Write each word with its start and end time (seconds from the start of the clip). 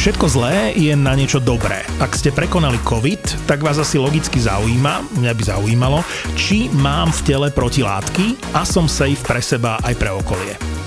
Všetko 0.00 0.32
zlé 0.32 0.72
je 0.80 0.96
na 0.96 1.12
niečo 1.12 1.44
dobré. 1.44 1.84
Ak 2.00 2.16
ste 2.16 2.32
prekonali 2.32 2.80
COVID, 2.88 3.44
tak 3.44 3.60
vás 3.60 3.76
asi 3.76 4.00
logicky 4.00 4.40
zaujíma, 4.40 5.04
mňa 5.20 5.32
by 5.36 5.42
zaujímalo, 5.44 6.00
či 6.32 6.72
mám 6.72 7.12
v 7.12 7.20
tele 7.28 7.48
protilátky 7.52 8.56
a 8.56 8.64
som 8.64 8.88
safe 8.88 9.20
pre 9.20 9.44
seba 9.44 9.76
aj 9.84 10.00
pre 10.00 10.08
okolie. 10.08 10.79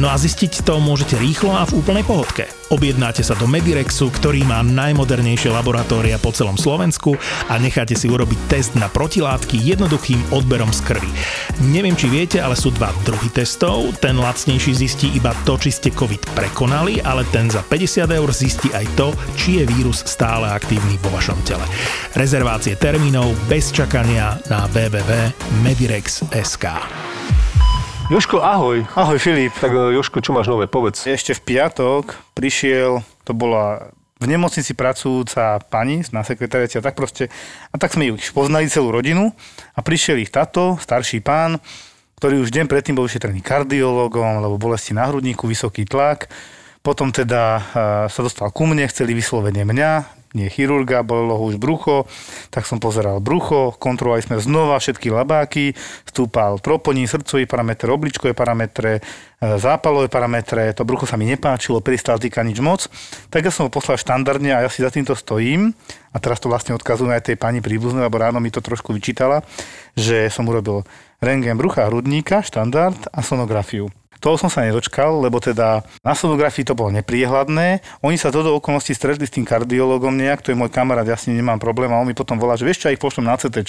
No 0.00 0.08
a 0.08 0.16
zistiť 0.16 0.64
to 0.64 0.80
môžete 0.80 1.20
rýchlo 1.20 1.52
a 1.52 1.68
v 1.68 1.84
úplnej 1.84 2.04
pohodke. 2.06 2.48
Objednáte 2.72 3.20
sa 3.20 3.36
do 3.36 3.44
Medirexu, 3.44 4.08
ktorý 4.08 4.48
má 4.48 4.64
najmodernejšie 4.64 5.52
laboratória 5.52 6.16
po 6.16 6.32
celom 6.32 6.56
Slovensku 6.56 7.12
a 7.52 7.60
necháte 7.60 7.92
si 7.92 8.08
urobiť 8.08 8.48
test 8.48 8.72
na 8.72 8.88
protilátky 8.88 9.60
jednoduchým 9.60 10.32
odberom 10.32 10.72
z 10.72 10.80
krvi. 10.80 11.12
Neviem, 11.68 11.92
či 11.92 12.08
viete, 12.08 12.40
ale 12.40 12.56
sú 12.56 12.72
dva 12.72 12.88
druhy 13.04 13.28
testov. 13.28 13.92
Ten 14.00 14.16
lacnejší 14.16 14.72
zistí 14.72 15.12
iba 15.12 15.36
to, 15.44 15.60
či 15.60 15.68
ste 15.68 15.92
COVID 15.92 16.32
prekonali, 16.32 17.04
ale 17.04 17.28
ten 17.28 17.52
za 17.52 17.60
50 17.60 18.08
eur 18.08 18.32
zistí 18.32 18.72
aj 18.72 18.88
to, 18.96 19.12
či 19.36 19.60
je 19.60 19.68
vírus 19.68 20.00
stále 20.08 20.48
aktívny 20.48 20.96
vo 21.04 21.12
vašom 21.12 21.36
tele. 21.44 21.68
Rezervácie 22.16 22.80
termínov 22.80 23.36
bez 23.52 23.68
čakania 23.68 24.40
na 24.48 24.64
www.medirex.sk. 24.72 26.64
Joško, 28.10 28.42
ahoj. 28.42 28.82
Ahoj 28.98 29.18
Filip. 29.22 29.54
Tak 29.62 29.70
e, 29.70 29.94
Joško, 29.94 30.18
čo 30.18 30.34
máš 30.34 30.50
nové, 30.50 30.66
povedz. 30.66 31.06
Ešte 31.06 31.38
v 31.38 31.54
piatok 31.54 32.18
prišiel, 32.34 33.06
to 33.22 33.30
bola 33.30 33.94
v 34.18 34.26
nemocnici 34.26 34.74
pracujúca 34.74 35.62
pani 35.70 36.02
na 36.10 36.26
sekretariate 36.26 36.78
a 36.78 36.82
tak 36.82 36.98
proste, 36.98 37.30
a 37.70 37.76
tak 37.78 37.94
sme 37.94 38.10
ich 38.10 38.34
poznali 38.34 38.66
celú 38.66 38.90
rodinu 38.90 39.30
a 39.74 39.80
prišiel 39.86 40.18
ich 40.18 40.34
tato, 40.34 40.78
starší 40.82 41.22
pán, 41.22 41.62
ktorý 42.18 42.42
už 42.42 42.50
deň 42.50 42.66
predtým 42.66 42.98
bol 42.98 43.06
vyšetrený 43.06 43.42
kardiologom, 43.42 44.42
lebo 44.42 44.58
bolesti 44.58 44.94
na 44.94 45.06
hrudníku, 45.06 45.46
vysoký 45.46 45.86
tlak. 45.86 46.26
Potom 46.82 47.14
teda 47.14 47.42
uh, 47.56 47.62
sa 48.10 48.20
dostal 48.26 48.50
ku 48.50 48.66
mne, 48.66 48.90
chceli 48.90 49.14
vyslovene 49.14 49.62
mňa, 49.62 50.22
nie 50.32 50.48
chirurga, 50.48 51.04
bolelo 51.04 51.36
ho 51.36 51.44
už 51.52 51.60
brucho, 51.60 52.08
tak 52.48 52.64
som 52.64 52.80
pozeral 52.80 53.20
brucho, 53.20 53.76
kontrolovali 53.76 54.24
sme 54.24 54.40
znova 54.40 54.80
všetky 54.80 55.12
labáky, 55.12 55.76
stúpal 56.08 56.56
troponín, 56.58 57.04
srdcový 57.04 57.44
parameter, 57.44 57.92
obličkové 57.92 58.32
parametre, 58.32 58.98
e, 58.98 59.00
zápalové 59.60 60.08
parametre, 60.08 60.72
to 60.72 60.88
brucho 60.88 61.04
sa 61.04 61.20
mi 61.20 61.28
nepáčilo, 61.28 61.84
peristaltika 61.84 62.40
nič 62.40 62.58
moc, 62.64 62.88
tak 63.28 63.44
ja 63.44 63.52
som 63.52 63.68
ho 63.68 63.70
poslal 63.72 64.00
štandardne 64.00 64.56
a 64.56 64.64
ja 64.64 64.70
si 64.72 64.80
za 64.80 64.88
týmto 64.88 65.12
stojím 65.12 65.76
a 66.12 66.16
teraz 66.16 66.40
to 66.40 66.48
vlastne 66.48 66.72
odkazujem 66.72 67.12
aj 67.12 67.28
tej 67.32 67.36
pani 67.36 67.60
príbuznej, 67.60 68.08
lebo 68.08 68.16
ráno 68.16 68.40
mi 68.40 68.48
to 68.48 68.64
trošku 68.64 68.96
vyčítala, 68.96 69.44
že 69.92 70.32
som 70.32 70.48
urobil 70.48 70.88
rengen 71.20 71.60
brucha 71.60 71.84
hrudníka, 71.92 72.40
štandard 72.40 72.98
a 73.12 73.20
sonografiu. 73.20 73.92
Toho 74.22 74.38
som 74.38 74.46
sa 74.46 74.62
nedočkal, 74.62 75.18
lebo 75.18 75.42
teda 75.42 75.82
na 76.06 76.14
sonografii 76.14 76.62
to 76.62 76.78
bolo 76.78 76.94
nepriehľadné. 76.94 77.82
Oni 78.06 78.14
sa 78.14 78.30
do 78.30 78.46
okolností 78.54 78.94
stretli 78.94 79.26
s 79.26 79.34
tým 79.34 79.42
kardiologom 79.42 80.14
nejak, 80.14 80.46
to 80.46 80.54
je 80.54 80.58
môj 80.58 80.70
kamarát, 80.70 81.02
ja 81.02 81.18
s 81.18 81.26
ním 81.26 81.42
nemám 81.42 81.58
problém 81.58 81.90
a 81.90 81.98
on 81.98 82.06
mi 82.06 82.14
potom 82.14 82.38
volá, 82.38 82.54
že 82.54 82.62
vieš 82.62 82.86
čo, 82.86 82.86
ja 82.86 82.94
ich 82.94 83.02
pošlem 83.02 83.26
na 83.26 83.34
CT. 83.34 83.66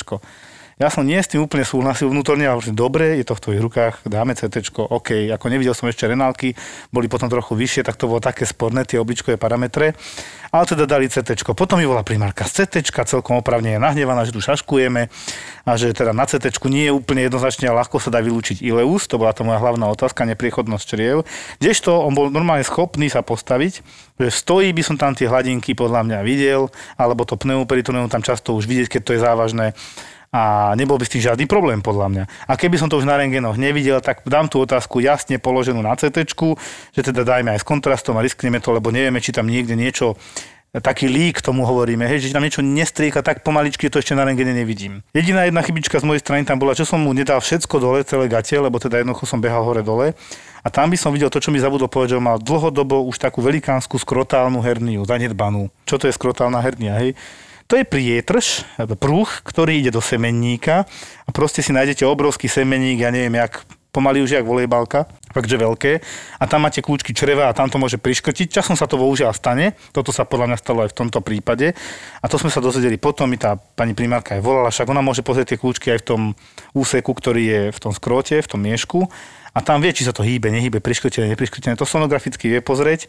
Ja 0.81 0.89
som 0.89 1.05
nie 1.05 1.21
s 1.21 1.29
tým 1.29 1.45
úplne 1.45 1.61
súhlasil 1.61 2.09
vnútorne, 2.09 2.49
ale 2.49 2.65
dobre, 2.73 3.21
je 3.21 3.25
to 3.29 3.37
v 3.37 3.43
tvojich 3.45 3.61
rukách, 3.61 3.93
dáme 4.09 4.33
CT, 4.33 4.73
OK. 4.73 5.29
Ako 5.29 5.45
nevidel 5.53 5.77
som 5.77 5.85
ešte 5.85 6.09
renálky, 6.09 6.57
boli 6.89 7.05
potom 7.05 7.29
trochu 7.29 7.53
vyššie, 7.53 7.85
tak 7.85 7.95
to 7.97 8.09
bolo 8.09 8.17
také 8.17 8.49
sporné, 8.49 8.81
tie 8.81 8.97
obličkové 8.97 9.37
parametre. 9.37 9.93
Ale 10.53 10.69
teda 10.69 10.85
dali 10.85 11.09
CT. 11.09 11.33
Potom 11.57 11.81
mi 11.81 11.85
volá 11.85 12.05
primárka 12.05 12.45
z 12.45 12.65
CT, 12.65 12.89
celkom 13.09 13.41
opravne 13.41 13.73
je 13.73 13.79
nahnevaná, 13.81 14.21
že 14.21 14.33
tu 14.33 14.41
šaškujeme 14.41 15.09
a 15.65 15.71
že 15.77 15.93
teda 15.97 16.13
na 16.13 16.29
CT 16.29 16.45
nie 16.69 16.89
je 16.89 16.93
úplne 16.93 17.25
jednoznačne 17.25 17.69
a 17.69 17.73
ľahko 17.73 17.97
sa 17.97 18.13
dá 18.13 18.21
vylúčiť 18.21 18.61
ileus, 18.61 19.09
to 19.09 19.17
bola 19.17 19.33
to 19.33 19.41
moja 19.41 19.57
hlavná 19.57 19.89
otázka, 19.89 20.29
nepriechodnosť 20.29 20.85
čriev. 20.85 21.25
Kdežto 21.57 22.05
on 22.05 22.13
bol 22.13 22.29
normálne 22.29 22.61
schopný 22.61 23.09
sa 23.09 23.25
postaviť, 23.25 23.81
že 24.21 24.29
stojí 24.29 24.69
by 24.77 24.83
som 24.85 24.95
tam 24.97 25.17
tie 25.17 25.25
hladinky 25.25 25.73
podľa 25.73 26.05
mňa 26.05 26.19
videl, 26.21 26.69
alebo 27.01 27.25
to 27.25 27.33
pneumoperitoneum 27.33 28.13
tam 28.13 28.21
často 28.21 28.53
už 28.53 28.69
vidieť, 28.69 28.97
keď 28.97 29.01
to 29.01 29.13
je 29.17 29.25
závažné 29.25 29.65
a 30.33 30.73
nebol 30.73 30.97
by 30.97 31.05
s 31.05 31.13
tým 31.13 31.21
žiadny 31.29 31.45
problém 31.45 31.85
podľa 31.85 32.07
mňa. 32.09 32.23
A 32.49 32.57
keby 32.57 32.81
som 32.81 32.89
to 32.89 32.97
už 32.97 33.05
na 33.05 33.13
rengenoch 33.21 33.53
nevidel, 33.53 34.01
tak 34.01 34.25
dám 34.25 34.49
tú 34.49 34.65
otázku 34.65 34.97
jasne 34.97 35.37
položenú 35.37 35.85
na 35.85 35.93
CT, 35.93 36.25
že 36.89 37.01
teda 37.05 37.21
dajme 37.21 37.53
aj 37.53 37.61
s 37.61 37.65
kontrastom 37.69 38.17
a 38.17 38.25
riskneme 38.25 38.57
to, 38.57 38.73
lebo 38.73 38.89
nevieme, 38.89 39.21
či 39.21 39.29
tam 39.29 39.45
niekde 39.45 39.77
niečo 39.77 40.17
taký 40.73 41.05
lík 41.05 41.45
tomu 41.45 41.69
hovoríme, 41.69 42.01
hej, 42.09 42.25
že 42.25 42.33
tam 42.33 42.41
niečo 42.41 42.65
nestrieka 42.65 43.21
tak 43.21 43.45
pomaličky, 43.45 43.93
to 43.93 44.01
ešte 44.01 44.17
na 44.17 44.25
rengene 44.25 44.57
nevidím. 44.57 45.05
Jediná 45.13 45.45
jedna 45.45 45.61
chybička 45.61 46.01
z 46.01 46.05
mojej 46.09 46.25
strany 46.25 46.49
tam 46.49 46.57
bola, 46.57 46.73
čo 46.73 46.81
som 46.81 46.97
mu 46.97 47.13
nedal 47.13 47.37
všetko 47.37 47.77
dole, 47.77 48.01
celé 48.01 48.25
gate, 48.25 48.57
lebo 48.57 48.81
teda 48.81 49.05
jednoducho 49.05 49.29
som 49.29 49.37
behal 49.37 49.61
hore 49.61 49.85
dole. 49.85 50.17
A 50.65 50.67
tam 50.73 50.89
by 50.89 50.97
som 50.97 51.13
videl 51.13 51.29
to, 51.29 51.37
čo 51.37 51.53
mi 51.53 51.61
zabudol 51.61 51.93
povedať, 51.93 52.17
že 52.17 52.25
mal 52.25 52.41
dlhodobo 52.41 53.05
už 53.05 53.21
takú 53.21 53.45
velikánsku 53.45 54.01
skrotálnu 54.01 54.65
herniu, 54.65 55.05
zanedbanú. 55.05 55.69
Čo 55.85 56.01
to 56.01 56.09
je 56.09 56.17
skrotálna 56.17 56.57
hernia, 56.57 56.97
hej? 56.97 57.13
To 57.73 57.81
je 57.81 57.89
prietrž, 57.89 58.69
prúh, 59.01 59.25
ktorý 59.25 59.81
ide 59.81 59.89
do 59.89 59.97
semenníka 59.97 60.85
a 61.25 61.29
proste 61.33 61.65
si 61.65 61.73
nájdete 61.73 62.05
obrovský 62.05 62.45
semenník, 62.45 63.01
ja 63.01 63.09
neviem, 63.09 63.33
jak 63.33 63.65
pomaly 63.89 64.21
už 64.21 64.37
jak 64.37 64.45
volejbalka, 64.45 65.09
takže 65.33 65.57
veľké. 65.57 65.91
A 66.37 66.45
tam 66.45 66.69
máte 66.69 66.85
kľúčky 66.85 67.17
čreva 67.17 67.49
a 67.49 67.57
tam 67.57 67.73
to 67.73 67.81
môže 67.81 67.97
priškrtiť. 67.97 68.53
Časom 68.61 68.77
sa 68.77 68.85
to 68.85 69.01
bohužiaľ 69.01 69.33
stane. 69.33 69.73
Toto 69.89 70.13
sa 70.13 70.21
podľa 70.21 70.53
mňa 70.53 70.57
stalo 70.61 70.85
aj 70.85 70.93
v 70.93 70.97
tomto 71.01 71.25
prípade. 71.25 71.73
A 72.21 72.25
to 72.29 72.37
sme 72.37 72.53
sa 72.53 72.61
dozvedeli 72.61 73.01
potom, 73.01 73.25
mi 73.25 73.41
tá 73.41 73.57
pani 73.57 73.97
primárka 73.97 74.37
aj 74.37 74.45
volala, 74.45 74.69
však 74.69 74.93
ona 74.93 75.01
môže 75.01 75.25
pozrieť 75.25 75.57
tie 75.57 75.61
kľúčky 75.61 75.97
aj 75.97 76.05
v 76.05 76.07
tom 76.13 76.21
úseku, 76.77 77.09
ktorý 77.09 77.41
je 77.41 77.61
v 77.73 77.79
tom 77.81 77.89
skrote, 77.89 78.37
v 78.37 78.49
tom 78.53 78.61
miešku 78.61 79.09
a 79.53 79.61
tam 79.61 79.85
vie, 79.85 79.93
či 79.93 80.01
sa 80.01 80.09
to 80.09 80.25
hýbe, 80.25 80.49
nehýbe, 80.49 80.81
priškrtené, 80.81 81.29
nepriškrtené. 81.37 81.77
To 81.77 81.85
sonograficky 81.85 82.49
vie 82.49 82.57
pozrieť. 82.57 83.05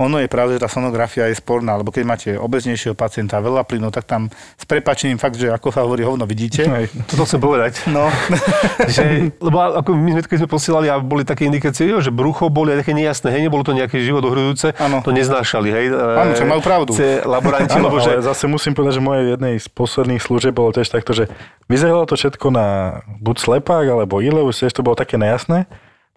Ono 0.00 0.16
je 0.16 0.24
pravda, 0.24 0.56
že 0.56 0.64
tá 0.64 0.68
sonografia 0.72 1.28
je 1.28 1.36
sporná, 1.36 1.76
lebo 1.76 1.92
keď 1.92 2.04
máte 2.08 2.28
obeznejšieho 2.32 2.96
pacienta 2.96 3.36
veľa 3.44 3.68
plynu, 3.68 3.92
tak 3.92 4.08
tam 4.08 4.32
s 4.32 4.64
prepačením 4.64 5.20
fakt, 5.20 5.36
že 5.36 5.52
ako 5.52 5.68
sa 5.68 5.84
hovorí, 5.84 6.00
hovno 6.00 6.24
vidíte. 6.24 6.64
Hej, 6.64 6.88
to 7.12 7.28
chcem 7.28 7.44
povedať. 7.44 7.84
No. 7.92 8.08
že, 8.88 9.36
lebo 9.36 9.60
ako 9.84 9.92
my 9.92 10.16
sme, 10.16 10.20
keď 10.24 10.38
sme 10.40 10.48
posielali 10.48 10.88
a 10.88 10.96
boli 10.96 11.28
také 11.28 11.44
indikácie, 11.44 11.92
že 12.00 12.08
brucho 12.08 12.48
boli 12.48 12.72
také 12.72 12.96
nejasné, 12.96 13.28
hej, 13.28 13.52
nebolo 13.52 13.60
to 13.60 13.76
nejaké 13.76 14.00
život 14.00 14.24
ohrujúce, 14.24 14.72
to 15.04 15.12
neznášali, 15.12 15.68
hej. 15.76 15.86
Áno, 15.92 16.32
čo 16.32 16.48
majú 16.48 16.64
pravdu. 16.64 16.96
Laboranti, 17.20 17.76
ano, 17.76 17.92
lebo 17.92 18.00
že... 18.00 18.16
zase 18.24 18.48
musím 18.48 18.72
povedať, 18.72 18.96
že 18.96 19.04
moje 19.04 19.20
jednej 19.36 19.60
z 19.60 19.68
posledných 19.68 20.24
služieb 20.24 20.56
bolo 20.56 20.72
tiež 20.72 20.88
takto, 20.88 21.12
že 21.12 21.28
vyzeralo 21.68 22.08
to 22.08 22.16
všetko 22.16 22.48
na 22.48 22.66
buď 23.20 23.36
slepák 23.44 23.84
alebo 23.92 24.24
ileus, 24.24 24.56
tiež 24.56 24.72
to 24.72 24.80
bolo 24.80 24.96
také 24.96 25.20
nejasné. 25.20 25.68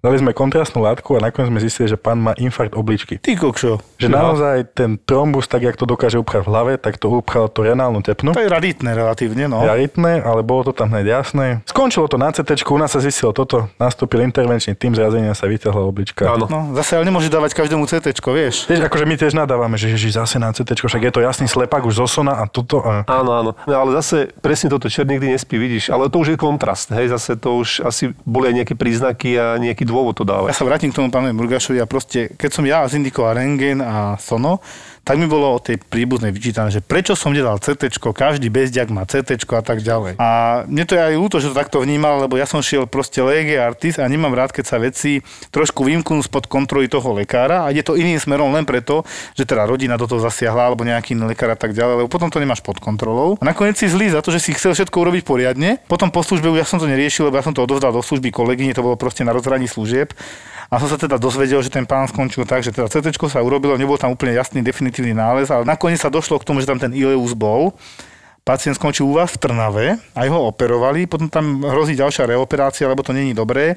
Dali 0.06 0.22
sme 0.22 0.38
kontrastnú 0.38 0.86
látku 0.86 1.18
a 1.18 1.20
nakoniec 1.24 1.50
sme 1.50 1.60
zistili, 1.64 1.90
že 1.90 1.98
pán 1.98 2.22
má 2.22 2.38
infarkt 2.38 2.78
obličky. 2.78 3.18
Ty 3.18 3.42
kokšo. 3.42 3.82
Že 3.98 4.08
no. 4.12 4.16
naozaj 4.22 4.58
ten 4.78 5.02
trombus, 5.02 5.50
tak 5.50 5.66
jak 5.66 5.74
to 5.74 5.90
dokáže 5.90 6.22
upchať 6.22 6.46
v 6.46 6.50
hlave, 6.54 6.72
tak 6.78 7.02
to 7.02 7.10
upchalo 7.10 7.50
to 7.50 7.66
renálnu 7.66 8.06
tepnu. 8.06 8.38
To 8.38 8.44
je 8.44 8.52
raditné 8.52 8.94
relatívne, 8.94 9.50
no. 9.50 9.66
Raditné, 9.66 10.22
ale 10.22 10.46
bolo 10.46 10.70
to 10.70 10.78
tam 10.78 10.94
hneď 10.94 11.24
jasné. 11.24 11.66
Skončilo 11.66 12.06
to 12.06 12.22
na 12.22 12.30
CT, 12.30 12.62
u 12.70 12.78
nás 12.78 12.94
sa 12.94 13.02
zistilo 13.02 13.34
toto, 13.34 13.66
nastúpil 13.82 14.22
intervenčný 14.22 14.78
tým 14.78 14.94
zrazenia 14.94 15.34
sa 15.34 15.50
vyťahla 15.50 15.82
oblička. 15.82 16.30
Áno. 16.30 16.46
No, 16.46 16.78
zase 16.78 17.02
ale 17.02 17.10
nemôže 17.10 17.34
dávať 17.34 17.58
každému 17.58 17.90
CT, 17.90 18.14
vieš. 18.30 18.70
Tiež, 18.70 18.86
akože 18.86 19.10
my 19.10 19.16
tiež 19.18 19.34
nadávame, 19.34 19.80
že 19.80 19.90
ježiš, 19.90 20.22
zase 20.22 20.38
na 20.38 20.54
CT, 20.54 20.86
však 20.86 21.02
je 21.02 21.12
to 21.18 21.26
jasný 21.26 21.50
slepak 21.50 21.82
už 21.82 22.06
zosona 22.06 22.38
a 22.38 22.46
toto. 22.46 22.84
A... 22.86 23.08
Áno, 23.10 23.32
áno. 23.34 23.52
No, 23.66 23.74
ale 23.74 23.98
zase 23.98 24.30
presne 24.44 24.70
toto 24.70 24.86
čer 24.86 25.10
nikdy 25.10 25.34
nespí, 25.34 25.58
vidíš. 25.58 25.90
Ale 25.90 26.14
to 26.14 26.22
už 26.22 26.36
je 26.36 26.38
kontrast, 26.38 26.94
hej, 26.94 27.10
zase 27.10 27.40
to 27.40 27.58
už 27.58 27.82
asi 27.82 28.14
boli 28.22 28.52
aj 28.52 28.56
nejaké 28.62 28.76
príznaky 28.78 29.40
a 29.40 29.58
nejaký 29.58 29.85
dôvod 29.86 30.18
to 30.18 30.26
dávať. 30.26 30.52
Ja 30.52 30.58
sa 30.58 30.68
vrátim 30.68 30.90
k 30.90 30.98
tomu 30.98 31.14
pánovi 31.14 31.38
Burgašovi 31.38 31.80
a 31.80 31.88
proste, 31.88 32.34
keď 32.34 32.50
som 32.50 32.66
ja 32.66 32.82
zindikoval 32.90 33.38
rengen 33.38 33.80
a 33.86 34.18
sono, 34.18 34.60
tak 35.06 35.22
mi 35.22 35.30
bolo 35.30 35.54
o 35.54 35.62
tej 35.62 35.78
príbuznej 35.78 36.34
vyčítané, 36.34 36.74
že 36.74 36.82
prečo 36.82 37.14
som 37.14 37.30
nedal 37.30 37.62
CT, 37.62 37.94
každý 38.02 38.50
bezdiak 38.50 38.90
má 38.90 39.06
CT 39.06 39.38
a 39.46 39.62
tak 39.62 39.86
ďalej. 39.86 40.18
A 40.18 40.66
mne 40.66 40.84
to 40.90 40.98
je 40.98 41.02
aj 41.06 41.14
ľúto, 41.14 41.38
že 41.38 41.54
to 41.54 41.56
takto 41.56 41.78
vnímal, 41.78 42.26
lebo 42.26 42.42
ja 42.42 42.50
som 42.50 42.58
šiel 42.66 42.90
proste 42.90 43.22
lege 43.22 43.54
artist 43.62 44.02
a 44.02 44.10
nemám 44.10 44.34
rád, 44.34 44.50
keď 44.50 44.66
sa 44.66 44.82
veci 44.82 45.22
trošku 45.54 45.86
vymknú 45.86 46.26
spod 46.26 46.50
kontroly 46.50 46.90
toho 46.90 47.14
lekára 47.14 47.70
a 47.70 47.70
ide 47.70 47.86
to 47.86 47.94
iným 47.94 48.18
smerom 48.18 48.50
len 48.50 48.66
preto, 48.66 49.06
že 49.38 49.46
teda 49.46 49.70
rodina 49.70 49.94
do 49.94 50.10
toho 50.10 50.26
zasiahla 50.26 50.74
alebo 50.74 50.82
nejaký 50.82 51.14
iný 51.14 51.30
lekár 51.30 51.54
a 51.54 51.58
tak 51.60 51.78
ďalej, 51.78 52.02
lebo 52.02 52.10
potom 52.10 52.34
to 52.34 52.42
nemáš 52.42 52.66
pod 52.66 52.82
kontrolou. 52.82 53.38
A 53.38 53.46
nakoniec 53.46 53.78
si 53.78 53.86
zlý 53.86 54.10
za 54.10 54.26
to, 54.26 54.34
že 54.34 54.42
si 54.42 54.58
chcel 54.58 54.74
všetko 54.74 54.98
urobiť 55.06 55.22
poriadne. 55.22 55.78
Potom 55.86 56.10
po 56.10 56.26
službe 56.26 56.50
ja 56.58 56.66
som 56.66 56.82
to 56.82 56.90
neriešil, 56.90 57.30
lebo 57.30 57.38
ja 57.38 57.46
som 57.46 57.54
to 57.54 57.62
odovzdal 57.62 57.94
do 57.94 58.02
služby 58.02 58.34
kolegyne, 58.34 58.74
to 58.74 58.82
bolo 58.82 58.98
proste 58.98 59.22
na 59.22 59.38
rozhraní 59.38 59.70
služieb 59.70 60.18
a 60.66 60.82
som 60.82 60.90
sa 60.90 60.98
teda 60.98 61.22
dozvedel, 61.22 61.62
že 61.62 61.70
ten 61.70 61.86
pán 61.86 62.10
skončil 62.10 62.42
tak, 62.50 62.66
že 62.66 62.74
teda 62.74 62.90
CT 62.90 63.14
sa 63.30 63.46
urobilo, 63.46 63.78
nebol 63.78 64.02
tam 64.02 64.18
úplne 64.18 64.34
jasný 64.34 64.66
definitívny 64.66 64.95
nález, 65.02 65.52
ale 65.52 65.68
nakoniec 65.68 66.00
sa 66.00 66.08
došlo 66.08 66.40
k 66.40 66.48
tomu, 66.48 66.64
že 66.64 66.70
tam 66.70 66.80
ten 66.80 66.96
ileus 66.96 67.36
bol. 67.36 67.76
Pacient 68.46 68.78
skončil 68.78 69.10
u 69.10 69.18
vás 69.18 69.34
v 69.34 69.42
Trnave, 69.42 69.88
aj 70.14 70.28
ho 70.30 70.40
operovali, 70.46 71.10
potom 71.10 71.26
tam 71.26 71.66
hrozí 71.66 71.98
ďalšia 71.98 72.30
reoperácia, 72.30 72.86
lebo 72.86 73.02
to 73.02 73.10
není 73.10 73.34
dobré. 73.34 73.74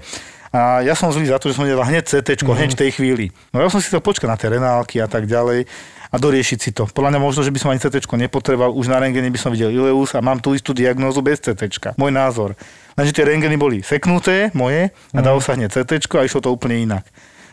A 0.53 0.85
ja 0.85 0.93
som 0.93 1.09
zlý 1.09 1.29
za 1.29 1.41
to, 1.41 1.49
že 1.49 1.57
som 1.57 1.65
nedal 1.65 1.89
hneď 1.89 2.05
CT, 2.05 2.45
mm-hmm. 2.45 2.57
hneď 2.57 2.71
v 2.77 2.81
tej 2.85 2.91
chvíli. 2.93 3.27
No 3.53 3.65
ja 3.65 3.73
som 3.73 3.81
si 3.81 3.89
to 3.89 4.01
počkal 4.05 4.29
na 4.29 4.37
tie 4.37 4.53
renálky 4.53 5.01
a 5.01 5.09
tak 5.09 5.25
ďalej 5.25 5.65
a 6.09 6.17
doriešiť 6.17 6.59
si 6.61 6.71
to. 6.73 6.89
Podľa 6.89 7.17
mňa 7.17 7.21
možno, 7.21 7.45
že 7.45 7.53
by 7.53 7.59
som 7.61 7.69
ani 7.73 7.81
CT 7.81 8.01
nepotreboval, 8.01 8.73
už 8.73 8.89
na 8.89 8.97
rengene 8.97 9.29
by 9.29 9.41
som 9.41 9.53
videl 9.53 9.69
ileus 9.69 10.17
a 10.17 10.25
mám 10.25 10.41
tú 10.41 10.57
istú 10.57 10.73
diagnózu 10.73 11.21
bez 11.21 11.41
CT. 11.45 11.97
Môj 12.01 12.13
názor. 12.13 12.57
Lenže 12.97 13.13
tie 13.13 13.29
rengeny 13.29 13.61
boli 13.61 13.85
seknuté, 13.85 14.49
moje, 14.57 14.89
a 15.13 15.21
dalo 15.21 15.41
sa 15.45 15.53
hneď 15.53 15.69
CT 15.69 16.01
a 16.17 16.25
išlo 16.25 16.41
to 16.41 16.49
úplne 16.49 16.81
inak. 16.81 17.05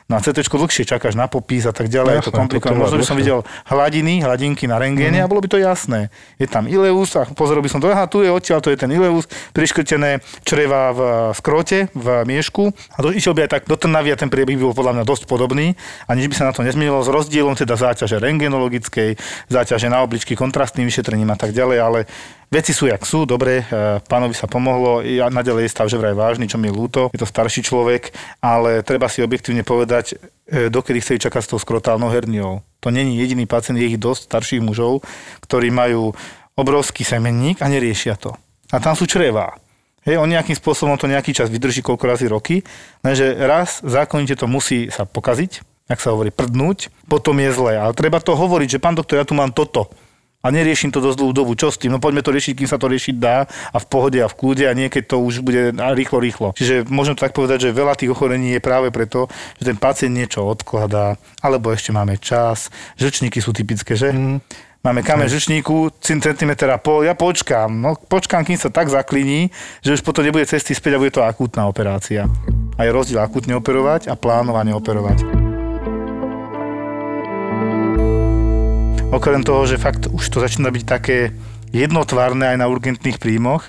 Na 0.06 0.22
CT 0.22 0.46
dlhšie 0.46 0.86
čakáš 0.86 1.18
na 1.18 1.26
popis 1.26 1.66
a 1.66 1.74
tak 1.74 1.90
ďalej, 1.90 2.22
je 2.22 2.30
to 2.30 2.34
komplikované. 2.38 2.78
Možno 2.78 3.02
by 3.02 3.08
som 3.10 3.18
videl 3.18 3.42
hladiny, 3.66 4.22
hladinky 4.22 4.70
na 4.70 4.78
rengéne 4.78 5.18
mm. 5.18 5.26
a 5.26 5.30
bolo 5.30 5.42
by 5.42 5.50
to 5.50 5.58
jasné. 5.58 6.14
Je 6.38 6.46
tam 6.46 6.70
ileus 6.70 7.18
a 7.18 7.26
pozrel 7.26 7.58
by 7.58 7.74
som 7.74 7.82
to, 7.82 7.90
aha, 7.90 8.06
tu 8.06 8.22
je 8.22 8.30
odtiaľ, 8.30 8.62
to 8.62 8.70
je 8.70 8.78
ten 8.78 8.94
ileus, 8.94 9.26
priškrtené 9.58 10.22
čreva 10.46 10.94
v 10.94 11.00
skrote, 11.34 11.90
v 11.98 12.08
miešku. 12.22 12.70
A 12.70 12.98
to 13.02 13.10
išiel 13.10 13.34
by 13.34 13.50
aj 13.50 13.58
tak 13.58 13.64
do 13.66 13.74
Trnavy 13.74 14.14
a 14.14 14.18
ten 14.22 14.30
priebeh 14.30 14.62
by 14.62 14.70
bol 14.70 14.78
podľa 14.78 15.02
mňa 15.02 15.10
dosť 15.10 15.26
podobný 15.26 15.74
a 16.06 16.14
nič 16.14 16.30
by 16.30 16.36
sa 16.38 16.46
na 16.46 16.54
to 16.54 16.62
nezmenilo 16.62 17.02
s 17.02 17.10
rozdielom 17.10 17.58
teda 17.58 17.74
záťaže 17.74 18.22
rengenologickej, 18.22 19.18
záťaže 19.50 19.90
na 19.90 20.06
obličky 20.06 20.38
kontrastným 20.38 20.86
vyšetrením 20.86 21.34
a 21.34 21.38
tak 21.42 21.50
ďalej, 21.50 21.78
ale 21.82 22.00
Veci 22.54 22.78
sú, 22.78 22.86
jak 22.86 23.02
sú, 23.02 23.26
dobre, 23.26 23.66
e, 23.66 24.00
pánovi 24.06 24.38
sa 24.38 24.46
pomohlo, 24.46 25.02
ja 25.02 25.34
naďalej 25.34 25.66
je 25.66 25.74
stav 25.74 25.90
že 25.90 25.98
vraj 25.98 26.14
vážny, 26.14 26.46
čo 26.46 26.62
mi 26.62 26.70
je 26.70 26.78
ľúto, 26.78 27.10
je 27.10 27.20
to 27.20 27.28
starší 27.28 27.66
človek, 27.66 28.14
ale 28.38 28.86
treba 28.86 29.10
si 29.10 29.26
objektívne 29.26 29.66
povedať, 29.66 30.16
e, 30.46 30.70
dokedy 30.70 31.02
chce 31.02 31.26
čakať 31.26 31.42
s 31.42 31.50
tou 31.50 31.60
skrotálnou 31.60 32.14
herniou. 32.14 32.62
To 32.86 32.94
není 32.94 33.18
jediný 33.18 33.50
pacient, 33.50 33.82
je 33.82 33.90
ich 33.90 33.98
dosť 33.98 34.30
starších 34.30 34.62
mužov, 34.62 35.02
ktorí 35.42 35.74
majú 35.74 36.14
obrovský 36.54 37.02
semenník 37.02 37.66
a 37.66 37.68
neriešia 37.68 38.14
to. 38.14 38.38
A 38.70 38.78
tam 38.78 38.94
sú 38.94 39.10
črevá. 39.10 39.58
Hej, 40.06 40.22
on 40.22 40.30
nejakým 40.30 40.54
spôsobom 40.54 40.94
to 41.02 41.10
nejaký 41.10 41.34
čas 41.34 41.50
vydrží, 41.50 41.82
koľko 41.82 42.06
razy 42.06 42.30
roky, 42.30 42.62
lenže 43.02 43.26
raz 43.42 43.82
zákonite 43.82 44.38
to 44.38 44.46
musí 44.46 44.94
sa 44.94 45.10
pokaziť, 45.10 45.66
ak 45.90 45.98
sa 45.98 46.14
hovorí, 46.14 46.30
prdnúť, 46.30 46.94
potom 47.10 47.42
je 47.42 47.50
zle. 47.50 47.74
Ale 47.74 47.98
treba 47.98 48.22
to 48.22 48.38
hovoriť, 48.38 48.78
že 48.78 48.82
pán 48.82 48.94
doktor, 48.94 49.18
ja 49.18 49.26
tu 49.26 49.34
mám 49.34 49.50
toto 49.50 49.90
a 50.46 50.54
neriešim 50.54 50.94
to 50.94 51.02
dosť 51.02 51.18
dlhú 51.18 51.34
dobu. 51.34 51.58
Čo 51.58 51.74
s 51.74 51.82
tým? 51.82 51.90
No 51.90 51.98
poďme 51.98 52.22
to 52.22 52.30
riešiť, 52.30 52.54
kým 52.54 52.70
sa 52.70 52.78
to 52.78 52.86
riešiť 52.86 53.18
dá 53.18 53.50
a 53.50 53.78
v 53.82 53.86
pohode 53.90 54.22
a 54.22 54.30
v 54.30 54.38
kľude 54.38 54.70
a 54.70 54.78
nie 54.78 54.94
keď 54.94 55.18
to 55.18 55.18
už 55.26 55.42
bude 55.42 55.74
rýchlo, 55.74 56.22
rýchlo. 56.22 56.48
Čiže 56.54 56.86
môžem 56.86 57.18
to 57.18 57.26
tak 57.26 57.34
povedať, 57.34 57.66
že 57.66 57.74
veľa 57.74 57.98
tých 57.98 58.14
ochorení 58.14 58.54
je 58.54 58.62
práve 58.62 58.94
preto, 58.94 59.26
že 59.58 59.74
ten 59.74 59.78
pacient 59.82 60.14
niečo 60.14 60.46
odkladá, 60.46 61.18
alebo 61.42 61.74
ešte 61.74 61.90
máme 61.90 62.22
čas. 62.22 62.70
Žlčníky 63.02 63.42
sú 63.42 63.50
typické, 63.58 63.98
že? 63.98 64.14
Mm. 64.14 64.38
Máme 64.86 65.02
kameň 65.02 65.34
žlčníku, 65.34 65.98
centimeter 65.98 66.70
a 66.70 66.78
pol, 66.78 67.10
ja 67.10 67.18
počkám. 67.18 67.74
No 67.74 67.98
počkám, 67.98 68.46
kým 68.46 68.54
sa 68.54 68.70
tak 68.70 68.94
zakliní, 68.94 69.50
že 69.82 69.98
už 69.98 70.06
potom 70.06 70.22
nebude 70.22 70.46
cesty 70.46 70.78
späť 70.78 70.94
a 70.94 71.02
bude 71.02 71.10
to 71.10 71.26
akútna 71.26 71.66
operácia. 71.66 72.30
A 72.78 72.86
je 72.86 72.94
rozdiel 72.94 73.18
akútne 73.18 73.58
operovať 73.58 74.14
a 74.14 74.14
plánovane 74.14 74.78
operovať. 74.78 75.45
Okrem 79.14 79.44
toho, 79.46 79.66
že 79.70 79.78
fakt 79.78 80.10
už 80.10 80.26
to 80.30 80.42
začína 80.42 80.74
byť 80.74 80.84
také 80.86 81.34
jednotvárne 81.70 82.50
aj 82.54 82.58
na 82.58 82.66
urgentných 82.66 83.22
príjmoch, 83.22 83.68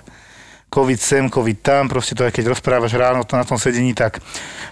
COVID 0.66 1.00
sem, 1.00 1.24
COVID 1.30 1.58
tam, 1.62 1.88
proste 1.88 2.18
to 2.18 2.26
aj 2.26 2.34
keď 2.34 2.52
rozprávaš 2.52 2.92
ráno 2.98 3.22
to 3.22 3.38
na 3.38 3.46
tom 3.46 3.56
sedení, 3.56 3.94
tak 3.94 4.18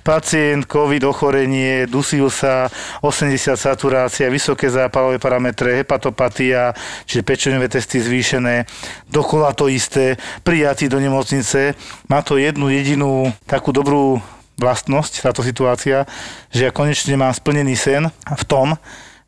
pacient, 0.03 0.67
COVID, 0.67 1.07
ochorenie, 1.07 1.87
dusil 1.87 2.29
sa, 2.29 2.67
80 3.01 3.55
saturácia, 3.55 4.29
vysoké 4.29 4.69
zápalové 4.69 5.23
parametre, 5.23 5.73
hepatopatia, 5.81 6.75
čiže 7.07 7.23
pečeňové 7.23 7.71
testy 7.71 8.03
zvýšené, 8.03 8.67
dokola 9.09 9.55
to 9.55 9.71
isté, 9.71 10.19
prijatý 10.43 10.91
do 10.91 10.99
nemocnice. 10.99 11.79
Má 12.11 12.21
to 12.27 12.37
jednu 12.37 12.69
jedinú 12.69 13.31
takú 13.47 13.71
dobrú 13.71 14.19
vlastnosť, 14.59 15.25
táto 15.25 15.47
situácia, 15.47 16.05
že 16.51 16.69
ja 16.69 16.71
konečne 16.75 17.15
mám 17.17 17.33
splnený 17.33 17.75
sen 17.79 18.11
v 18.13 18.45
tom, 18.45 18.75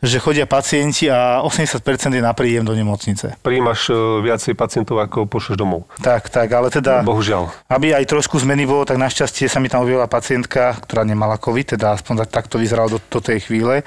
že 0.06 0.22
chodia 0.22 0.46
pacienti 0.46 1.10
a 1.10 1.42
80% 1.42 1.82
je 2.14 2.22
na 2.22 2.32
príjem 2.32 2.62
do 2.62 2.72
nemocnice. 2.72 3.36
Príjimaš 3.42 3.90
e, 3.90 3.94
viacej 4.22 4.54
pacientov, 4.54 5.02
ako 5.02 5.26
pošleš 5.26 5.58
domov. 5.58 5.90
Tak, 5.98 6.30
tak, 6.30 6.48
ale 6.54 6.70
teda... 6.70 7.02
Bohužiaľ. 7.02 7.50
Aby 7.66 7.92
aj 7.92 8.06
trošku 8.06 8.38
zmeny 8.38 8.64
bolo, 8.64 8.86
tak 8.86 9.02
našťastie 9.02 9.50
sa 9.50 9.58
mi 9.58 9.66
tam 9.66 9.82
objavila 9.82 10.06
pacientka, 10.06 10.78
ktorá 10.86 11.02
nemala 11.02 11.36
COVID, 11.36 11.76
teda 11.76 11.98
aspoň 11.98 12.30
tak 12.30 12.46
to 12.46 12.62
vyzeralo 12.62 12.96
do, 12.96 12.98
do 13.02 13.20
tej 13.20 13.50
chvíle, 13.50 13.82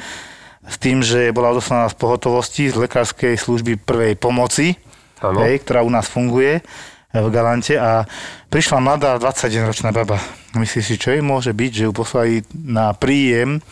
s 0.69 0.75
tým, 0.77 1.01
že 1.01 1.33
bola 1.33 1.55
odoslaná 1.55 1.89
z 1.89 1.97
pohotovosti, 1.97 2.69
z 2.69 2.77
lekárskej 2.77 3.39
služby 3.39 3.81
prvej 3.81 4.19
pomoci, 4.19 4.77
hej, 5.23 5.55
ktorá 5.65 5.81
u 5.81 5.89
nás 5.89 6.05
funguje 6.05 6.61
v 7.09 7.27
Galante 7.33 7.73
a 7.73 8.05
prišla 8.53 8.77
mladá 8.77 9.17
21-ročná 9.17 9.89
baba. 9.89 10.21
Myslíš 10.53 10.85
si, 10.85 10.95
čo 11.01 11.09
jej 11.09 11.25
môže 11.25 11.57
byť, 11.57 11.71
že 11.73 11.85
ju 11.89 11.91
poslali 11.93 12.45
na 12.53 12.93
príjem 12.93 13.65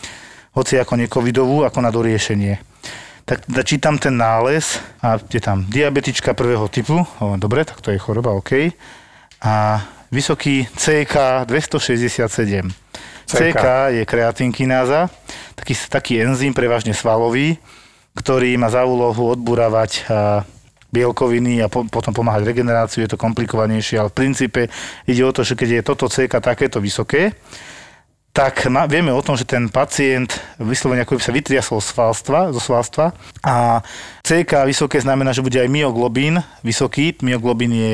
hoci 0.58 0.74
ako 0.74 0.98
necovidovú, 0.98 1.62
ako 1.62 1.78
na 1.78 1.94
doriešenie. 1.94 2.58
Tak 3.22 3.46
čítam 3.62 3.94
ten 3.94 4.18
nález 4.18 4.82
a 4.98 5.22
je 5.22 5.38
tam 5.38 5.62
diabetička 5.70 6.34
prvého 6.34 6.66
typu, 6.66 7.06
o, 7.22 7.38
dobre, 7.38 7.62
tak 7.62 7.78
to 7.78 7.94
je 7.94 8.02
choroba, 8.02 8.34
OK. 8.34 8.74
A 9.38 9.86
vysoký 10.10 10.66
CK 10.74 11.46
267. 11.46 12.66
CK, 13.28 13.38
CK 13.38 13.64
je 13.94 14.02
kreatinkináza, 14.08 15.12
taký, 15.54 15.74
taký 15.76 16.12
enzym, 16.24 16.50
prevažne 16.50 16.96
svalový, 16.96 17.60
ktorý 18.18 18.58
má 18.58 18.66
za 18.72 18.82
úlohu 18.82 19.38
odburávať 19.38 20.08
bielkoviny 20.88 21.60
a 21.60 21.68
po, 21.68 21.84
potom 21.84 22.16
pomáhať 22.16 22.48
regeneráciu, 22.48 23.04
je 23.04 23.12
to 23.12 23.20
komplikovanejšie, 23.20 24.00
ale 24.00 24.08
v 24.08 24.18
princípe 24.24 24.72
ide 25.04 25.22
o 25.22 25.30
to, 25.36 25.44
že 25.44 25.54
keď 25.54 25.68
je 25.68 25.82
toto 25.84 26.08
CK 26.08 26.40
takéto 26.40 26.80
vysoké, 26.80 27.36
tak 28.38 28.70
ma, 28.70 28.86
vieme 28.86 29.10
o 29.10 29.18
tom, 29.18 29.34
že 29.34 29.42
ten 29.42 29.66
pacient 29.66 30.30
vyslovene 30.62 31.02
ako 31.02 31.18
by 31.18 31.22
sa 31.26 31.34
vytriasol 31.34 31.82
svalstva, 31.82 32.54
zo 32.54 32.62
svalstva 32.62 33.10
a 33.42 33.82
CK 34.22 34.62
vysoké 34.62 35.02
znamená, 35.02 35.34
že 35.34 35.42
bude 35.42 35.58
aj 35.58 35.66
myoglobín 35.66 36.38
vysoký. 36.62 37.18
Myoglobín 37.18 37.74
je 37.74 37.92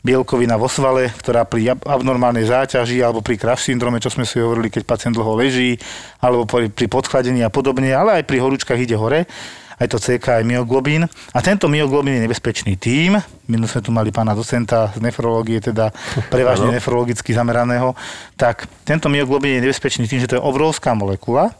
bielkovina 0.00 0.56
vo 0.56 0.72
svale, 0.72 1.12
ktorá 1.20 1.44
pri 1.44 1.76
abnormálnej 1.84 2.48
záťaži 2.48 3.04
alebo 3.04 3.20
pri 3.20 3.36
crash 3.36 3.68
syndrome, 3.68 4.00
čo 4.00 4.08
sme 4.08 4.24
si 4.24 4.40
hovorili, 4.40 4.72
keď 4.72 4.88
pacient 4.88 5.12
dlho 5.12 5.36
leží, 5.36 5.76
alebo 6.24 6.48
pri 6.48 6.86
podchladení 6.88 7.44
a 7.44 7.52
podobne, 7.52 7.92
ale 7.92 8.24
aj 8.24 8.24
pri 8.24 8.40
horúčkach 8.40 8.80
ide 8.80 8.96
hore 8.96 9.28
aj 9.78 9.86
to 9.86 9.98
CK, 9.98 10.42
aj 10.42 10.44
myoglobín. 10.44 11.06
A 11.06 11.38
tento 11.38 11.70
myoglobín 11.70 12.18
je 12.18 12.24
nebezpečný 12.26 12.74
tým, 12.74 13.18
minul 13.46 13.70
sme 13.70 13.80
tu 13.80 13.90
mali 13.94 14.10
pána 14.10 14.34
docenta 14.34 14.90
z 14.92 15.00
nefrológie, 15.00 15.62
teda 15.62 15.94
prevažne 16.34 16.74
nefrologicky 16.74 17.30
zameraného, 17.32 17.94
tak 18.34 18.66
tento 18.82 19.06
myoglobín 19.06 19.58
je 19.58 19.64
nebezpečný 19.70 20.10
tým, 20.10 20.20
že 20.20 20.28
to 20.30 20.36
je 20.36 20.42
obrovská 20.42 20.92
molekula, 20.92 21.54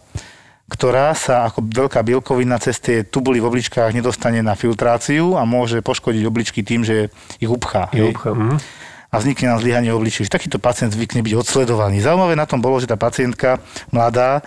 ktorá 0.68 1.16
sa 1.16 1.48
ako 1.48 1.64
veľká 1.64 2.04
bielkovina 2.04 2.60
cez 2.60 2.76
tie 2.76 3.00
tubuly 3.00 3.40
v 3.40 3.48
obličkách 3.48 3.96
nedostane 3.96 4.44
na 4.44 4.52
filtráciu 4.52 5.40
a 5.40 5.48
môže 5.48 5.80
poškodiť 5.80 6.22
obličky 6.28 6.60
tým, 6.60 6.84
že 6.84 7.08
ich 7.40 7.48
upchá. 7.48 7.88
Ich 7.96 8.04
upchá. 8.04 8.36
Mm. 8.36 8.60
A 9.08 9.14
vznikne 9.16 9.56
nám 9.56 9.64
zlyhanie 9.64 9.88
obličiek. 9.88 10.28
Takýto 10.28 10.60
pacient 10.60 10.92
zvykne 10.92 11.24
byť 11.24 11.32
odsledovaný. 11.40 12.04
Zaujímavé 12.04 12.36
na 12.36 12.44
tom 12.44 12.60
bolo, 12.60 12.76
že 12.76 12.84
tá 12.84 13.00
pacientka 13.00 13.56
mladá 13.88 14.44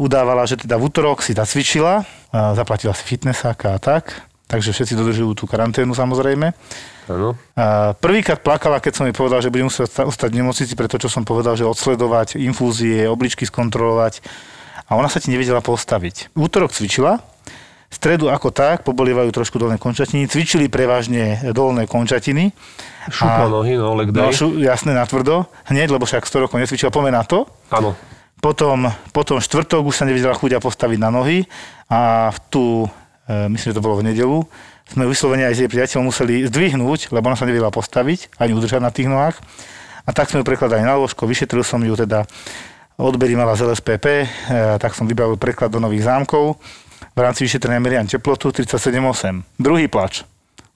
udávala, 0.00 0.48
že 0.48 0.56
teda 0.56 0.80
v 0.80 0.88
útorok 0.88 1.20
si 1.20 1.36
zacvičila, 1.36 2.08
zaplatila 2.32 2.96
si 2.96 3.04
fitnessáka 3.04 3.76
a 3.76 3.78
tak, 3.78 4.24
takže 4.48 4.72
všetci 4.72 4.96
dodržujú 4.96 5.30
tú 5.36 5.44
karanténu 5.44 5.92
samozrejme. 5.92 6.56
Ano. 7.08 7.36
Prvýkrát 8.00 8.40
plakala, 8.40 8.80
keď 8.80 8.92
som 8.96 9.04
jej 9.04 9.16
povedal, 9.16 9.44
že 9.44 9.52
budem 9.52 9.68
musieť 9.68 10.08
ostať 10.08 10.28
v 10.32 10.38
nemocnici 10.40 10.72
pre 10.72 10.88
to, 10.88 10.96
čo 10.96 11.12
som 11.12 11.24
povedal, 11.24 11.56
že 11.56 11.68
odsledovať 11.68 12.40
infúzie, 12.40 13.04
obličky 13.08 13.44
skontrolovať. 13.44 14.24
A 14.88 14.96
ona 14.96 15.12
sa 15.12 15.20
ti 15.20 15.28
nevedela 15.28 15.60
postaviť. 15.60 16.32
V 16.32 16.48
útorok 16.48 16.72
cvičila, 16.72 17.20
v 17.88 17.94
stredu 17.96 18.28
ako 18.28 18.52
tak, 18.52 18.84
pobolievajú 18.84 19.32
trošku 19.32 19.60
dolné 19.60 19.76
končatiny, 19.80 20.28
cvičili 20.28 20.68
prevažne 20.68 21.52
dolné 21.56 21.84
končatiny. 21.88 22.52
Šupa 23.08 23.48
nohy, 23.48 23.76
no, 23.76 23.96
leg 23.96 24.12
day. 24.12 24.28
No, 24.28 24.32
šu, 24.32 24.60
jasné, 24.60 24.92
natvrdo. 24.92 25.48
Hneď, 25.68 25.92
lebo 25.92 26.04
však 26.04 26.24
100 26.24 26.44
rokov 26.48 26.60
necvičila, 26.60 26.92
poďme 26.92 27.16
na 27.16 27.24
to. 27.24 27.48
Áno. 27.72 27.96
Potom, 28.38 28.86
potom 29.10 29.42
štvrtok 29.42 29.82
už 29.82 29.98
sa 29.98 30.06
nevedela 30.06 30.34
chuť 30.34 30.62
postaviť 30.62 30.98
na 31.02 31.10
nohy 31.10 31.42
a 31.90 32.30
v 32.30 32.38
tú, 32.50 32.64
e, 33.26 33.50
myslím, 33.50 33.74
že 33.74 33.78
to 33.78 33.84
bolo 33.84 33.98
v 33.98 34.14
nedelu, 34.14 34.38
sme 34.88 35.04
vyslovene 35.04 35.44
aj 35.50 35.54
s 35.58 35.60
jej 35.66 35.70
priateľom 35.70 36.08
museli 36.08 36.46
zdvihnúť, 36.48 37.12
lebo 37.12 37.28
ona 37.28 37.36
sa 37.36 37.44
nevedela 37.44 37.74
postaviť, 37.74 38.40
ani 38.40 38.56
udržať 38.56 38.80
na 38.80 38.94
tých 38.94 39.10
nohách. 39.10 39.36
A 40.08 40.16
tak 40.16 40.32
sme 40.32 40.40
ju 40.40 40.44
prekladali 40.48 40.80
na 40.80 40.96
ložko, 40.96 41.28
vyšetril 41.28 41.60
som 41.60 41.82
ju 41.84 41.92
teda, 41.92 42.24
odbery 42.96 43.36
mala 43.36 43.52
z 43.58 43.68
LSPP, 43.68 44.06
e, 44.06 44.26
tak 44.80 44.94
som 44.94 45.04
vybavil 45.04 45.36
preklad 45.36 45.68
do 45.68 45.82
nových 45.82 46.08
zámkov. 46.08 46.56
V 47.12 47.20
rámci 47.20 47.44
vyšetrenia 47.44 47.82
meriam 47.82 48.06
teplotu 48.06 48.54
37,8. 48.54 49.42
Druhý 49.58 49.90
plač. 49.90 50.22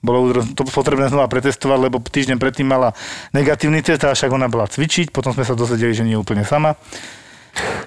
Bolo 0.03 0.35
to 0.51 0.67
potrebné 0.67 1.07
znova 1.07 1.31
pretestovať, 1.31 1.79
lebo 1.79 2.03
týždeň 2.03 2.35
predtým 2.35 2.67
mala 2.67 2.91
negatívny 3.31 3.79
test, 3.79 4.03
a 4.03 4.11
však 4.11 4.35
ona 4.35 4.51
bola 4.51 4.67
cvičiť, 4.67 5.15
potom 5.15 5.31
sme 5.31 5.47
sa 5.47 5.55
dozvedeli, 5.55 5.95
že 5.95 6.03
nie 6.03 6.19
je 6.19 6.21
úplne 6.21 6.43
sama. 6.43 6.75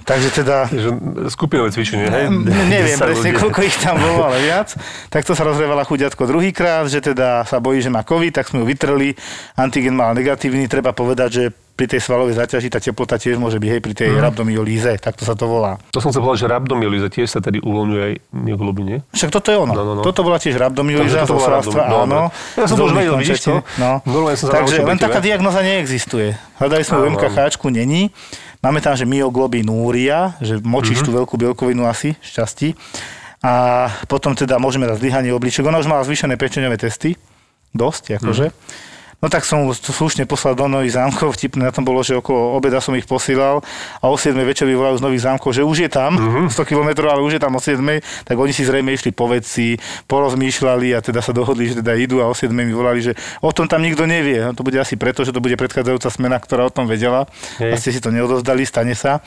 Takže 0.07 0.29
teda... 0.31 0.71
Skupinové 1.27 1.75
cvičenie, 1.75 2.07
hej? 2.07 2.31
Neviem 2.71 2.99
presne, 2.99 3.35
koľko 3.35 3.61
ich 3.67 3.77
tam 3.83 3.99
bolo, 3.99 4.31
ale 4.31 4.39
viac. 4.39 4.79
Tak 5.11 5.27
to 5.27 5.35
sa 5.35 5.43
rozrievala 5.43 5.83
chuďatko 5.83 6.23
druhýkrát, 6.31 6.87
že 6.87 7.03
teda 7.03 7.43
sa 7.43 7.59
bojí, 7.59 7.83
že 7.83 7.91
má 7.91 8.07
COVID, 8.07 8.31
tak 8.31 8.47
sme 8.47 8.63
ju 8.63 8.67
vytrli. 8.71 9.19
Antigen 9.59 9.99
mal 9.99 10.15
negatívny, 10.15 10.71
treba 10.71 10.95
povedať, 10.95 11.31
že 11.35 11.45
pri 11.77 11.85
tej 11.93 12.01
svalovej 12.01 12.41
zaťaži 12.41 12.73
tá 12.73 12.81
teplota 12.81 13.21
tiež 13.21 13.37
môže 13.37 13.61
byť, 13.61 13.69
hej, 13.69 13.81
pri 13.85 13.93
tej 13.93 14.09
mm. 14.17 14.25
rabdomyolíze, 14.25 14.97
tak 14.97 15.13
to 15.13 15.29
sa 15.29 15.37
to 15.37 15.45
volá. 15.45 15.77
To 15.93 16.01
som 16.01 16.09
chcel 16.09 16.25
povedať, 16.25 16.49
že 16.49 16.49
rabdomyolíza 16.49 17.13
tiež 17.13 17.29
sa 17.29 17.45
tedy 17.45 17.61
uvoľňuje 17.61 18.01
aj 18.01 18.15
myoglobin, 18.33 18.87
nie? 18.89 18.99
Však 19.13 19.29
toto 19.29 19.53
je 19.53 19.61
ono. 19.61 19.77
No, 19.77 19.83
no, 19.85 19.93
no. 20.01 20.03
Toto 20.03 20.25
bola 20.25 20.41
tiež 20.41 20.57
rabdomyolíza, 20.57 21.29
to 21.29 21.37
svalstva, 21.37 22.09
áno. 22.09 22.33
Ja 22.57 22.65
som 22.65 22.81
to 22.81 22.89
už 22.89 22.97
vedel, 22.97 23.21
vidíš 23.21 23.45
to? 23.45 23.61
No. 23.77 24.01
Takže 24.41 24.89
len 24.89 24.97
taká 24.97 25.21
diagnoza 25.21 25.61
neexistuje. 25.61 26.33
Hľadali 26.57 26.81
sme 26.81 26.97
u 27.05 27.07
MKH, 27.13 27.61
není. 27.69 28.09
Máme 28.65 28.81
tam, 28.81 28.97
že 28.97 29.09
myoglobinúria, 29.09 30.37
že 30.41 30.59
močíš 30.61 31.05
mm-hmm. 31.05 31.13
tú 31.13 31.19
veľkú 31.23 31.35
bielkovinu 31.37 31.85
asi, 31.85 32.17
šťastí. 32.21 32.77
A 33.45 33.87
potom 34.11 34.33
teda 34.35 34.57
môžeme 34.57 34.89
dať 34.89 34.99
zlyhanie 34.99 35.31
obliček. 35.31 35.63
Ona 35.69 35.79
už 35.79 35.87
mala 35.87 36.03
zvýšené 36.03 36.35
pečeňové 36.41 36.81
testy, 36.81 37.15
dosť 37.77 38.19
akože. 38.19 38.47
Mm-hmm. 38.51 38.95
No 39.25 39.33
tak 39.33 39.49
som 39.49 39.65
slušne 39.73 40.29
poslal 40.29 40.53
do 40.53 40.69
Nových 40.69 41.01
zámkov, 41.01 41.41
vtipné 41.41 41.69
na 41.69 41.73
tom 41.73 41.89
bolo, 41.89 42.05
že 42.05 42.21
okolo 42.21 42.53
obeda 42.61 42.85
som 42.85 42.93
ich 42.93 43.09
posílal 43.09 43.65
a 43.99 44.05
o 44.13 44.17
7 44.17 44.37
večer 44.45 44.69
volajú 44.69 45.01
z 45.01 45.05
Nových 45.09 45.25
zámkov, 45.25 45.57
že 45.57 45.65
už 45.65 45.89
je 45.89 45.91
tam, 45.91 46.21
uh-huh. 46.21 46.53
100 46.53 46.69
km, 46.69 47.09
ale 47.09 47.25
už 47.25 47.41
je 47.41 47.43
tam 47.43 47.57
o 47.57 47.61
7, 47.61 47.81
tak 48.29 48.37
oni 48.37 48.53
si 48.53 48.69
zrejme 48.69 48.93
išli 48.93 49.17
po 49.17 49.25
veci, 49.33 49.81
porozmýšľali 50.05 50.93
a 50.93 51.01
teda 51.01 51.25
sa 51.25 51.33
dohodli, 51.33 51.73
že 51.73 51.81
teda 51.81 51.97
idú 51.97 52.21
a 52.21 52.29
o 52.29 52.37
7 52.37 52.53
mi 52.53 52.77
volali, 52.77 53.01
že 53.01 53.17
o 53.41 53.49
tom 53.57 53.65
tam 53.65 53.81
nikto 53.81 54.05
nevie. 54.05 54.45
No 54.45 54.53
to 54.53 54.61
bude 54.61 54.77
asi 54.77 55.01
preto, 55.01 55.25
že 55.25 55.33
to 55.33 55.41
bude 55.41 55.57
predchádzajúca 55.57 56.13
smena, 56.13 56.37
ktorá 56.37 56.69
o 56.69 56.73
tom 56.73 56.85
vedela 56.85 57.25
Hej. 57.57 57.81
ste 57.81 57.91
si 57.97 58.01
to 58.05 58.13
neodozdali, 58.13 58.69
stane 58.69 58.93
sa 58.93 59.25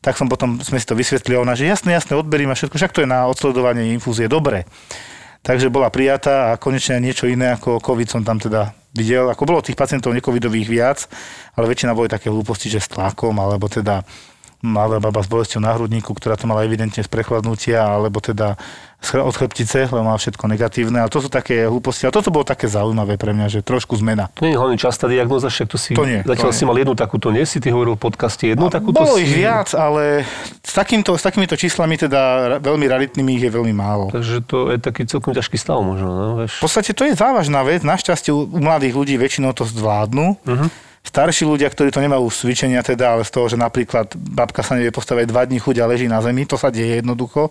tak 0.00 0.16
som 0.16 0.32
potom, 0.32 0.56
sme 0.64 0.80
si 0.80 0.88
to 0.88 0.96
vysvetlili, 0.96 1.36
ona, 1.36 1.52
že 1.52 1.68
jasné, 1.68 1.92
jasné, 1.92 2.16
odberím 2.16 2.48
a 2.48 2.56
všetko, 2.56 2.72
však 2.72 2.94
to 2.96 3.04
je 3.04 3.08
na 3.08 3.28
odsledovanie 3.28 3.92
infúzie, 3.92 4.32
dobre. 4.32 4.64
Takže 5.40 5.72
bola 5.72 5.88
prijatá 5.88 6.52
a 6.52 6.60
konečne 6.60 7.00
niečo 7.00 7.24
iné 7.24 7.56
ako 7.56 7.80
COVID 7.80 8.08
som 8.12 8.22
tam 8.22 8.36
teda 8.36 8.76
videl, 8.92 9.30
ako 9.32 9.48
bolo 9.48 9.64
tých 9.64 9.78
pacientov 9.78 10.12
necovidových 10.12 10.68
viac, 10.68 10.98
ale 11.56 11.70
väčšina 11.70 11.96
boli 11.96 12.12
také 12.12 12.28
hlúposti, 12.28 12.68
že 12.68 12.82
s 12.82 12.92
tlakom, 12.92 13.38
alebo 13.40 13.70
teda 13.70 14.04
mladá 14.60 15.00
baba 15.00 15.20
s 15.24 15.28
bolesťou 15.28 15.60
na 15.64 15.72
hrudníku, 15.72 16.12
ktorá 16.12 16.36
to 16.36 16.44
mala 16.44 16.64
evidentne 16.68 17.00
z 17.00 17.08
prechladnutia, 17.08 17.80
alebo 17.80 18.20
teda 18.20 18.60
od 19.00 19.32
chrbtice, 19.32 19.88
lebo 19.88 20.04
má 20.04 20.12
všetko 20.12 20.44
negatívne. 20.44 21.00
Ale 21.00 21.08
to 21.08 21.24
sú 21.24 21.32
také 21.32 21.64
hlúposti. 21.64 22.04
A 22.04 22.12
toto 22.12 22.28
bolo 22.28 22.44
také 22.44 22.68
zaujímavé 22.68 23.16
pre 23.16 23.32
mňa, 23.32 23.48
že 23.48 23.60
trošku 23.64 23.96
zmena. 23.96 24.28
To 24.36 24.44
nie 24.44 24.52
je 24.52 24.60
hlavne 24.60 24.76
častá 24.76 25.08
diagnoza, 25.08 25.48
však 25.48 25.66
to 25.72 25.78
si... 25.80 25.96
To 25.96 26.04
nie, 26.04 26.20
zatiaľ 26.20 26.52
to 26.52 26.56
si 26.56 26.64
mal 26.68 26.76
jednu 26.76 26.92
takúto, 26.92 27.32
nie? 27.32 27.48
Si 27.48 27.64
ty 27.64 27.72
hovoril 27.72 27.96
v 27.96 28.02
podcaste 28.04 28.52
jednu 28.52 28.68
a 28.68 28.70
takúto... 28.70 29.00
Bolo 29.00 29.16
ich 29.16 29.32
viac, 29.32 29.72
ale 29.72 30.28
s, 30.60 30.76
takýmto, 30.76 31.16
s 31.16 31.24
takýmito 31.24 31.56
číslami 31.56 31.96
teda 31.96 32.60
veľmi 32.60 32.84
raritnými 32.84 33.40
ich 33.40 33.44
je 33.48 33.52
veľmi 33.56 33.72
málo. 33.72 34.12
Takže 34.12 34.44
to 34.44 34.68
je 34.68 34.76
taký 34.76 35.08
celkom 35.08 35.32
ťažký 35.32 35.56
stav 35.56 35.80
možno, 35.80 36.12
no? 36.12 36.26
Vieš. 36.44 36.60
V 36.60 36.64
podstate 36.68 36.92
to 36.92 37.08
je 37.08 37.16
závažná 37.16 37.64
vec. 37.64 37.80
Našťastie 37.80 38.36
u 38.36 38.44
mladých 38.52 38.92
ľudí 39.00 39.16
väčšinou 39.16 39.56
to 39.56 39.64
zvládnu. 39.64 40.36
Uh-huh 40.44 40.68
starší 41.04 41.48
ľudia, 41.48 41.68
ktorí 41.72 41.90
to 41.90 42.04
nemajú 42.04 42.28
cvičenia 42.28 42.84
teda, 42.84 43.18
ale 43.18 43.22
z 43.26 43.32
toho, 43.32 43.46
že 43.48 43.56
napríklad 43.56 44.12
babka 44.14 44.60
sa 44.60 44.76
nevie 44.76 44.92
postaviť 44.94 45.26
dva 45.26 45.42
dní 45.48 45.58
chuť 45.58 45.76
a 45.80 45.88
leží 45.90 46.06
na 46.06 46.20
zemi, 46.20 46.44
to 46.44 46.60
sa 46.60 46.68
deje 46.68 47.00
jednoducho 47.00 47.50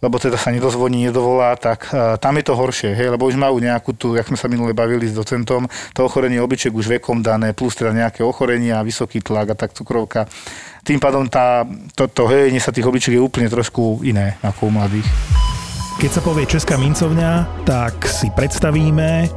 lebo 0.00 0.16
teda 0.16 0.40
sa 0.40 0.48
nedozvoní, 0.48 1.12
nedovolá, 1.12 1.52
tak 1.60 1.92
uh, 1.92 2.16
tam 2.16 2.40
je 2.40 2.44
to 2.44 2.56
horšie, 2.56 2.96
hej, 2.96 3.12
lebo 3.12 3.28
už 3.28 3.36
majú 3.36 3.60
nejakú 3.60 3.92
tu, 3.92 4.16
jak 4.16 4.24
sme 4.24 4.40
sa 4.40 4.48
minule 4.48 4.72
bavili 4.72 5.04
s 5.04 5.12
docentom, 5.12 5.68
to 5.92 6.00
ochorenie 6.00 6.40
obyček 6.40 6.72
už 6.72 6.88
vekom 7.00 7.20
dané, 7.20 7.52
plus 7.52 7.76
teda 7.76 7.92
nejaké 7.92 8.24
ochorenia, 8.24 8.80
vysoký 8.80 9.20
tlak 9.20 9.52
a 9.52 9.56
tak 9.56 9.76
cukrovka. 9.76 10.24
Tým 10.80 10.96
pádom 10.96 11.28
tá, 11.28 11.68
to, 11.92 12.08
to 12.08 12.24
hejenie 12.32 12.64
sa 12.64 12.72
tých 12.72 12.88
obličiek 12.88 13.20
je 13.20 13.22
úplne 13.22 13.52
trošku 13.52 14.00
iné 14.00 14.40
ako 14.40 14.72
u 14.72 14.80
mladých. 14.80 15.08
Keď 16.00 16.10
sa 16.16 16.24
povie 16.24 16.48
Česká 16.48 16.80
mincovňa, 16.80 17.60
tak 17.68 18.08
si 18.08 18.32
predstavíme, 18.32 19.28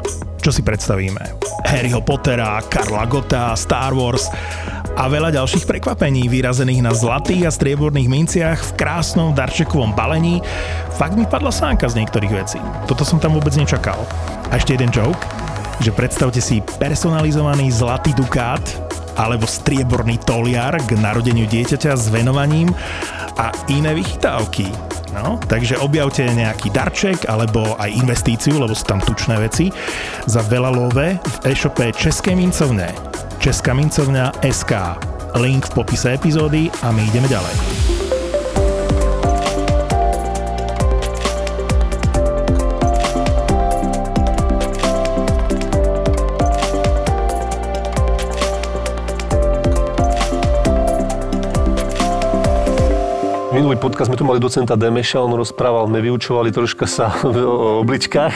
čo 0.44 0.52
si 0.52 0.60
predstavíme. 0.60 1.40
Harryho 1.64 2.04
Pottera, 2.04 2.60
Karla 2.68 3.08
Gota, 3.08 3.56
Star 3.56 3.96
Wars 3.96 4.28
a 4.94 5.08
veľa 5.08 5.34
ďalších 5.34 5.66
prekvapení 5.66 6.28
vyrazených 6.28 6.84
na 6.84 6.92
zlatých 6.92 7.48
a 7.48 7.56
strieborných 7.56 8.12
minciach 8.12 8.60
v 8.60 8.72
krásnom 8.78 9.32
darčekovom 9.32 9.96
balení. 9.96 10.44
Fakt 11.00 11.16
mi 11.16 11.24
padla 11.24 11.50
sánka 11.50 11.88
z 11.88 12.04
niektorých 12.04 12.34
vecí. 12.36 12.60
Toto 12.86 13.08
som 13.08 13.18
tam 13.18 13.40
vôbec 13.40 13.56
nečakal. 13.56 13.98
A 14.52 14.60
ešte 14.60 14.76
jeden 14.76 14.92
joke, 14.92 15.24
že 15.80 15.96
predstavte 15.96 16.44
si 16.44 16.62
personalizovaný 16.78 17.72
zlatý 17.74 18.14
dukát 18.14 18.62
alebo 19.18 19.46
strieborný 19.46 20.22
toliar 20.26 20.78
k 20.84 20.98
narodeniu 20.98 21.46
dieťaťa 21.46 21.94
s 21.94 22.10
venovaním 22.10 22.70
a 23.38 23.54
iné 23.70 23.94
vychytávky 23.94 24.94
No, 25.14 25.38
takže 25.46 25.78
objavte 25.78 26.26
nejaký 26.26 26.74
darček 26.74 27.30
alebo 27.30 27.78
aj 27.78 27.94
investíciu, 27.94 28.58
lebo 28.58 28.74
sú 28.74 28.86
tam 28.90 28.98
tučné 28.98 29.38
veci 29.38 29.70
za 30.26 30.42
veľa 30.42 30.74
love 30.74 31.08
v 31.22 31.36
e-shope 31.46 31.94
České 31.94 32.34
mincovne. 32.34 32.90
Česká 33.38 33.78
mincovňa 33.78 34.42
SK. 34.42 34.74
Link 35.38 35.70
v 35.70 35.74
popise 35.82 36.18
epizódy 36.18 36.74
a 36.82 36.90
my 36.90 37.02
ideme 37.10 37.30
ďalej. 37.30 38.13
Podcast 53.84 54.08
sme 54.08 54.16
tu 54.16 54.24
mali 54.24 54.40
docenta 54.40 54.80
Demeša, 54.80 55.20
on 55.20 55.36
rozprával, 55.36 55.92
my 55.92 56.00
vyučovali 56.00 56.56
troška 56.56 56.88
sa 56.88 57.12
o 57.28 57.84
obličkách 57.84 58.32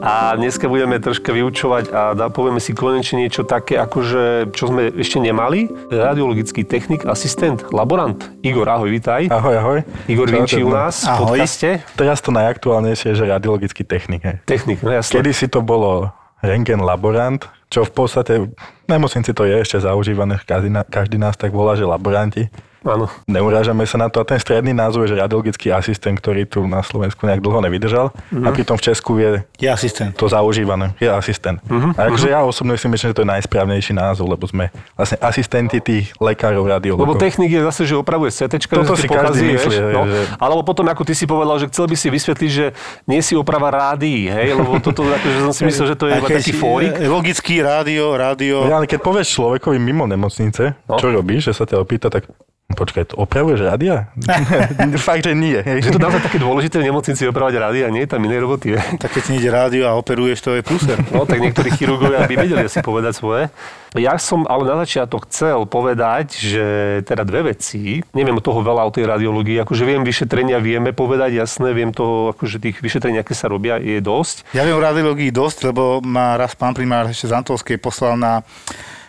a 0.00 0.32
dneska 0.32 0.64
budeme 0.64 0.96
troška 0.96 1.28
vyučovať 1.28 1.84
a 1.92 2.16
dá, 2.16 2.32
povieme 2.32 2.56
si 2.56 2.72
konečne 2.72 3.20
niečo 3.20 3.44
také, 3.44 3.76
akože, 3.76 4.48
čo 4.56 4.72
sme 4.72 4.88
ešte 4.96 5.20
nemali. 5.20 5.68
Radiologický 5.92 6.64
technik, 6.64 7.04
asistent, 7.04 7.68
laborant. 7.68 8.16
Igor, 8.40 8.64
ahoj, 8.64 8.88
vitaj. 8.88 9.28
Ahoj, 9.28 9.54
ahoj. 9.60 9.78
Igor 10.08 10.32
Vinči 10.32 10.64
u 10.64 10.72
nás 10.72 11.04
v 11.04 11.36
podcaste. 11.36 11.84
Teraz 11.92 12.24
to 12.24 12.32
najaktuálnejšie 12.32 13.12
že 13.12 13.28
radiologický 13.28 13.84
technik. 13.84 14.24
Hej. 14.24 14.36
Technik, 14.48 14.80
no 14.80 14.88
jasne. 14.88 15.20
Kedy 15.20 15.36
si 15.36 15.52
to 15.52 15.60
bolo 15.60 16.08
rengen 16.40 16.80
laborant, 16.80 17.44
čo 17.68 17.84
v 17.84 17.92
podstate 17.92 18.48
v 18.48 18.88
nemocnici 18.88 19.36
to 19.36 19.44
je 19.44 19.52
ešte 19.52 19.84
zaužívané, 19.84 20.40
každý, 20.48 20.72
každý 20.88 21.20
nás 21.20 21.36
tak 21.36 21.52
volá, 21.52 21.76
že 21.76 21.84
laboranti. 21.84 22.48
Áno. 22.86 23.10
Neurážame 23.26 23.82
sa 23.90 23.98
na 23.98 24.06
to. 24.06 24.22
A 24.22 24.24
ten 24.24 24.38
stredný 24.38 24.70
názov 24.70 25.06
je, 25.06 25.14
že 25.14 25.16
radiologický 25.18 25.74
asistent, 25.74 26.14
ktorý 26.22 26.46
tu 26.46 26.62
na 26.70 26.78
Slovensku 26.86 27.26
nejak 27.26 27.42
dlho 27.42 27.58
nevydržal. 27.66 28.14
Mm-hmm. 28.14 28.46
A 28.46 28.48
pritom 28.54 28.76
v 28.78 28.82
Česku 28.82 29.18
je, 29.18 29.42
je 29.58 29.68
asistent. 29.68 30.14
to 30.14 30.30
zaužívané. 30.30 30.94
Je 31.02 31.10
asistent. 31.10 31.58
Mm-hmm. 31.66 31.98
A 31.98 32.00
akože 32.06 32.28
ja 32.30 32.46
osobne 32.46 32.78
si 32.78 32.86
myslím, 32.86 33.10
že 33.10 33.16
to 33.18 33.22
je 33.26 33.30
najsprávnejší 33.34 33.92
názov, 33.98 34.30
lebo 34.30 34.46
sme 34.46 34.70
vlastne 34.94 35.18
asistenti 35.18 35.82
tých 35.82 36.14
lekárov, 36.22 36.62
radiologov. 36.70 37.02
Lebo 37.02 37.14
technik 37.18 37.50
je 37.50 37.62
zase, 37.66 37.82
že 37.82 37.94
opravuje 37.98 38.30
CT, 38.30 38.54
Toto 38.70 38.94
si 38.94 39.10
každý 39.10 39.58
myslí. 39.58 39.76
No. 39.90 40.06
Že... 40.06 40.18
Alebo 40.38 40.62
potom, 40.62 40.86
ako 40.86 41.02
ty 41.02 41.18
si 41.18 41.26
povedal, 41.26 41.58
že 41.58 41.66
chcel 41.74 41.90
by 41.90 41.96
si 41.98 42.08
vysvetliť, 42.14 42.50
že 42.50 42.66
nie 43.10 43.18
si 43.18 43.34
oprava 43.34 43.74
rádií, 43.74 44.30
hej? 44.30 44.54
Lebo 44.54 44.78
toto, 44.78 45.02
akože 45.18 45.50
som 45.50 45.52
si 45.52 45.62
myslel, 45.66 45.94
že 45.94 45.96
to 45.98 46.06
je 46.06 46.14
iba 46.14 46.28
taký 46.30 46.52
fórik. 46.54 46.94
Logický 47.02 47.58
rádio, 47.58 48.14
rádio. 48.14 48.70
Ja, 48.70 48.78
ale 48.78 48.86
keď 48.86 49.02
povieš 49.02 49.34
človekovi 49.34 49.82
mimo 49.82 50.06
nemocnice, 50.06 50.78
no. 50.86 50.96
čo 51.00 51.10
robíš, 51.10 51.50
že 51.50 51.52
sa 51.58 51.64
ťa 51.66 51.82
opýta, 51.82 52.06
tak 52.12 52.30
Počkaj, 52.68 53.10
to 53.10 53.16
opravuješ 53.16 53.64
rádia? 53.64 54.12
Fakt, 55.08 55.24
že 55.24 55.32
nie. 55.32 55.56
Že 55.56 55.96
to 55.96 56.04
naozaj 56.04 56.20
také 56.20 56.36
dôležité 56.36 56.76
v 56.84 56.92
nemocnici 56.92 57.24
opravať 57.24 57.56
rádia, 57.56 57.88
nie 57.88 58.04
je 58.04 58.12
tam 58.12 58.20
iné 58.28 58.36
roboty. 58.36 58.76
Je. 58.76 58.80
Tak 59.00 59.08
keď 59.16 59.24
nejde 59.32 59.48
rádio 59.48 59.88
a 59.88 59.96
operuješ, 59.96 60.44
to 60.44 60.52
je 60.52 60.60
pluser. 60.60 61.00
No 61.08 61.24
tak 61.24 61.40
niektorí 61.40 61.72
chirurgovia 61.72 62.28
by 62.28 62.34
vedeli 62.36 62.68
asi 62.68 62.84
povedať 62.84 63.16
svoje. 63.16 63.48
Ja 63.96 64.20
som 64.20 64.44
ale 64.44 64.68
na 64.68 64.84
začiatok 64.84 65.32
chcel 65.32 65.64
povedať, 65.64 66.36
že 66.36 66.66
teda 67.08 67.24
dve 67.24 67.56
veci. 67.56 68.04
Neviem 68.12 68.36
toho 68.44 68.60
veľa 68.60 68.84
o 68.84 68.92
tej 68.92 69.08
radiológii. 69.08 69.64
Akože 69.64 69.88
viem 69.88 70.04
vyšetrenia, 70.04 70.60
vieme 70.60 70.92
povedať, 70.92 71.40
jasné, 71.40 71.72
viem 71.72 71.88
toho, 71.96 72.36
akože 72.36 72.60
tých 72.60 72.84
vyšetrení, 72.84 73.16
aké 73.16 73.32
sa 73.32 73.48
robia, 73.48 73.80
je 73.80 73.96
dosť. 74.04 74.44
Ja 74.52 74.68
viem 74.68 74.76
o 74.76 74.84
radiológii 74.84 75.32
dosť, 75.32 75.72
lebo 75.72 76.04
ma 76.04 76.36
raz 76.36 76.52
pán 76.52 76.76
primár 76.76 77.08
ešte 77.08 77.32
z 77.32 77.36
Antolskej 77.40 77.80
poslal 77.80 78.20
na 78.20 78.44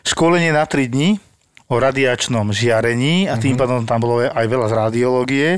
školenie 0.07 0.55
na 0.55 0.63
3 0.63 0.87
dní 0.87 1.19
o 1.69 1.77
radiačnom 1.77 2.49
žiarení 2.49 3.29
a 3.29 3.37
tým 3.37 3.53
mm-hmm. 3.53 3.61
pádom 3.61 3.85
tam 3.85 4.01
bolo 4.01 4.25
aj 4.25 4.45
veľa 4.49 4.67
z 4.67 4.73
radiológie. 4.73 5.49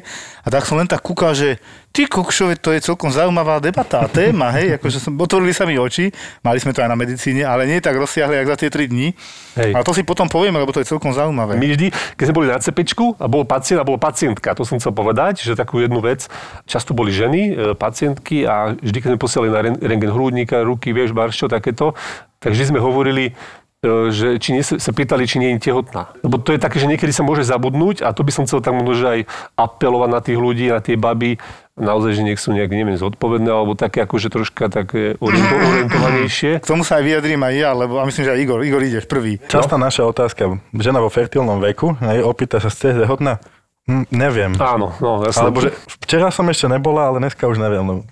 A 0.43 0.51
tak 0.51 0.67
som 0.67 0.75
len 0.75 0.83
tak 0.83 0.99
kúkal, 0.99 1.31
že 1.31 1.55
ty 1.95 2.03
kokšove, 2.03 2.59
to 2.59 2.75
je 2.75 2.83
celkom 2.83 3.15
zaujímavá 3.15 3.63
debata 3.63 4.03
a 4.03 4.11
téma, 4.11 4.51
hej, 4.59 4.73
akože 4.79 4.99
som, 4.99 5.15
otvorili 5.15 5.55
sa 5.55 5.63
mi 5.63 5.79
oči, 5.79 6.11
mali 6.43 6.59
sme 6.59 6.75
to 6.75 6.83
aj 6.83 6.91
na 6.91 6.99
medicíne, 6.99 7.47
ale 7.47 7.63
nie 7.63 7.79
tak 7.79 7.95
rozsiahle, 7.95 8.43
ako 8.43 8.51
za 8.51 8.59
tie 8.59 8.67
3 8.67 8.91
dni. 8.91 9.07
Hej. 9.55 9.71
A 9.71 9.87
to 9.87 9.95
si 9.95 10.03
potom 10.03 10.27
povieme, 10.27 10.59
lebo 10.59 10.75
to 10.75 10.83
je 10.83 10.91
celkom 10.91 11.15
zaujímavé. 11.15 11.55
My 11.55 11.71
vždy, 11.71 11.95
keď 12.19 12.25
sme 12.27 12.35
boli 12.35 12.51
na 12.51 12.59
cepečku 12.59 13.15
a 13.15 13.31
bol 13.31 13.47
pacient 13.47 13.79
a 13.79 13.87
bol 13.87 13.95
pacientka, 13.95 14.51
to 14.51 14.67
som 14.67 14.83
chcel 14.83 14.91
povedať, 14.91 15.39
že 15.47 15.55
takú 15.55 15.79
jednu 15.79 16.03
vec, 16.03 16.27
často 16.67 16.91
boli 16.91 17.15
ženy, 17.15 17.41
e, 17.47 17.51
pacientky 17.71 18.43
a 18.43 18.75
vždy, 18.75 18.99
keď 18.99 19.09
sme 19.15 19.19
posielali 19.19 19.47
na 19.47 19.61
rengen 19.79 20.11
hrúdnika, 20.11 20.59
ruky, 20.67 20.91
vieš, 20.91 21.15
barščo, 21.15 21.47
takéto, 21.47 21.95
tak 22.41 22.51
vždy 22.51 22.75
sme 22.75 22.83
hovorili, 22.83 23.31
že 23.81 24.37
či 24.37 24.53
nie, 24.53 24.61
sa 24.61 24.91
pýtali, 24.93 25.25
či 25.25 25.41
nie 25.41 25.57
je 25.57 25.73
tehotná. 25.73 26.13
Lebo 26.21 26.37
to 26.37 26.53
je 26.53 26.61
také, 26.61 26.77
že 26.77 26.85
niekedy 26.85 27.09
sa 27.09 27.25
môže 27.25 27.41
zabudnúť 27.41 28.05
a 28.05 28.13
to 28.13 28.21
by 28.21 28.29
som 28.29 28.45
chcel 28.45 28.61
tak 28.61 28.77
možno, 28.77 28.93
že 28.93 29.07
aj 29.09 29.19
apelovať 29.57 30.09
na 30.13 30.21
tých 30.21 30.37
ľudí, 30.37 30.69
na 30.69 30.85
tie 30.85 31.01
baby, 31.01 31.41
naozaj, 31.73 32.13
že 32.13 32.21
nech 32.21 32.37
sú 32.37 32.53
nejak, 32.53 32.69
neviem, 32.69 32.93
zodpovedné, 32.93 33.49
alebo 33.49 33.73
také 33.73 34.05
akože 34.05 34.29
troška 34.29 34.69
také 34.69 35.17
orientovanejšie. 35.65 36.61
K 36.61 36.69
tomu 36.69 36.85
sa 36.85 37.01
aj 37.01 37.09
vyjadrím 37.09 37.41
aj 37.41 37.53
ja, 37.57 37.73
lebo 37.73 37.97
a 37.97 38.05
myslím, 38.05 38.29
že 38.29 38.31
aj 38.37 38.39
Igor, 38.45 38.59
Igor 38.61 38.81
ideš 38.85 39.09
prvý. 39.09 39.41
Častá 39.49 39.81
no? 39.81 39.89
naša 39.89 40.05
otázka, 40.05 40.61
žena 40.77 41.01
vo 41.01 41.09
fertilnom 41.09 41.57
veku, 41.57 41.97
aj 42.05 42.21
opýta 42.21 42.61
sa, 42.61 42.69
ste 42.69 42.93
tehotná? 42.93 43.41
Hm, 43.89 44.13
neviem. 44.13 44.53
Áno, 44.61 44.93
no 45.01 45.25
jasne. 45.25 45.49
Alebo 45.49 45.57
že 45.65 45.73
včera 46.05 46.29
som 46.29 46.45
ešte 46.53 46.69
nebola, 46.69 47.09
ale 47.09 47.17
dneska 47.17 47.49
už 47.49 47.57
neviem. 47.57 47.81
No 47.81 48.05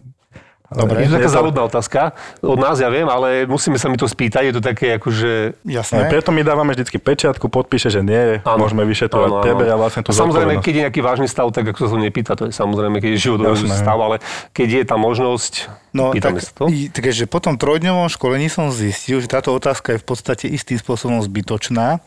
Dobre. 0.70 1.02
Je 1.02 1.10
to 1.10 1.18
taká 1.18 1.26
to- 1.26 1.36
záľudná 1.36 1.62
otázka. 1.66 2.00
Od 2.40 2.56
nás 2.56 2.78
ja 2.78 2.88
viem, 2.88 3.06
ale 3.06 3.50
musíme 3.50 3.76
sa 3.76 3.90
mi 3.90 3.98
to 3.98 4.06
spýtať. 4.06 4.44
Je 4.44 4.54
to 4.54 4.62
také 4.62 5.02
akože... 5.02 5.58
Jasné. 5.66 6.06
preto 6.08 6.30
my 6.30 6.42
dávame 6.42 6.72
vždycky 6.72 6.96
pečiatku, 6.96 7.50
podpíše, 7.50 7.90
že 7.90 8.00
nie, 8.00 8.38
Áno. 8.44 8.62
môžeme 8.62 8.86
vyšetrovať, 8.86 9.28
Áno, 9.28 9.36
áno. 9.36 9.46
preberia 9.46 9.74
vlastne 9.74 10.06
A 10.06 10.14
Samozrejme, 10.14 10.62
keď 10.62 10.72
je 10.72 10.82
nejaký 10.86 11.02
vážny 11.02 11.26
stav, 11.26 11.50
tak 11.50 11.66
ako 11.68 11.80
sa 11.80 11.90
to 11.90 11.98
nepýta, 11.98 12.32
to 12.34 12.44
je 12.46 12.54
samozrejme, 12.54 13.02
keď 13.02 13.12
je 13.12 13.20
Jasné. 13.20 13.76
stav, 13.76 13.98
ale 13.98 14.22
keď 14.54 14.68
je 14.70 14.84
tá 14.86 14.96
možnosť, 14.96 15.54
No, 15.90 16.14
pýtame 16.14 16.38
tak, 16.38 16.46
sa 16.46 16.52
to. 16.54 16.70
takže 16.70 17.26
po 17.26 17.42
tom 17.42 17.58
trojdňovom 17.58 18.06
školení 18.08 18.46
som 18.46 18.70
zistil, 18.70 19.18
že 19.18 19.28
táto 19.28 19.50
otázka 19.50 19.98
je 19.98 20.00
v 20.00 20.06
podstate 20.06 20.46
istým 20.46 20.78
spôsobom 20.78 21.18
zbytočná, 21.18 21.98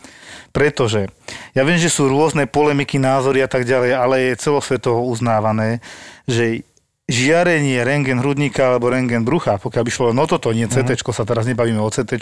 pretože 0.50 1.10
ja 1.50 1.62
viem, 1.62 1.76
že 1.76 1.88
sú 1.88 2.06
rôzne 2.06 2.46
polemiky, 2.46 2.96
názory 2.96 3.42
a 3.42 3.50
tak 3.50 3.66
ďalej, 3.66 3.90
ale 3.90 4.14
je 4.30 4.38
celosvetovo 4.38 5.02
uznávané, 5.02 5.82
že 6.24 6.62
žiarenie 7.10 7.82
rengen 7.82 8.22
hrudníka 8.22 8.74
alebo 8.74 8.90
rengen 8.92 9.26
brucha, 9.26 9.58
pokiaľ 9.58 9.82
by 9.82 9.90
šlo 9.90 10.04
len 10.14 10.18
o 10.22 10.26
toto, 10.26 10.54
nie 10.54 10.70
CT, 10.70 10.94
sa 11.02 11.24
teraz 11.26 11.44
nebavíme 11.44 11.82
o 11.82 11.90
CT, 11.90 12.14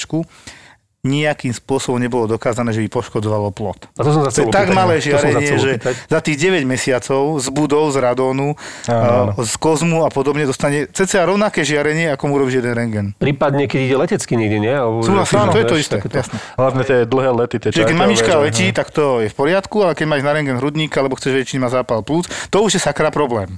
nejakým 1.01 1.57
spôsobom 1.57 1.97
nebolo 1.97 2.29
dokázané, 2.29 2.77
že 2.77 2.85
by 2.85 2.89
poškodzovalo 2.93 3.57
plod. 3.57 3.89
A 3.97 4.05
to 4.05 4.13
som 4.13 4.21
sa 4.21 4.37
To 4.37 4.45
je 4.45 4.53
tak 4.53 4.69
malé 4.77 5.01
no. 5.01 5.05
Žiarenie, 5.09 5.57
že 5.57 5.73
za 6.13 6.21
tých 6.21 6.37
9 6.37 6.69
mesiacov 6.69 7.41
z 7.41 7.49
budov, 7.49 7.89
z 7.89 8.05
radónu, 8.05 8.53
Áno, 8.85 9.33
áno. 9.33 9.41
z 9.41 9.55
kozmu 9.57 10.05
a 10.05 10.13
podobne 10.13 10.45
dostane 10.45 10.93
cca 10.93 11.25
rovnaké 11.25 11.65
žiarenie, 11.65 12.13
ako 12.13 12.25
mu 12.29 12.37
robíš 12.37 12.61
jeden 12.61 12.77
rengen. 12.77 13.07
Prípadne, 13.17 13.65
keď 13.65 13.81
ide 13.81 13.97
letecky 13.97 14.37
niekde, 14.37 14.61
nie? 14.61 14.77
Alebo, 14.77 15.01
Súhlasím, 15.01 15.49
to 15.49 15.61
je 15.65 15.69
to 15.73 15.77
isté, 15.81 15.97
jasné. 16.05 16.37
Hlavne 16.61 16.83
tie 16.85 16.99
dlhé 17.09 17.31
lety, 17.33 17.57
tie 17.57 17.71
Čiže 17.73 17.89
keď 17.89 17.97
mamička 17.97 18.33
že- 18.37 18.43
letí, 18.45 18.67
tak 18.77 18.93
to 18.93 19.25
je 19.25 19.33
v 19.33 19.37
poriadku, 19.41 19.81
ale 19.81 19.97
keď 19.97 20.05
máš 20.05 20.21
na 20.21 20.37
rengen 20.37 20.61
hrudníka, 20.61 21.01
alebo 21.01 21.17
chceš 21.17 21.33
vedieť, 21.33 21.57
či 21.57 21.57
má 21.57 21.73
zápal 21.73 22.05
plúc, 22.05 22.29
to 22.53 22.61
už 22.61 22.77
je 22.77 22.81
sakra 22.85 23.09
problém. 23.09 23.57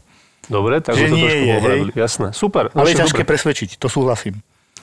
Dobre, 0.50 0.82
tak 0.82 0.98
Že 0.98 1.06
to 1.06 1.14
nie 1.14 1.22
trošku 1.22 1.44
je, 1.46 1.56
hej. 1.60 1.80
Jasné, 1.94 2.28
super. 2.34 2.70
Ale 2.74 2.90
je 2.90 2.98
ťažké 2.98 3.22
dobre. 3.22 3.30
presvedčiť, 3.30 3.78
to 3.78 3.86
súhlasím. 3.86 4.42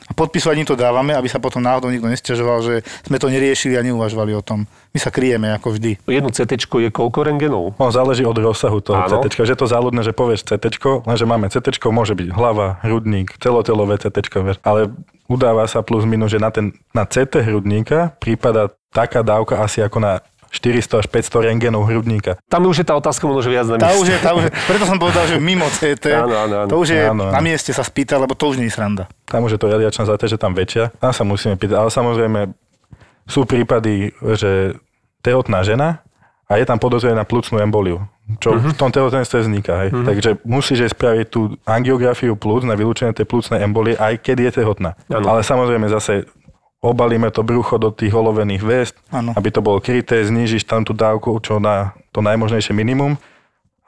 A 0.09 0.17
podpisovať 0.17 0.55
im 0.57 0.65
to 0.65 0.73
dávame, 0.73 1.13
aby 1.13 1.29
sa 1.29 1.37
potom 1.37 1.61
náhodou 1.61 1.93
nikto 1.93 2.09
nestiažoval, 2.09 2.65
že 2.65 2.75
sme 3.05 3.21
to 3.21 3.29
neriešili 3.29 3.77
a 3.77 3.85
neuvažovali 3.85 4.33
o 4.33 4.41
tom. 4.41 4.65
My 4.89 4.97
sa 4.97 5.13
kryjeme 5.13 5.53
ako 5.53 5.77
vždy. 5.77 6.01
Jedno 6.09 6.33
CT 6.33 6.65
je 6.65 6.89
koľko 6.89 7.19
rengenov? 7.21 7.77
No, 7.77 7.93
záleží 7.93 8.25
od 8.25 8.33
rozsahu 8.33 8.81
toho 8.81 9.05
Áno. 9.05 9.21
CT. 9.21 9.45
Že 9.45 9.53
je 9.53 9.59
to 9.61 9.67
záľudné, 9.69 10.01
že 10.01 10.09
povieš 10.09 10.49
CT, 10.49 10.81
lenže 11.05 11.25
máme 11.29 11.53
CT, 11.53 11.77
môže 11.93 12.17
byť 12.17 12.33
hlava, 12.33 12.81
hrudník, 12.81 13.37
celotelové 13.37 14.01
CT, 14.01 14.17
ale 14.65 14.89
udáva 15.29 15.69
sa 15.69 15.85
plus 15.85 16.09
minus, 16.09 16.33
že 16.33 16.41
na, 16.41 16.49
ten, 16.49 16.73
na 16.89 17.05
CT 17.05 17.45
hrudníka 17.45 18.17
prípada 18.17 18.73
taká 18.89 19.21
dávka 19.21 19.61
asi 19.61 19.85
ako 19.85 20.01
na 20.01 20.25
400 20.49 20.89
až 20.95 21.07
500 21.07 21.45
rengenov 21.45 21.85
hrudníka. 21.85 22.41
Tam 22.45 22.63
už 22.63 22.81
je 22.81 22.85
tá 22.85 22.93
otázka 22.93 23.23
možno, 23.23 23.41
že 23.41 23.51
viac 23.51 23.65
na 23.65 23.77
Tá 23.77 23.87
mieste. 23.87 23.99
už 23.99 24.07
je, 24.07 24.17
tá 24.17 24.31
už 24.31 24.43
je, 24.43 24.51
preto 24.65 24.83
som 24.83 24.97
povedal, 24.97 25.23
že 25.25 25.37
mimo 25.37 25.65
CT, 25.67 26.05
Áno, 26.23 26.35
áno, 26.35 26.55
áno. 26.59 26.67
to 26.67 26.75
už 26.75 26.87
je 26.89 27.01
Áno, 27.03 27.23
áno. 27.23 27.31
na 27.31 27.39
mieste 27.39 27.69
sa 27.69 27.81
spýtať, 27.81 28.17
lebo 28.19 28.33
to 28.33 28.45
už 28.47 28.57
nie 28.57 28.65
je 28.65 28.73
sranda. 28.73 29.05
Tam 29.23 29.41
už 29.41 29.51
je 29.51 29.59
to 29.59 29.67
radiačná 29.67 30.03
záťaž, 30.05 30.29
že 30.31 30.39
tam 30.39 30.51
väčšia. 30.51 30.89
Tam 30.95 31.09
sa 31.09 31.21
musíme 31.21 31.53
pýtať. 31.53 31.77
Ale 31.77 31.89
samozrejme 31.89 32.39
sú 33.23 33.43
prípady, 33.43 34.09
že 34.33 34.73
tehotná 35.19 35.61
žena 35.61 36.01
a 36.45 36.55
je 36.55 36.65
tam 36.65 36.75
podozrenie 36.75 37.13
na 37.13 37.23
plúcnú 37.23 37.57
emboliu, 37.57 38.01
čo 38.37 38.51
Mhm. 38.51 38.61
v 38.63 38.75
tom 38.75 38.89
tehotenstve 38.89 39.37
vzniká. 39.39 39.73
Hej. 39.79 39.89
Takže 39.93 40.29
musíš 40.43 40.77
jej 40.79 40.89
spraviť 40.89 41.25
tú 41.27 41.39
angiografiu 41.63 42.33
plúc 42.33 42.63
na 42.63 42.73
vylúčenie 42.73 43.11
tej 43.11 43.23
plúcnej 43.23 43.61
embolie, 43.61 43.93
aj 43.93 44.17
keď 44.17 44.37
je 44.41 44.51
tehotná. 44.55 44.97
Áno. 45.07 45.29
Ale 45.29 45.41
samozrejme 45.41 45.85
zase 45.87 46.25
obalíme 46.79 47.27
to 47.31 47.43
brucho 47.43 47.75
do 47.75 47.91
tých 47.91 48.15
holovených 48.15 48.63
väst, 48.63 48.95
Áno. 49.11 49.35
aby 49.35 49.51
to 49.51 49.59
bolo 49.59 49.83
kryté, 49.83 50.23
znížiš 50.23 50.63
tam 50.63 50.87
tú 50.87 50.95
dávku, 50.95 51.35
čo 51.43 51.59
na 51.59 51.91
to 52.15 52.23
najmožnejšie 52.23 52.71
minimum 52.71 53.19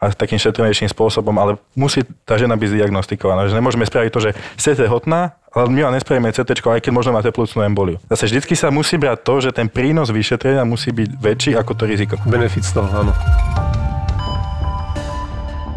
a 0.02 0.10
takým 0.10 0.42
šetrnejším 0.42 0.90
spôsobom, 0.90 1.32
ale 1.38 1.62
musí 1.78 2.02
tá 2.26 2.34
žena 2.34 2.58
byť 2.58 2.70
diagnostikovaná. 2.74 3.46
Že 3.46 3.62
nemôžeme 3.62 3.86
spraviť 3.86 4.10
to, 4.10 4.20
že 4.20 4.32
ste 4.58 4.74
tehotná, 4.74 5.38
ale 5.54 5.70
my 5.70 5.88
vám 5.88 5.94
nespravíme 5.94 6.34
CT, 6.34 6.58
aj 6.58 6.82
keď 6.82 6.92
možno 6.92 7.14
máte 7.14 7.30
plúcnú 7.30 7.62
emboliu. 7.62 8.02
Zase 8.10 8.26
vždycky 8.26 8.58
sa 8.58 8.74
musí 8.74 8.98
brať 8.98 9.22
to, 9.22 9.34
že 9.46 9.50
ten 9.54 9.70
prínos 9.70 10.10
vyšetrenia 10.10 10.66
musí 10.66 10.90
byť 10.90 11.10
väčší 11.22 11.52
ako 11.54 11.72
to 11.78 11.84
riziko. 11.86 12.18
Benefit 12.26 12.66
z 12.66 12.82
toho, 12.82 12.90
áno. 12.90 13.14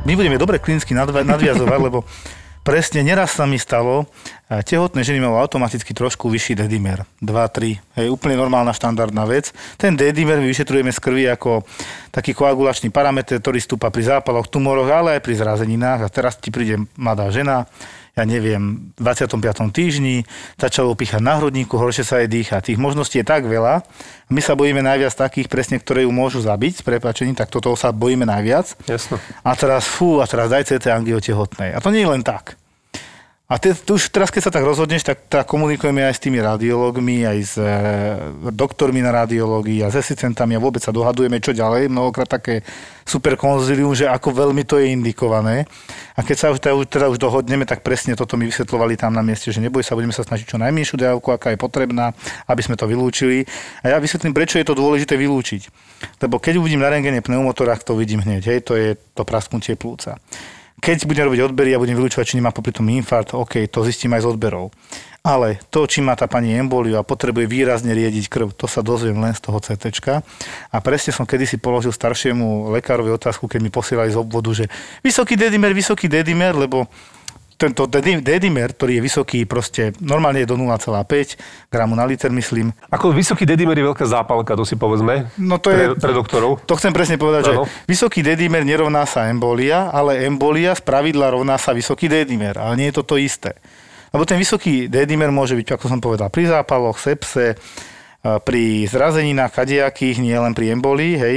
My 0.08 0.12
budeme 0.16 0.40
dobre 0.40 0.56
klinicky 0.56 0.96
nadviazovať, 0.96 1.78
lebo 1.80 2.08
presne 2.64 3.04
neraz 3.04 3.36
sa 3.36 3.44
mi 3.44 3.60
stalo, 3.60 4.08
a 4.48 4.64
tehotné 4.64 5.04
ženy 5.04 5.20
majú 5.20 5.36
automaticky 5.40 5.92
trošku 5.92 6.32
vyšší 6.32 6.64
dedimer. 6.64 7.04
2-3. 7.20 7.80
Hej, 7.96 8.06
úplne 8.08 8.40
normálna 8.40 8.72
štandardná 8.72 9.24
vec. 9.28 9.52
Ten 9.76 9.96
dedimer 9.96 10.40
my 10.40 10.48
vyšetrujeme 10.48 10.92
z 10.92 11.00
krvi 11.00 11.24
ako 11.28 11.64
taký 12.08 12.32
koagulačný 12.32 12.88
parameter, 12.88 13.40
ktorý 13.40 13.60
stúpa 13.60 13.92
pri 13.92 14.16
zápaloch, 14.16 14.48
tumoroch, 14.48 14.88
ale 14.88 15.16
aj 15.16 15.24
pri 15.24 15.34
zrazeninách. 15.36 16.00
A 16.06 16.12
teraz 16.12 16.40
ti 16.40 16.48
príde 16.48 16.88
mladá 16.96 17.28
žena, 17.28 17.68
ja 18.14 18.22
neviem, 18.22 18.94
v 18.94 19.00
25. 19.02 19.74
týždni, 19.74 20.22
začalo 20.54 20.94
píchať 20.94 21.18
na 21.18 21.34
hrudníku, 21.42 21.74
horšie 21.74 22.06
sa 22.06 22.22
jej 22.22 22.30
dýcha. 22.30 22.62
Tých 22.62 22.78
možností 22.78 23.18
je 23.18 23.26
tak 23.26 23.42
veľa. 23.42 23.82
My 24.30 24.38
sa 24.38 24.54
bojíme 24.54 24.78
najviac 24.86 25.10
takých 25.18 25.50
presne, 25.50 25.82
ktoré 25.82 26.06
ju 26.06 26.14
môžu 26.14 26.38
zabiť, 26.38 26.80
s 26.80 26.82
prepačením, 26.86 27.34
tak 27.34 27.50
toto 27.50 27.74
sa 27.74 27.90
bojíme 27.90 28.22
najviac. 28.22 28.78
Jasno. 28.86 29.18
A 29.42 29.50
teraz, 29.58 29.90
fú, 29.90 30.22
a 30.22 30.30
teraz 30.30 30.46
daj 30.46 30.70
CT 30.70 30.94
angiotehotnej. 30.94 31.74
A 31.74 31.82
to 31.82 31.90
nie 31.90 32.06
je 32.06 32.12
len 32.14 32.22
tak. 32.22 32.54
A 33.44 33.60
te, 33.60 33.76
už 33.76 34.08
teraz, 34.08 34.32
keď 34.32 34.48
sa 34.48 34.52
tak 34.56 34.64
rozhodneš, 34.64 35.04
tak, 35.04 35.28
tak 35.28 35.44
komunikujeme 35.44 36.00
aj 36.00 36.16
s 36.16 36.24
tými 36.24 36.40
radiológmi, 36.40 37.28
aj 37.28 37.38
s 37.44 37.54
e, 37.60 37.68
doktormi 38.48 39.04
na 39.04 39.12
radiológii 39.12 39.84
a 39.84 39.92
s 39.92 40.00
asistentami 40.00 40.56
a 40.56 40.64
vôbec 40.64 40.80
sa 40.80 40.88
dohadujeme, 40.88 41.36
čo 41.44 41.52
ďalej. 41.52 41.92
Mnohokrát 41.92 42.24
také 42.24 42.64
super 43.04 43.36
konzilium, 43.36 43.92
že 43.92 44.08
ako 44.08 44.32
veľmi 44.32 44.64
to 44.64 44.80
je 44.80 44.96
indikované. 44.96 45.68
A 46.16 46.24
keď 46.24 46.36
sa 46.40 46.46
už, 46.56 46.58
teda, 46.64 46.72
teda 46.88 47.06
už 47.12 47.20
dohodneme, 47.20 47.68
tak 47.68 47.84
presne 47.84 48.16
toto 48.16 48.40
mi 48.40 48.48
vysvetlovali 48.48 48.96
tam 48.96 49.12
na 49.12 49.20
mieste, 49.20 49.52
že 49.52 49.60
neboj 49.60 49.84
sa, 49.84 49.92
budeme 49.92 50.16
sa 50.16 50.24
snažiť 50.24 50.48
čo 50.48 50.56
najmenšiu 50.56 50.96
dávku, 50.96 51.28
aká 51.28 51.52
je 51.52 51.60
potrebná, 51.60 52.16
aby 52.48 52.64
sme 52.64 52.80
to 52.80 52.88
vylúčili. 52.88 53.44
A 53.84 53.92
ja 53.92 54.00
vysvetlím, 54.00 54.32
prečo 54.32 54.56
je 54.56 54.64
to 54.64 54.72
dôležité 54.72 55.20
vylúčiť. 55.20 55.68
Lebo 56.24 56.40
keď 56.40 56.64
uvidím 56.64 56.80
na 56.80 56.88
rengene 56.88 57.20
pneumotorách, 57.20 57.84
to 57.84 57.92
vidím 57.92 58.24
hneď, 58.24 58.56
hej, 58.56 58.60
to 58.64 58.72
je 58.72 58.96
to 59.12 59.28
prasknutie 59.28 59.76
plúca. 59.76 60.16
Keď 60.84 61.08
budem 61.08 61.24
robiť 61.32 61.48
odbery 61.48 61.72
a 61.72 61.80
budem 61.80 61.96
vylúčovať, 61.96 62.28
či 62.28 62.36
nemá 62.36 62.52
popri 62.52 62.68
tom 62.68 62.84
infarkt, 62.92 63.32
OK, 63.32 63.64
to 63.72 63.88
zistím 63.88 64.12
aj 64.20 64.28
z 64.28 64.36
odberov. 64.36 64.68
Ale 65.24 65.56
to, 65.72 65.88
či 65.88 66.04
má 66.04 66.12
tá 66.12 66.28
pani 66.28 66.52
emboliu 66.52 67.00
a 67.00 67.08
potrebuje 67.08 67.48
výrazne 67.48 67.96
riediť 67.96 68.28
krv, 68.28 68.52
to 68.52 68.68
sa 68.68 68.84
dozviem 68.84 69.16
len 69.16 69.32
z 69.32 69.48
toho 69.48 69.56
CT. 69.64 69.88
A 70.68 70.76
presne 70.84 71.16
som 71.16 71.24
kedysi 71.24 71.56
položil 71.56 71.88
staršiemu 71.88 72.68
lekárovi 72.76 73.08
otázku, 73.16 73.48
keď 73.48 73.64
mi 73.64 73.72
posielali 73.72 74.12
z 74.12 74.20
obvodu, 74.20 74.52
že 74.52 74.68
vysoký 75.00 75.40
dedimer, 75.40 75.72
vysoký 75.72 76.04
dedimer, 76.04 76.52
lebo 76.52 76.84
tento 77.54 77.86
dedi- 77.86 78.20
dedimer, 78.20 78.74
ktorý 78.74 78.98
je 78.98 79.02
vysoký, 79.02 79.38
proste 79.46 79.94
normálne 80.02 80.42
je 80.42 80.50
do 80.50 80.58
0,5 80.58 81.38
gramu 81.70 81.94
na 81.94 82.04
liter, 82.04 82.30
myslím. 82.30 82.74
Ako 82.90 83.14
vysoký 83.14 83.46
dedimer 83.46 83.78
je 83.78 83.86
veľká 83.86 84.04
zápalka, 84.04 84.58
to 84.58 84.66
si 84.66 84.74
povedzme. 84.74 85.30
No 85.38 85.62
to 85.62 85.70
pre, 85.70 85.94
je- 85.94 85.98
pre 85.98 86.12
doktorov. 86.12 86.62
To 86.66 86.74
chcem 86.74 86.90
presne 86.90 87.16
povedať, 87.16 87.54
Áno. 87.54 87.64
že 87.64 87.86
vysoký 87.86 88.20
dedimer 88.20 88.66
nerovná 88.66 89.06
sa 89.06 89.30
embolia, 89.30 89.88
ale 89.90 90.26
embolia 90.26 90.74
z 90.74 90.82
pravidla 90.82 91.30
rovná 91.30 91.54
sa 91.56 91.70
vysoký 91.70 92.10
dedimer, 92.10 92.58
ale 92.58 92.74
nie 92.74 92.90
je 92.90 92.98
to 92.98 93.04
to 93.06 93.16
isté. 93.16 93.54
Lebo 94.14 94.22
ten 94.22 94.38
vysoký 94.38 94.86
dedimer 94.86 95.30
môže 95.34 95.58
byť, 95.58 95.74
ako 95.74 95.86
som 95.90 95.98
povedal, 95.98 96.30
pri 96.30 96.46
zápaloch, 96.46 96.98
sepse, 97.02 97.58
a 98.24 98.40
pri 98.40 98.88
zrazeninách 98.88 99.52
kadejakých, 99.52 100.16
nie 100.16 100.32
len 100.32 100.56
pri 100.56 100.72
embolii, 100.72 101.14
hej. 101.20 101.36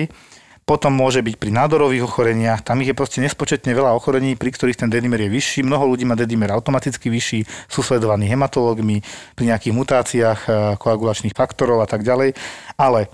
Potom 0.67 0.91
môže 0.91 1.23
byť 1.23 1.39
pri 1.39 1.47
nádorových 1.47 2.03
ochoreniach, 2.03 2.59
tam 2.59 2.83
ich 2.83 2.91
je 2.91 2.99
proste 2.99 3.23
nespočetne 3.23 3.71
veľa 3.71 3.95
ochorení, 3.95 4.35
pri 4.35 4.51
ktorých 4.51 4.83
ten 4.83 4.91
dedimer 4.91 5.23
je 5.23 5.31
vyšší. 5.31 5.63
Mnoho 5.63 5.95
ľudí 5.95 6.03
má 6.03 6.19
dedimer 6.19 6.51
automaticky 6.51 7.07
vyšší, 7.07 7.71
sú 7.71 7.79
sledovaní 7.79 8.27
hematológmi 8.27 8.99
pri 9.39 9.45
nejakých 9.47 9.71
mutáciách 9.71 10.39
e, 10.43 10.47
koagulačných 10.75 11.31
faktorov 11.31 11.79
a 11.79 11.87
tak 11.87 12.03
ďalej. 12.03 12.35
Ale 12.75 13.07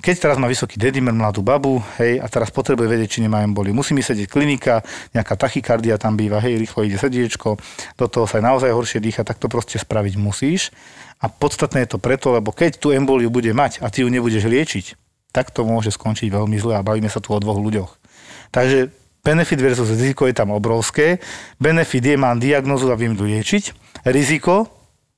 keď 0.00 0.24
teraz 0.24 0.36
má 0.40 0.48
vysoký 0.48 0.80
dedimer 0.80 1.12
mladú 1.12 1.44
babu, 1.44 1.84
hej, 2.00 2.16
a 2.16 2.32
teraz 2.32 2.48
potrebuje 2.48 2.88
vedieť, 2.88 3.20
či 3.20 3.20
nemá 3.20 3.44
emboliu. 3.44 3.76
Musí 3.76 3.92
mi 3.92 4.00
sedieť 4.00 4.32
klinika, 4.32 4.80
nejaká 5.12 5.36
tachykardia 5.36 6.00
tam 6.00 6.16
býva, 6.16 6.40
hej, 6.40 6.56
rýchlo 6.56 6.80
ide 6.80 6.96
srdiečko, 6.96 7.60
do 8.00 8.06
toho 8.08 8.24
sa 8.24 8.40
aj 8.40 8.44
naozaj 8.56 8.72
horšie 8.72 9.04
dýcha, 9.04 9.20
tak 9.20 9.36
to 9.36 9.52
proste 9.52 9.76
spraviť 9.76 10.16
musíš. 10.16 10.72
A 11.20 11.28
podstatné 11.28 11.84
je 11.84 11.92
to 11.92 11.98
preto, 12.00 12.32
lebo 12.32 12.56
keď 12.56 12.80
tú 12.80 12.88
emboliu 12.96 13.28
bude 13.28 13.52
mať 13.52 13.84
a 13.84 13.92
ty 13.92 14.00
ju 14.00 14.08
nebudeš 14.08 14.48
liečiť, 14.48 15.05
tak 15.36 15.52
to 15.52 15.68
môže 15.68 15.92
skončiť 15.92 16.32
veľmi 16.32 16.56
zle 16.56 16.80
a 16.80 16.80
bavíme 16.80 17.12
sa 17.12 17.20
tu 17.20 17.36
o 17.36 17.38
dvoch 17.38 17.60
ľuďoch. 17.60 17.92
Takže 18.56 18.88
benefit 19.20 19.60
versus 19.60 19.92
riziko 19.92 20.24
je 20.24 20.32
tam 20.32 20.56
obrovské. 20.56 21.20
Benefit 21.60 22.08
je, 22.08 22.16
mám 22.16 22.40
diagnozu 22.40 22.88
a 22.88 22.96
viem 22.96 23.12
ju 23.12 23.28
liečiť. 23.28 23.76
Riziko, 24.08 24.72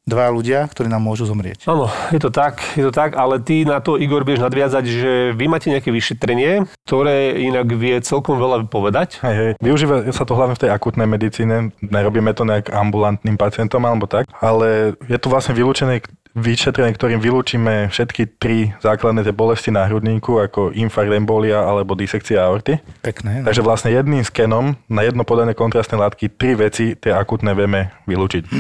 dva 0.09 0.33
ľudia, 0.33 0.65
ktorí 0.73 0.89
nám 0.89 1.05
môžu 1.05 1.29
zomrieť. 1.29 1.69
Áno, 1.69 1.93
je 2.09 2.17
to 2.17 2.33
tak, 2.33 2.65
je 2.73 2.83
to 2.89 2.91
tak, 2.91 3.13
ale 3.15 3.39
ty 3.45 3.69
na 3.69 3.85
to, 3.85 4.01
Igor, 4.01 4.25
vieš 4.25 4.41
nadviazať, 4.41 4.85
že 4.89 5.13
vy 5.37 5.45
máte 5.47 5.69
nejaké 5.69 5.93
vyšetrenie, 5.93 6.65
ktoré 6.89 7.37
inak 7.37 7.69
vie 7.77 8.01
celkom 8.01 8.41
veľa 8.41 8.65
povedať. 8.73 9.21
Hej, 9.21 9.37
hej. 9.37 9.51
Využíva 9.61 10.09
sa 10.11 10.25
to 10.25 10.33
hlavne 10.33 10.57
v 10.57 10.63
tej 10.65 10.73
akutnej 10.73 11.05
medicíne, 11.05 11.77
nerobíme 11.85 12.33
to 12.33 12.49
nejak 12.49 12.73
ambulantným 12.73 13.37
pacientom 13.37 13.85
alebo 13.85 14.09
tak, 14.09 14.27
ale 14.41 14.97
je 15.07 15.19
to 15.21 15.29
vlastne 15.29 15.53
vylúčené 15.53 16.01
vyšetrenie, 16.35 16.93
ktorým 16.97 17.21
vylúčime 17.23 17.89
všetky 17.89 18.41
tri 18.41 18.73
základné 18.83 19.25
tie 19.25 19.35
bolesti 19.35 19.71
na 19.73 19.89
hrudníku, 19.89 20.41
ako 20.43 20.75
infarkt, 20.77 21.13
embolia 21.13 21.65
alebo 21.65 21.97
disekcia 21.97 22.45
aorty. 22.45 22.81
Pekné. 23.01 23.43
No. 23.43 23.47
Takže 23.49 23.63
vlastne 23.65 23.91
jedným 23.93 24.25
skenom 24.25 24.77
na 24.89 25.03
jedno 25.05 25.25
podanie 25.25 25.57
kontrastnej 25.57 26.01
látky 26.01 26.29
tri 26.33 26.59
veci 26.59 26.99
tie 26.99 27.15
akutné 27.15 27.57
vieme 27.57 27.95
vylúčiť 28.05 28.51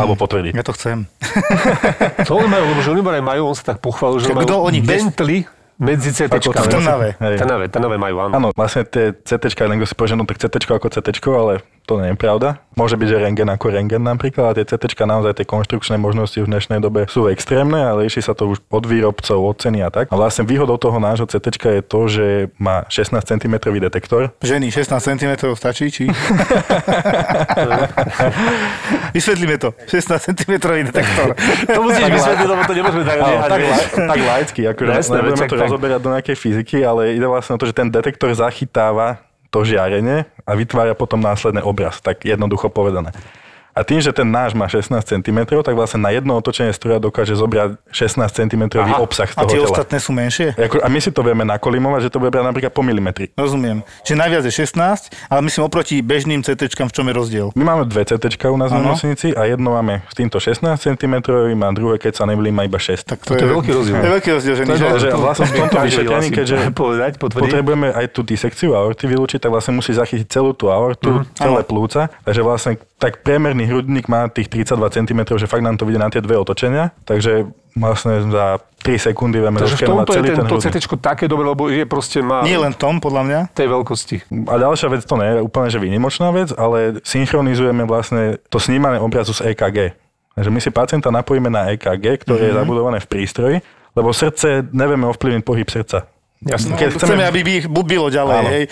alebo 0.00 0.16
potvrdiť. 0.16 0.52
Ja 0.54 0.64
to 0.64 0.74
chcem. 0.74 1.04
To 2.28 2.38
oni 2.38 2.48
majú, 2.48 2.64
lebo 2.74 2.80
že 2.84 2.90
oni 2.92 3.02
aj 3.02 3.24
majú, 3.24 3.42
on 3.48 3.56
sa 3.56 3.74
tak 3.74 3.78
pochválil, 3.80 4.18
že 4.20 4.30
Čo, 4.30 4.36
kto 4.36 4.56
oni, 4.60 4.78
Bentley 4.84 5.40
medzi 5.78 6.10
CT. 6.10 6.42
Ako 6.42 6.50
V 6.50 6.68
Trnave. 6.68 7.08
Trnave, 7.16 7.64
Trnave 7.70 7.96
majú, 7.96 8.16
áno. 8.26 8.32
Áno, 8.34 8.48
vlastne 8.50 8.82
tie 8.82 9.14
CT, 9.14 9.54
len 9.70 9.78
si 9.86 9.94
povie, 9.94 10.10
že 10.10 10.18
no 10.18 10.26
tak 10.26 10.42
CT 10.42 10.66
ako 10.66 10.90
CT, 10.90 11.08
ale 11.30 11.62
to 11.88 11.96
nie 11.96 12.12
je 12.12 12.20
pravda. 12.20 12.60
Môže 12.76 13.00
byť, 13.00 13.08
že 13.10 13.18
rengen 13.18 13.48
ako 13.48 13.74
rengen 13.74 14.04
napríklad, 14.04 14.52
a 14.52 14.54
tie 14.54 14.62
CT 14.62 14.92
naozaj 15.02 15.40
tie 15.40 15.46
konštrukčné 15.48 15.96
možnosti 15.98 16.36
v 16.36 16.46
dnešnej 16.46 16.78
dobe 16.84 17.08
sú 17.10 17.26
extrémne 17.26 17.80
a 17.80 17.96
líši 17.96 18.22
sa 18.22 18.36
to 18.36 18.54
už 18.54 18.62
od 18.68 18.84
výrobcov, 18.86 19.34
od 19.34 19.56
ceny 19.58 19.82
a 19.82 19.90
tak. 19.90 20.12
A 20.12 20.14
vlastne 20.14 20.46
výhodou 20.46 20.76
toho 20.76 21.00
nášho 21.00 21.26
CT 21.26 21.58
je 21.58 21.82
to, 21.82 22.00
že 22.06 22.26
má 22.60 22.84
16 22.86 23.18
cm 23.24 23.54
detektor. 23.80 24.30
Ženy 24.44 24.70
16 24.70 24.94
cm 24.94 25.32
stačí, 25.56 25.90
či? 25.90 26.04
Vysvetlíme 29.16 29.56
to. 29.58 29.72
16 29.88 30.36
cm 30.36 30.52
detektor. 30.92 31.34
To 31.72 31.80
musíš 31.82 32.04
vysvetliť, 32.04 32.46
lebo 32.46 32.62
to 32.62 32.74
nemôžeme 32.76 33.04
tak 33.08 33.18
nehať. 33.18 33.48
tak, 33.48 33.60
tak 33.96 34.18
laicky, 34.22 34.60
akože 34.68 34.90
nebudeme 35.18 35.46
to 35.48 35.56
tak- 35.56 35.64
rozoberať 35.66 36.00
do 36.04 36.10
nejakej 36.14 36.36
fyziky, 36.36 36.78
ale 36.84 37.16
ide 37.16 37.26
vlastne 37.26 37.56
o 37.56 37.58
to, 37.58 37.66
že 37.66 37.74
ten 37.74 37.88
detektor 37.88 38.30
zachytáva 38.36 39.24
to 39.48 39.64
žiarenie 39.64 40.28
a 40.44 40.50
vytvára 40.52 40.92
potom 40.92 41.20
následný 41.20 41.64
obraz, 41.64 42.00
tak 42.04 42.24
jednoducho 42.24 42.68
povedané. 42.68 43.12
A 43.78 43.84
tým, 43.84 43.98
že 43.98 44.10
ten 44.10 44.26
náš 44.26 44.52
má 44.52 44.66
16 44.66 44.90
cm, 44.98 45.38
tak 45.56 45.70
vlastne 45.70 46.00
na 46.00 46.10
jedno 46.10 46.34
otočenie 46.34 46.70
stroja 46.70 46.98
dokáže 46.98 47.32
zobrať 47.32 47.78
16 47.88 48.18
cm 48.26 48.62
Aha. 48.74 48.98
obsah 48.98 49.24
z 49.24 49.32
A 49.32 49.40
toho 49.40 49.48
tie 49.48 49.58
tela. 49.60 49.70
ostatné 49.70 49.98
sú 49.98 50.10
menšie? 50.10 50.50
A 50.58 50.88
my 50.88 50.98
si 50.98 51.08
to 51.08 51.22
vieme 51.22 51.44
nakolimovať, 51.44 52.00
že 52.00 52.10
to 52.10 52.18
bude 52.18 52.28
brať 52.28 52.42
napríklad 52.44 52.70
po 52.70 52.82
milimetri. 52.82 53.30
Rozumiem. 53.32 53.86
Čiže 54.02 54.16
najviac 54.18 54.42
je 54.42 54.52
16, 54.52 54.74
ale 55.30 55.40
myslím 55.40 55.62
oproti 55.62 56.02
bežným 56.02 56.42
CT, 56.42 56.66
v 56.66 56.90
čom 56.90 57.06
je 57.06 57.14
rozdiel? 57.14 57.46
My 57.54 57.62
máme 57.68 57.84
dve 57.84 58.02
CT 58.02 58.18
u 58.44 58.56
nás 58.56 58.68
v 58.68 58.74
Áno. 58.74 58.90
nemocnici 58.90 59.30
a 59.30 59.44
jedno 59.44 59.70
máme 59.72 60.02
s 60.04 60.14
týmto 60.16 60.38
16 60.38 60.58
cm 60.74 61.14
a 61.60 61.70
druhé, 61.70 61.94
keď 61.96 62.12
sa 62.14 62.24
nemýlim, 62.24 62.50
má 62.50 62.64
iba 62.64 62.76
6. 62.76 63.06
Tak 63.06 63.18
To 63.22 63.36
je 63.36 63.46
veľký 63.46 63.70
rozdiel. 63.70 63.94
To 63.94 64.02
je 64.02 64.12
veľký 64.12 64.30
rozdiel, 64.32 64.54
ženy, 64.56 64.66
To 64.66 64.74
je 64.74 64.80
že? 64.80 64.98
že 64.98 65.08
vlastne 65.14 65.46
v 65.46 65.54
tomto 65.54 65.76
vyšetrení, 65.78 66.18
asi 66.18 66.30
keďže 66.32 66.56
povedať, 66.74 67.12
potrebujeme 67.16 67.92
aj 67.92 68.06
tú 68.10 68.20
disekciu 68.22 68.74
aorty 68.74 69.06
vylúčiť, 69.06 69.38
tak 69.38 69.50
vlastne 69.50 69.76
musí 69.76 69.92
zachytiť 69.92 70.26
celú 70.26 70.50
tú 70.50 70.66
aortu, 70.66 71.22
Mhm. 71.22 71.36
celé 71.36 71.60
plúca. 71.62 72.10
Takže 72.24 72.42
vlastne 72.42 72.72
tak 72.98 73.22
priemerný 73.22 73.67
hrudník 73.68 74.06
má 74.06 74.26
tých 74.26 74.48
32 74.48 74.74
cm, 74.90 75.20
že 75.34 75.46
fakt 75.46 75.60
nám 75.60 75.74
to 75.74 75.84
vidie 75.84 75.96
na 75.96 76.08
tie 76.08 76.18
dve 76.18 76.34
otočenia. 76.34 76.90
Takže 77.02 77.46
vlastne 77.72 78.26
za 78.26 78.58
3 78.80 79.06
sekundy 79.06 79.38
vieme 79.38 79.56
Takže 79.56 79.76
v 79.76 79.86
tomto 79.86 80.10
je 80.10 80.16
celý 80.16 80.26
ten 80.26 80.36
tento 80.36 80.54
hrudník. 80.56 80.74
CT 80.74 80.98
také 80.98 81.24
dobré, 81.24 81.46
lebo 81.46 81.68
je 81.68 81.84
proste 81.84 82.18
má 82.18 82.42
Nie 82.42 82.56
len 82.56 82.72
tom, 82.72 82.98
podľa 82.98 83.22
mňa. 83.22 83.40
tej 83.52 83.68
veľkosti. 83.68 84.16
A 84.44 84.54
ďalšia 84.56 84.88
vec, 84.88 85.02
to 85.02 85.14
nie 85.14 85.28
je 85.28 85.40
úplne 85.40 85.68
že 85.68 85.78
výnimočná 85.78 86.28
vec, 86.30 86.50
ale 86.52 86.98
synchronizujeme 87.02 87.84
vlastne 87.84 88.22
to 88.48 88.58
snímanie 88.58 88.98
obrazu 88.98 89.30
z 89.32 89.52
EKG. 89.52 89.94
Takže 90.34 90.50
my 90.50 90.58
si 90.58 90.70
pacienta 90.70 91.08
napojíme 91.08 91.46
na 91.46 91.70
EKG, 91.70 92.22
ktoré 92.22 92.42
je 92.44 92.52
Mhm. 92.52 92.58
zabudované 92.58 92.98
v 92.98 93.06
prístroji, 93.06 93.56
lebo 93.92 94.10
srdce 94.10 94.66
nevieme 94.68 95.06
ovplyvniť 95.06 95.42
pohyb 95.42 95.66
srdca. 95.66 96.06
Jasné. 96.38 96.70
No, 96.70 96.78
Keď 96.78 96.88
chceme, 96.94 97.18
chceme- 97.18 97.26
aby 97.26 97.40
by 97.42 97.52
ich 97.58 97.66
bubilo 97.66 98.06
ďalej, 98.10 98.38
Áno. 98.38 98.50
hej. 98.54 98.64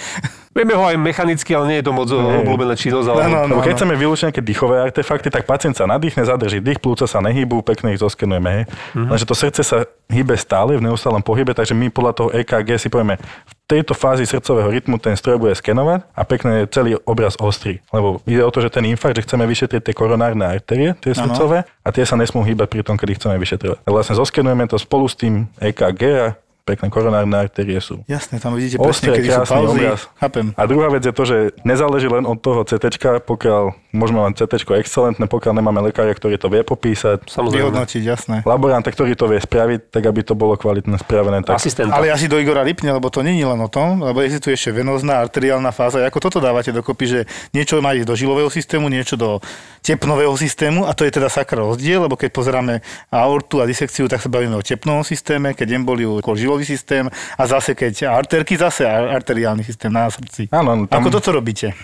Vieme 0.57 0.73
ho 0.73 0.89
aj 0.89 0.97
mechanicky, 0.97 1.53
ale 1.53 1.69
nie 1.69 1.79
je 1.85 1.85
to 1.85 1.93
moc 1.93 2.09
obľúbená 2.09 2.73
činnosť. 2.81 3.07
Ale... 3.13 3.21
Áno, 3.29 3.37
áno. 3.45 3.53
Lebo 3.53 3.61
keď 3.61 3.77
chceme 3.77 3.93
vylúčiť 3.93 4.25
nejaké 4.33 4.41
dýchové 4.41 4.81
artefakty, 4.89 5.29
tak 5.29 5.45
pacient 5.45 5.77
sa 5.77 5.85
nadýchne, 5.85 6.25
zadrží 6.25 6.65
dých, 6.65 6.81
plúca 6.81 7.05
sa 7.05 7.21
nehýbu, 7.21 7.61
pekne 7.61 7.93
ich 7.93 8.01
zoskenujeme. 8.01 8.49
Hej. 8.49 8.65
Mhm. 8.97 9.07
Lenže 9.13 9.27
to 9.29 9.37
srdce 9.37 9.61
sa 9.61 9.85
hýbe 10.09 10.33
stále, 10.41 10.81
v 10.81 10.87
neustálom 10.89 11.21
pohybe, 11.21 11.53
takže 11.53 11.77
my 11.77 11.93
podľa 11.93 12.13
toho 12.17 12.29
EKG 12.33 12.81
si 12.81 12.89
povieme, 12.89 13.21
v 13.21 13.53
tejto 13.69 13.93
fázi 13.93 14.25
srdcového 14.25 14.71
rytmu 14.71 14.97
ten 14.97 15.13
stroj 15.19 15.43
bude 15.43 15.53
skenovať 15.53 16.07
a 16.15 16.23
pekne 16.25 16.65
je 16.65 16.73
celý 16.73 16.91
obraz 17.05 17.35
ostrý. 17.37 17.83
Lebo 17.93 18.23
ide 18.25 18.41
o 18.41 18.49
to, 18.49 18.63
že 18.63 18.71
ten 18.73 18.87
infarkt, 18.87 19.19
že 19.21 19.27
chceme 19.29 19.45
vyšetriť 19.45 19.83
tie 19.83 19.93
koronárne 19.93 20.47
artérie, 20.47 20.95
tie 21.03 21.13
srdcové, 21.13 21.67
a 21.85 21.89
tie 21.93 22.07
sa 22.07 22.15
nesmú 22.17 22.47
hýbať 22.47 22.71
pri 22.71 22.81
tom, 22.87 22.95
kedy 22.97 23.19
chceme 23.19 23.37
vyšetrovať. 23.37 23.83
Vlastne 23.85 24.15
zoskenujeme 24.17 24.65
to 24.71 24.79
spolu 24.79 25.05
s 25.05 25.19
tým 25.19 25.51
EKG 25.59 26.03
a 26.17 26.27
pekné 26.67 26.91
koronárne 26.91 27.39
artérie 27.39 27.79
sú 27.79 28.03
Jasné, 28.11 28.43
tam 28.43 28.59
vidíte 28.59 28.83
presne, 28.83 28.91
Ostré, 28.91 29.11
kedy 29.23 29.29
sú 29.31 29.43
pauzy. 29.47 29.79
obraz. 29.87 30.01
Chápem. 30.19 30.47
A 30.59 30.63
druhá 30.67 30.91
vec 30.91 31.07
je 31.07 31.15
to, 31.15 31.23
že 31.23 31.55
nezáleží 31.63 32.11
len 32.11 32.27
od 32.27 32.43
toho 32.43 32.67
CT, 32.67 32.99
pokiaľ 33.23 33.95
môžeme 33.95 34.19
mať 34.27 34.43
CT 34.43 34.67
excelentné, 34.83 35.25
pokiaľ 35.31 35.63
nemáme 35.63 35.79
lekára, 35.87 36.11
ktorý 36.11 36.35
to 36.43 36.51
vie 36.51 36.67
popísať. 36.67 37.31
Samozrejme. 37.31 37.71
Vyhodnotiť, 37.71 38.03
jasné. 38.03 38.37
Laboranta, 38.43 38.91
ktorý 38.91 39.15
to 39.15 39.31
vie 39.31 39.39
spraviť, 39.39 39.95
tak 39.95 40.03
aby 40.11 40.21
to 40.27 40.35
bolo 40.35 40.59
kvalitne 40.59 40.99
spravené. 40.99 41.47
Tak... 41.47 41.63
Asistent. 41.63 41.95
Ale 41.95 42.11
asi 42.11 42.27
do 42.27 42.37
Igora 42.37 42.67
Lipne, 42.67 42.91
lebo 42.91 43.07
to 43.15 43.23
není 43.23 43.47
len 43.47 43.57
o 43.63 43.71
tom, 43.71 44.03
lebo 44.03 44.27
existuje 44.27 44.59
ešte 44.59 44.75
venozná 44.75 45.23
arteriálna 45.23 45.71
fáza. 45.71 46.03
Ako 46.03 46.19
toto 46.19 46.43
dávate 46.43 46.75
dokopy, 46.75 47.05
že 47.07 47.21
niečo 47.55 47.79
má 47.79 47.95
ísť 47.95 48.11
do 48.11 48.19
žilového 48.19 48.51
systému, 48.51 48.91
niečo 48.91 49.15
do 49.15 49.39
tepnového 49.87 50.35
systému 50.35 50.83
a 50.83 50.93
to 50.99 51.07
je 51.07 51.15
teda 51.15 51.31
sakra 51.31 51.63
rozdiel, 51.63 52.11
lebo 52.11 52.19
keď 52.19 52.35
pozeráme 52.35 52.83
aortu 53.07 53.63
a 53.63 53.71
disekciu, 53.71 54.11
tak 54.11 54.19
sa 54.19 54.27
bavíme 54.27 54.59
o 54.59 54.63
tepnovom 54.67 55.07
systéme, 55.07 55.55
keď 55.55 55.79
emboliu 55.79 56.19
ako 56.19 56.35
žilový 56.57 56.65
systém 56.65 57.05
a 57.37 57.43
zase 57.45 57.77
keď 57.77 58.09
arterky, 58.09 58.57
zase 58.57 58.89
ar- 58.89 59.21
arteriálny 59.21 59.61
systém 59.61 59.93
na 59.93 60.09
srdci. 60.09 60.49
Áno, 60.49 60.89
tam 60.89 61.05
Ako 61.05 61.13
toto 61.13 61.37
robíte? 61.37 61.77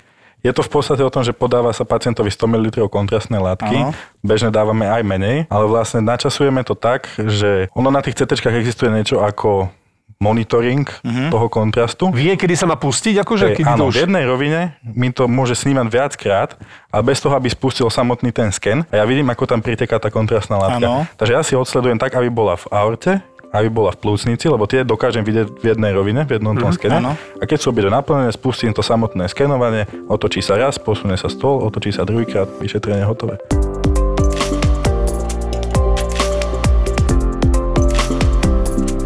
je 0.43 0.51
to 0.51 0.59
v 0.59 0.75
podstate 0.75 0.99
o 0.99 1.07
tom, 1.07 1.23
že 1.23 1.31
podáva 1.31 1.71
sa 1.71 1.87
pacientovi 1.87 2.27
100 2.27 2.51
ml 2.51 2.67
kontrastné 2.91 3.39
látky. 3.39 3.79
Áno. 3.79 3.95
Bežne 4.19 4.51
dávame 4.51 4.91
aj 4.91 4.99
menej, 5.07 5.37
ale 5.47 5.65
vlastne 5.71 6.03
načasujeme 6.03 6.67
to 6.67 6.75
tak, 6.75 7.07
že 7.15 7.71
ono 7.71 7.87
na 7.87 8.03
tých 8.03 8.19
CT 8.19 8.43
existuje 8.43 8.91
niečo 8.91 9.23
ako 9.23 9.71
monitoring 10.19 10.87
toho 11.03 11.47
kontrastu. 11.51 12.07
Vie, 12.15 12.35
kedy 12.39 12.55
sa 12.55 12.63
má 12.67 12.79
pustiť? 12.79 13.19
Akože, 13.23 13.59
kedy 13.59 13.67
áno, 13.67 13.87
to 13.87 13.91
v 13.91 13.91
už... 13.91 14.01
jednej 14.07 14.23
rovine 14.23 14.59
mi 14.83 15.11
to 15.11 15.27
môže 15.27 15.59
snímať 15.59 15.87
viackrát 15.91 16.49
a 16.91 17.03
bez 17.03 17.19
toho, 17.19 17.35
aby 17.35 17.51
spustil 17.51 17.91
samotný 17.91 18.31
ten 18.31 18.47
sken. 18.55 18.87
A 18.87 19.03
ja 19.03 19.05
vidím, 19.07 19.27
ako 19.27 19.43
tam 19.43 19.59
priteká 19.59 19.99
tá 19.99 20.07
kontrastná 20.07 20.55
látka. 20.55 20.87
Áno. 20.87 21.03
Takže 21.19 21.31
ja 21.35 21.41
si 21.43 21.59
odsledujem 21.59 21.99
tak, 21.99 22.15
aby 22.15 22.31
bola 22.31 22.55
v 22.55 22.65
aorte, 22.71 23.11
aby 23.53 23.69
bola 23.69 23.93
v 23.93 24.01
plúcnici, 24.01 24.49
lebo 24.49 24.65
tie 24.65 24.81
dokážem 24.81 25.21
vidieť 25.21 25.61
v 25.61 25.65
jednej 25.77 25.93
rovine, 25.93 26.25
v 26.25 26.41
jednom 26.41 26.57
tom 26.57 26.73
skene. 26.73 26.97
áno. 26.97 27.13
A 27.37 27.43
keď 27.45 27.57
sú 27.61 27.69
obidve 27.69 27.93
naplnené, 27.93 28.33
spustím 28.33 28.73
to 28.73 28.81
samotné 28.81 29.29
skenovanie, 29.29 29.85
otočí 30.09 30.41
sa 30.41 30.57
raz, 30.57 30.81
posunie 30.81 31.13
sa 31.15 31.29
stôl, 31.29 31.61
otočí 31.61 31.93
sa 31.93 32.01
druhýkrát, 32.01 32.49
vyšetrenie 32.57 33.05
hotové. 33.05 33.37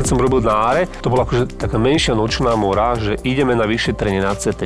Som 0.08 0.24
robil 0.24 0.40
na 0.40 0.56
áre, 0.56 0.88
to 1.04 1.12
bola 1.12 1.28
akože 1.28 1.60
taká 1.60 1.76
menšia 1.76 2.16
nočná 2.16 2.56
mora, 2.56 2.96
že 2.96 3.20
ideme 3.28 3.60
na 3.60 3.68
vyšetrenie 3.68 4.24
na 4.24 4.32
CT. 4.32 4.64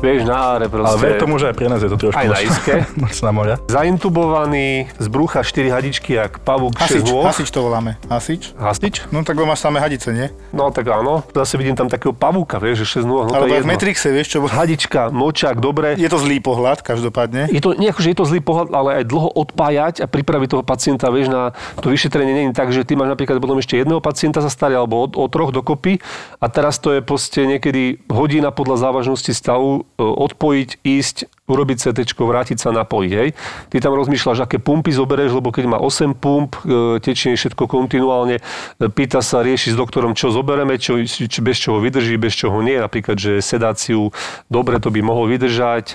Vieš, 0.00 0.24
na 0.24 0.56
áre 0.56 0.64
Ale 0.64 0.72
proste... 0.72 1.04
ver 1.04 1.12
tomu, 1.20 1.36
že 1.36 1.52
aj 1.52 1.54
pre 1.60 1.68
nás 1.68 1.84
je 1.84 1.92
to 1.92 2.00
trošku 2.00 2.16
Aj 2.16 2.24
na 2.24 2.40
iske. 2.40 2.72
nočná 3.04 3.30
mora. 3.36 3.60
Zaintubovaný, 3.68 4.88
z 4.96 5.06
brucha 5.12 5.44
4 5.44 5.68
hadičky, 5.68 6.16
jak 6.16 6.40
pavúk 6.40 6.72
6 6.72 6.80
Hasič, 6.80 7.04
nôh. 7.12 7.24
hasič 7.28 7.48
to 7.52 7.60
voláme. 7.60 8.00
Hasič? 8.08 8.56
Hasič? 8.56 9.12
No 9.12 9.20
tak 9.20 9.36
máš 9.36 9.60
samé 9.60 9.76
hadice, 9.76 10.08
nie? 10.16 10.32
No 10.56 10.72
tak 10.72 10.88
áno. 10.88 11.20
Zase 11.36 11.60
vidím 11.60 11.76
tam 11.76 11.92
takého 11.92 12.16
pavúka, 12.16 12.56
vieš, 12.56 12.88
že 12.88 13.04
6 13.04 13.12
nôh, 13.12 13.28
no 13.28 13.44
je 13.44 13.60
v. 13.60 13.68
Matrixe, 13.68 14.08
vieš 14.08 14.32
čo? 14.32 14.38
Hadička, 14.40 15.12
močák, 15.12 15.60
dobre. 15.60 16.00
Je 16.00 16.08
to 16.08 16.16
zlý 16.16 16.40
pohľad, 16.40 16.80
každopádne. 16.80 17.52
Je 17.52 17.60
to, 17.60 17.76
nie 17.76 17.92
ako, 17.92 18.00
že 18.00 18.08
je 18.16 18.18
to 18.18 18.24
zlý 18.24 18.40
pohľad, 18.40 18.72
ale 18.72 18.88
aj 19.00 19.04
dlho 19.04 19.28
odpájať 19.36 20.00
a 20.00 20.08
pripraviť 20.08 20.48
toho 20.56 20.64
pacienta, 20.64 21.12
vieš, 21.12 21.28
na 21.28 21.52
to 21.76 21.92
vyšetrenie 21.92 22.32
nie 22.32 22.44
je 22.48 22.56
tak, 22.56 22.72
že 22.72 22.88
ty 22.88 22.96
máš 22.96 23.12
napríklad 23.12 23.36
potom 23.36 23.60
ešte 23.60 23.76
jedného 23.76 24.00
pacienta 24.00 24.40
sa 24.40 24.48
starý, 24.48 24.80
alebo 24.80 25.04
o, 25.04 25.06
o 25.12 25.28
troch 25.28 25.52
dokopy 25.52 26.00
a 26.40 26.48
teraz 26.48 26.80
to 26.80 26.96
je 26.96 27.04
proste 27.04 27.44
niekedy 27.44 28.00
hodina 28.08 28.48
podľa 28.48 28.88
závažnosti 28.88 29.28
stavu 29.36 29.84
odpojiť, 30.00 30.82
ísť, 30.82 31.16
urobiť 31.50 31.76
CT, 31.82 31.98
vrátiť 32.14 32.58
sa 32.62 32.70
napojiť, 32.70 33.12
hej. 33.12 33.28
Ty 33.68 33.76
tam 33.82 33.98
rozmýšľaš, 33.98 34.46
aké 34.46 34.62
pumpy 34.62 34.94
zoberieš, 34.94 35.34
lebo 35.34 35.50
keď 35.50 35.64
má 35.66 35.78
8 35.82 36.14
pump, 36.14 36.54
e, 36.62 37.02
tečie 37.02 37.34
všetko 37.34 37.66
kontinuálne, 37.66 38.38
e, 38.38 38.42
pýta 38.86 39.18
sa, 39.18 39.42
rieši 39.42 39.74
s 39.74 39.76
doktorom, 39.76 40.14
čo 40.14 40.30
zobereme, 40.30 40.78
čo, 40.78 41.02
či, 41.02 41.40
bez 41.42 41.58
čoho 41.58 41.82
vydrží, 41.82 42.14
bez 42.16 42.38
čoho 42.38 42.62
nie, 42.62 42.78
napríklad, 42.78 43.18
že 43.18 43.42
sedáciu, 43.42 44.14
dobre 44.46 44.78
to 44.78 44.94
by 44.94 45.02
mohol 45.02 45.26
vydržať, 45.26 45.94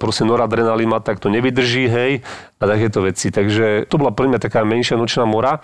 proste 0.00 0.24
noradrenalín 0.24 0.88
má, 0.88 1.04
tak 1.04 1.20
to 1.20 1.28
nevydrží, 1.28 1.84
hej, 1.86 2.12
a 2.58 2.64
takéto 2.64 3.04
veci. 3.04 3.30
Takže 3.30 3.86
to 3.86 3.94
bola 4.00 4.10
pre 4.10 4.26
mňa 4.26 4.40
taká 4.42 4.64
menšia 4.66 4.98
nočná 4.98 5.28
mora. 5.28 5.62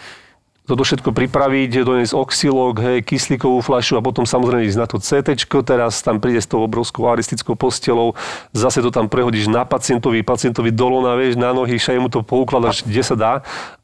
Toto 0.65 0.81
všetko 0.81 1.13
pripraviť, 1.13 1.85
doniesť 1.85 2.17
oxylok, 2.17 2.81
hej, 2.81 2.99
kyslíkovú 3.05 3.61
fľašu 3.61 4.01
a 4.01 4.03
potom 4.03 4.25
samozrejme 4.25 4.65
ísť 4.65 4.81
na 4.81 4.87
to 4.89 4.97
CT, 4.97 5.37
teraz 5.61 6.01
tam 6.01 6.17
príde 6.25 6.41
s 6.41 6.49
tou 6.49 6.65
obrovskou 6.65 7.05
aristickou 7.05 7.53
postelou, 7.53 8.17
zase 8.57 8.81
to 8.81 8.89
tam 8.89 9.13
prehodíš 9.13 9.53
na 9.53 9.69
pacientovi, 9.69 10.25
pacientovi 10.25 10.73
dolo 10.73 11.05
na, 11.05 11.21
vieš, 11.21 11.37
na 11.37 11.53
nohy, 11.53 11.77
šaj 11.77 12.01
mu 12.01 12.09
to 12.09 12.25
poukladaš, 12.25 12.81
kde 12.81 13.03
sa 13.05 13.13
dá 13.13 13.33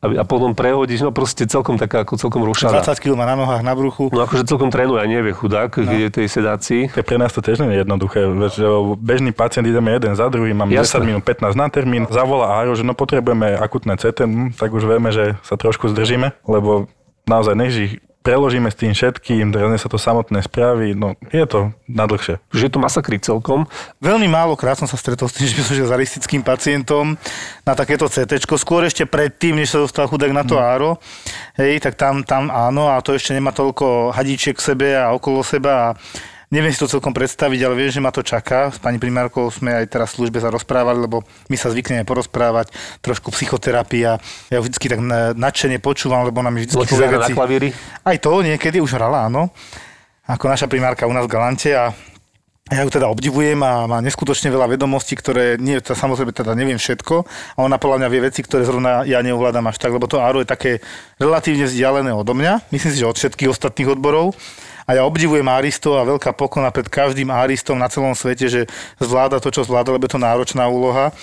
a, 0.00 0.06
a 0.08 0.24
potom 0.24 0.56
prehodíš, 0.56 1.04
no 1.04 1.12
proste 1.12 1.44
celkom 1.44 1.76
taká, 1.76 2.00
ako 2.00 2.16
celkom 2.16 2.40
rušaná. 2.48 2.80
20 2.80 2.96
kg 2.96 3.12
má 3.12 3.28
na 3.28 3.36
nohách, 3.36 3.60
na 3.60 3.76
bruchu. 3.76 4.08
No 4.08 4.24
akože 4.24 4.48
celkom 4.48 4.72
trénuje 4.72 5.04
a 5.04 5.04
nevie 5.04 5.36
chudák, 5.36 5.68
no. 5.76 5.84
je 5.84 6.08
tej 6.08 6.32
sedácii. 6.32 6.88
To 6.96 7.04
pre 7.04 7.20
nás 7.20 7.36
to 7.36 7.44
tiež 7.44 7.60
nie 7.60 7.76
je 7.76 7.84
jednoduché. 7.84 8.24
Bežný 8.96 9.36
pacient 9.36 9.68
ideme 9.68 9.92
jeden 9.92 10.16
za 10.16 10.32
druhým, 10.32 10.56
mám 10.56 10.72
Jasne. 10.72 11.04
10 11.04 11.08
minút 11.12 11.22
15 11.28 11.52
na 11.52 11.68
termín, 11.68 12.08
zavolá 12.08 12.56
Áro, 12.56 12.72
že 12.72 12.88
no 12.88 12.96
potrebujeme 12.96 13.52
akutné 13.60 14.00
CT, 14.00 14.24
hm, 14.24 14.48
tak 14.56 14.72
už 14.72 14.88
vieme, 14.88 15.12
že 15.12 15.36
sa 15.44 15.60
trošku 15.60 15.92
zdržíme, 15.92 16.32
lebo 16.48 16.69
naozaj 17.26 17.54
nech 17.54 17.74
ich 17.76 17.94
preložíme 18.20 18.68
s 18.68 18.76
tým 18.76 18.92
všetkým, 18.92 19.48
dnes 19.48 19.80
sa 19.80 19.88
to 19.88 19.96
samotné 19.96 20.44
spraví, 20.44 20.92
no 20.92 21.16
je 21.32 21.44
to 21.48 21.72
na 21.88 22.04
dlhšie. 22.04 22.36
Že 22.52 22.64
je 22.68 22.72
to 22.76 22.80
masakry 22.84 23.16
celkom. 23.16 23.64
Veľmi 23.96 24.28
málo 24.28 24.60
krát 24.60 24.76
som 24.76 24.84
sa 24.84 25.00
stretol 25.00 25.24
s 25.24 25.40
tým, 25.40 25.48
že 25.48 25.56
by 25.56 25.62
som 25.64 25.88
s 25.88 25.94
aristickým 25.96 26.44
pacientom 26.44 27.16
na 27.64 27.72
takéto 27.72 28.04
CT, 28.12 28.44
skôr 28.60 28.84
ešte 28.84 29.08
predtým, 29.08 29.56
než 29.56 29.72
sa 29.72 29.80
dostal 29.80 30.04
chudák 30.04 30.36
na 30.36 30.44
to 30.44 30.60
mm. 30.60 30.62
áro, 30.62 31.00
hej, 31.56 31.80
tak 31.80 31.96
tam, 31.96 32.20
tam 32.20 32.52
áno, 32.52 32.92
a 32.92 33.00
to 33.00 33.16
ešte 33.16 33.32
nemá 33.32 33.56
toľko 33.56 34.12
hadíčiek 34.12 34.52
k 34.52 34.66
sebe 34.76 34.88
a 34.92 35.16
okolo 35.16 35.40
seba 35.40 35.72
a 35.72 35.88
Neviem 36.50 36.74
si 36.74 36.82
to 36.82 36.90
celkom 36.90 37.14
predstaviť, 37.14 37.62
ale 37.62 37.78
viem, 37.78 37.94
že 37.94 38.02
ma 38.02 38.10
to 38.10 38.26
čaká. 38.26 38.74
S 38.74 38.82
pani 38.82 38.98
primárkou 38.98 39.46
sme 39.54 39.70
aj 39.70 39.86
teraz 39.86 40.10
v 40.10 40.26
službe 40.26 40.42
sa 40.42 40.50
rozprávali, 40.50 40.98
lebo 40.98 41.22
my 41.46 41.54
sa 41.54 41.70
zvykneme 41.70 42.02
porozprávať, 42.02 42.74
trošku 42.98 43.30
psychoterapia. 43.30 44.18
Ja 44.50 44.58
ju 44.58 44.66
vždy 44.66 44.86
tak 44.90 44.98
nadšene 45.38 45.78
počúvam, 45.78 46.26
lebo 46.26 46.42
nám 46.42 46.58
vždy 46.58 46.74
povie 46.74 47.06
veci. 47.06 47.30
Na 47.30 47.38
klavíri? 47.38 47.68
Aj 48.02 48.18
to 48.18 48.42
niekedy 48.42 48.82
už 48.82 48.98
hrala, 48.98 49.30
áno. 49.30 49.54
Ako 50.26 50.50
naša 50.50 50.66
primárka 50.66 51.06
u 51.06 51.14
nás 51.14 51.30
v 51.30 51.38
Galante 51.38 51.70
a 51.70 51.94
ja 52.70 52.82
ju 52.86 52.90
teda 52.90 53.06
obdivujem 53.10 53.58
a 53.62 53.86
má 53.86 53.98
neskutočne 54.02 54.50
veľa 54.50 54.74
vedomostí, 54.74 55.14
ktoré 55.18 55.54
nie, 55.54 55.78
to 55.78 55.94
samozrejme 55.94 56.34
teda 56.34 56.54
neviem 56.54 56.78
všetko 56.78 57.26
a 57.54 57.58
ona 57.66 57.82
podľa 57.82 58.02
mňa 58.02 58.08
vie 58.10 58.22
veci, 58.30 58.46
ktoré 58.46 58.62
zrovna 58.62 59.02
ja 59.02 59.18
neovládam 59.26 59.66
až 59.66 59.82
tak, 59.82 59.90
lebo 59.90 60.06
to 60.06 60.22
ARO 60.22 60.38
je 60.38 60.46
také 60.46 60.78
relatívne 61.18 61.66
vzdialené 61.66 62.14
odo 62.14 62.30
mňa, 62.30 62.70
myslím 62.70 62.90
si, 62.94 63.02
že 63.02 63.10
od 63.10 63.18
všetkých 63.18 63.50
ostatných 63.50 63.90
odborov 63.90 64.38
a 64.90 64.98
ja 64.98 65.06
obdivujem 65.06 65.46
Aristov 65.46 66.02
a 66.02 66.02
veľká 66.02 66.34
pokona 66.34 66.74
pred 66.74 66.90
každým 66.90 67.30
Aristom 67.30 67.78
na 67.78 67.86
celom 67.86 68.10
svete, 68.10 68.50
že 68.50 68.66
zvláda 68.98 69.38
to, 69.38 69.54
čo 69.54 69.62
zvláda, 69.62 69.94
lebo 69.94 70.02
je 70.10 70.18
to 70.18 70.18
náročná 70.18 70.66
úloha. 70.66 71.14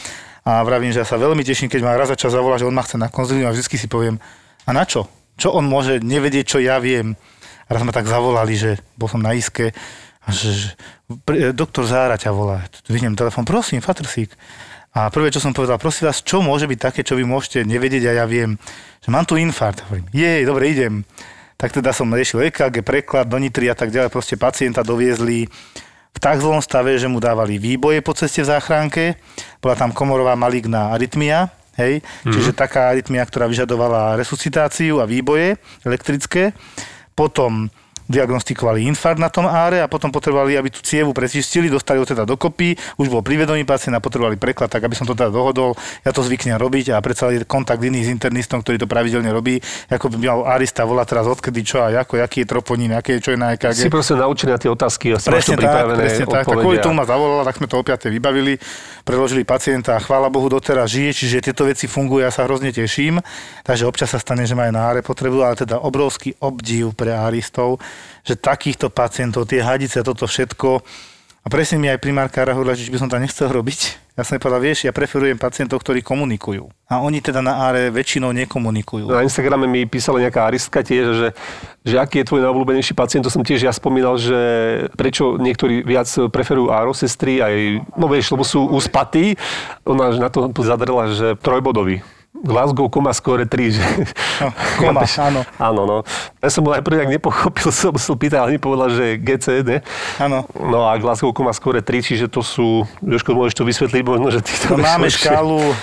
A 0.47 0.63
vravím, 0.63 0.95
že 0.95 1.03
ja 1.03 1.07
sa 1.07 1.19
veľmi 1.19 1.43
teším, 1.43 1.67
keď 1.67 1.83
ma 1.83 1.99
raz 1.99 2.07
za 2.07 2.15
čas 2.15 2.31
zavolá, 2.31 2.55
že 2.55 2.63
on 2.63 2.71
ma 2.71 2.87
chce 2.87 2.95
na 2.95 3.11
konzilium 3.11 3.51
a 3.51 3.51
vždy 3.51 3.75
si 3.75 3.91
poviem, 3.91 4.23
a 4.63 4.71
na 4.71 4.87
čo? 4.87 5.11
Čo 5.35 5.51
on 5.51 5.67
môže 5.67 5.99
nevedieť, 5.99 6.47
čo 6.47 6.63
ja 6.63 6.79
viem? 6.79 7.19
A 7.67 7.75
raz 7.75 7.83
ma 7.83 7.91
tak 7.91 8.07
zavolali, 8.07 8.55
že 8.55 8.79
bol 8.95 9.11
som 9.11 9.19
na 9.19 9.35
iske 9.35 9.75
že, 10.27 10.51
že 10.51 10.69
doktor 11.55 11.87
Zára 11.87 12.19
ťa 12.19 12.31
volá. 12.35 12.67
Vyhnem 12.87 13.15
telefon, 13.15 13.47
prosím, 13.47 13.79
Fatrsík. 13.79 14.35
A 14.91 15.07
prvé, 15.13 15.31
čo 15.31 15.39
som 15.39 15.55
povedal, 15.55 15.79
prosím 15.79 16.09
vás, 16.09 16.19
čo 16.19 16.43
môže 16.43 16.67
byť 16.67 16.79
také, 16.79 17.01
čo 17.05 17.15
vy 17.15 17.23
môžete 17.23 17.63
nevedieť 17.63 18.11
a 18.11 18.23
ja 18.23 18.25
viem, 18.27 18.59
že 18.99 19.09
mám 19.13 19.23
tu 19.23 19.39
infarkt. 19.39 19.87
Hovorím, 19.87 20.09
jej, 20.11 20.43
dobre, 20.43 20.73
idem 20.73 21.07
tak 21.57 21.73
teda 21.73 21.89
som 21.89 22.13
riešil 22.13 22.53
EKG, 22.53 22.85
preklad 22.85 23.25
do 23.25 23.41
Nitry 23.41 23.73
a 23.73 23.75
tak 23.75 23.89
ďalej. 23.89 24.13
Proste 24.13 24.37
pacienta 24.37 24.85
doviezli 24.85 25.49
v 26.13 26.19
tak 26.21 26.37
zlom 26.37 26.61
stave, 26.61 26.93
že 26.97 27.09
mu 27.09 27.17
dávali 27.17 27.57
výboje 27.57 28.01
po 28.05 28.13
ceste 28.13 28.45
v 28.45 28.49
záchranke. 28.53 29.17
Bola 29.57 29.73
tam 29.73 29.89
komorová 29.89 30.37
maligná 30.37 30.93
arytmia, 30.93 31.49
hej, 31.81 32.01
mm-hmm. 32.01 32.33
čiže 32.33 32.53
taká 32.53 32.93
arytmia, 32.93 33.25
ktorá 33.25 33.49
vyžadovala 33.49 34.17
resuscitáciu 34.21 35.01
a 35.01 35.09
výboje 35.09 35.57
elektrické. 35.81 36.53
Potom 37.17 37.73
diagnostikovali 38.07 38.87
infarkt 38.87 39.19
na 39.19 39.27
tom 39.27 39.45
áre 39.47 39.83
a 39.83 39.87
potom 39.87 40.11
potrebovali, 40.11 40.55
aby 40.55 40.71
tú 40.71 40.79
cievu 40.81 41.11
prečistili, 41.11 41.67
dostali 41.67 41.99
ho 41.99 42.07
teda 42.07 42.23
dokopy, 42.23 42.75
už 42.97 43.07
bol 43.11 43.21
privedomý 43.21 43.67
pacient 43.67 43.95
a 43.95 44.01
potrebovali 44.01 44.39
preklad, 44.39 44.71
tak 44.71 44.83
aby 44.83 44.95
som 44.95 45.03
to 45.03 45.13
teda 45.13 45.29
dohodol. 45.29 45.75
Ja 46.07 46.15
to 46.15 46.23
zvyknem 46.23 46.55
robiť 46.55 46.95
a 46.95 47.03
predsa 47.03 47.29
je 47.29 47.43
kontakt 47.43 47.83
iný 47.83 48.07
s 48.07 48.09
internistom, 48.09 48.63
ktorý 48.63 48.83
to 48.83 48.87
pravidelne 48.87 49.29
robí, 49.29 49.59
ako 49.91 50.11
by 50.15 50.17
mal 50.23 50.39
Arista 50.47 50.87
volať 50.87 51.05
teraz 51.11 51.25
odkedy 51.27 51.61
čo 51.67 51.83
a 51.83 51.91
ako, 51.91 52.23
aký 52.23 52.43
je 52.43 52.47
troponín, 52.47 52.95
aké 52.95 53.19
je 53.19 53.29
čo 53.29 53.29
je 53.35 53.39
na 53.39 53.53
EKG. 53.53 53.87
Si 53.87 53.91
proste 53.91 54.15
naučený 54.15 54.55
na 54.55 54.59
tie 54.59 54.71
otázky 54.71 55.11
a 55.13 55.17
presne 55.19 55.59
tak, 55.59 55.85
presne 55.99 56.25
tak, 56.25 56.43
tak, 56.47 56.55
kvôli 56.55 56.79
tomu 56.79 57.03
ma 57.03 57.05
zavolala, 57.05 57.43
tak 57.43 57.59
sme 57.59 57.67
to 57.67 57.83
opäť 57.83 58.07
vybavili, 58.07 58.55
preložili 59.03 59.43
pacienta 59.43 59.95
a 59.95 59.99
chvála 59.99 60.31
Bohu 60.31 60.47
doteraz 60.47 60.87
žije, 60.87 61.11
čiže 61.11 61.51
tieto 61.51 61.67
veci 61.67 61.85
fungujú, 61.85 62.23
ja 62.23 62.31
sa 62.31 62.47
hrozne 62.47 62.71
teším. 62.71 63.19
Takže 63.67 63.83
občas 63.83 64.15
sa 64.15 64.19
stane, 64.19 64.47
že 64.47 64.55
ma 64.55 64.71
aj 64.71 64.73
na 64.73 64.81
áre 64.87 65.01
potrebujú, 65.03 65.43
ale 65.43 65.59
teda 65.59 65.83
obrovský 65.83 66.35
obdiv 66.39 66.95
pre 66.95 67.11
aristov, 67.11 67.79
že 68.25 68.35
takýchto 68.35 68.91
pacientov, 68.91 69.47
tie 69.47 69.63
hadice, 69.63 70.03
toto 70.03 70.27
všetko, 70.27 70.81
a 71.47 71.47
presne 71.47 71.79
mi 71.79 71.87
aj 71.87 72.03
primárka 72.03 72.43
hovorila, 72.43 72.75
že 72.75 72.91
by 72.91 72.99
som 72.99 73.07
to 73.07 73.15
nechcel 73.23 73.47
robiť. 73.47 74.11
Ja 74.19 74.27
som 74.27 74.35
povedal, 74.35 74.67
vieš, 74.67 74.83
ja 74.83 74.91
preferujem 74.91 75.39
pacientov, 75.39 75.79
ktorí 75.79 76.03
komunikujú. 76.03 76.67
A 76.91 76.99
oni 76.99 77.23
teda 77.23 77.39
na 77.39 77.71
áre 77.71 77.87
väčšinou 77.87 78.35
nekomunikujú. 78.35 79.07
Na 79.07 79.23
Instagrame 79.23 79.63
mi 79.63 79.87
písala 79.87 80.19
nejaká 80.19 80.43
aristka 80.43 80.83
tiež, 80.83 81.05
že, 81.15 81.27
že 81.87 81.95
aký 82.03 82.19
je 82.19 82.27
tvoj 82.27 82.43
najobľúbenejší 82.43 82.91
pacient, 82.99 83.23
to 83.23 83.31
som 83.31 83.47
tiež 83.47 83.63
ja 83.63 83.71
spomínal, 83.71 84.19
že 84.19 84.35
prečo 84.99 85.39
niektorí 85.39 85.87
viac 85.87 86.11
preferujú 86.35 86.67
áro 86.67 86.91
sestry, 86.91 87.39
aj, 87.39 87.79
no 87.95 88.11
vieš, 88.11 88.35
lebo 88.35 88.43
sú 88.43 88.67
uspatí. 88.67 89.39
Ona 89.87 90.19
na 90.19 90.27
to 90.27 90.51
zadrela, 90.67 91.15
že 91.15 91.39
trojbodový 91.39 92.03
Glasgow 92.43 92.85
koma 92.89 93.13
skore 93.13 93.49
3, 93.49 93.73
že... 93.73 93.83
No, 94.41 94.53
koma, 94.77 95.01
áno. 95.27 95.41
Áno, 95.57 95.81
no. 95.89 95.97
Ja 96.37 96.49
som 96.53 96.61
bol 96.61 96.77
najprv, 96.77 97.09
ak 97.09 97.11
nepochopil, 97.17 97.69
som 97.97 98.15
pýtať, 98.17 98.37
ale 98.37 98.49
mi 98.55 98.59
povedal, 98.61 98.93
že 98.93 99.17
GCD. 99.17 99.81
Áno. 100.21 100.45
No 100.53 100.85
a 100.85 100.93
Glasgow 101.01 101.33
koma 101.33 101.51
skore 101.51 101.81
3, 101.81 102.05
čiže 102.05 102.25
to 102.29 102.45
sú, 102.45 102.85
Jožko, 103.01 103.33
môžeš 103.33 103.55
to 103.57 103.63
vysvetliť, 103.65 104.01
možno, 104.05 104.27
že 104.29 104.45
ty 104.45 104.53
to 104.53 104.77
no, 104.77 104.85
Máme 104.85 105.09
škálu 105.09 105.57
uh, 105.57 105.75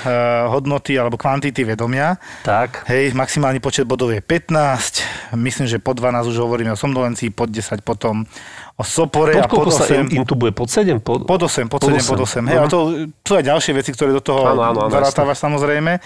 hodnoty 0.54 0.94
alebo 0.94 1.18
kvantity 1.18 1.66
vedomia. 1.66 2.22
Tak. 2.46 2.86
Hej, 2.86 3.18
maximálny 3.18 3.58
počet 3.58 3.88
bodov 3.88 4.14
je 4.14 4.22
15. 4.22 5.34
Myslím, 5.34 5.66
že 5.66 5.82
po 5.82 5.90
12 5.90 6.30
už 6.30 6.38
hovoríme 6.38 6.70
o 6.74 6.78
somnolencii, 6.78 7.34
pod 7.34 7.50
10 7.50 7.82
potom 7.82 8.22
o 8.74 8.82
sopore 8.82 9.38
pod 9.38 9.42
a 9.42 9.46
pod 9.46 9.66
8. 9.70 9.86
sa 9.86 9.94
intubuje? 10.02 10.50
Pod 10.50 10.66
7? 10.70 10.98
Pod, 10.98 11.26
pod 11.26 11.40
8, 11.46 11.70
pod, 11.70 11.82
pod 11.82 11.94
7, 11.94 12.02
8. 12.02 12.10
pod 12.10 12.20
8. 12.26 12.50
Hej, 12.50 12.58
uh-huh. 12.58 12.66
a 12.66 12.70
to 12.70 12.78
sú 13.22 13.32
aj 13.38 13.44
ďalšie 13.46 13.72
veci, 13.74 13.90
ktoré 13.94 14.10
do 14.10 14.22
toho 14.22 14.42
zarátávaš 14.90 15.38
samozrejme 15.38 15.98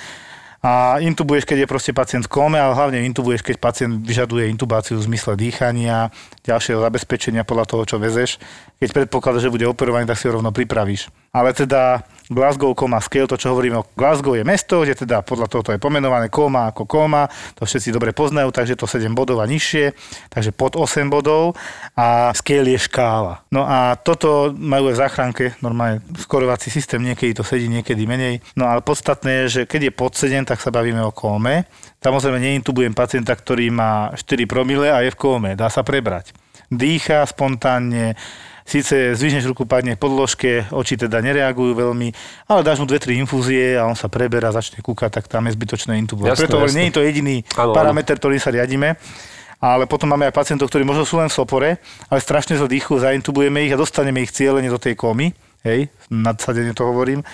a 0.59 0.99
intubuješ, 0.99 1.47
keď 1.47 1.65
je 1.65 1.71
proste 1.71 1.93
pacient 1.95 2.27
v 2.27 2.33
kóme, 2.35 2.59
ale 2.59 2.75
hlavne 2.75 3.07
intubuješ, 3.07 3.47
keď 3.47 3.57
pacient 3.63 3.95
vyžaduje 4.03 4.51
intubáciu 4.51 4.99
v 4.99 5.07
zmysle 5.07 5.39
dýchania, 5.39 6.11
ďalšieho 6.43 6.83
zabezpečenia 6.83 7.47
podľa 7.47 7.65
toho, 7.71 7.83
čo 7.87 7.97
vezeš. 8.03 8.43
Keď 8.83 8.91
predpokladáš, 8.91 9.47
že 9.47 9.55
bude 9.55 9.71
operovaný, 9.71 10.11
tak 10.11 10.19
si 10.19 10.27
ho 10.27 10.35
rovno 10.35 10.51
pripravíš. 10.51 11.15
Ale 11.31 11.55
teda 11.55 12.03
Glasgow, 12.29 12.77
koma, 12.77 13.01
scale, 13.01 13.25
to 13.25 13.41
čo 13.41 13.57
hovoríme 13.57 13.81
o 13.81 13.89
Glasgow 13.97 14.37
je 14.37 14.45
mesto, 14.45 14.85
kde 14.85 15.05
teda 15.05 15.25
podľa 15.25 15.49
toho 15.49 15.63
to 15.65 15.73
je 15.73 15.81
pomenované 15.81 16.29
koma 16.29 16.69
ako 16.69 16.85
koma, 16.85 17.25
to 17.57 17.65
všetci 17.65 17.89
dobre 17.89 18.13
poznajú, 18.13 18.53
takže 18.53 18.77
to 18.77 18.85
7 18.85 19.17
bodov 19.17 19.41
a 19.41 19.49
nižšie, 19.49 19.97
takže 20.29 20.53
pod 20.53 20.77
8 20.77 21.09
bodov 21.09 21.57
a 21.97 22.29
scale 22.37 22.77
je 22.77 22.81
škála. 22.85 23.49
No 23.49 23.65
a 23.65 23.97
toto 23.97 24.53
majú 24.53 24.93
aj 24.93 24.95
v 24.95 25.01
záchranke, 25.01 25.45
normálne 25.65 26.05
skorovací 26.21 26.69
systém, 26.69 27.01
niekedy 27.01 27.33
to 27.33 27.45
sedí, 27.45 27.65
niekedy 27.65 28.05
menej. 28.05 28.45
No 28.53 28.69
ale 28.69 28.85
podstatné 28.85 29.45
je, 29.45 29.45
že 29.49 29.61
keď 29.65 29.89
je 29.89 29.93
pod 29.97 30.13
7, 30.13 30.45
tak 30.45 30.61
sa 30.61 30.69
bavíme 30.69 31.01
o 31.01 31.13
kóme. 31.13 31.65
Samozrejme 32.05 32.39
neintubujem 32.45 32.93
pacienta, 32.93 33.33
ktorý 33.33 33.73
má 33.73 34.13
4 34.13 34.45
promile 34.45 34.93
a 34.93 35.01
je 35.01 35.11
v 35.11 35.19
kóme, 35.19 35.57
dá 35.57 35.73
sa 35.73 35.81
prebrať. 35.81 36.37
Dýcha 36.69 37.25
spontánne, 37.25 38.13
Síce 38.69 39.17
zvyšneš 39.17 39.49
ruku, 39.49 39.65
padne 39.65 39.97
podložke, 39.97 40.69
oči 40.69 41.01
teda 41.01 41.25
nereagujú 41.25 41.73
veľmi, 41.73 42.13
ale 42.53 42.61
dáš 42.61 42.85
mu 42.85 42.85
dve, 42.85 43.01
tri 43.01 43.17
infúzie 43.17 43.81
a 43.81 43.89
on 43.89 43.97
sa 43.97 44.13
preberá, 44.13 44.53
začne 44.53 44.85
kúkať, 44.85 45.09
tak 45.09 45.25
tam 45.25 45.49
je 45.49 45.57
zbytočné 45.57 45.97
intubovať. 46.05 46.37
Preto 46.37 46.61
jasné. 46.61 46.77
nie 46.77 46.85
je 46.93 46.95
to 47.01 47.01
jediný 47.01 47.37
ano, 47.57 47.73
parameter, 47.73 48.21
ktorý 48.21 48.37
sa 48.37 48.53
riadíme. 48.53 49.01
Ale 49.59 49.89
potom 49.89 50.13
máme 50.13 50.29
aj 50.29 50.37
pacientov, 50.37 50.69
ktorí 50.69 50.85
možno 50.85 51.09
sú 51.09 51.17
len 51.17 51.33
v 51.33 51.35
sopore, 51.35 51.71
ale 52.13 52.21
strašne 52.21 52.61
zle 52.61 52.69
dýchu, 52.69 53.01
zaintubujeme 53.01 53.65
ich 53.65 53.73
a 53.73 53.81
dostaneme 53.81 54.21
ich 54.21 54.37
cieľene 54.37 54.69
do 54.69 54.77
tej 54.77 54.95
komy. 54.95 55.33
Hej, 55.65 55.89
nadsadene 56.13 56.77
to 56.77 56.85
hovorím. 56.85 57.25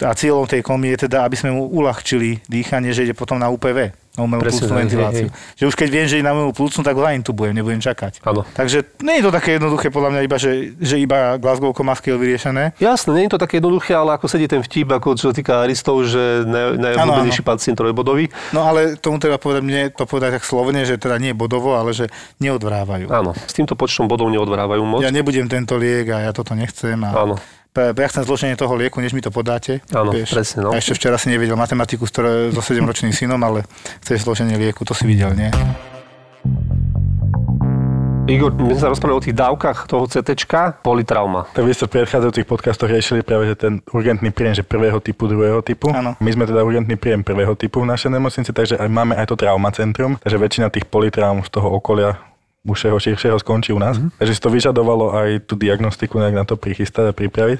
A 0.00 0.16
cieľom 0.16 0.48
tej 0.48 0.64
komy 0.64 0.96
je 0.96 1.04
teda, 1.04 1.28
aby 1.28 1.36
sme 1.36 1.52
mu 1.52 1.68
uľahčili 1.68 2.48
dýchanie, 2.48 2.96
že 2.96 3.04
ide 3.04 3.14
potom 3.14 3.36
na 3.36 3.52
UPV 3.52 4.07
na 4.18 4.26
umelú 4.26 4.42
plúcnu 4.42 4.74
ventiláciu. 4.74 5.30
Hej, 5.30 5.32
hej. 5.32 5.56
Že 5.62 5.64
už 5.70 5.74
keď 5.78 5.88
viem, 5.88 6.06
že 6.10 6.16
je 6.18 6.24
na 6.26 6.34
umelú 6.34 6.50
plúcnu, 6.50 6.82
tak 6.82 6.98
ho 6.98 7.02
zaintubujem, 7.06 7.54
nebudem 7.54 7.78
čakať. 7.78 8.26
Áno. 8.26 8.42
Takže 8.42 8.98
nie 9.06 9.22
je 9.22 9.24
to 9.24 9.32
také 9.32 9.56
jednoduché 9.56 9.94
podľa 9.94 10.10
mňa 10.18 10.20
iba, 10.26 10.36
že, 10.36 10.74
že 10.82 10.98
iba 10.98 11.38
Glasgow 11.38 11.70
Maskiel 11.78 12.18
vyriešené. 12.18 12.74
Jasné, 12.82 13.14
nie 13.14 13.24
je 13.30 13.38
to 13.38 13.40
také 13.40 13.62
jednoduché, 13.62 13.94
ale 13.94 14.18
ako 14.18 14.26
sedí 14.26 14.50
ten 14.50 14.60
vtip, 14.60 14.90
ako 14.90 15.14
čo 15.14 15.30
týka 15.30 15.62
Aristov, 15.62 16.02
že 16.04 16.42
najobľúbenejší 16.44 17.46
pacient 17.46 17.78
trojbodový. 17.78 18.28
No 18.50 18.66
ale 18.66 18.98
tomu 18.98 19.22
treba 19.22 19.38
povedať, 19.38 19.62
mne 19.62 19.82
to 19.94 20.04
povedať 20.04 20.42
tak 20.42 20.44
slovne, 20.44 20.82
že 20.82 20.98
teda 20.98 21.22
nie 21.22 21.30
bodovo, 21.32 21.78
ale 21.78 21.94
že 21.94 22.10
neodvrávajú. 22.42 23.06
Áno, 23.08 23.32
s 23.38 23.52
týmto 23.54 23.78
počtom 23.78 24.10
bodov 24.10 24.28
neodvrávajú 24.34 24.82
moc. 24.82 25.00
Ja 25.04 25.14
nebudem 25.14 25.46
tento 25.46 25.78
liek 25.78 26.10
a 26.10 26.28
ja 26.28 26.30
toto 26.34 26.58
nechcem. 26.58 26.98
A 27.06 27.14
Áno. 27.14 27.36
Jasné 27.76 28.24
zloženie 28.24 28.56
toho 28.56 28.74
lieku, 28.74 29.00
než 29.00 29.12
mi 29.12 29.22
to 29.22 29.30
podáte. 29.30 29.80
Áno, 29.92 30.10
presne, 30.12 30.58
no. 30.64 30.70
A 30.72 30.80
ešte 30.80 30.96
včera 30.96 31.16
si 31.20 31.30
nevedel 31.30 31.54
matematiku 31.54 32.04
s 32.06 32.12
ktoré, 32.12 32.50
so 32.50 32.60
7-ročným 32.64 33.14
synom, 33.14 33.40
ale 33.44 33.64
chceš 34.02 34.24
zloženie 34.24 34.56
lieku, 34.58 34.82
to 34.82 34.94
si 34.96 35.04
videl, 35.06 35.34
nie? 35.34 35.52
Igor, 38.28 38.52
my 38.52 38.76
sme 38.76 38.82
sa 38.84 38.92
rozprávali 38.92 39.16
o 39.16 39.24
tých 39.24 39.36
dávkach 39.40 39.88
toho 39.88 40.04
CT, 40.04 40.36
politrauma. 40.84 41.48
Tak 41.56 41.64
vy 41.64 41.72
ste 41.72 41.88
v 41.88 41.96
predchádzajúcich 41.96 42.44
podcastoch 42.44 42.92
riešili 42.92 43.24
práve, 43.24 43.48
že 43.48 43.56
ten 43.56 43.80
urgentný 43.88 44.28
príjem, 44.36 44.60
že 44.60 44.68
prvého 44.68 45.00
typu, 45.00 45.32
druhého 45.32 45.64
typu. 45.64 45.88
Áno. 45.96 46.12
My 46.20 46.30
sme 46.36 46.44
teda 46.44 46.60
urgentný 46.60 47.00
príjem 47.00 47.24
prvého 47.24 47.56
typu 47.56 47.80
v 47.80 47.88
našej 47.88 48.12
nemocnici, 48.12 48.52
takže 48.52 48.76
aj 48.76 48.88
máme 48.92 49.16
aj 49.16 49.32
to 49.32 49.34
traumacentrum, 49.40 50.20
takže 50.20 50.36
väčšina 50.36 50.68
tých 50.68 50.84
politraum 50.92 51.40
z 51.40 51.48
toho 51.56 51.72
okolia 51.72 52.20
užšieho, 52.66 52.98
širšieho 52.98 53.38
skončí 53.38 53.70
u 53.74 53.80
nás. 53.80 53.98
Mm-hmm. 53.98 54.18
Takže 54.18 54.32
si 54.34 54.40
to 54.42 54.50
vyžadovalo 54.50 55.14
aj 55.14 55.46
tú 55.46 55.54
diagnostiku 55.54 56.18
nejak 56.18 56.36
na 56.36 56.44
to 56.44 56.54
prichystať 56.58 57.10
a 57.10 57.16
pripraviť. 57.16 57.58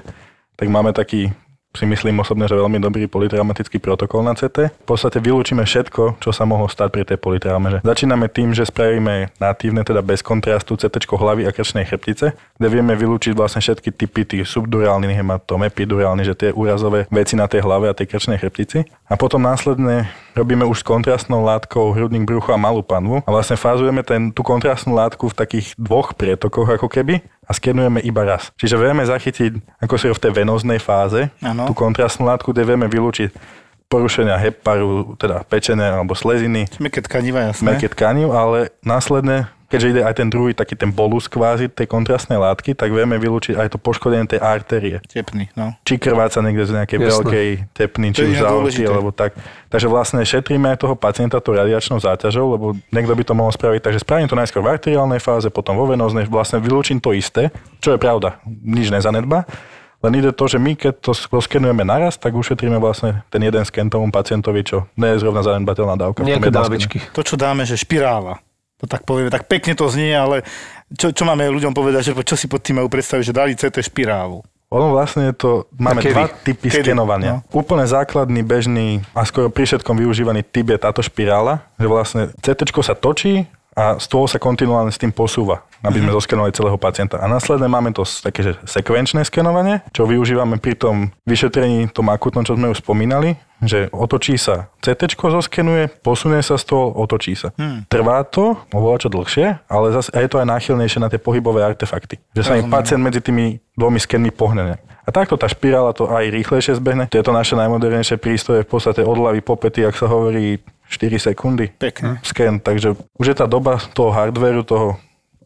Tak 0.59 0.67
máme 0.67 0.91
taký 0.91 1.31
si 1.77 1.85
myslím 1.85 2.25
osobne, 2.25 2.49
že 2.49 2.57
veľmi 2.57 2.81
dobrý 2.81 3.05
politraumatický 3.05 3.77
protokol 3.77 4.25
na 4.25 4.33
CT. 4.33 4.73
V 4.73 4.87
podstate 4.89 5.21
vylúčime 5.21 5.61
všetko, 5.61 6.17
čo 6.17 6.29
sa 6.33 6.43
mohlo 6.49 6.65
stať 6.65 6.89
pri 6.89 7.03
tej 7.05 7.21
politraume. 7.21 7.85
Začíname 7.85 8.25
tým, 8.25 8.57
že 8.57 8.65
spravíme 8.65 9.29
natívne, 9.37 9.85
teda 9.85 10.01
bez 10.01 10.25
kontrastu 10.25 10.73
CT 10.73 11.05
hlavy 11.05 11.45
a 11.45 11.53
krčnej 11.53 11.85
chrbtice, 11.85 12.33
kde 12.57 12.67
vieme 12.67 12.97
vylúčiť 12.97 13.37
vlastne 13.37 13.61
všetky 13.61 13.93
typy 13.93 14.25
tých 14.25 14.49
subdurálnych 14.49 15.13
hematóm, 15.13 15.67
epidurálnych, 15.69 16.33
že 16.33 16.35
tie 16.35 16.49
úrazové 16.49 17.05
veci 17.13 17.37
na 17.37 17.45
tej 17.45 17.61
hlave 17.61 17.85
a 17.85 17.93
tej 17.93 18.09
krčnej 18.09 18.41
chrbtici. 18.41 18.89
A 19.05 19.13
potom 19.13 19.41
následne 19.41 20.09
robíme 20.33 20.65
už 20.65 20.81
s 20.81 20.87
kontrastnou 20.87 21.45
látkou 21.45 21.93
hrudník, 21.93 22.25
brucho 22.25 22.49
a 22.55 22.59
malú 22.61 22.81
panvu 22.81 23.21
a 23.25 23.29
vlastne 23.29 23.59
fázujeme 23.59 24.01
ten, 24.01 24.33
tú 24.33 24.41
kontrastnú 24.41 24.97
látku 24.97 25.29
v 25.29 25.37
takých 25.37 25.77
dvoch 25.77 26.17
prietokoch 26.17 26.65
ako 26.65 26.87
keby 26.89 27.21
a 27.49 27.51
skenujeme 27.51 27.97
iba 28.05 28.21
raz. 28.21 28.53
Čiže 28.61 28.77
vieme 28.77 29.01
zachytiť, 29.01 29.81
ako 29.81 29.97
si 29.97 30.05
v 30.05 30.21
tej 30.21 30.31
venoznej 30.37 30.77
fáze, 30.77 31.33
Áno. 31.41 31.65
tú 31.65 31.73
kontrastnú 31.73 32.29
látku, 32.29 32.53
kde 32.53 32.61
vieme 32.69 32.85
vylúčiť 32.85 33.33
porušenia 33.89 34.37
heparu, 34.37 35.17
teda 35.17 35.41
pečené 35.49 35.89
alebo 35.89 36.13
sleziny, 36.13 36.69
Meké 36.77 37.01
tkaniva, 37.01 37.49
jasné. 37.49 37.73
meké 37.73 37.89
tkanív, 37.89 38.29
ale 38.29 38.69
následne 38.85 39.49
keďže 39.69 39.87
ide 39.95 40.01
aj 40.01 40.13
ten 40.17 40.27
druhý 40.27 40.57
taký 40.57 40.73
ten 40.73 40.89
bolus 40.89 41.29
kvázi 41.29 41.69
tej 41.69 41.85
kontrastnej 41.85 42.41
látky, 42.41 42.73
tak 42.73 42.89
vieme 42.89 43.15
vylúčiť 43.21 43.55
aj 43.55 43.67
to 43.73 43.77
poškodenie 43.77 44.25
tej 44.25 44.41
artérie. 44.41 44.97
Tepný, 45.05 45.53
no. 45.53 45.77
Či 45.85 46.01
krváca 46.01 46.41
niekde 46.41 46.65
z 46.65 46.71
nejakej 46.81 46.97
Jasné. 46.97 47.09
veľkej 47.13 47.47
tepny, 47.77 48.07
či 48.11 48.33
už 48.33 48.41
dôležité. 48.41 48.89
alebo 48.89 49.13
tak. 49.13 49.37
Takže 49.69 49.85
vlastne 49.85 50.25
šetríme 50.25 50.73
aj 50.73 50.81
toho 50.81 50.97
pacienta 50.97 51.37
tou 51.37 51.53
radiačnou 51.53 52.01
záťažou, 52.01 52.57
lebo 52.57 52.65
niekto 52.89 53.13
by 53.13 53.23
to 53.23 53.33
mohol 53.37 53.53
spraviť, 53.53 53.85
takže 53.85 54.01
spravím 54.01 54.25
to 54.25 54.35
najskôr 54.35 54.65
v 54.65 54.73
arteriálnej 54.73 55.21
fáze, 55.21 55.47
potom 55.53 55.77
vo 55.77 55.85
venóznej, 55.85 56.25
vlastne 56.25 56.57
vylúčim 56.57 56.97
to 56.97 57.13
isté, 57.13 57.53
čo 57.77 57.93
je 57.93 58.01
pravda, 58.01 58.41
nič 58.49 58.89
nezanedba. 58.89 59.45
Len 59.99 60.15
ide 60.15 60.31
to, 60.31 60.47
že 60.47 60.55
my 60.55 60.79
keď 60.79 61.03
to 61.03 61.11
rozkenujeme 61.27 61.83
naraz, 61.83 62.15
tak 62.15 62.31
ušetríme 62.31 62.79
vlastne 62.79 63.19
ten 63.27 63.43
jeden 63.43 63.67
sken 63.67 63.91
tomu 63.91 64.07
pacientovi, 64.07 64.63
čo 64.63 64.87
nie 64.95 65.11
je 65.11 65.19
zrovna 65.19 65.43
zanedbateľná 65.43 65.99
dávka. 65.99 66.23
Nejaké 66.23 66.55
dávečky. 66.55 66.97
To, 67.11 67.19
čo 67.19 67.35
dáme, 67.35 67.67
že 67.67 67.75
špirála. 67.75 68.39
To 68.79 68.85
tak 68.87 69.03
povieme, 69.03 69.27
tak 69.27 69.51
pekne 69.51 69.75
to 69.75 69.91
znie, 69.91 70.15
ale 70.15 70.47
čo, 70.95 71.11
čo 71.11 71.23
máme 71.27 71.43
ľuďom 71.51 71.75
povedať, 71.75 72.11
že 72.11 72.13
čo 72.23 72.39
si 72.39 72.47
pod 72.47 72.63
tým 72.63 72.79
majú 72.79 72.87
predstaviť, 72.87 73.23
že 73.27 73.33
dali 73.35 73.51
CT 73.51 73.83
špirálu. 73.91 74.39
Ono 74.69 74.93
vlastne 74.93 75.33
je 75.33 75.35
to, 75.35 75.51
máme 75.81 75.97
kedy? 75.99 76.13
dva 76.13 76.25
typy 76.29 76.67
Kedy? 76.69 76.93
skenovania. 76.93 77.41
Úplne 77.49 77.89
základný, 77.89 78.45
bežný 78.45 79.01
a 79.17 79.25
skoro 79.25 79.49
pri 79.49 79.65
všetkom 79.65 79.97
využívaný 79.97 80.45
typ 80.45 80.69
je 80.69 80.77
táto 80.77 81.01
špirála, 81.01 81.65
že 81.81 81.87
vlastne 81.89 82.21
CT 82.37 82.69
sa 82.85 82.93
točí 82.93 83.49
a 83.77 83.95
stôl 84.01 84.25
sa 84.27 84.41
kontinuálne 84.41 84.91
s 84.91 84.99
tým 84.99 85.13
posúva, 85.13 85.63
aby 85.85 86.01
sme 86.01 86.11
zoskenovali 86.11 86.51
celého 86.51 86.75
pacienta. 86.75 87.21
A 87.21 87.29
následne 87.31 87.69
máme 87.71 87.95
to 87.95 88.03
také, 88.03 88.43
že 88.43 88.53
sekvenčné 88.65 89.23
skenovanie, 89.23 89.85
čo 89.95 90.09
využívame 90.09 90.59
pri 90.59 90.75
tom 90.75 91.15
vyšetrení, 91.23 91.87
tom 91.93 92.11
akutnom, 92.11 92.43
čo 92.43 92.59
sme 92.59 92.73
už 92.73 92.83
spomínali, 92.83 93.39
že 93.63 93.91
otočí 93.91 94.39
sa 94.39 94.71
CT, 94.79 95.19
zoskenuje, 95.19 95.91
posunie 95.99 96.39
sa 96.39 96.55
stôl, 96.55 96.95
otočí 96.95 97.35
sa. 97.35 97.51
Hmm. 97.59 97.83
Trvá 97.91 98.23
to, 98.23 98.55
oveľa 98.71 99.07
čo 99.07 99.09
dlhšie, 99.11 99.47
ale 99.67 99.87
zase 99.91 100.09
je 100.15 100.29
to 100.31 100.39
aj 100.39 100.47
náchylnejšie 100.47 100.99
na 101.03 101.11
tie 101.11 101.19
pohybové 101.19 101.63
artefakty. 101.63 102.19
Že 102.35 102.43
sa 102.43 102.55
im 102.55 102.71
pacient 102.71 103.03
medzi 103.03 103.19
tými 103.19 103.59
dvomi 103.75 103.99
skenmi 103.99 104.31
pohne. 104.31 104.79
A 104.79 105.09
takto 105.09 105.41
tá 105.41 105.49
špirála 105.49 105.89
to 105.97 106.05
aj 106.05 106.29
rýchlejšie 106.29 106.77
zbehne. 106.77 107.09
Tieto 107.09 107.33
naše 107.33 107.57
najmodernejšie 107.57 108.21
prístroje 108.21 108.61
v 108.61 108.69
podstate 108.69 109.01
od 109.01 109.17
hlavy 109.17 109.41
po 109.41 109.57
pety, 109.57 109.81
ak 109.81 109.97
sa 109.97 110.05
hovorí, 110.05 110.61
4 110.89 111.31
sekundy. 111.31 111.69
Pekne. 111.77 112.17
Sken, 112.25 112.57
takže 112.59 112.97
už 113.15 113.25
je 113.29 113.35
tá 113.37 113.45
doba 113.45 113.77
toho 113.93 114.09
hardwareu, 114.09 114.65
toho, 114.65 114.97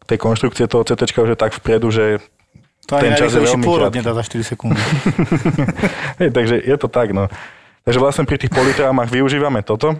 tej 0.08 0.16
konštrukcie 0.18 0.64
toho 0.66 0.84
CT 0.84 1.04
už 1.04 1.30
je 1.32 1.38
tak 1.38 1.52
vpredu, 1.52 1.88
že 1.92 2.18
To 2.84 3.00
Ten 3.00 3.16
čas 3.16 3.32
je 3.32 3.40
veľmi 3.40 3.64
pôrod 3.64 3.88
nedá 3.88 4.12
za 4.12 4.20
4 4.20 4.44
sekundy. 4.44 4.76
Hej, 6.20 6.30
takže 6.36 6.60
je 6.60 6.76
to 6.76 6.88
tak, 6.88 7.16
no. 7.16 7.32
Takže 7.84 7.96
vlastne 8.00 8.24
pri 8.28 8.36
tých 8.36 8.52
politraumách 8.52 9.08
využívame 9.08 9.64
toto, 9.64 9.96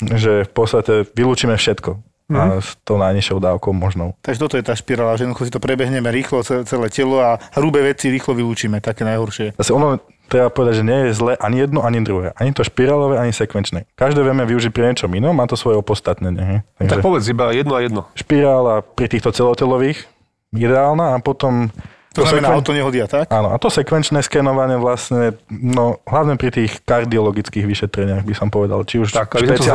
že 0.00 0.44
v 0.44 0.52
podstate 0.52 1.08
vylúčime 1.16 1.56
všetko. 1.56 1.96
A 2.26 2.58
s 2.58 2.74
tou 2.82 2.98
najnižšou 2.98 3.38
dávkou 3.38 3.70
možnou. 3.70 4.18
Takže 4.18 4.40
toto 4.42 4.58
je 4.58 4.66
tá 4.66 4.74
špirála, 4.74 5.14
že 5.14 5.22
jednoducho 5.24 5.46
si 5.46 5.54
to 5.54 5.62
prebehneme 5.62 6.10
rýchlo, 6.10 6.42
ce- 6.42 6.66
celé 6.66 6.90
telo 6.90 7.22
a 7.22 7.38
hrubé 7.54 7.86
veci 7.86 8.10
rýchlo 8.10 8.34
vylúčime, 8.34 8.82
také 8.82 9.06
najhoršie. 9.06 9.54
Zase 9.54 9.70
ono, 9.70 10.02
treba 10.26 10.48
povedať, 10.48 10.74
že 10.76 10.84
nie 10.84 10.98
je 11.02 11.10
zle 11.12 11.32
ani 11.36 11.56
jedno, 11.60 11.80
ani 11.80 11.98
druhé. 12.00 12.34
Ani 12.34 12.50
to 12.50 12.60
špirálové, 12.60 13.16
ani 13.16 13.30
sekvenčné. 13.30 13.86
Každé 13.92 14.20
vieme 14.20 14.42
využiť 14.42 14.70
pri 14.70 14.82
niečom 14.88 15.10
inom, 15.10 15.32
má 15.32 15.44
to 15.44 15.54
svoje 15.54 15.76
opodstatnenie. 15.76 16.42
hej. 16.42 16.58
Tak 16.76 16.86
Takže 16.90 17.02
povedz 17.02 17.24
iba 17.26 17.50
jedno 17.50 17.72
a 17.72 17.80
jedno. 17.80 18.02
špirála 18.12 18.82
pri 18.84 19.06
týchto 19.08 19.30
celotelových 19.30 20.04
ideálna 20.52 21.12
a 21.12 21.18
potom... 21.18 21.70
To 22.12 22.24
znamená 22.24 22.48
sekven- 22.48 22.56
auto 22.56 22.72
nehodia, 22.72 23.04
tak? 23.04 23.28
Áno, 23.28 23.52
a 23.52 23.56
to 23.56 23.68
sekvenčné 23.68 24.24
skenovanie 24.24 24.74
vlastne, 24.74 25.36
no 25.52 26.00
hlavne 26.02 26.34
pri 26.34 26.48
tých 26.50 26.80
kardiologických 26.80 27.60
vyšetreniach 27.62 28.24
by 28.24 28.32
som 28.32 28.48
povedal, 28.48 28.80
či 28.82 28.96
už 28.96 29.12
Tak, 29.12 29.36
sme 29.36 29.52
to 29.52 29.68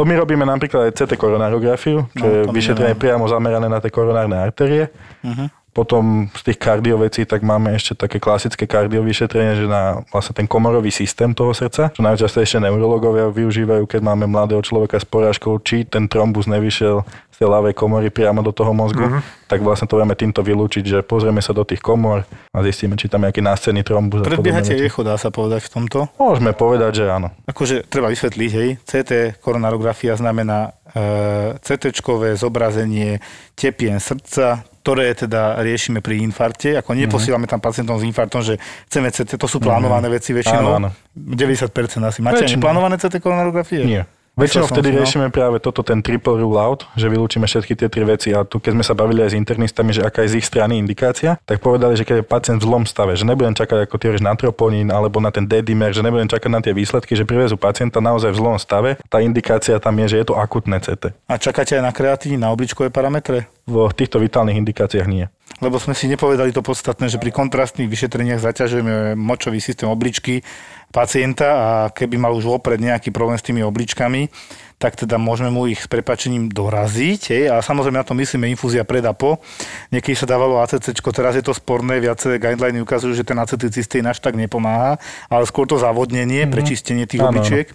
my 0.00 0.14
robíme 0.16 0.40
napríklad 0.42 0.88
aj 0.88 0.96
CT 0.96 1.12
koronarografiu, 1.14 2.08
čo 2.10 2.16
No, 2.16 2.24
je 2.24 2.42
to 2.42 2.50
vyšetrenie 2.50 2.96
neviem. 2.96 3.04
priamo 3.04 3.28
zamerané 3.28 3.68
na 3.68 3.76
tie 3.76 3.92
koronárne 3.92 4.40
artérie. 4.40 4.88
Mhm. 5.20 5.52
Potom 5.76 6.32
z 6.32 6.40
tých 6.40 6.56
kardiovecí, 6.56 7.28
tak 7.28 7.44
máme 7.44 7.76
ešte 7.76 7.92
také 7.92 8.16
klasické 8.16 8.64
kardiovyšetrenie, 8.64 9.60
že 9.60 9.66
na 9.68 10.00
vlastne 10.08 10.32
ten 10.32 10.48
komorový 10.48 10.88
systém 10.88 11.36
toho 11.36 11.52
srdca, 11.52 11.92
čo 11.92 12.00
najčastejšie 12.00 12.64
neurologovia 12.64 13.28
využívajú, 13.28 13.84
keď 13.84 14.00
máme 14.00 14.24
mladého 14.24 14.64
človeka 14.64 14.96
s 14.96 15.04
porážkou, 15.04 15.60
či 15.60 15.84
ten 15.84 16.08
trombus 16.08 16.48
nevyšiel 16.48 17.04
z 17.04 17.44
tej 17.44 17.52
ľavej 17.52 17.76
komory 17.76 18.08
priamo 18.08 18.40
do 18.40 18.48
toho 18.48 18.72
mozgu, 18.72 19.04
Mhm. 19.04 19.20
tak 19.44 19.60
vlastne 19.60 19.84
to 19.84 20.00
vieme 20.00 20.16
týmto 20.16 20.40
vylúčiť, 20.40 20.84
že 20.88 20.98
pozrieme 21.04 21.44
sa 21.44 21.52
do 21.52 21.68
tých 21.68 21.84
komor 21.84 22.24
a 22.24 22.58
zistíme, 22.64 22.96
či 22.96 23.12
tam 23.12 23.20
je 23.20 23.28
nejaký 23.28 23.44
náscenný 23.44 23.84
trombus. 23.84 24.24
Predbiehate 24.24 24.80
echo, 24.80 25.04
dá 25.04 25.20
sa 25.20 25.28
povedať 25.28 25.68
v 25.68 25.70
tomto. 25.76 26.08
Môžeme 26.16 26.56
povedať, 26.56 27.04
že 27.04 27.12
áno. 27.12 27.28
Akože 27.44 27.84
treba 27.84 28.08
vysvetliť, 28.08 28.50
hej, 28.56 28.68
CT 28.80 29.36
koronarografia 29.44 30.16
znamená 30.16 30.72
e, 30.96 31.60
CT-čkové 31.60 32.40
zobrazenie 32.40 33.20
tepien 33.52 34.00
srdca, 34.00 34.64
ktoré 34.86 35.18
teda 35.18 35.58
riešime 35.66 35.98
pri 35.98 36.22
infarte. 36.22 36.78
Ako 36.78 36.94
neposielame 36.94 37.50
tam 37.50 37.58
pacientom 37.58 37.98
s 37.98 38.06
infartom, 38.06 38.38
že 38.38 38.54
chceme 38.86 39.10
CT, 39.10 39.34
to 39.34 39.50
sú 39.50 39.58
plánované 39.58 40.06
veci 40.06 40.30
väčšinou. 40.30 40.78
Áno, 40.78 40.94
áno. 40.94 40.94
90% 41.18 41.74
asi. 42.06 42.22
Máte 42.22 42.46
ani 42.46 42.54
Väčšinou. 42.54 42.62
plánované 42.62 42.94
CT 42.94 43.18
koronarografie? 43.18 43.82
Nie. 43.82 44.06
Väčšinou 44.36 44.68
vtedy 44.68 44.92
no. 44.92 45.00
riešime 45.00 45.32
práve 45.32 45.64
toto, 45.64 45.80
ten 45.80 46.04
triple 46.04 46.36
rule 46.36 46.60
out, 46.60 46.84
že 46.92 47.08
vylúčime 47.08 47.48
všetky 47.48 47.72
tie 47.72 47.88
tri 47.88 48.04
veci 48.04 48.36
a 48.36 48.44
tu 48.44 48.60
keď 48.60 48.76
sme 48.76 48.84
sa 48.84 48.92
bavili 48.92 49.24
aj 49.24 49.32
s 49.32 49.38
internistami, 49.40 49.96
že 49.96 50.04
aká 50.04 50.28
je 50.28 50.36
z 50.36 50.44
ich 50.44 50.46
strany 50.46 50.76
indikácia, 50.76 51.40
tak 51.48 51.64
povedali, 51.64 51.96
že 51.96 52.04
keď 52.04 52.20
je 52.20 52.24
pacient 52.28 52.60
v 52.60 52.68
zlom 52.68 52.84
stave, 52.84 53.16
že 53.16 53.24
nebudem 53.24 53.56
čakať 53.56 53.88
ako 53.88 53.96
hovoríš 53.96 54.20
na 54.20 54.36
troponín 54.36 54.92
alebo 54.92 55.24
na 55.24 55.32
ten 55.32 55.48
D-dimer, 55.48 55.96
že 55.96 56.04
nebudem 56.04 56.28
čakať 56.28 56.50
na 56.52 56.60
tie 56.60 56.76
výsledky, 56.76 57.16
že 57.16 57.24
privezú 57.24 57.56
pacienta 57.56 58.04
naozaj 58.04 58.36
v 58.36 58.40
zlom 58.44 58.60
stave, 58.60 59.00
tá 59.08 59.24
indikácia 59.24 59.80
tam 59.80 59.96
je, 60.04 60.12
že 60.12 60.16
je 60.20 60.26
to 60.28 60.36
akutné 60.36 60.84
CT. 60.84 61.16
A 61.32 61.40
čakáte 61.40 61.80
aj 61.80 61.88
na 61.88 61.96
kreatín, 61.96 62.36
na 62.36 62.52
obličkové 62.52 62.92
parametre? 62.92 63.48
V 63.64 63.88
týchto 63.96 64.20
vitálnych 64.20 64.60
indikáciách 64.60 65.08
nie. 65.08 65.32
Lebo 65.64 65.80
sme 65.80 65.96
si 65.96 66.04
nepovedali 66.04 66.52
to 66.52 66.60
podstatné, 66.60 67.08
že 67.08 67.16
pri 67.16 67.32
kontrastných 67.32 67.88
vyšetreniach 67.88 68.44
zaťažujeme 68.44 69.16
močový 69.16 69.56
systém 69.56 69.88
obličky 69.88 70.44
pacienta 70.92 71.48
a 71.56 71.68
keby 71.88 72.20
mal 72.20 72.36
už 72.36 72.44
vopred 72.44 72.76
nejaký 72.76 73.08
problém 73.08 73.40
s 73.40 73.44
tými 73.44 73.64
obličkami, 73.64 74.28
tak 74.76 74.92
teda 74.92 75.16
môžeme 75.16 75.48
mu 75.48 75.64
ich 75.64 75.80
s 75.80 75.88
prepačením 75.88 76.52
doraziť. 76.52 77.20
Hej? 77.32 77.44
A 77.48 77.64
samozrejme 77.64 77.96
na 77.96 78.04
to 78.04 78.12
myslíme 78.12 78.44
infúzia 78.52 78.84
pred 78.84 79.00
a 79.08 79.16
po. 79.16 79.40
Niekedy 79.88 80.12
sa 80.12 80.28
dávalo 80.28 80.60
ACC, 80.60 80.92
teraz 80.92 81.32
je 81.32 81.44
to 81.44 81.56
sporné, 81.56 81.96
viaceré 81.96 82.36
guideliny 82.36 82.84
ukazujú, 82.84 83.16
že 83.16 83.24
ten 83.24 83.40
acetylcysteín 83.40 84.04
až 84.04 84.20
tak 84.20 84.36
nepomáha, 84.36 85.00
ale 85.32 85.48
skôr 85.48 85.64
to 85.64 85.80
zavodnenie, 85.80 86.44
mm-hmm. 86.44 86.52
prečistenie 86.52 87.04
tých 87.08 87.24
áno. 87.24 87.32
obličiek. 87.32 87.72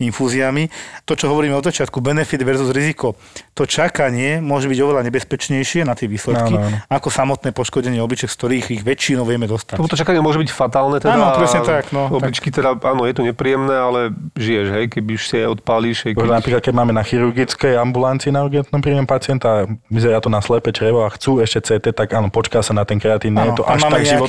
Infúziami. 0.00 0.70
To, 1.04 1.12
čo 1.12 1.28
hovoríme 1.28 1.52
od 1.56 1.64
začiatku, 1.66 1.98
benefit 2.00 2.40
versus 2.46 2.70
riziko, 2.72 3.18
to 3.52 3.68
čakanie 3.68 4.40
môže 4.40 4.70
byť 4.70 4.78
oveľa 4.80 5.02
nebezpečnejšie 5.08 5.84
na 5.84 5.92
tie 5.92 6.08
výsledky, 6.08 6.54
Áno, 6.56 6.64
áno. 6.64 6.76
ako 6.88 7.08
samotné 7.12 7.52
poškodenie 7.52 8.00
obličiek, 8.00 8.30
z 8.30 8.36
ktorých 8.38 8.66
ich 8.80 8.82
väčšinou 8.82 9.28
vieme 9.28 9.44
dostať. 9.44 9.76
Lebo 9.76 9.90
to 9.90 9.98
čakanie 9.98 10.24
môže 10.24 10.40
byť 10.40 10.50
fatálne. 10.52 10.96
Teda, 11.02 11.18
Áno, 11.18 11.26
presne 11.36 11.60
tak, 11.66 11.90
no, 11.90 12.08
Obličky 12.08 12.48
teda, 12.48 12.78
áno, 12.78 13.04
je 13.04 13.14
to 13.14 13.22
nepríjemné, 13.26 13.76
ale 13.76 14.00
žiješ, 14.38 14.66
hej, 14.72 14.84
keby 14.92 15.10
už 15.18 15.22
si 15.26 15.36
aj 15.42 15.48
odpálíš. 15.60 15.98
Hej, 16.08 16.12
Keď... 16.16 16.28
Napríklad, 16.28 16.62
keď 16.64 16.74
máme 16.74 16.92
na 16.94 17.02
chirurgickej 17.02 17.76
ambulancii 17.80 18.30
na 18.32 18.46
urgentnom 18.46 18.80
príjem 18.80 19.04
pacienta 19.04 19.66
vyzerá 19.90 20.22
to 20.22 20.32
na 20.32 20.40
slepe 20.40 20.70
črevo 20.72 21.04
a 21.04 21.12
chcú 21.12 21.42
ešte 21.42 21.72
CT, 21.72 21.92
tak 21.92 22.08
áno, 22.14 22.32
počká 22.32 22.64
sa 22.64 22.72
na 22.72 22.86
ten 22.86 22.96
kreatín, 22.96 23.34
nie 23.34 23.52
je 23.52 23.60
to 23.60 23.64
až 23.66 23.84
tak 23.84 24.02
život 24.04 24.28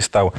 stav. 0.00 0.32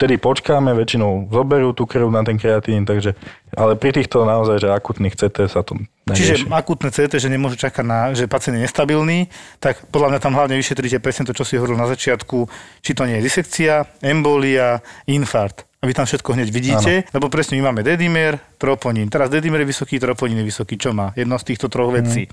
Vtedy 0.00 0.16
počkáme, 0.16 0.72
väčšinou 0.72 1.28
zoberú 1.28 1.76
tú 1.76 1.84
krv 1.84 2.08
na 2.08 2.24
ten 2.24 2.40
kreatín, 2.40 2.88
takže, 2.88 3.12
ale 3.52 3.76
pri 3.76 4.00
týchto 4.00 4.24
naozaj, 4.24 4.64
že 4.64 4.72
akutných 4.72 5.12
CT 5.12 5.44
sa 5.44 5.60
to 5.60 5.76
Čiže 6.08 6.40
nerieši. 6.40 6.56
akutné 6.56 6.88
CT, 6.88 7.20
že 7.20 7.28
nemôžu 7.28 7.60
čakať 7.60 7.84
na, 7.84 8.16
že 8.16 8.24
pacient 8.24 8.56
je 8.56 8.64
nestabilný, 8.64 9.28
tak 9.60 9.84
podľa 9.92 10.16
mňa 10.16 10.20
tam 10.24 10.32
hlavne 10.40 10.56
vyšetríte 10.56 11.04
presne 11.04 11.28
to, 11.28 11.36
čo 11.36 11.44
si 11.44 11.60
hovoril 11.60 11.76
na 11.76 11.84
začiatku, 11.84 12.48
či 12.80 12.96
to 12.96 13.04
nie 13.04 13.20
je 13.20 13.28
disekcia, 13.28 13.92
embolia, 14.00 14.80
infarkt. 15.04 15.68
A 15.80 15.84
vy 15.84 15.92
tam 15.92 16.08
všetko 16.08 16.32
hneď 16.32 16.48
vidíte, 16.48 16.92
ano. 17.04 17.12
lebo 17.20 17.28
presne 17.28 17.60
my 17.60 17.68
máme 17.68 17.84
dedimer, 17.84 18.40
troponín. 18.56 19.12
Teraz 19.12 19.28
dedimer 19.28 19.60
je 19.64 19.68
vysoký, 19.68 20.00
troponín 20.00 20.40
je 20.40 20.48
vysoký. 20.48 20.80
Čo 20.80 20.96
má? 20.96 21.12
Jedno 21.12 21.36
z 21.36 21.44
týchto 21.44 21.68
troch 21.68 21.92
vecí. 21.92 22.24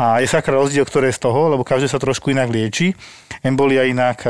A 0.00 0.20
je 0.20 0.28
sakra 0.28 0.56
rozdiel, 0.56 0.88
ktoré 0.88 1.12
je 1.12 1.16
z 1.16 1.28
toho, 1.28 1.52
lebo 1.52 1.64
každé 1.64 1.88
sa 1.88 2.00
trošku 2.00 2.32
inak 2.32 2.48
lieči. 2.48 2.96
Embolia 3.44 3.84
inak, 3.84 4.24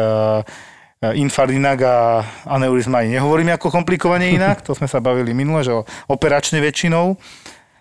eh, 1.01 1.17
infarkt 1.17 1.53
inak 1.57 1.79
a 1.83 1.95
aneurizma 2.45 3.05
aj 3.05 3.17
nehovorím 3.17 3.57
ako 3.57 3.73
komplikovane 3.73 4.33
inak, 4.33 4.61
to 4.61 4.77
sme 4.77 4.87
sa 4.87 5.01
bavili 5.01 5.33
minule, 5.33 5.65
že 5.65 5.73
operačne 6.07 6.61
väčšinou, 6.61 7.17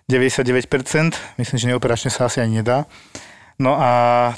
99%, 0.09 1.37
myslím, 1.37 1.57
že 1.61 1.69
neoperačne 1.69 2.09
sa 2.09 2.25
asi 2.25 2.41
ani 2.41 2.65
nedá. 2.65 2.89
No 3.59 3.75
a 3.75 3.89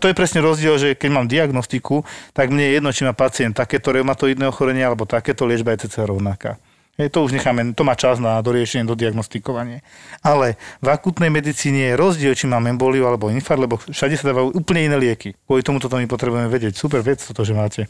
to 0.02 0.10
je 0.10 0.18
presne 0.18 0.42
rozdiel, 0.42 0.82
že 0.82 0.98
keď 0.98 1.10
mám 1.14 1.30
diagnostiku, 1.30 2.02
tak 2.34 2.50
mne 2.50 2.66
je 2.66 2.72
jedno, 2.82 2.90
či 2.90 3.06
má 3.06 3.14
pacient 3.14 3.54
takéto 3.54 3.94
reumatoidné 3.94 4.50
ochorenie 4.50 4.82
alebo 4.82 5.06
takéto 5.06 5.46
liečba 5.46 5.78
je 5.78 5.86
cca 5.88 6.10
rovnaká. 6.10 6.58
Hej, 7.00 7.14
to 7.14 7.24
už 7.24 7.32
necháme, 7.32 7.72
to 7.72 7.88
má 7.88 7.96
čas 7.96 8.20
na 8.20 8.42
doriešenie, 8.44 8.84
do 8.84 9.00
diagnostikovanie. 9.00 9.80
Ale 10.26 10.60
v 10.84 10.88
akutnej 10.92 11.32
medicíne 11.32 11.94
je 11.94 11.96
rozdiel, 11.96 12.34
či 12.36 12.52
mám 12.52 12.68
emboliu 12.68 13.08
alebo 13.08 13.32
infarkt, 13.32 13.64
lebo 13.64 13.80
všade 13.80 14.20
sa 14.20 14.34
dávajú 14.34 14.58
úplne 14.58 14.92
iné 14.92 14.98
lieky. 15.00 15.38
Kvôli 15.48 15.64
tomu 15.64 15.80
toto 15.80 15.96
my 15.96 16.10
potrebujeme 16.10 16.52
vedieť. 16.52 16.76
Super 16.76 17.00
vec 17.00 17.24
toto, 17.24 17.48
že 17.48 17.56
máte. 17.56 17.88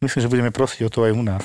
Myslím, 0.00 0.24
že 0.24 0.32
budeme 0.32 0.48
prosiť 0.48 0.88
o 0.88 0.92
to 0.92 1.04
aj 1.04 1.12
u 1.12 1.20
nás. 1.20 1.44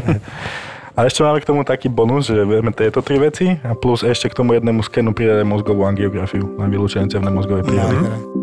A 0.92 1.08
ešte 1.08 1.24
máme 1.24 1.40
k 1.40 1.48
tomu 1.48 1.64
taký 1.64 1.88
bonus, 1.88 2.28
že 2.28 2.44
vieme 2.44 2.68
tieto 2.68 3.00
tri 3.00 3.16
veci 3.16 3.48
a 3.64 3.72
plus 3.72 4.04
ešte 4.04 4.28
k 4.28 4.36
tomu 4.36 4.52
jednému 4.60 4.84
skenu 4.84 5.16
pridať 5.16 5.40
mozgovú 5.48 5.88
angiografiu 5.88 6.52
na 6.60 6.68
vylúčenie 6.68 7.08
cevnej 7.08 7.32
mozgovej 7.32 7.64
prírody. 7.64 7.96
Nádhera. 7.96 8.41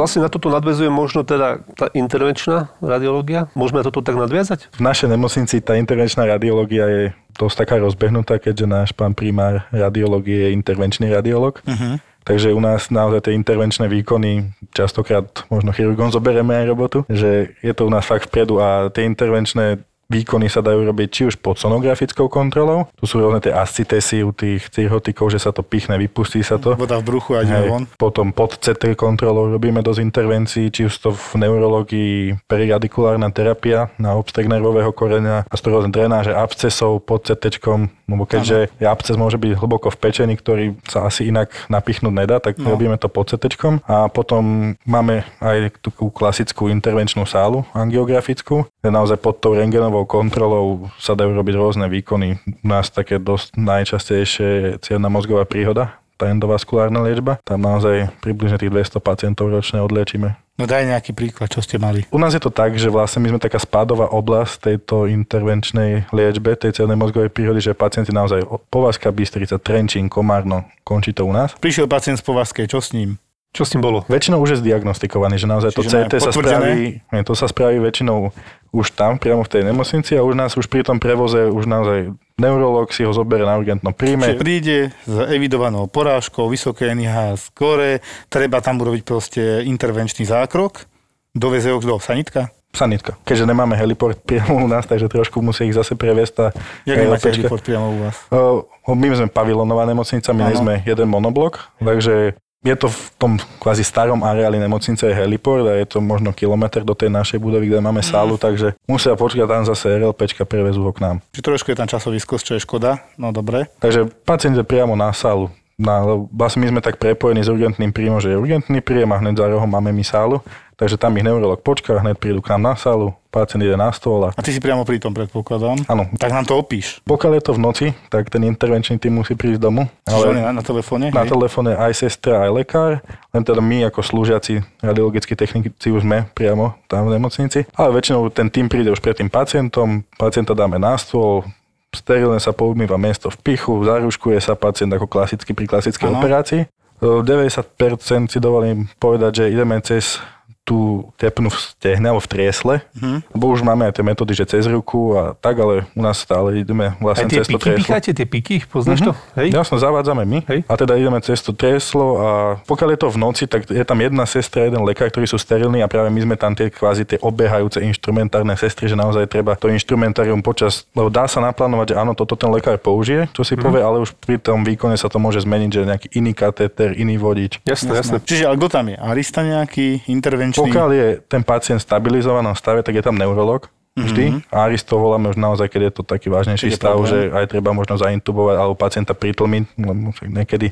Vlastne 0.00 0.24
na 0.24 0.32
toto 0.32 0.48
nadvezuje 0.48 0.88
možno 0.88 1.28
teda 1.28 1.60
tá 1.76 1.92
intervenčná 1.92 2.72
radiológia. 2.80 3.52
Môžeme 3.52 3.84
na 3.84 3.86
toto 3.92 4.00
tak 4.00 4.16
nadviazať? 4.16 4.72
V 4.72 4.80
našej 4.80 5.12
nemocnici 5.12 5.60
tá 5.60 5.76
intervenčná 5.76 6.24
radiológia 6.24 6.88
je 6.88 7.04
dosť 7.36 7.68
taká 7.68 7.76
rozbehnutá, 7.76 8.40
keďže 8.40 8.64
náš 8.64 8.90
pán 8.96 9.12
primár 9.12 9.68
radiológie 9.68 10.48
je 10.48 10.56
intervenčný 10.56 11.12
radiológ. 11.12 11.60
Uh-huh. 11.68 12.00
Takže 12.24 12.52
u 12.52 12.60
nás 12.60 12.88
naozaj 12.88 13.28
tie 13.28 13.36
intervenčné 13.36 13.92
výkony, 13.92 14.56
častokrát 14.72 15.24
možno 15.52 15.72
chirurgom 15.72 16.12
zoberieme 16.12 16.64
aj 16.64 16.66
robotu, 16.68 16.98
že 17.08 17.52
je 17.60 17.72
to 17.76 17.88
u 17.88 17.90
nás 17.92 18.04
fakt 18.04 18.28
vpredu 18.28 18.60
a 18.60 18.88
tie 18.92 19.04
intervenčné 19.04 19.84
výkony 20.10 20.50
sa 20.50 20.60
dajú 20.60 20.82
robiť 20.84 21.08
či 21.08 21.22
už 21.24 21.38
pod 21.38 21.56
sonografickou 21.56 22.26
kontrolou, 22.26 22.90
tu 22.98 23.06
sú 23.06 23.22
rôzne 23.22 23.38
tie 23.40 23.54
ascitesy 23.54 24.20
u 24.20 24.34
tých 24.34 24.66
cirhotikov, 24.68 25.30
že 25.30 25.38
sa 25.38 25.54
to 25.54 25.62
pichne, 25.62 25.94
vypustí 25.96 26.42
sa 26.42 26.58
to. 26.58 26.74
Voda 26.74 26.98
v 26.98 27.06
bruchu 27.06 27.38
a 27.38 27.46
ideme 27.46 27.70
von. 27.70 27.84
potom 27.94 28.34
pod 28.34 28.58
CT 28.58 28.98
kontrolou 28.98 29.46
robíme 29.48 29.80
dosť 29.80 30.00
intervencií, 30.02 30.66
či 30.68 30.84
už 30.84 30.94
to 30.98 31.08
v 31.14 31.46
neurológii 31.46 32.10
periradikulárna 32.50 33.30
terapia 33.30 33.88
na 33.96 34.18
obstrek 34.18 34.50
nervového 34.50 34.90
koreňa 34.90 35.46
a 35.46 35.52
sú 35.54 35.62
to 35.64 35.70
rôzne 35.70 35.94
drenáže 35.94 36.34
abscesov 36.34 37.00
pod 37.00 37.22
CT, 37.24 37.62
lebo 38.10 38.26
keďže 38.26 38.66
je 38.76 38.86
absces 38.86 39.14
môže 39.14 39.38
byť 39.38 39.54
hlboko 39.54 39.88
v 39.88 40.00
pečení, 40.00 40.34
ktorý 40.34 40.74
sa 40.84 41.06
asi 41.06 41.30
inak 41.30 41.54
napichnúť 41.70 42.10
nedá, 42.10 42.42
tak 42.42 42.58
No. 42.58 42.74
robíme 42.74 42.98
to 42.98 43.06
pod 43.06 43.30
CT 43.30 43.46
a 43.86 44.10
potom 44.10 44.74
máme 44.84 45.22
aj 45.38 45.78
tú 45.80 45.88
klasickú 46.10 46.66
intervenčnú 46.66 47.22
sálu 47.24 47.62
angiografickú, 47.72 48.66
kde 48.80 48.90
naozaj 48.90 49.16
pod 49.16 49.38
tou 49.38 49.54
rengenovou 49.54 49.99
kontrolou 50.04 50.92
sa 51.00 51.16
dajú 51.16 51.32
robiť 51.32 51.54
rôzne 51.56 51.86
výkony. 51.88 52.40
U 52.62 52.66
nás 52.66 52.92
také 52.92 53.18
dosť 53.18 53.56
najčastejšie 53.56 54.48
je 54.48 54.70
cievna 54.84 55.08
mozgová 55.08 55.48
príhoda, 55.48 56.00
tá 56.20 56.28
endovaskulárna 56.28 57.00
liečba. 57.00 57.40
Tam 57.48 57.64
naozaj 57.64 58.12
približne 58.20 58.60
tých 58.60 58.68
200 58.68 59.00
pacientov 59.00 59.48
ročne 59.48 59.80
odliečíme. 59.80 60.36
No 60.60 60.68
daj 60.68 60.92
nejaký 60.92 61.16
príklad, 61.16 61.48
čo 61.48 61.64
ste 61.64 61.80
mali. 61.80 62.04
U 62.12 62.20
nás 62.20 62.36
je 62.36 62.42
to 62.44 62.52
tak, 62.52 62.76
že 62.76 62.92
vlastne 62.92 63.24
my 63.24 63.32
sme 63.32 63.40
taká 63.40 63.56
spádová 63.56 64.12
oblasť 64.12 64.68
tejto 64.68 65.08
intervenčnej 65.08 66.12
liečbe, 66.12 66.52
tej 66.52 66.76
cievnej 66.76 67.00
mozgovej 67.00 67.32
príhody, 67.32 67.64
že 67.64 67.72
pacienti 67.72 68.12
naozaj 68.12 68.44
Povazka, 68.68 69.08
Bystrica, 69.08 69.56
Trenčín, 69.56 70.12
Komárno, 70.12 70.68
končí 70.84 71.16
to 71.16 71.24
u 71.24 71.32
nás. 71.32 71.56
Prišiel 71.56 71.88
pacient 71.88 72.20
z 72.20 72.28
Povazkej, 72.28 72.68
čo 72.68 72.84
s 72.84 72.92
ním? 72.92 73.16
Čo 73.50 73.66
s 73.66 73.74
tým 73.74 73.82
bolo? 73.82 74.06
Väčšinou 74.06 74.38
už 74.38 74.54
je 74.54 74.58
zdiagnostikovaný, 74.62 75.34
že 75.34 75.50
naozaj 75.50 75.74
to 75.74 75.82
Čiže 75.82 76.06
CT 76.06 76.14
sa 76.22 76.30
spraví, 76.30 77.02
nie, 77.02 77.22
to 77.26 77.34
sa 77.34 77.50
spraví 77.50 77.82
väčšinou 77.82 78.30
už 78.70 78.94
tam, 78.94 79.18
priamo 79.18 79.42
v 79.42 79.50
tej 79.50 79.62
nemocnici 79.66 80.14
a 80.14 80.22
už 80.22 80.38
nás 80.38 80.54
už 80.54 80.70
pri 80.70 80.86
tom 80.86 81.02
prevoze 81.02 81.50
už 81.50 81.66
naozaj 81.66 82.14
neurolog 82.38 82.94
si 82.94 83.02
ho 83.02 83.10
zoberie 83.10 83.42
na 83.42 83.58
urgentnom 83.58 83.90
Čiže 83.90 83.98
príjme. 83.98 84.26
príde 84.38 84.78
s 85.02 85.16
evidovanou 85.34 85.90
porážkou, 85.90 86.46
vysoké 86.46 86.94
NIH 86.94 87.50
skore, 87.50 87.98
treba 88.30 88.62
tam 88.62 88.78
urobiť 88.78 89.02
proste 89.02 89.66
intervenčný 89.66 90.22
zákrok, 90.30 90.86
doveze 91.34 91.74
ho 91.74 91.82
do 91.82 91.98
sanitka. 91.98 92.54
Sanitka. 92.70 93.18
Keďže 93.26 93.50
nemáme 93.50 93.74
heliport 93.74 94.14
priamo 94.22 94.62
u 94.62 94.70
nás, 94.70 94.86
takže 94.86 95.10
trošku 95.10 95.42
musí 95.42 95.66
ich 95.66 95.74
zase 95.74 95.98
previesť 95.98 96.32
tá 96.38 96.46
Jak 96.86 97.02
nemáte 97.02 97.26
LPčka. 97.26 97.34
heliport 97.34 97.62
priamo 97.66 97.86
u 97.90 97.96
vás? 98.06 98.14
O, 98.30 98.94
my 98.94 99.10
sme 99.10 99.26
pavilonová 99.26 99.90
nemocnica, 99.90 100.30
my 100.30 100.42
nie 100.46 100.54
sme 100.54 100.74
jeden 100.86 101.10
monoblok, 101.10 101.66
takže 101.82 102.38
je 102.60 102.76
to 102.76 102.92
v 102.92 103.00
tom 103.16 103.32
kvázi 103.56 103.80
starom 103.80 104.20
areáli 104.20 104.60
nemocnice 104.60 105.08
je 105.08 105.16
heliport 105.16 105.64
a 105.64 105.80
je 105.80 105.88
to 105.88 106.04
možno 106.04 106.36
kilometr 106.36 106.84
do 106.84 106.92
tej 106.92 107.08
našej 107.08 107.40
budovy, 107.40 107.72
kde 107.72 107.80
máme 107.80 108.04
sálu, 108.04 108.36
takže 108.36 108.76
musia 108.84 109.16
počkať 109.16 109.48
tam 109.48 109.64
zase 109.64 109.96
RLPčka, 109.96 110.44
prevezú 110.44 110.84
ho 110.84 110.92
k 110.92 111.00
nám. 111.00 111.16
Čiže 111.32 111.46
trošku 111.46 111.72
je 111.72 111.80
tam 111.80 111.88
časový 111.88 112.20
skos, 112.20 112.44
čo 112.44 112.60
je 112.60 112.64
škoda. 112.64 113.00
No 113.16 113.32
dobre. 113.32 113.72
Takže 113.80 114.12
pacient 114.28 114.60
je 114.60 114.64
priamo 114.64 114.92
na 114.92 115.08
sálu. 115.16 115.48
Na, 115.80 116.04
vlastne 116.28 116.60
my 116.60 116.76
sme 116.76 116.80
tak 116.84 117.00
prepojení 117.00 117.40
s 117.40 117.48
urgentným 117.48 117.88
príjmom, 117.88 118.20
že 118.20 118.28
je 118.28 118.36
urgentný 118.36 118.84
príjem 118.84 119.16
a 119.16 119.16
hneď 119.16 119.40
za 119.40 119.48
rohom 119.48 119.64
máme 119.64 119.96
my 119.96 120.04
sálu. 120.04 120.44
Takže 120.76 120.96
tam 120.96 121.12
ich 121.20 121.24
neurolog 121.24 121.60
počká, 121.60 122.00
hneď 122.00 122.16
prídu 122.16 122.40
k 122.40 122.56
nám 122.56 122.72
na 122.72 122.74
sálu, 122.76 123.12
pacient 123.28 123.60
ide 123.60 123.76
na 123.76 123.92
stôl 123.92 124.24
a 124.24 124.32
A 124.32 124.40
ty 124.40 124.48
si 124.48 124.64
priamo 124.64 124.88
pri 124.88 124.96
tom, 124.96 125.12
predpokladám. 125.12 125.84
áno. 125.84 126.08
Tak 126.16 126.32
nám 126.32 126.48
to 126.48 126.56
opíš. 126.56 127.04
Pokiaľ 127.04 127.32
je 127.36 127.42
to 127.44 127.52
v 127.52 127.60
noci, 127.60 127.86
tak 128.08 128.32
ten 128.32 128.48
intervenčný 128.48 128.96
tým 128.96 129.20
musí 129.20 129.36
prísť 129.36 129.60
domov. 129.60 129.92
Čiže 130.08 130.24
on 130.24 130.36
je 130.40 130.44
na, 130.44 130.52
na 130.56 130.64
telefóne. 130.64 131.12
Na 131.12 131.28
hej? 131.28 131.36
telefóne 131.36 131.76
aj 131.76 131.92
sestra, 132.00 132.48
aj 132.48 132.64
lekár, 132.64 133.04
len 133.36 133.42
teda 133.44 133.60
my 133.60 133.92
ako 133.92 134.00
slúžiaci 134.00 134.64
radiologickí 134.80 135.36
technici 135.36 135.92
už 135.92 136.00
sme 136.00 136.24
priamo 136.32 136.72
tam 136.88 137.12
v 137.12 137.20
nemocnici. 137.20 137.68
Ale 137.76 137.92
väčšinou 138.00 138.32
ten 138.32 138.48
tým 138.48 138.72
príde 138.72 138.88
už 138.88 139.04
pred 139.04 139.20
tým 139.20 139.28
pacientom, 139.28 140.00
pacienta 140.16 140.56
dáme 140.56 140.80
na 140.80 140.96
stôl, 140.96 141.44
sterilne 141.90 142.38
sa 142.38 142.54
poumýva 142.54 142.96
miesto 142.96 143.28
v 143.30 143.38
pichu, 143.42 143.82
zaruškuje 143.82 144.38
sa 144.38 144.54
pacient 144.54 144.94
ako 144.94 145.10
klasicky 145.10 145.54
pri 145.54 145.66
klasickej 145.66 146.06
Áno. 146.06 146.18
operácii. 146.22 146.62
O 147.00 147.24
90% 147.24 148.28
si 148.28 148.38
dovolím 148.38 148.86
povedať, 149.00 149.44
že 149.44 149.44
ideme 149.50 149.80
cez 149.80 150.20
tú 150.62 151.10
tepnu 151.16 151.48
v 151.48 151.58
stehne 151.58 152.06
alebo 152.06 152.22
v 152.22 152.30
triesle, 152.30 152.74
Mhm. 152.94 153.18
lebo 153.32 153.44
už 153.48 153.60
máme 153.60 153.84
aj 153.84 153.92
tie 153.92 154.04
metódy, 154.04 154.32
že 154.32 154.46
cez 154.46 154.64
ruku 154.64 155.12
a 155.12 155.34
tak, 155.34 155.56
ale 155.56 155.82
u 155.90 156.00
nás 156.00 156.14
stále 156.16 156.56
ideme 156.56 156.94
Aj 156.94 157.00
vlastne 157.00 157.26
tie 157.26 157.42
cez 157.42 157.48
to 157.48 157.58
trieslo. 157.58 157.80
picháte, 157.80 158.10
tie 158.12 158.22
piky, 158.22 158.56
poznáš 158.64 159.02
to? 159.02 159.12
Hej? 159.34 159.50
Jasno, 159.50 159.76
zavádzame 159.76 160.22
my. 160.22 160.38
Hej. 160.46 160.60
A 160.64 160.74
teda 160.74 160.94
ideme 160.94 161.18
cez 161.18 161.40
to 161.40 161.50
trieslo 161.50 162.06
a 162.16 162.28
pokiaľ 162.62 162.88
je 162.88 162.98
to 162.98 163.08
v 163.08 163.18
noci, 163.18 163.44
tak 163.44 163.66
je 163.66 163.82
tam 163.82 163.98
jedna 163.98 164.22
sestra, 164.24 164.62
jeden 164.62 164.80
lekár, 164.80 165.08
ktorí 165.08 165.26
sú 165.26 165.36
sterilní 165.36 165.80
a 165.80 165.88
práve 165.88 166.06
my 166.06 166.20
sme 166.22 166.36
tam 166.36 166.52
tie 166.52 166.68
kvázi 166.68 167.02
tie 167.04 167.18
obiehajúce 167.18 167.82
inštrumentárne 167.82 168.54
sestry, 168.54 168.86
že 168.86 168.94
naozaj 168.94 169.26
treba 169.26 169.56
to 169.56 169.66
inštrumentárium 169.66 170.38
počas, 170.38 170.86
lebo 170.92 171.08
dá 171.08 171.26
sa 171.26 171.40
naplánovať, 171.40 171.86
že 171.88 171.98
áno, 171.98 172.14
toto 172.14 172.36
ten 172.36 172.46
lekár 172.48 172.76
použije, 172.76 173.26
čo 173.32 173.42
si 173.42 173.56
povie, 173.56 173.80
ale 173.80 173.98
už 173.98 174.14
pri 174.14 174.36
tom 174.36 174.62
výkone 174.62 174.94
sa 174.94 175.06
to 175.06 175.18
môže 175.18 175.40
zmeniť, 175.40 175.70
že 175.72 175.80
nejaký 175.82 176.08
iný 176.14 176.30
katéter, 176.30 176.94
iný 176.94 177.16
vodič. 177.16 177.58
Jasné, 177.64 177.90
jasné. 177.96 178.16
Čiže 178.20 178.46
ale 178.46 178.54
kto 178.54 178.68
tam 178.70 178.86
je? 178.86 178.96
Arista 178.96 179.40
nejaký, 179.42 180.06
intervenčný? 180.06 180.59
Pokiaľ 180.66 180.88
je 180.92 181.06
ten 181.24 181.42
pacient 181.44 181.78
v 181.80 181.86
stabilizovanom 181.86 182.54
stave, 182.56 182.84
tak 182.84 182.98
je 182.98 183.04
tam 183.04 183.16
neurolog 183.16 183.68
vždy. 183.96 184.46
A 184.54 184.70
Aristo 184.70 184.96
voláme 184.96 185.30
už 185.30 185.38
naozaj, 185.38 185.66
keď 185.68 185.90
je 185.90 185.92
to 186.00 186.02
taký 186.06 186.30
vážnejší 186.30 186.70
je 186.70 186.78
stav, 186.78 186.96
problém. 186.96 187.10
že 187.10 187.18
aj 187.34 187.46
treba 187.50 187.70
možno 187.74 187.98
zaintubovať 187.98 188.56
alebo 188.56 188.74
pacienta 188.78 189.12
pritlmiť, 189.12 189.62
lebo 189.76 190.14
však 190.14 190.28
niekedy 190.30 190.68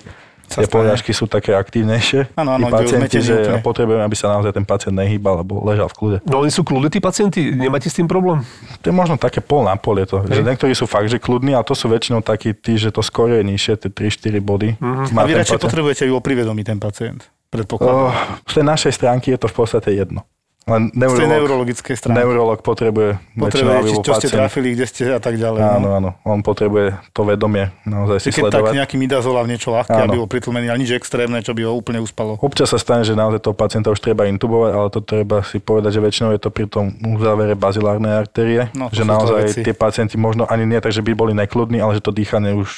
tie 0.49 0.64
porážky 0.64 1.12
sú 1.12 1.28
také 1.28 1.53
aktívnejšie. 1.53 2.32
Áno, 2.32 2.57
áno, 2.57 2.72
pacienti, 2.72 3.20
že 3.20 3.36
úplne. 3.36 3.61
potrebujeme, 3.61 4.01
aby 4.01 4.16
sa 4.16 4.32
naozaj 4.32 4.57
ten 4.57 4.64
pacient 4.64 4.97
nehýbal, 4.97 5.45
alebo 5.45 5.61
ležal 5.61 5.93
v 5.93 5.95
kľude. 5.95 6.16
No 6.24 6.41
oni 6.41 6.49
sú 6.49 6.64
kľudní, 6.64 6.89
tí 6.89 7.01
pacienti? 7.05 7.53
Nemáte 7.53 7.93
s 7.93 8.01
tým 8.01 8.09
problém? 8.09 8.41
To 8.80 8.84
je 8.89 8.95
možno 8.95 9.20
také 9.20 9.45
pol 9.45 9.68
na 9.68 9.76
pol 9.76 10.01
je 10.01 10.09
to. 10.09 10.24
Že 10.24 10.43
niektorí 10.49 10.72
sú 10.72 10.89
fakt, 10.89 11.12
že 11.12 11.20
kľudní, 11.20 11.53
ale 11.53 11.68
to 11.68 11.76
sú 11.76 11.93
väčšinou 11.93 12.24
takí 12.24 12.57
tí, 12.57 12.80
že 12.80 12.89
to 12.89 13.05
skoro 13.05 13.36
je 13.36 13.45
nižšie, 13.45 13.76
tie 13.76 13.91
3-4 13.93 14.41
body. 14.41 14.68
A 14.80 15.12
Má 15.12 15.28
vy 15.28 15.36
radšej 15.36 15.61
potrebujete, 15.61 16.09
aby 16.09 16.12
bol 16.16 16.24
privedomý 16.24 16.64
ten 16.64 16.80
pacient. 16.80 17.28
Predpokladám. 17.49 17.96
Oh, 18.07 18.12
z 18.44 18.53
tej 18.55 18.64
našej 18.64 18.92
stránky 18.92 19.32
je 19.32 19.38
to 19.40 19.49
v 19.49 19.55
podstate 19.57 19.90
jedno. 19.90 20.24
Len 20.68 20.92
Z 20.92 21.01
tej 21.01 21.01
neurolog, 21.01 21.32
neurologickej 21.32 21.96
strany. 21.96 22.20
neurolog 22.20 22.61
potrebuje 22.61 23.16
Potrebuje, 23.40 23.88
bol 23.88 24.05
čo 24.05 24.12
ste 24.20 24.28
trafili, 24.28 24.76
kde 24.76 24.84
ste 24.84 25.09
a 25.09 25.16
tak 25.16 25.40
ďalej. 25.40 25.64
Áno, 25.64 25.80
no. 25.80 25.96
áno. 25.96 26.11
On 26.28 26.44
potrebuje 26.44 26.92
to 27.16 27.24
vedomie 27.24 27.72
naozaj 27.88 28.20
si 28.20 28.28
Keď 28.28 28.53
tak 28.53 28.61
sledovať. 28.61 28.72
nejaký 28.76 28.96
midazola 29.01 29.40
v 29.49 29.57
niečo 29.57 29.72
ľahké, 29.72 29.96
Áno. 29.96 30.12
aby 30.12 30.16
bol 30.20 30.28
pritlmený, 30.28 30.68
ale 30.68 30.84
nič 30.84 30.92
extrémne, 30.92 31.40
čo 31.40 31.57
by 31.57 31.64
ho 31.64 31.72
úplne 31.72 32.05
uspalo. 32.05 32.36
Občas 32.44 32.68
sa 32.68 32.76
stane, 32.76 33.01
že 33.01 33.16
naozaj 33.16 33.40
toho 33.40 33.57
pacienta 33.57 33.88
už 33.88 33.96
treba 33.96 34.28
intubovať, 34.28 34.70
ale 34.76 34.88
to 34.92 35.01
treba 35.01 35.40
si 35.40 35.57
povedať, 35.57 35.96
že 35.96 36.01
väčšinou 36.05 36.36
je 36.36 36.40
to 36.44 36.53
pri 36.53 36.68
tom 36.68 36.92
uzávere 37.16 37.57
bazilárnej 37.57 38.12
artérie, 38.12 38.68
No, 38.76 38.92
že 38.92 39.09
naozaj 39.09 39.64
tie 39.64 39.72
pacienti 39.72 40.20
možno 40.20 40.44
ani 40.44 40.68
nie 40.68 40.84
tak, 40.84 40.92
že 40.92 41.01
by 41.01 41.16
boli 41.16 41.32
nekľudní, 41.32 41.80
ale 41.80 41.96
že 41.96 42.05
to 42.05 42.12
dýchanie 42.12 42.53
už 42.53 42.68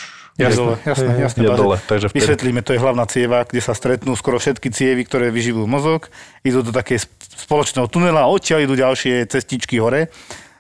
Je 0.41 0.49
Jasné. 0.49 0.73
jasné, 0.83 1.11
jasné. 1.21 1.41
je 1.45 1.49
Baže- 1.49 1.61
dole. 1.61 1.77
Takže 1.85 2.07
vtedy, 2.09 2.19
Vysvetlíme, 2.19 2.61
to 2.65 2.73
je 2.73 2.81
hlavná 2.81 3.05
cieva, 3.05 3.45
kde 3.45 3.61
sa 3.61 3.77
stretnú 3.77 4.17
skoro 4.17 4.41
všetky 4.41 4.73
cievy, 4.73 5.05
ktoré 5.05 5.29
vyživujú 5.29 5.69
mozog. 5.69 6.09
Idú 6.41 6.65
do 6.65 6.73
také 6.73 6.97
sp- 6.97 7.13
spoločného 7.45 7.85
tunela 7.87 8.25
a 8.25 8.33
odtiaľ 8.33 8.65
idú 8.65 8.75
ďalšie 8.75 9.29
cestičky 9.29 9.77
hore. 9.77 10.09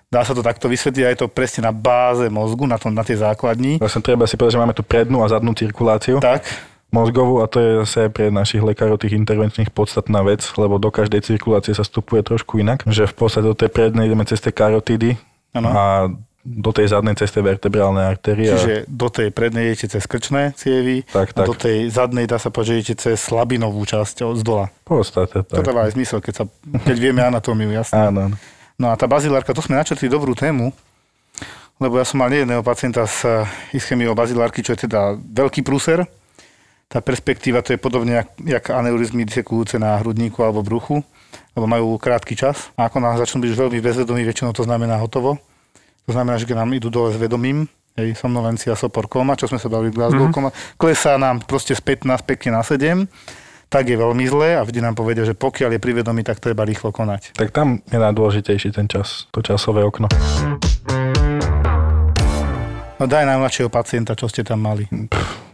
Dá 0.07 0.21
sa 0.21 0.35
to 0.35 0.43
takto 0.43 0.67
vysvetliť 0.67 1.05
a 1.07 1.13
je 1.15 1.19
to 1.23 1.29
presne 1.31 1.65
na 1.65 1.73
báze 1.73 2.27
mozgu, 2.29 2.67
na, 2.67 2.77
tom, 2.77 2.91
na 2.91 3.07
tej 3.07 3.23
základni. 3.23 3.79
vlastne 3.79 4.03
treba 4.03 4.27
si 4.27 4.35
povedať, 4.35 4.59
že 4.59 4.63
máme 4.63 4.75
tu 4.75 4.83
prednú 4.83 5.23
a 5.23 5.31
zadnú 5.31 5.55
cirkuláciu. 5.55 6.19
Tak, 6.19 6.45
mozgovú 6.91 7.39
a 7.39 7.47
to 7.47 7.57
je 7.57 7.71
zase 7.87 8.11
pre 8.11 8.27
našich 8.29 8.59
lekárov 8.59 8.99
tých 8.99 9.15
intervenčných 9.15 9.71
podstatná 9.71 10.27
vec, 10.27 10.43
lebo 10.59 10.83
do 10.83 10.91
každej 10.91 11.23
cirkulácie 11.23 11.79
sa 11.79 11.87
vstupuje 11.87 12.27
trošku 12.27 12.59
inak, 12.59 12.83
že 12.85 13.07
v 13.07 13.15
podstate 13.15 13.47
do 13.47 13.55
tej 13.55 13.71
prednej 13.71 14.11
ideme 14.11 14.27
cez 14.27 14.43
tie 14.43 14.51
karotidy 14.51 15.15
Áno. 15.55 15.69
a 15.71 15.83
do 16.41 16.73
tej 16.73 16.89
zadnej 16.89 17.13
cez 17.21 17.29
tie 17.31 17.45
vertebrálne 17.45 18.01
artérie. 18.01 18.49
a- 18.49 18.57
čiže 18.57 18.75
do 18.89 19.13
tej 19.13 19.29
prednej 19.29 19.71
idete 19.71 19.93
cez 19.93 20.09
krčné 20.09 20.57
cievy 20.57 21.05
Tak, 21.05 21.37
a 21.37 21.45
tak. 21.45 21.47
do 21.47 21.55
tej 21.55 21.93
zadnej 21.93 22.25
dá 22.25 22.41
sa 22.41 22.49
povedať, 22.49 22.69
že 22.69 22.77
idete 22.81 22.95
cez 22.97 23.21
slabinovú 23.21 23.85
časť 23.85 24.25
z 24.25 24.41
dola. 24.41 24.73
V 24.89 25.05
podstate 25.05 25.45
To 25.45 25.61
tak. 25.61 25.65
dáva 25.69 25.85
aj 25.85 25.93
zmysel, 25.93 26.25
keď, 26.25 26.35
sa, 26.35 26.45
keď 26.81 26.97
vieme 26.97 27.21
anatómiu, 27.21 27.69
jasne. 27.71 28.09
Áno. 28.09 28.33
No 28.81 28.89
a 28.89 28.97
tá 28.97 29.05
bazilárka, 29.05 29.53
to 29.53 29.61
sme 29.61 29.77
načrtli 29.77 30.09
dobrú 30.09 30.33
tému, 30.33 30.73
lebo 31.77 32.01
ja 32.01 32.05
som 32.05 32.17
mal 32.17 32.33
nejedného 32.33 32.65
pacienta 32.65 33.05
s 33.05 33.21
eh, 33.25 33.45
ischemiou 33.73 34.17
bazilárky, 34.17 34.65
čo 34.65 34.73
je 34.73 34.89
teda 34.89 35.17
veľký 35.17 35.61
prúser. 35.61 36.09
Tá 36.89 36.99
perspektíva 36.99 37.61
to 37.61 37.71
je 37.71 37.79
podobne 37.79 38.17
jak, 38.17 38.29
jak 38.41 38.65
aneurizmy 38.73 39.23
disekujúce 39.23 39.79
na 39.79 39.95
hrudníku 39.97 40.41
alebo 40.43 40.65
bruchu, 40.65 41.05
lebo 41.55 41.69
majú 41.69 41.95
krátky 41.97 42.35
čas. 42.35 42.73
A 42.75 42.89
ako 42.89 42.99
nám 42.99 43.15
začnú 43.15 43.45
byť 43.45 43.51
už 43.51 43.61
veľmi 43.61 43.79
bezvedomí, 43.79 44.25
väčšinou 44.25 44.51
to 44.51 44.65
znamená 44.65 44.97
hotovo. 44.99 45.39
To 46.09 46.13
znamená, 46.17 46.41
že 46.41 46.49
keď 46.49 46.65
nám 46.65 46.71
idú 46.73 46.89
dole 46.89 47.13
s 47.13 47.19
vedomím, 47.21 47.69
hej, 47.99 48.17
somnolencia, 48.17 48.73
sopor, 48.79 49.11
koma, 49.11 49.37
čo 49.37 49.51
sme 49.51 49.61
sa 49.61 49.69
bavili 49.69 49.93
Glasgow, 49.93 50.31
mm-hmm. 50.31 50.35
koma, 50.35 50.51
klesá 50.81 51.21
nám 51.21 51.45
proste 51.45 51.77
z 51.77 51.83
15 51.83 52.25
pekne 52.25 52.57
na 52.57 52.63
7, 52.65 53.05
tak 53.71 53.87
je 53.87 53.95
veľmi 53.95 54.27
zlé 54.27 54.59
a 54.59 54.67
vždy 54.67 54.83
nám 54.83 54.99
povedia, 54.99 55.23
že 55.23 55.39
pokiaľ 55.39 55.79
je 55.79 55.81
privedomý, 55.81 56.27
tak 56.27 56.43
treba 56.43 56.67
rýchlo 56.67 56.91
konať. 56.91 57.39
Tak 57.39 57.55
tam 57.55 57.79
je 57.87 57.99
najdôležitejší 58.03 58.75
ten 58.75 58.91
čas, 58.91 59.31
to 59.31 59.39
časové 59.47 59.87
okno. 59.87 60.11
No 63.01 63.09
daj 63.09 63.25
najmladšieho 63.25 63.71
pacienta, 63.71 64.19
čo 64.19 64.27
ste 64.27 64.43
tam 64.43 64.61
mali. 64.61 64.91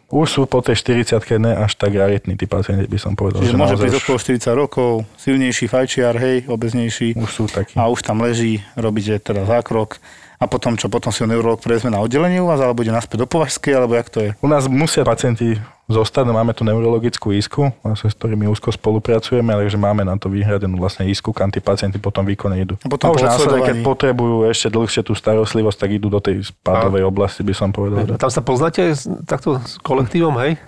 Už 0.06 0.26
sú 0.30 0.42
po 0.46 0.62
tej 0.62 0.78
40 0.80 1.18
ne 1.42 1.52
až 1.54 1.74
tak 1.74 1.92
raritní 1.92 2.38
tí 2.38 2.46
pacienti, 2.46 2.86
by 2.86 2.98
som 2.98 3.18
povedal. 3.18 3.42
Čiže 3.42 3.52
že 3.52 3.58
môže 3.58 3.76
prísť 3.76 3.96
už- 3.98 4.02
okolo 4.06 4.16
40 4.18 4.54
rokov, 4.54 4.90
silnejší 5.18 5.66
fajčiar, 5.66 6.14
hej, 6.16 6.36
obeznejší 6.46 7.18
Už 7.18 7.30
sú 7.30 7.44
takí. 7.50 7.74
a 7.74 7.90
už 7.90 8.06
tam 8.06 8.22
leží, 8.22 8.62
robíte 8.78 9.18
teda 9.18 9.44
zákrok 9.44 9.98
a 10.36 10.44
potom 10.44 10.76
čo, 10.76 10.92
potom 10.92 11.08
si 11.08 11.24
ho 11.24 11.28
neurolog 11.28 11.60
prevezme 11.60 11.88
na 11.88 12.00
oddelenie 12.00 12.40
u 12.40 12.48
vás, 12.48 12.60
alebo 12.60 12.84
ide 12.84 12.92
naspäť 12.92 13.24
do 13.24 13.28
Považskej, 13.28 13.72
alebo 13.72 13.96
jak 13.96 14.08
to 14.12 14.18
je? 14.20 14.30
U 14.44 14.48
nás 14.48 14.68
musia 14.68 15.00
pacienti 15.02 15.56
zostať, 15.86 16.26
no 16.26 16.34
máme 16.34 16.50
tu 16.50 16.66
neurologickú 16.66 17.30
isku, 17.30 17.70
vlastne, 17.80 18.10
s 18.10 18.14
ktorými 18.18 18.50
úzko 18.50 18.74
spolupracujeme, 18.74 19.54
takže 19.54 19.78
máme 19.78 20.02
na 20.02 20.18
to 20.18 20.26
vyhradenú 20.26 20.82
vlastne 20.82 21.06
isku, 21.06 21.30
kam 21.30 21.54
tí 21.54 21.62
pacienti 21.62 22.02
potom 22.02 22.26
výkone 22.26 22.58
idú. 22.58 22.74
A 22.82 22.90
potom 22.90 23.14
už 23.14 23.22
po 23.22 23.26
následne, 23.30 23.60
keď 23.62 23.76
potrebujú 23.86 24.50
ešte 24.50 24.66
dlhšie 24.74 25.06
tú 25.06 25.14
starostlivosť, 25.14 25.78
tak 25.78 25.90
idú 25.94 26.10
do 26.10 26.18
tej 26.18 26.42
spádovej 26.42 27.06
oblasti, 27.06 27.46
by 27.46 27.54
som 27.54 27.70
povedal. 27.70 28.02
A 28.02 28.18
Že... 28.18 28.18
tam 28.18 28.32
sa 28.34 28.42
poznáte 28.42 28.82
takto 29.30 29.62
s 29.62 29.78
kolektívom, 29.78 30.34
hej? 30.42 30.58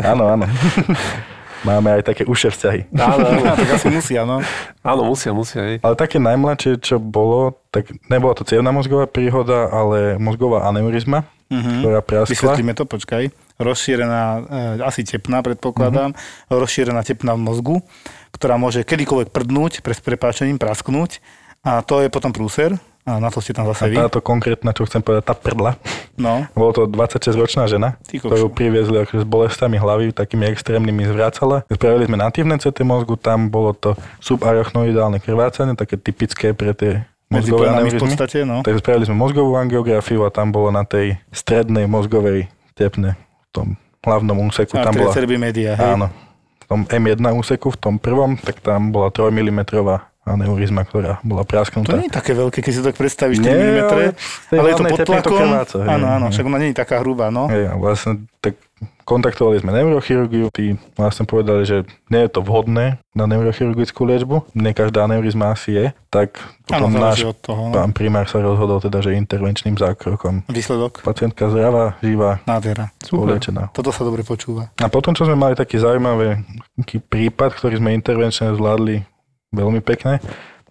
Áno, 0.00 0.24
áno. 0.32 0.48
Máme 1.62 1.94
aj 1.94 2.02
také 2.04 2.22
uše 2.24 2.50
vzťahy. 2.50 2.90
Áno, 2.92 3.22
áno. 3.22 3.54
tak 3.60 3.70
asi 3.70 3.88
musia, 3.88 4.26
no. 4.26 4.42
áno, 4.82 5.02
musia, 5.06 5.30
musia, 5.30 5.62
hej. 5.62 5.76
Ale 5.80 5.94
také 5.94 6.18
najmladšie, 6.18 6.82
čo 6.82 6.98
bolo, 6.98 7.54
tak 7.70 7.86
nebola 8.06 8.34
to 8.34 8.42
cievna 8.42 8.70
mozgová 8.70 9.06
príhoda, 9.06 9.70
ale 9.70 10.18
mozgová 10.18 10.66
aneurizma, 10.66 11.22
Mhm. 11.52 11.84
ktorá 11.84 12.00
praskla. 12.00 12.32
Vysvetlíme 12.32 12.72
to, 12.72 12.88
počkaj. 12.88 13.28
Rozšírená, 13.60 14.22
e, 14.24 14.40
asi 14.82 15.04
tepná, 15.04 15.44
predpokladám, 15.44 16.16
Mhm. 16.16 16.18
rozšírená 16.48 17.04
tepná 17.04 17.36
v 17.36 17.44
mozgu, 17.44 17.76
ktorá 18.32 18.56
môže 18.56 18.80
kedykoľvek 18.82 19.28
prdnúť, 19.28 19.84
pre 19.84 19.92
s 19.92 20.00
prepáčením 20.00 20.56
prasknúť 20.56 21.20
a 21.60 21.84
to 21.84 22.00
je 22.00 22.08
potom 22.08 22.32
prúser 22.32 22.74
a 23.02 23.18
na 23.18 23.28
to 23.34 23.42
ste 23.42 23.50
tam 23.50 23.66
A 23.66 23.74
zase 23.74 23.90
vy. 23.90 23.98
táto 23.98 24.22
konkrétna, 24.22 24.70
čo 24.70 24.86
chcem 24.86 25.02
povedať, 25.02 25.24
tá 25.26 25.34
prdla, 25.34 25.74
No, 26.12 26.44
Bolo 26.52 26.70
to 26.76 26.82
26-ročná 26.86 27.64
žena, 27.66 27.96
Ty 28.04 28.20
ktorú 28.20 28.52
priviezli 28.52 29.00
akože 29.00 29.24
s 29.24 29.26
bolestami 29.26 29.80
hlavy, 29.80 30.12
takými 30.12 30.44
extrémnymi 30.52 31.08
zvracala. 31.08 31.64
Spravili 31.72 32.04
sme 32.04 32.20
natívne 32.20 32.60
CT 32.60 32.84
mozgu, 32.84 33.16
tam 33.16 33.48
bolo 33.48 33.72
to 33.72 33.96
subarachnoidálne 34.20 35.18
krvácanie, 35.18 35.72
také 35.74 35.96
typické 35.96 36.52
pre 36.52 36.76
tie 36.76 37.08
mozgové 37.32 37.72
plenami 37.72 37.88
v 37.88 37.96
aneurizmy. 37.96 38.02
podstate, 38.12 38.38
no. 38.44 38.60
Takže 38.60 38.78
spravili 38.84 39.04
sme 39.08 39.16
mozgovú 39.16 39.56
angiografiu 39.56 40.20
a 40.22 40.30
tam 40.30 40.52
bolo 40.52 40.68
na 40.68 40.84
tej 40.84 41.16
strednej 41.32 41.88
mozgovej 41.88 42.52
tepne, 42.76 43.16
v 43.16 43.50
tom 43.50 43.66
hlavnom 44.04 44.36
úseku, 44.52 44.76
tam 44.76 44.92
bola, 44.92 45.14
media, 45.40 45.72
hej. 45.78 45.96
áno, 45.96 46.12
v 46.60 46.64
tom 46.68 46.80
M1 46.84 47.24
úseku, 47.34 47.72
v 47.72 47.78
tom 47.80 47.94
prvom, 47.96 48.36
tak 48.36 48.60
tam 48.60 48.92
bola 48.92 49.08
3 49.08 49.32
mm 49.32 49.60
aneurizma, 50.22 50.86
ktorá 50.86 51.18
bola 51.26 51.42
To 51.42 51.50
prasknutá. 51.50 51.98
nie 51.98 52.06
je 52.06 52.14
také 52.14 52.32
veľké, 52.32 52.62
keď 52.62 52.72
si 52.72 52.78
to 52.78 52.86
tak 52.90 52.96
predstavíš 52.96 53.42
4 53.42 53.46
Nie, 53.46 53.54
mm, 53.54 53.90
ale 53.90 54.04
ale, 54.54 54.68
je 54.70 54.74
to 54.78 54.84
pod 54.86 54.98
tepny 55.02 55.18
to 55.18 55.22
tlakom. 55.26 55.38
krváca, 55.50 55.76
Áno, 55.82 56.06
áno, 56.06 56.26
však 56.30 56.44
ona 56.46 56.58
nie 56.62 56.70
je 56.70 56.76
taká 56.78 56.96
hrubá, 57.02 57.34
no. 57.34 57.50
A 57.50 57.74
vlastne 57.74 58.22
tak 58.38 58.54
kontaktovali 59.02 59.58
sme 59.58 59.74
neurochirurgiu, 59.74 60.50
tí 60.54 60.78
vlastne 60.94 61.26
povedali, 61.26 61.66
že 61.66 61.82
nie 62.06 62.22
je 62.22 62.30
to 62.30 62.40
vhodné 62.42 63.02
na 63.12 63.24
neurochirurgickú 63.26 64.06
liečbu, 64.06 64.54
nie 64.54 64.72
každá 64.72 65.04
aneurizma 65.04 65.52
asi 65.52 65.74
je, 65.74 65.86
tak 66.08 66.38
potom 66.64 66.90
záleží 66.94 67.26
náš 67.26 67.34
od 67.34 67.38
toho, 67.42 67.62
no. 67.70 67.74
pán 67.74 67.90
primár 67.90 68.26
sa 68.30 68.38
rozhodol 68.38 68.78
teda, 68.78 69.02
že 69.02 69.18
intervenčným 69.18 69.74
zákrokom. 69.74 70.46
Výsledok, 70.48 71.02
Pacientka 71.02 71.50
zdravá, 71.50 71.98
živá, 72.00 72.40
nádhera. 72.46 72.94
ulečená. 73.10 73.74
Toto 73.74 73.90
sa 73.90 74.06
dobre 74.06 74.22
počúva. 74.22 74.70
A 74.78 74.86
potom, 74.86 75.12
čo 75.12 75.26
sme 75.26 75.34
mali 75.34 75.58
taký 75.58 75.82
zaujímavý 75.82 76.42
prípad, 77.10 77.58
ktorý 77.58 77.82
sme 77.82 77.94
intervenčne 77.98 78.54
zvládli 78.54 79.02
veľmi 79.52 79.84
pekne, 79.84 80.18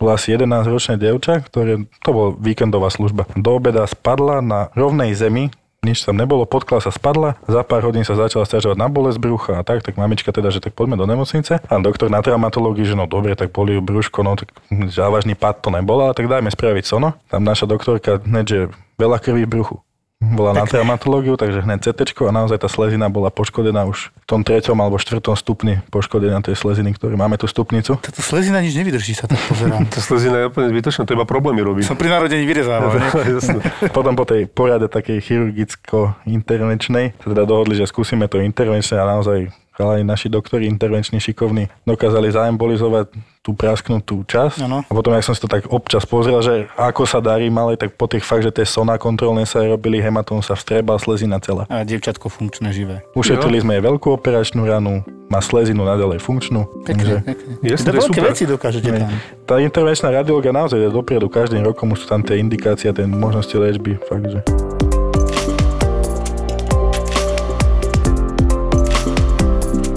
bola 0.01 0.17
asi 0.17 0.33
11-ročná 0.33 0.97
dievča, 0.97 1.45
ktoré, 1.45 1.85
to 2.01 2.09
bola 2.09 2.29
víkendová 2.33 2.89
služba. 2.89 3.29
Do 3.37 3.53
obeda 3.53 3.85
spadla 3.85 4.41
na 4.41 4.73
rovnej 4.73 5.13
zemi, 5.13 5.53
nič 5.81 6.05
tam 6.05 6.17
nebolo, 6.17 6.45
podkla 6.45 6.77
sa 6.77 6.93
spadla, 6.93 7.37
za 7.49 7.61
pár 7.65 7.81
hodín 7.85 8.05
sa 8.05 8.13
začala 8.13 8.45
stiažovať 8.45 8.77
na 8.77 8.85
bolesť 8.85 9.17
brucha 9.17 9.57
a 9.57 9.65
tak, 9.65 9.81
tak 9.81 9.97
mamička 9.97 10.29
teda, 10.29 10.53
že 10.53 10.61
tak 10.61 10.77
poďme 10.77 10.97
do 10.97 11.09
nemocnice. 11.09 11.57
A 11.57 11.73
doktor 11.81 12.13
na 12.13 12.21
traumatológii, 12.21 12.85
že 12.85 12.93
no 12.93 13.09
dobre, 13.09 13.33
tak 13.33 13.49
boli 13.49 13.81
brúško, 13.81 14.21
no 14.21 14.37
tak 14.37 14.53
závažný 14.93 15.33
pad 15.33 15.61
to 15.61 15.73
nebolo, 15.73 16.09
ale 16.09 16.17
tak 16.17 16.29
dajme 16.29 16.53
spraviť 16.53 16.85
sono. 16.85 17.17
Tam 17.33 17.41
naša 17.41 17.65
doktorka 17.65 18.21
hneď, 18.21 18.45
že 18.45 18.59
veľa 19.01 19.17
krvi 19.17 19.49
v 19.49 19.53
bruchu. 19.57 19.75
Bola 20.21 20.53
na 20.53 20.69
traumatológiu, 20.69 21.33
takže 21.33 21.65
hneď 21.65 21.89
CT 21.89 22.13
a 22.29 22.29
naozaj 22.29 22.61
tá 22.61 22.69
slezina 22.69 23.09
bola 23.09 23.33
poškodená 23.33 23.89
už 23.89 24.13
v 24.13 24.25
tom 24.29 24.45
treťom 24.45 24.77
alebo 24.77 25.01
štvrtom 25.01 25.33
stupni 25.33 25.81
poškodená 25.89 26.45
tej 26.45 26.53
sleziny, 26.61 26.93
ktorý 26.93 27.17
máme 27.17 27.41
tú 27.41 27.49
stupnicu. 27.49 27.97
Táto 27.97 28.21
slezina 28.21 28.61
nič 28.61 28.77
nevydrží, 28.77 29.17
sa 29.17 29.25
tak 29.25 29.41
pozerám. 29.49 29.81
To 29.97 29.97
slezina 29.97 30.45
je 30.45 30.53
úplne 30.53 30.69
zbytočná, 30.69 31.09
to 31.09 31.17
iba 31.17 31.25
problémy 31.25 31.65
robí. 31.65 31.81
Som 31.81 31.97
pri 31.97 32.13
narodení 32.13 32.45
vyrezával? 32.45 33.01
Jasné. 33.33 33.65
Potom 33.97 34.13
po 34.13 34.29
tej 34.29 34.45
porade 34.45 34.85
takej 34.85 35.25
chirurgicko-intervenčnej 35.25 37.17
sa 37.17 37.27
teda 37.33 37.43
dohodli, 37.49 37.73
že 37.73 37.89
skúsime 37.89 38.29
to 38.29 38.37
intervenčne 38.45 39.01
a 39.01 39.09
naozaj 39.09 39.49
chalani 39.71 40.03
naši 40.03 40.29
doktori 40.29 40.65
intervenční 40.67 41.19
šikovní 41.19 41.67
dokázali 41.87 42.31
zaembolizovať 42.31 43.07
tú 43.41 43.57
prasknutú 43.57 44.21
časť. 44.21 44.61
Áno. 44.69 44.85
A 44.85 44.91
potom, 44.93 45.17
jak 45.17 45.25
som 45.25 45.33
si 45.33 45.41
to 45.41 45.49
tak 45.49 45.65
občas 45.73 46.05
pozrel, 46.05 46.37
že 46.45 46.69
ako 46.77 47.09
sa 47.09 47.17
darí 47.17 47.49
malej, 47.49 47.81
tak 47.81 47.97
po 47.97 48.05
tých 48.05 48.21
fakt, 48.21 48.45
že 48.45 48.53
tie 48.53 48.69
soná 48.69 49.01
kontrolné 49.01 49.49
sa 49.49 49.65
aj 49.65 49.73
robili, 49.73 49.97
hematóm 49.97 50.45
sa 50.45 50.53
vstrebal, 50.53 51.01
slezina 51.01 51.41
celá. 51.41 51.65
A 51.65 51.81
dievčatko 51.81 52.29
funkčné, 52.29 52.69
živé. 52.69 53.01
Ušetrili 53.17 53.65
sme 53.65 53.81
jej 53.81 53.83
veľkú 53.89 54.13
operačnú 54.13 54.69
ranu, 54.69 55.01
má 55.25 55.41
slezinu 55.41 55.81
nadalej 55.81 56.21
funkčnú. 56.21 56.69
Pekne, 56.85 56.93
takže 56.93 57.15
pekne. 57.25 57.51
Jasne, 57.65 57.89
to 57.89 57.97
veľké 57.97 58.19
super. 58.21 58.29
veci 58.29 58.43
dokážete 58.45 58.89
tam. 58.93 59.09
Tá 59.49 59.55
intervenčná 59.57 60.13
radiológia 60.13 60.53
naozaj 60.53 60.77
je 60.77 60.89
dopredu, 60.93 61.25
každým 61.25 61.65
rokom 61.65 61.89
už 61.97 62.05
sú 62.05 62.07
tam 62.13 62.21
tie 62.21 62.37
indikácie, 62.37 62.93
tie 62.93 63.05
možnosti 63.09 63.57
liečby, 63.57 63.97
fakt, 64.05 64.29
že... 64.29 64.45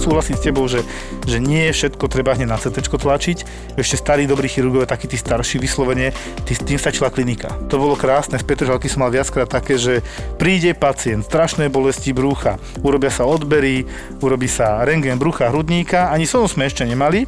súhlasiť 0.05 0.35
s 0.37 0.45
tebou, 0.45 0.69
že, 0.69 0.85
že 1.25 1.41
nie 1.41 1.65
všetko 1.73 2.05
treba 2.05 2.37
hneď 2.37 2.45
na 2.45 2.61
CT 2.61 2.85
tlačiť. 2.85 3.37
Ešte 3.73 3.97
starí 3.97 4.29
dobrí 4.29 4.45
chirurgovia, 4.45 4.85
takí 4.85 5.09
tí 5.09 5.17
starší 5.17 5.57
vyslovene, 5.57 6.13
tý, 6.45 6.53
tým 6.53 6.77
stačila 6.77 7.09
klinika. 7.09 7.49
To 7.73 7.81
bolo 7.81 7.97
krásne, 7.97 8.37
z 8.37 8.45
Petržalky 8.45 8.85
som 8.85 9.01
mal 9.01 9.11
viackrát 9.11 9.49
také, 9.49 9.81
že 9.81 10.05
príde 10.37 10.77
pacient, 10.77 11.25
strašné 11.25 11.73
bolesti 11.73 12.13
brúcha, 12.13 12.61
urobia 12.85 13.09
sa 13.09 13.25
odbery, 13.25 13.89
urobí 14.21 14.45
sa 14.45 14.85
rengen 14.85 15.17
brucha, 15.17 15.49
hrudníka, 15.49 16.13
ani 16.13 16.29
som 16.29 16.45
sme 16.45 16.69
ešte 16.69 16.85
nemali. 16.85 17.25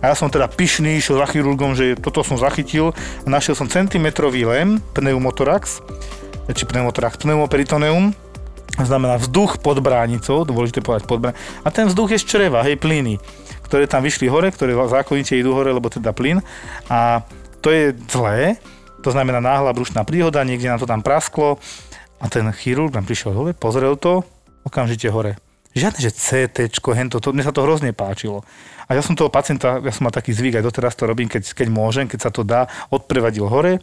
A 0.00 0.10
ja 0.10 0.14
som 0.16 0.32
teda 0.32 0.48
pyšný, 0.48 0.96
išiel 0.96 1.20
za 1.20 1.28
chirurgom, 1.28 1.76
že 1.76 1.92
toto 1.92 2.24
som 2.24 2.40
zachytil 2.40 2.96
a 2.96 3.28
našiel 3.28 3.52
som 3.52 3.68
centimetrový 3.68 4.48
lem, 4.48 4.80
pneumotorax, 4.96 5.84
či 6.56 6.64
pneumotorax, 6.64 7.20
pneumoperitoneum, 7.20 8.16
znamená 8.78 9.18
vzduch 9.18 9.58
pod 9.58 9.82
bránicou, 9.82 10.46
dôležité 10.46 10.84
povedať 10.84 11.08
pod 11.10 11.18
bránicou, 11.18 11.42
a 11.64 11.68
ten 11.74 11.90
vzduch 11.90 12.14
je 12.14 12.22
z 12.22 12.26
čreva, 12.28 12.62
hej, 12.62 12.78
plyny, 12.78 13.18
ktoré 13.66 13.90
tam 13.90 14.06
vyšli 14.06 14.30
hore, 14.30 14.50
ktoré 14.54 14.76
zákonite 14.76 15.34
idú 15.34 15.56
hore, 15.56 15.74
lebo 15.74 15.90
teda 15.90 16.14
plyn. 16.14 16.38
A 16.86 17.26
to 17.60 17.74
je 17.74 17.92
zlé, 18.08 18.56
to 19.02 19.10
znamená 19.10 19.40
náhla 19.42 19.74
brušná 19.74 20.06
príhoda, 20.06 20.46
niekde 20.46 20.70
na 20.70 20.78
to 20.78 20.86
tam 20.86 21.02
prasklo 21.02 21.58
a 22.20 22.28
ten 22.28 22.46
chirurg 22.52 22.92
tam 22.92 23.02
prišiel 23.02 23.32
hore, 23.32 23.52
pozrel 23.56 23.96
to, 23.96 24.22
okamžite 24.62 25.08
hore. 25.08 25.40
Žiadne, 25.70 26.00
že 26.02 26.10
CT, 26.10 26.66
hento, 26.98 27.22
to, 27.22 27.30
mne 27.30 27.46
sa 27.46 27.54
to 27.54 27.62
hrozne 27.62 27.94
páčilo. 27.94 28.42
A 28.90 28.98
ja 28.98 29.06
som 29.06 29.14
toho 29.14 29.30
pacienta, 29.30 29.78
ja 29.78 29.94
som 29.94 30.02
mal 30.02 30.10
taký 30.10 30.34
zvyk, 30.34 30.58
aj 30.58 30.66
doteraz 30.66 30.98
to 30.98 31.06
robím, 31.06 31.30
keď, 31.30 31.46
keď 31.54 31.70
môžem, 31.70 32.10
keď 32.10 32.26
sa 32.26 32.30
to 32.34 32.42
dá, 32.42 32.66
odprevadil 32.90 33.46
hore, 33.46 33.78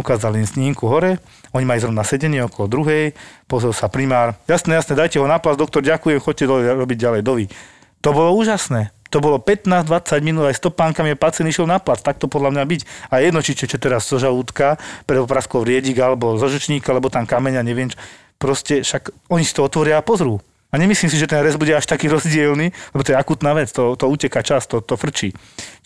ukázali 0.00 0.40
im 0.40 0.48
snímku 0.48 0.88
hore, 0.88 1.20
oni 1.52 1.68
majú 1.68 1.84
zrovna 1.84 2.08
sedenie 2.08 2.40
okolo 2.40 2.64
druhej, 2.72 3.12
pozrel 3.44 3.76
sa 3.76 3.92
primár, 3.92 4.40
jasné, 4.48 4.80
jasné, 4.80 4.96
dajte 4.96 5.20
ho 5.20 5.28
na 5.28 5.36
plas, 5.36 5.60
doktor, 5.60 5.84
ďakujem, 5.84 6.24
choďte 6.24 6.48
dole, 6.48 6.64
robiť 6.72 6.98
ďalej, 7.04 7.20
dovi. 7.20 7.44
To 8.00 8.16
bolo 8.16 8.32
úžasné. 8.32 8.96
To 9.12 9.22
bolo 9.22 9.38
15-20 9.38 10.24
minút 10.24 10.48
aj 10.48 10.56
s 10.56 10.64
topánkami 10.64 11.14
pacient 11.14 11.46
išiel 11.46 11.68
na 11.68 11.78
plac. 11.78 12.02
Tak 12.02 12.18
to 12.18 12.26
podľa 12.26 12.58
mňa 12.58 12.64
byť. 12.66 12.80
A 13.12 13.22
jedno, 13.22 13.38
či 13.38 13.54
čo 13.54 13.78
teraz 13.78 14.02
zo 14.02 14.18
žalúdka, 14.18 14.82
pre 15.06 15.22
opraskov 15.22 15.62
riedik, 15.62 15.94
alebo 16.02 16.34
zo 16.34 16.50
alebo 16.50 17.06
tam 17.06 17.22
kameňa, 17.22 17.62
neviem 17.62 17.86
čo. 17.86 17.98
Proste 18.36 18.82
však 18.82 19.30
oni 19.30 19.46
si 19.46 19.54
to 19.54 19.62
otvoria 19.62 20.02
a 20.02 20.04
pozrú. 20.04 20.42
A 20.72 20.74
nemyslím 20.78 21.10
si, 21.10 21.18
že 21.18 21.30
ten 21.30 21.40
rez 21.40 21.54
bude 21.54 21.70
až 21.72 21.86
taký 21.86 22.10
rozdielny, 22.10 22.74
lebo 22.92 23.02
to 23.06 23.12
je 23.14 23.18
akutná 23.18 23.54
vec, 23.54 23.70
to, 23.70 23.94
to 23.94 24.10
uteká 24.10 24.42
čas, 24.42 24.66
to, 24.66 24.82
frčí. 24.82 25.30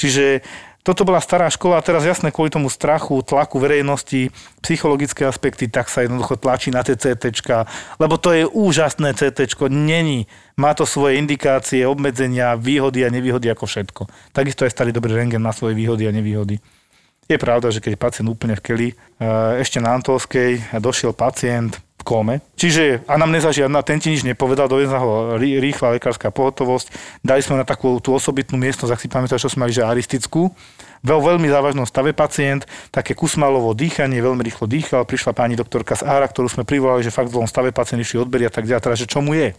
Čiže 0.01 0.41
toto 0.81 1.05
bola 1.05 1.21
stará 1.21 1.45
škola 1.53 1.77
a 1.77 1.85
teraz 1.85 2.09
jasné 2.09 2.33
kvôli 2.33 2.49
tomu 2.49 2.73
strachu, 2.73 3.21
tlaku 3.21 3.61
verejnosti, 3.61 4.33
psychologické 4.65 5.29
aspekty, 5.29 5.69
tak 5.69 5.93
sa 5.93 6.01
jednoducho 6.01 6.41
tlačí 6.41 6.73
na 6.73 6.81
tie 6.81 6.97
CT, 6.97 7.29
lebo 8.01 8.17
to 8.17 8.33
je 8.33 8.49
úžasné 8.49 9.13
CT, 9.13 9.45
není. 9.69 10.25
Má 10.57 10.73
to 10.73 10.89
svoje 10.89 11.21
indikácie, 11.21 11.85
obmedzenia, 11.85 12.57
výhody 12.57 13.05
a 13.05 13.13
nevýhody 13.13 13.53
ako 13.53 13.69
všetko. 13.69 14.03
Takisto 14.33 14.65
aj 14.65 14.73
starý 14.73 14.91
dobrý 14.97 15.13
rengen 15.21 15.45
má 15.45 15.53
svoje 15.53 15.77
výhody 15.77 16.09
a 16.09 16.17
nevýhody. 16.17 16.57
Je 17.29 17.39
pravda, 17.39 17.71
že 17.71 17.85
keď 17.85 18.01
pacient 18.01 18.27
úplne 18.33 18.57
v 18.57 18.65
keli, 18.65 18.89
eh, 18.91 19.61
ešte 19.61 19.85
na 19.85 19.93
Antolskej 19.95 20.81
došiel 20.81 21.13
pacient, 21.13 21.77
kóme. 22.03 22.45
Čiže 22.57 23.05
anamnéza 23.07 23.53
žiadna, 23.55 23.85
ten 23.85 24.01
ti 24.01 24.13
nič 24.13 24.25
nepovedal, 24.25 24.69
dovezla 24.69 24.99
ho 25.01 25.13
rýchla 25.41 25.97
lekárska 25.97 26.33
pohotovosť, 26.33 26.93
dali 27.25 27.41
sme 27.45 27.61
na 27.61 27.67
takú 27.69 28.01
tú 28.01 28.17
osobitnú 28.17 28.57
miestnosť, 28.61 28.93
ak 28.93 29.03
si 29.03 29.09
pamätáš, 29.09 29.47
čo 29.47 29.53
sme 29.53 29.69
mali, 29.69 29.77
že 29.77 29.87
aristickú, 29.87 30.53
vo 31.01 31.17
veľmi 31.17 31.49
závažnom 31.49 31.89
stave 31.89 32.13
pacient, 32.13 32.69
také 32.93 33.17
kusmalovo 33.17 33.73
dýchanie, 33.73 34.21
veľmi 34.21 34.45
rýchlo 34.45 34.69
dýchal, 34.69 35.09
prišla 35.09 35.33
pani 35.33 35.57
doktorka 35.57 35.97
z 35.97 36.05
Ára, 36.05 36.29
ktorú 36.29 36.53
sme 36.53 36.69
privolali, 36.69 37.01
že 37.01 37.13
fakt 37.13 37.33
v 37.33 37.41
zlom 37.41 37.49
stave 37.49 37.73
pacient 37.73 38.05
išli 38.05 38.21
odbery 38.21 38.45
a 38.49 38.53
tak 38.53 38.69
ďalej, 38.69 38.85
teda, 38.85 38.97
že 39.01 39.09
čo 39.09 39.25
mu 39.25 39.33
je. 39.33 39.57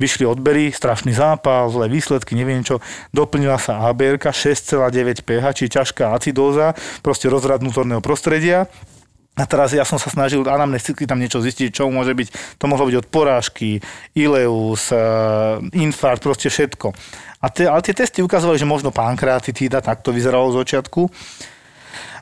Vyšli 0.00 0.24
odbery, 0.24 0.72
strašný 0.72 1.12
zápal, 1.12 1.68
zlé 1.68 1.92
výsledky, 1.92 2.32
neviem 2.32 2.64
čo. 2.64 2.80
Doplnila 3.12 3.60
sa 3.60 3.84
ABR 3.92 4.16
6,9 4.16 5.24
pH, 5.24 5.44
čiže 5.52 5.76
ťažká 5.76 6.16
acidóza, 6.16 6.72
proste 7.04 7.28
rozrad 7.28 7.60
vnútorného 7.60 8.00
prostredia. 8.00 8.64
A 9.40 9.48
teraz 9.48 9.72
ja 9.72 9.88
som 9.88 9.96
sa 9.96 10.12
snažil 10.12 10.44
anamnesticky 10.44 11.08
tam 11.08 11.16
niečo 11.16 11.40
zistiť, 11.40 11.72
čo 11.72 11.88
môže 11.88 12.12
byť. 12.12 12.60
To 12.60 12.68
mohlo 12.68 12.84
byť 12.92 12.96
od 13.00 13.06
porážky, 13.08 13.80
ileus, 14.12 14.92
eh, 14.92 15.00
infarkt, 15.80 16.20
proste 16.20 16.52
všetko. 16.52 16.92
A 17.40 17.48
te, 17.48 17.64
ale 17.64 17.80
tie 17.80 17.96
testy 17.96 18.20
ukazovali, 18.20 18.60
že 18.60 18.68
možno 18.68 18.92
pankreatitída, 18.92 19.80
tak 19.80 20.04
to 20.04 20.12
vyzeralo 20.12 20.52
z 20.52 20.60
začiatku. 20.60 21.08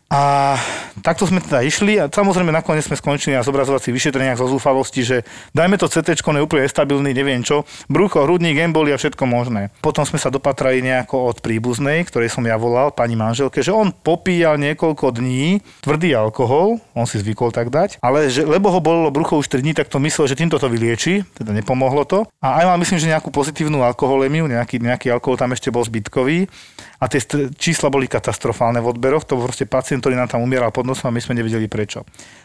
A 0.09 0.57
takto 1.05 1.29
sme 1.29 1.37
teda 1.37 1.61
išli 1.61 2.01
a 2.01 2.09
samozrejme 2.09 2.49
nakoniec 2.49 2.81
sme 2.81 2.97
skončili 2.97 3.37
na 3.37 3.45
zobrazovacích 3.45 3.93
vyšetreniach 3.93 4.41
zo 4.41 4.49
zúfalosti, 4.49 5.05
že 5.05 5.17
dajme 5.53 5.77
to 5.77 5.85
CT, 5.85 6.17
je 6.17 6.41
úplne 6.41 6.65
stabilný, 6.65 7.13
neviem 7.13 7.45
čo, 7.45 7.69
brucho, 7.93 8.25
hrudník, 8.25 8.57
a 8.57 8.97
všetko 8.97 9.29
možné. 9.29 9.69
Potom 9.85 10.09
sme 10.09 10.17
sa 10.17 10.33
dopatrali 10.33 10.81
nejako 10.81 11.29
od 11.29 11.37
príbuznej, 11.45 12.09
ktorej 12.09 12.33
som 12.33 12.41
ja 12.49 12.57
volal, 12.57 12.89
pani 12.89 13.21
manželke, 13.21 13.61
že 13.61 13.69
on 13.69 13.93
popíjal 13.93 14.57
niekoľko 14.57 15.13
dní 15.13 15.61
tvrdý 15.85 16.17
alkohol, 16.17 16.81
on 16.97 17.05
si 17.05 17.21
zvykol 17.21 17.53
tak 17.53 17.69
dať, 17.69 18.01
ale 18.01 18.33
že, 18.33 18.49
lebo 18.49 18.73
ho 18.73 18.81
bolelo 18.81 19.13
brucho 19.13 19.37
už 19.37 19.53
3 19.53 19.61
dní, 19.61 19.77
tak 19.77 19.93
to 19.93 20.01
myslel, 20.01 20.25
že 20.25 20.41
týmto 20.41 20.57
to 20.57 20.73
vylieči, 20.73 21.21
teda 21.37 21.53
nepomohlo 21.53 22.09
to. 22.09 22.25
A 22.41 22.65
aj 22.65 22.73
mal 22.73 22.81
myslím, 22.81 22.97
že 22.97 23.13
nejakú 23.13 23.29
pozitívnu 23.29 23.85
alkoholemiu, 23.85 24.49
nejaký, 24.49 24.81
nejaký 24.81 25.13
alkohol 25.13 25.37
tam 25.37 25.53
ešte 25.53 25.69
bol 25.69 25.85
zbytkový 25.85 26.49
a 26.99 27.05
tie 27.07 27.23
čísla 27.55 27.89
boli 27.89 28.11
katastrofálne 28.11 28.83
v 28.83 28.91
odberoch, 28.91 29.23
to 29.23 29.39
proste 29.39 29.71
pacient, 29.71 30.03
ktorý 30.03 30.19
nám 30.19 30.35
tam 30.35 30.43
umieral 30.43 30.75
pod 30.75 30.83
nosom 30.83 31.11
a 31.11 31.15
my 31.15 31.23
sme 31.23 31.39
nevedeli 31.39 31.71
prečo. 31.71 32.03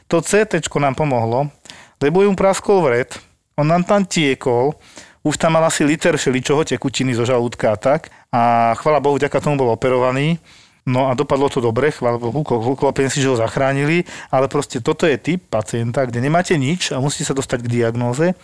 To 0.10 0.22
CT 0.22 0.62
nám 0.78 0.94
pomohlo, 0.94 1.50
lebo 1.98 2.22
ju 2.22 2.30
praskol 2.38 2.86
vred, 2.86 3.18
on 3.58 3.66
nám 3.66 3.86
tam 3.86 4.06
tiekol, 4.06 4.78
už 5.24 5.40
tam 5.40 5.56
mal 5.56 5.64
asi 5.66 5.88
liter 5.88 6.14
šeličoho 6.20 6.68
tekutiny 6.68 7.16
zo 7.16 7.24
žalúdka 7.24 7.74
a 7.74 7.78
tak. 7.80 8.12
A 8.28 8.74
chvala 8.76 9.00
Bohu, 9.00 9.16
ďaká 9.16 9.40
tomu 9.40 9.56
bol 9.56 9.72
operovaný. 9.72 10.36
No 10.84 11.08
a 11.08 11.16
dopadlo 11.16 11.48
to 11.48 11.64
dobre, 11.64 11.96
chvála 11.96 12.20
Bohu, 12.20 12.44
klopiem 12.76 13.08
si, 13.08 13.24
že 13.24 13.32
ho 13.32 13.40
zachránili, 13.40 14.04
ale 14.28 14.52
proste 14.52 14.84
toto 14.84 15.08
je 15.08 15.16
typ 15.16 15.40
pacienta, 15.48 16.04
kde 16.04 16.20
nemáte 16.20 16.60
nič 16.60 16.92
a 16.92 17.00
musíte 17.00 17.32
sa 17.32 17.38
dostať 17.38 17.64
k 17.64 17.72
diagnóze 17.72 18.36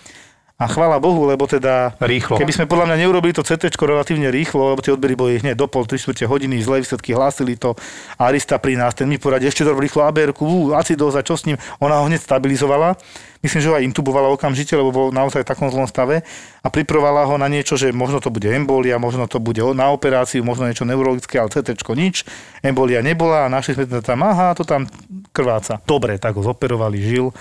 a 0.59 0.67
chvála 0.67 0.99
Bohu, 0.99 1.23
lebo 1.23 1.47
teda... 1.47 1.95
Rýchlo. 2.03 2.35
Keby 2.35 2.51
sme 2.51 2.65
podľa 2.67 2.91
mňa 2.91 3.07
neurobili 3.07 3.31
to 3.31 3.47
CT 3.47 3.71
relatívne 3.79 4.27
rýchlo, 4.27 4.75
lebo 4.75 4.83
tie 4.83 4.91
odbery 4.91 5.15
boli 5.15 5.39
hneď 5.39 5.55
do 5.55 5.71
pol, 5.71 5.87
3 5.87 6.03
hodiny, 6.27 6.59
zlé 6.59 6.83
výsledky 6.83 7.15
hlásili 7.15 7.55
to. 7.55 7.79
Arista 8.19 8.59
pri 8.59 8.75
nás, 8.75 8.91
ten 8.91 9.07
mi 9.07 9.15
poradí 9.15 9.47
ešte 9.47 9.63
to 9.63 9.71
rýchlo 9.71 10.03
ABR-ku, 10.11 10.75
acidóza, 10.75 11.23
čo 11.23 11.39
s 11.39 11.47
ním. 11.47 11.55
Ona 11.79 12.03
ho 12.03 12.11
hneď 12.11 12.19
stabilizovala. 12.19 12.99
Myslím, 13.39 13.63
že 13.63 13.69
ho 13.71 13.75
aj 13.79 13.87
intubovala 13.87 14.27
okamžite, 14.35 14.75
lebo 14.75 14.91
bol 14.91 15.07
naozaj 15.15 15.47
v 15.47 15.49
takom 15.55 15.71
zlom 15.71 15.87
stave 15.87 16.27
a 16.59 16.67
pripravovala 16.67 17.23
ho 17.23 17.39
na 17.39 17.47
niečo, 17.47 17.79
že 17.79 17.95
možno 17.95 18.19
to 18.19 18.27
bude 18.27 18.51
embolia, 18.51 18.99
možno 18.99 19.31
to 19.31 19.39
bude 19.39 19.63
na 19.71 19.95
operáciu, 19.95 20.43
možno 20.43 20.67
niečo 20.67 20.83
neurologické, 20.83 21.39
ale 21.39 21.47
CT 21.47 21.71
nič. 21.95 22.27
Embolia 22.59 22.99
nebola 22.99 23.47
a 23.47 23.51
našli 23.51 23.79
sme 23.79 23.87
tam, 24.03 24.27
aha, 24.27 24.51
to 24.59 24.67
tam 24.67 24.91
krváca. 25.31 25.79
Dobre, 25.87 26.19
tak 26.19 26.35
ho 26.35 26.43
zoperovali, 26.43 26.99
žil 26.99 27.31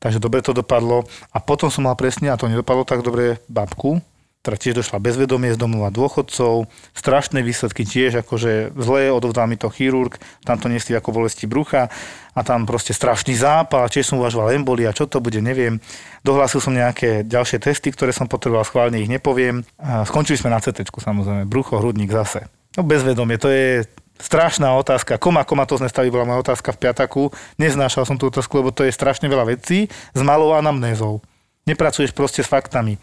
takže 0.00 0.18
dobre 0.18 0.42
to 0.42 0.56
dopadlo. 0.56 1.06
A 1.30 1.38
potom 1.38 1.68
som 1.68 1.86
mal 1.86 1.94
presne, 1.94 2.32
a 2.32 2.40
to 2.40 2.48
nedopadlo 2.48 2.88
tak 2.88 3.06
dobre, 3.06 3.38
babku, 3.46 4.02
ktorá 4.40 4.56
tiež 4.56 4.80
došla 4.80 5.04
bezvedomie 5.04 5.52
z 5.52 5.60
domova 5.60 5.92
dôchodcov, 5.92 6.64
strašné 6.96 7.44
výsledky 7.44 7.84
tiež, 7.84 8.24
akože 8.24 8.72
zlé, 8.72 9.12
odovzdal 9.12 9.44
mi 9.44 9.60
to 9.60 9.68
chirurg, 9.68 10.16
tam 10.48 10.56
to 10.56 10.72
nesli 10.72 10.96
ako 10.96 11.12
bolesti 11.12 11.44
brucha 11.44 11.92
a 12.32 12.40
tam 12.40 12.64
proste 12.64 12.96
strašný 12.96 13.36
zápal, 13.36 13.84
tiež 13.92 14.08
som 14.08 14.16
uvažoval 14.16 14.56
embolia, 14.56 14.96
čo 14.96 15.04
to 15.04 15.20
bude, 15.20 15.44
neviem. 15.44 15.76
Dohlásil 16.24 16.64
som 16.64 16.72
nejaké 16.72 17.20
ďalšie 17.20 17.60
testy, 17.60 17.92
ktoré 17.92 18.16
som 18.16 18.32
potreboval, 18.32 18.64
schválne 18.64 19.04
ich 19.04 19.12
nepoviem. 19.12 19.60
A 19.76 20.08
skončili 20.08 20.40
sme 20.40 20.48
na 20.48 20.64
CT, 20.64 20.88
samozrejme, 20.88 21.44
brucho, 21.44 21.76
hrudník 21.76 22.08
zase. 22.08 22.48
No 22.78 22.86
bezvedomie, 22.86 23.36
to 23.36 23.52
je 23.52 23.84
strašná 24.20 24.76
otázka. 24.76 25.16
Koma 25.16 25.42
komatozne 25.42 25.88
stavy 25.88 26.12
bola 26.12 26.28
moja 26.28 26.44
otázka 26.44 26.76
v 26.76 26.80
piataku. 26.88 27.22
Neznášal 27.56 28.04
som 28.04 28.20
tú 28.20 28.28
otázku, 28.28 28.60
lebo 28.60 28.70
to 28.70 28.86
je 28.86 28.92
strašne 28.92 29.26
veľa 29.26 29.48
vecí 29.48 29.88
s 29.90 30.20
malou 30.20 30.52
anamnézou. 30.54 31.24
Nepracuješ 31.64 32.12
proste 32.12 32.44
s 32.44 32.48
faktami. 32.48 33.00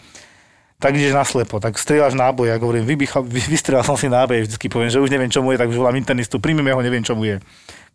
Tak 0.77 0.93
ideš 0.93 1.17
naslepo, 1.17 1.57
tak 1.57 1.73
strieľaš 1.73 2.13
náboj, 2.13 2.53
ako 2.53 2.69
hovorím, 2.69 2.85
vybichal, 2.85 3.25
vystrelal 3.25 3.81
som 3.81 3.97
si 3.97 4.05
náboj, 4.13 4.45
vždycky 4.45 4.69
poviem, 4.69 4.93
že 4.93 5.01
už 5.01 5.09
neviem, 5.09 5.25
čo 5.25 5.41
mu 5.41 5.49
je, 5.49 5.57
tak 5.57 5.73
už 5.73 5.81
volám 5.81 5.97
internistu, 5.97 6.37
príjmeme 6.37 6.69
ho, 6.69 6.77
neviem, 6.85 7.01
čo 7.01 7.17
mu 7.17 7.25
je, 7.25 7.41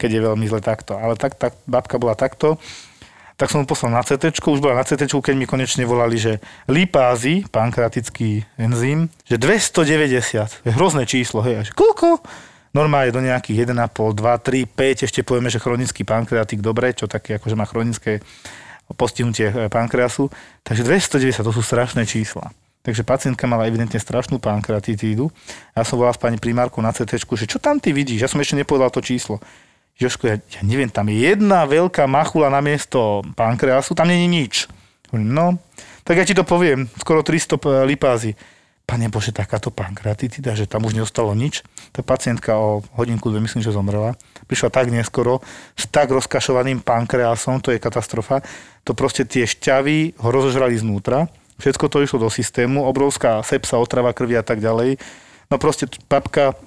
keď 0.02 0.10
je 0.18 0.20
veľmi 0.26 0.50
zle 0.50 0.58
takto. 0.58 0.98
Ale 0.98 1.14
tak, 1.14 1.38
tak 1.38 1.54
babka 1.70 2.02
bola 2.02 2.18
takto 2.18 2.58
tak 3.42 3.50
som 3.50 3.64
mu 3.64 3.66
poslal 3.66 3.90
na 3.90 4.06
CT, 4.06 4.38
už 4.38 4.62
bola 4.62 4.78
na 4.78 4.86
CT, 4.86 5.10
keď 5.10 5.34
mi 5.34 5.50
konečne 5.50 5.82
volali, 5.82 6.14
že 6.14 6.38
lipázy, 6.70 7.42
pankratický 7.50 8.46
enzym, 8.54 9.10
že 9.26 9.34
290, 9.34 10.62
je 10.62 10.70
hrozné 10.70 11.10
číslo, 11.10 11.42
hej, 11.42 11.58
a 11.58 11.62
že 11.66 11.74
koľko? 11.74 12.22
Normálne 12.72 13.12
do 13.12 13.20
nejakých 13.20 13.68
1,5, 13.68 14.16
2, 14.16 14.16
3, 14.16 14.66
5, 14.66 15.06
ešte 15.06 15.20
povieme, 15.22 15.52
že 15.52 15.60
chronický 15.60 16.02
pankreatik, 16.04 16.64
dobre, 16.64 16.96
čo 16.96 17.08
také 17.08 17.36
akože 17.36 17.56
má 17.56 17.68
chronické 17.68 18.24
postihnutie 18.96 19.48
e, 19.48 19.68
pankreasu. 19.68 20.28
Takže 20.64 20.82
290, 20.84 21.44
to 21.44 21.52
sú 21.52 21.62
strašné 21.64 22.04
čísla. 22.04 22.52
Takže 22.82 23.06
pacientka 23.06 23.46
mala 23.46 23.70
evidentne 23.70 24.00
strašnú 24.00 24.42
pankreatitídu. 24.42 25.30
Ja 25.70 25.86
som 25.86 26.02
volal 26.02 26.16
s 26.16 26.18
pani 26.18 26.34
primárku 26.34 26.82
na 26.82 26.90
CT, 26.90 27.14
že 27.14 27.46
čo 27.46 27.62
tam 27.62 27.78
ty 27.78 27.94
vidíš? 27.94 28.26
Ja 28.26 28.28
som 28.28 28.42
ešte 28.42 28.58
nepovedal 28.58 28.90
to 28.90 28.98
číslo. 28.98 29.38
Jožko, 29.94 30.26
ja, 30.26 30.36
ja 30.40 30.60
neviem, 30.66 30.90
tam 30.90 31.06
je 31.06 31.30
jedna 31.30 31.62
veľká 31.68 32.10
machula 32.10 32.50
na 32.50 32.58
miesto 32.58 33.22
pankreasu, 33.38 33.94
tam 33.94 34.10
není 34.10 34.26
nič. 34.26 34.66
No, 35.12 35.60
tak 36.02 36.18
ja 36.18 36.24
ti 36.26 36.34
to 36.34 36.42
poviem, 36.42 36.88
skoro 36.98 37.22
300 37.22 37.86
lipázy. 37.86 38.34
Pane 38.82 39.08
Bože, 39.08 39.30
takáto 39.30 39.70
pankreatitida, 39.70 40.58
že 40.58 40.66
tam 40.66 40.84
už 40.84 40.98
neostalo 40.98 41.32
nič. 41.32 41.62
Tá 41.94 42.02
pacientka 42.02 42.58
o 42.58 42.82
hodinku, 42.98 43.30
dve, 43.30 43.40
myslím, 43.40 43.62
že 43.62 43.72
zomrela. 43.72 44.18
Prišla 44.50 44.68
tak 44.74 44.90
neskoro, 44.90 45.40
s 45.78 45.86
tak 45.88 46.10
rozkašovaným 46.10 46.82
pankreasom, 46.82 47.62
to 47.62 47.70
je 47.70 47.80
katastrofa. 47.80 48.42
To 48.84 48.92
proste 48.92 49.24
tie 49.24 49.46
šťavy 49.46 50.18
ho 50.18 50.28
rozožrali 50.28 50.74
znútra. 50.76 51.30
Všetko 51.62 51.86
to 51.86 52.02
išlo 52.02 52.26
do 52.26 52.30
systému, 52.30 52.82
obrovská 52.82 53.38
sepsa, 53.46 53.78
otrava 53.78 54.10
krvi 54.10 54.34
a 54.34 54.42
tak 54.42 54.58
ďalej. 54.58 54.98
No 55.46 55.62
proste 55.62 55.86
papka 56.10 56.58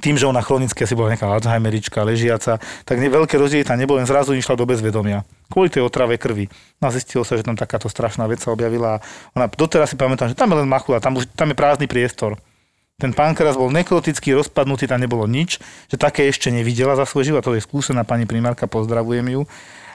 tým, 0.00 0.18
že 0.18 0.26
ona 0.26 0.40
chronicky 0.40 0.82
asi 0.82 0.94
bola 0.96 1.14
nejaká 1.14 1.26
Alzheimerička, 1.28 2.06
ležiaca, 2.06 2.62
tak 2.86 2.96
ne, 2.98 3.10
veľké 3.10 3.34
rozdiely 3.38 3.66
tam 3.66 3.78
nebolo, 3.78 4.00
len 4.00 4.08
zrazu 4.08 4.34
išla 4.34 4.58
do 4.58 4.64
bezvedomia. 4.64 5.22
Kvôli 5.50 5.68
tej 5.70 5.84
otrave 5.84 6.16
krvi. 6.16 6.48
No 6.80 6.88
a 6.88 6.94
zistilo 6.94 7.22
sa, 7.22 7.38
že 7.38 7.46
tam 7.46 7.54
takáto 7.54 7.86
strašná 7.90 8.24
vec 8.26 8.40
sa 8.40 8.50
objavila. 8.50 9.02
Ona, 9.36 9.46
doteraz 9.50 9.92
si 9.92 9.96
pamätám, 9.98 10.32
že 10.32 10.38
tam 10.38 10.50
je 10.54 10.64
len 10.64 10.68
machula, 10.68 11.02
tam, 11.02 11.18
tam 11.34 11.48
je 11.52 11.56
prázdny 11.56 11.86
priestor. 11.86 12.38
Ten 12.94 13.10
pankreas 13.10 13.58
bol 13.58 13.74
nekrotický, 13.74 14.38
rozpadnutý, 14.38 14.86
tam 14.86 15.02
nebolo 15.02 15.26
nič, 15.26 15.58
že 15.90 15.96
také 15.98 16.30
ešte 16.30 16.54
nevidela 16.54 16.94
za 16.94 17.02
svoj 17.02 17.26
život. 17.26 17.42
To 17.42 17.58
je 17.58 17.62
skúsená 17.62 18.06
pani 18.06 18.22
primárka, 18.22 18.70
pozdravujem 18.70 19.26
ju. 19.34 19.42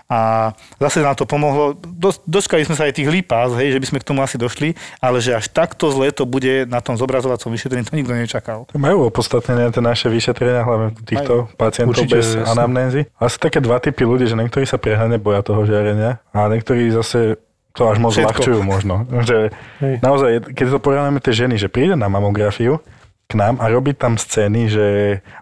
A 0.10 0.52
zase 0.82 1.06
nám 1.06 1.14
to 1.14 1.30
pomohlo. 1.30 1.78
Dos, 1.86 2.18
dočkali 2.26 2.66
sme 2.66 2.74
sa 2.74 2.90
aj 2.90 2.98
tých 2.98 3.14
lípás, 3.14 3.54
hej, 3.62 3.78
že 3.78 3.80
by 3.80 3.88
sme 3.94 4.00
k 4.02 4.08
tomu 4.10 4.26
asi 4.26 4.42
došli, 4.42 4.74
ale 4.98 5.22
že 5.22 5.38
až 5.38 5.54
takto 5.54 5.94
zle 5.94 6.10
to 6.10 6.26
bude 6.26 6.66
na 6.66 6.82
tom 6.82 6.98
zobrazovacom 6.98 7.54
vyšetrení, 7.54 7.86
to 7.86 7.94
nikto 7.94 8.18
nečakal. 8.18 8.66
Majú 8.74 9.14
opodstatnené 9.14 9.70
tie 9.70 9.86
naše 9.86 10.10
vyšetrenia, 10.10 10.66
hlavne 10.66 10.98
týchto 11.06 11.46
Majú. 11.46 11.54
pacientov 11.62 11.94
Určite, 11.94 12.16
bez 12.18 12.26
jasne. 12.42 12.50
anamnézy. 12.58 13.02
Asi 13.22 13.38
také 13.38 13.62
dva 13.62 13.78
typy 13.78 14.02
ľudí, 14.02 14.26
že 14.26 14.34
niektorí 14.34 14.66
sa 14.66 14.82
prehnane 14.82 15.22
boja 15.22 15.46
toho 15.46 15.62
žiarenia 15.70 16.18
a 16.34 16.50
niektorí 16.50 16.90
zase 16.90 17.38
to 17.78 17.86
až 17.86 18.02
moc 18.02 18.18
ľahčujú 18.18 18.66
možno. 18.66 19.06
Že 19.30 19.54
naozaj, 20.02 20.58
keď 20.58 20.66
to 20.74 20.80
porovnáme 20.82 21.22
tie 21.22 21.46
ženy, 21.46 21.62
že 21.62 21.70
príde 21.70 21.94
na 21.94 22.10
mamografiu, 22.10 22.82
k 23.30 23.38
nám 23.38 23.62
a 23.62 23.70
robiť 23.70 23.96
tam 24.02 24.18
scény, 24.18 24.74
že 24.74 24.86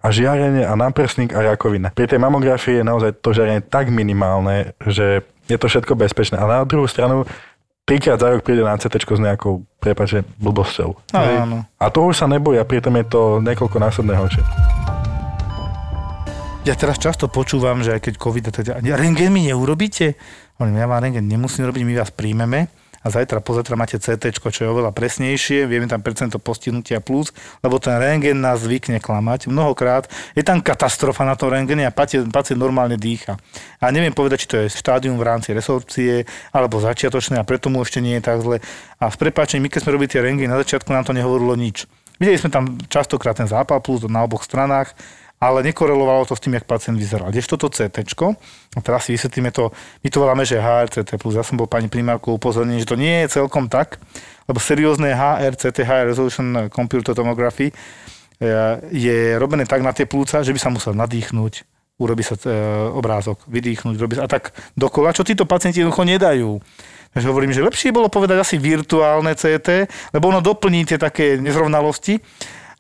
a 0.03 0.07
žiarenie 0.11 0.67
a 0.67 0.75
náprsník 0.75 1.31
a 1.31 1.39
rakovina. 1.39 1.95
Pri 1.95 2.11
tej 2.11 2.19
mamografii 2.19 2.83
je 2.83 2.85
naozaj 2.85 3.23
to 3.23 3.31
žiarenie 3.31 3.63
tak 3.63 3.88
minimálne, 3.88 4.75
že 4.83 5.23
je 5.47 5.55
to 5.55 5.71
všetko 5.71 5.95
bezpečné. 5.95 6.35
A 6.35 6.43
na 6.43 6.67
druhú 6.67 6.83
stranu 6.91 7.23
trikrát 7.88 8.19
za 8.19 8.35
rok 8.35 8.43
príde 8.43 8.67
na 8.67 8.75
CT 8.75 9.07
s 9.07 9.23
nejakou, 9.23 9.63
prepáčte, 9.79 10.27
blbosťou. 10.35 10.99
Áno. 11.15 11.63
A 11.79 11.88
toho 11.88 12.11
už 12.11 12.19
sa 12.19 12.27
nebojí 12.27 12.59
a 12.59 12.67
pritom 12.67 12.91
je 12.99 13.07
to 13.07 13.39
niekoľko 13.39 13.79
násobné 13.79 14.19
horšie. 14.19 14.43
Ja 16.67 16.75
teraz 16.75 16.99
často 16.99 17.31
počúvam, 17.31 17.88
že 17.88 17.95
aj 17.95 18.03
keď 18.03 18.13
COVID, 18.19 18.51
tak 18.51 18.83
rengen 18.83 19.31
mi 19.31 19.47
neurobíte? 19.47 20.19
Hovorím, 20.59 20.83
ja 20.83 20.91
vám 20.91 21.07
rengen 21.07 21.23
nemusím 21.23 21.63
robiť, 21.63 21.88
my 21.88 21.93
vás 22.03 22.11
príjmeme 22.11 22.67
a 23.08 23.10
zajtra, 23.10 23.39
pozajtra 23.39 23.80
máte 23.80 23.95
CT, 23.95 24.36
čo 24.36 24.62
je 24.62 24.68
oveľa 24.68 24.91
presnejšie, 24.91 25.64
vieme 25.64 25.88
tam 25.88 26.03
percento 26.03 26.43
postihnutia 26.43 26.99
plus, 26.99 27.32
lebo 27.64 27.80
ten 27.80 27.95
rengen 27.95 28.43
nás 28.43 28.68
zvykne 28.68 28.99
klamať. 28.99 29.47
Mnohokrát 29.47 30.12
je 30.36 30.43
tam 30.43 30.60
katastrofa 30.60 31.24
na 31.24 31.39
tom 31.39 31.55
rengene 31.55 31.88
a 31.88 31.91
pacient, 31.95 32.28
pacient 32.28 32.60
normálne 32.60 32.99
dýcha. 32.99 33.39
A 33.80 33.95
neviem 33.95 34.12
povedať, 34.12 34.43
či 34.43 34.47
to 34.51 34.55
je 34.60 34.76
štádium 34.76 35.16
v 35.16 35.24
rámci 35.24 35.55
resorpcie 35.55 36.28
alebo 36.51 36.84
začiatočné 36.84 37.39
a 37.39 37.47
preto 37.47 37.72
mu 37.72 37.80
ešte 37.80 38.03
nie 38.03 38.20
je 38.20 38.28
tak 38.28 38.43
zle. 38.43 38.60
A 38.99 39.08
s 39.08 39.16
prepáčením, 39.16 39.66
my 39.66 39.70
keď 39.72 39.80
sme 39.88 39.95
robili 39.95 40.12
tie 40.12 40.20
rengeny, 40.20 40.51
na 40.51 40.60
začiatku 40.60 40.91
nám 40.91 41.08
to 41.08 41.16
nehovorilo 41.16 41.55
nič. 41.55 41.88
Videli 42.20 42.36
sme 42.36 42.51
tam 42.51 42.76
častokrát 42.91 43.39
ten 43.39 43.47
zápal 43.47 43.80
plus 43.80 44.03
na 44.10 44.26
oboch 44.26 44.43
stranách 44.43 44.91
ale 45.38 45.61
nekorelovalo 45.61 46.25
to 46.25 46.33
s 46.33 46.41
tým, 46.41 46.57
jak 46.57 46.65
pacient 46.65 46.97
vyzeral. 46.97 47.29
Kdežto 47.29 47.61
to 47.61 47.69
CT, 47.69 47.97
a 48.73 48.79
teraz 48.81 49.05
si 49.05 49.13
vysvetlíme 49.13 49.53
to, 49.53 49.69
my 50.01 50.09
to 50.09 50.17
voláme, 50.17 50.43
že 50.45 50.57
HRCT+, 50.57 51.13
ja 51.13 51.45
som 51.45 51.61
bol 51.61 51.69
pani 51.69 51.85
primárku 51.85 52.33
upozornený, 52.33 52.81
že 52.81 52.89
to 52.89 52.97
nie 52.97 53.25
je 53.25 53.38
celkom 53.41 53.69
tak, 53.69 54.01
lebo 54.49 54.57
seriózne 54.57 55.13
HRCT, 55.13 55.85
High 55.85 56.09
Resolution 56.09 56.69
Computer 56.73 57.13
Tomography, 57.13 57.69
e, 57.69 57.73
je 58.89 59.38
robené 59.38 59.69
tak 59.69 59.85
na 59.85 59.93
tie 59.93 60.09
plúca, 60.09 60.41
že 60.41 60.49
by 60.49 60.59
sa 60.59 60.73
musel 60.73 60.97
nadýchnuť, 60.97 61.53
urobí 62.01 62.25
sa 62.25 62.33
e, 62.33 62.49
obrázok, 62.97 63.45
vydýchnuť, 63.45 63.93
robí 64.01 64.17
a 64.17 64.25
tak 64.25 64.57
dokola, 64.73 65.13
čo 65.13 65.21
títo 65.21 65.45
pacienti 65.45 65.85
jednoducho 65.85 66.01
nedajú. 66.01 66.57
Takže 67.13 67.29
hovorím, 67.29 67.53
že 67.53 67.65
lepšie 67.65 67.93
bolo 67.93 68.09
povedať 68.09 68.41
asi 68.41 68.57
virtuálne 68.57 69.38
CT, 69.38 69.89
lebo 70.17 70.33
ono 70.33 70.41
doplní 70.41 70.85
tie 70.85 70.97
také 70.97 71.38
nezrovnalosti 71.38 72.17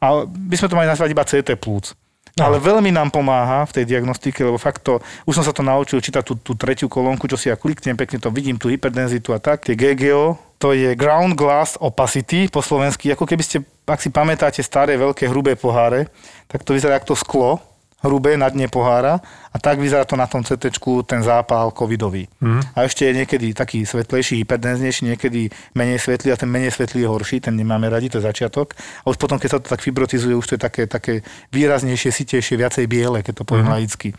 a 0.01 0.25
by 0.25 0.55
sme 0.57 0.69
to 0.69 0.77
mali 0.77 0.89
nazvať 0.89 1.09
iba 1.13 1.25
CT 1.25 1.57
plúc. 1.57 1.97
No. 2.37 2.53
Ale 2.53 2.61
veľmi 2.61 2.93
nám 2.93 3.09
pomáha 3.09 3.65
v 3.65 3.81
tej 3.81 3.97
diagnostike, 3.97 4.45
lebo 4.45 4.61
fakt 4.61 4.85
to, 4.85 5.01
už 5.25 5.41
som 5.41 5.45
sa 5.45 5.49
to 5.49 5.65
naučil 5.65 5.97
čítať 5.97 6.21
tú, 6.21 6.37
tú 6.37 6.53
tretiu 6.53 6.85
kolónku, 6.85 7.25
čo 7.25 7.33
si 7.33 7.49
ja 7.49 7.57
kliknem, 7.57 7.97
pekne 7.97 8.21
to 8.21 8.29
vidím, 8.29 8.61
tú 8.61 8.69
hyperdenzitu 8.69 9.33
a 9.33 9.41
tak. 9.41 9.65
Tie 9.65 9.73
GGO, 9.73 10.37
to 10.61 10.77
je 10.77 10.93
Ground 10.93 11.33
Glass 11.33 11.81
Opacity 11.81 12.45
po 12.53 12.61
slovensky, 12.61 13.09
ako 13.09 13.25
keby 13.25 13.41
ste, 13.41 13.65
ak 13.89 13.97
si 13.97 14.13
pamätáte 14.13 14.61
staré 14.61 14.93
veľké 15.01 15.25
hrubé 15.25 15.57
poháre, 15.57 16.13
tak 16.45 16.61
to 16.61 16.77
vyzerá 16.77 17.01
ako 17.01 17.13
to 17.13 17.15
sklo, 17.17 17.51
hrubé 18.05 18.37
na 18.37 18.45
dne 18.49 18.69
pohára 18.69 19.17
a 19.49 19.57
tak 19.57 19.81
vyzerá 19.81 20.05
to 20.05 20.13
na 20.13 20.29
tom 20.29 20.45
CT 20.45 20.69
ten 21.09 21.21
zápal 21.25 21.73
covidový. 21.73 22.29
Mm. 22.37 22.61
A 22.77 22.85
ešte 22.85 23.09
je 23.09 23.13
niekedy 23.17 23.57
taký 23.57 23.89
svetlejší, 23.89 24.37
hyperdenznejší, 24.45 25.17
niekedy 25.17 25.49
menej 25.73 25.97
svetlý 25.97 26.29
a 26.33 26.37
ten 26.37 26.49
menej 26.49 26.69
svetlý 26.69 27.01
je 27.01 27.09
horší, 27.09 27.41
ten 27.41 27.57
nemáme 27.57 27.89
radi, 27.89 28.13
to 28.13 28.21
je 28.21 28.29
začiatok. 28.29 28.77
A 29.01 29.09
už 29.09 29.17
potom, 29.17 29.41
keď 29.41 29.49
sa 29.49 29.57
to 29.57 29.73
tak 29.73 29.81
fibrotizuje, 29.81 30.37
už 30.37 30.45
to 30.45 30.53
je 30.55 30.61
také, 30.61 30.83
také 30.85 31.13
výraznejšie, 31.49 32.13
sitejšie, 32.13 32.53
viacej 32.61 32.85
biele, 32.85 33.25
keď 33.25 33.41
to 33.41 33.43
poviem 33.49 33.65
mm. 33.65 33.75
laicky. 33.81 34.13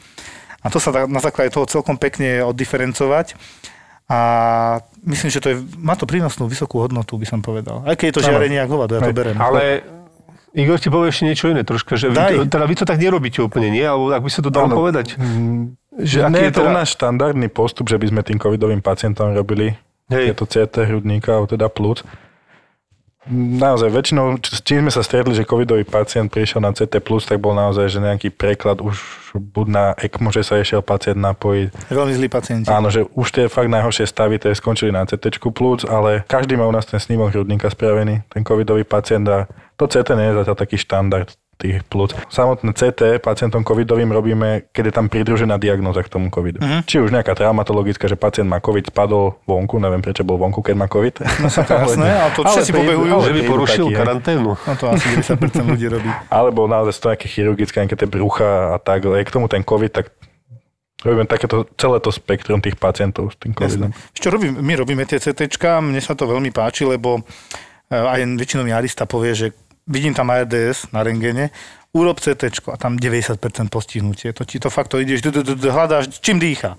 A 0.59 0.67
to 0.75 0.83
sa 0.83 0.91
dá 0.91 1.01
na 1.07 1.23
základe 1.23 1.55
toho 1.55 1.71
celkom 1.71 1.95
pekne 1.95 2.43
oddiferencovať. 2.43 3.39
A 4.09 4.19
myslím, 5.05 5.31
že 5.31 5.39
to 5.39 5.53
je, 5.53 5.57
má 5.79 5.93
to 5.93 6.09
prínosnú 6.09 6.49
vysokú 6.49 6.81
hodnotu, 6.81 7.21
by 7.21 7.29
som 7.29 7.45
povedal. 7.45 7.85
Aj 7.85 7.93
keď 7.93 8.07
je 8.09 8.15
to 8.17 8.25
žiarenie 8.25 8.57
ako 8.57 8.73
hovado, 8.81 8.97
ja 8.97 9.05
to 9.05 9.13
berem. 9.13 9.37
Ale 9.37 9.85
Igor 10.59 10.83
ti 10.83 10.91
povie 10.91 11.15
ešte 11.15 11.23
niečo 11.23 11.47
iné 11.55 11.63
troška, 11.63 11.95
že 11.95 12.11
vy, 12.11 12.19
to, 12.19 12.51
teda 12.51 12.67
vy 12.67 12.75
to 12.75 12.85
tak 12.85 12.99
nerobíte 12.99 13.39
úplne, 13.39 13.71
nie? 13.71 13.87
Alebo 13.87 14.11
ak 14.11 14.27
by 14.27 14.31
sa 14.31 14.43
to 14.43 14.51
dalo 14.51 14.67
ano. 14.67 14.77
povedať? 14.83 15.15
Mm, 15.15 15.79
že 16.03 16.27
nie 16.35 16.51
je 16.51 16.53
to 16.59 16.67
teda... 16.67 16.75
náš 16.75 16.99
štandardný 16.99 17.47
postup, 17.47 17.87
že 17.87 17.95
by 17.95 18.11
sme 18.11 18.21
tým 18.27 18.43
covidovým 18.43 18.83
pacientom 18.83 19.31
robili 19.31 19.79
Hej. 20.11 20.35
tieto 20.35 20.45
CT 20.51 20.91
hrudníka, 20.91 21.39
alebo 21.39 21.47
teda 21.47 21.71
plúc 21.71 22.03
naozaj 23.33 23.93
väčšinou, 23.93 24.41
s 24.41 24.61
čím 24.65 24.89
sme 24.89 24.93
sa 24.93 25.05
stretli, 25.05 25.37
že 25.37 25.45
covidový 25.47 25.85
pacient 25.85 26.33
prišiel 26.33 26.65
na 26.65 26.73
CT+, 26.73 26.99
tak 27.01 27.39
bol 27.39 27.53
naozaj, 27.53 27.87
že 27.93 27.99
nejaký 28.01 28.29
preklad 28.33 28.81
už 28.81 28.99
buď 29.37 29.67
na 29.69 29.85
ECMO, 30.01 30.33
že 30.33 30.43
sa 30.43 30.57
išiel 30.59 30.81
pacient 30.81 31.21
napojiť. 31.21 31.93
Veľmi 31.93 32.13
zlý 32.17 32.29
pacient. 32.33 32.65
Áno, 32.67 32.89
že 32.89 33.05
už 33.13 33.29
tie 33.31 33.45
fakt 33.47 33.69
najhoršie 33.69 34.09
stavy, 34.09 34.41
tie 34.41 34.57
skončili 34.57 34.91
na 34.91 35.05
CT 35.05 35.41
plus, 35.53 35.85
ale 35.85 36.25
každý 36.25 36.57
má 36.57 36.65
u 36.65 36.73
nás 36.73 36.89
ten 36.89 36.99
snímok 36.99 37.33
hrudníka 37.33 37.69
spravený, 37.69 38.25
ten 38.33 38.43
covidový 38.43 38.85
pacient 38.85 39.29
a 39.29 39.45
to 39.77 39.87
CT 39.87 40.17
nie 40.17 40.33
je 40.33 40.39
zatiaľ 40.43 40.57
taký 40.57 40.77
štandard 40.81 41.29
tých 41.59 41.83
plúc. 41.91 42.15
Samotné 42.31 42.71
CT 42.71 43.19
pacientom 43.19 43.67
covidovým 43.67 44.15
robíme, 44.15 44.71
keď 44.71 44.85
je 44.89 44.95
tam 44.95 45.07
pridružená 45.11 45.59
diagnoza 45.59 46.07
k 46.07 46.09
tomu 46.09 46.31
covidu. 46.31 46.63
Uh-huh. 46.63 46.87
Či 46.87 47.03
už 47.03 47.11
nejaká 47.11 47.35
traumatologická, 47.35 48.07
že 48.07 48.15
pacient 48.15 48.47
má 48.47 48.63
covid, 48.63 48.95
spadol 48.95 49.43
vonku, 49.43 49.83
neviem 49.83 49.99
prečo 49.99 50.23
bol 50.23 50.39
vonku, 50.39 50.63
keď 50.63 50.75
má 50.79 50.87
covid. 50.87 51.19
No 51.43 51.51
sa 51.51 51.67
to 51.67 51.75
jasné, 51.75 52.07
ale 52.23 52.31
to 52.31 52.47
všetci 52.47 52.73
pobehujú. 52.73 53.11
Že 53.27 53.35
by 53.35 53.43
porušil 53.51 53.87
taký, 53.91 53.99
karanténu. 53.99 54.51
No 54.55 54.73
to 54.79 54.85
asi 54.95 55.07
10% 55.19 55.75
ľudí 55.75 55.87
robí. 55.91 56.11
Alebo 56.39 56.71
naozaj 56.71 56.93
sú 56.95 57.01
to 57.03 57.09
nejaké 57.11 57.27
chirurgické, 57.27 57.77
nejaké 57.83 57.99
tie 57.99 58.09
brucha 58.09 58.73
a 58.73 58.77
tak. 58.79 59.03
Je 59.03 59.27
k 59.27 59.35
tomu 59.35 59.51
ten 59.51 59.67
covid, 59.67 59.91
tak 59.91 60.15
Robíme 60.99 61.31
takéto, 61.31 61.63
celé 61.79 62.03
to 62.03 62.11
spektrum 62.11 62.59
tých 62.59 62.75
pacientov 62.75 63.31
s 63.31 63.39
tým 63.39 63.55
covidom. 63.55 63.95
Čo 64.19 64.35
robím, 64.35 64.59
my 64.59 64.75
robíme 64.75 65.07
tie 65.07 65.23
CT, 65.23 65.47
mne 65.79 66.03
sa 66.03 66.19
to 66.19 66.27
veľmi 66.27 66.51
páči, 66.51 66.83
lebo 66.83 67.23
eh, 67.23 67.95
aj 67.95 68.27
väčšinou 68.35 68.67
mi 68.67 68.75
Arista 68.75 69.07
povie, 69.07 69.31
že 69.31 69.47
vidím 69.89 70.13
tam 70.13 70.29
ARDS 70.29 70.93
na 70.93 71.01
rengene, 71.01 71.51
urob 71.97 72.21
CT 72.21 72.69
a 72.69 72.77
tam 72.77 73.01
90% 73.01 73.41
postihnutie. 73.73 74.37
To 74.37 74.45
ti 74.45 74.61
to 74.61 74.69
fakt 74.69 74.93
to 74.93 75.01
ideš, 75.01 75.25
hľadáš, 75.65 76.21
čím 76.21 76.37
dýcha. 76.37 76.77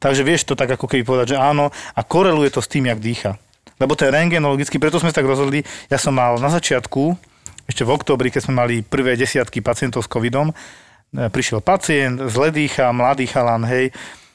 Takže 0.00 0.24
vieš 0.24 0.48
to 0.48 0.56
tak 0.56 0.72
ako 0.72 0.88
keby 0.88 1.04
povedať, 1.04 1.36
že 1.36 1.38
áno 1.38 1.68
a 1.68 2.00
koreluje 2.00 2.48
to 2.48 2.64
s 2.64 2.72
tým, 2.72 2.88
jak 2.88 2.98
dýcha. 3.04 3.36
Lebo 3.76 3.92
ten 3.92 4.08
rengenologicky, 4.08 4.80
preto 4.80 4.96
sme 4.96 5.12
sa 5.12 5.20
tak 5.20 5.28
rozhodli, 5.28 5.60
ja 5.92 6.00
som 6.00 6.16
mal 6.16 6.40
na 6.40 6.48
začiatku, 6.48 7.16
ešte 7.68 7.84
v 7.84 7.92
oktobri, 7.92 8.32
keď 8.32 8.48
sme 8.48 8.54
mali 8.56 8.74
prvé 8.80 9.14
desiatky 9.14 9.60
pacientov 9.60 10.04
s 10.04 10.08
covidom, 10.08 10.50
e, 10.50 10.54
prišiel 11.28 11.60
pacient, 11.60 12.16
zle 12.32 12.48
dýcha, 12.48 12.92
mladý 12.96 13.28
chalan, 13.28 13.64
hej, 13.68 13.92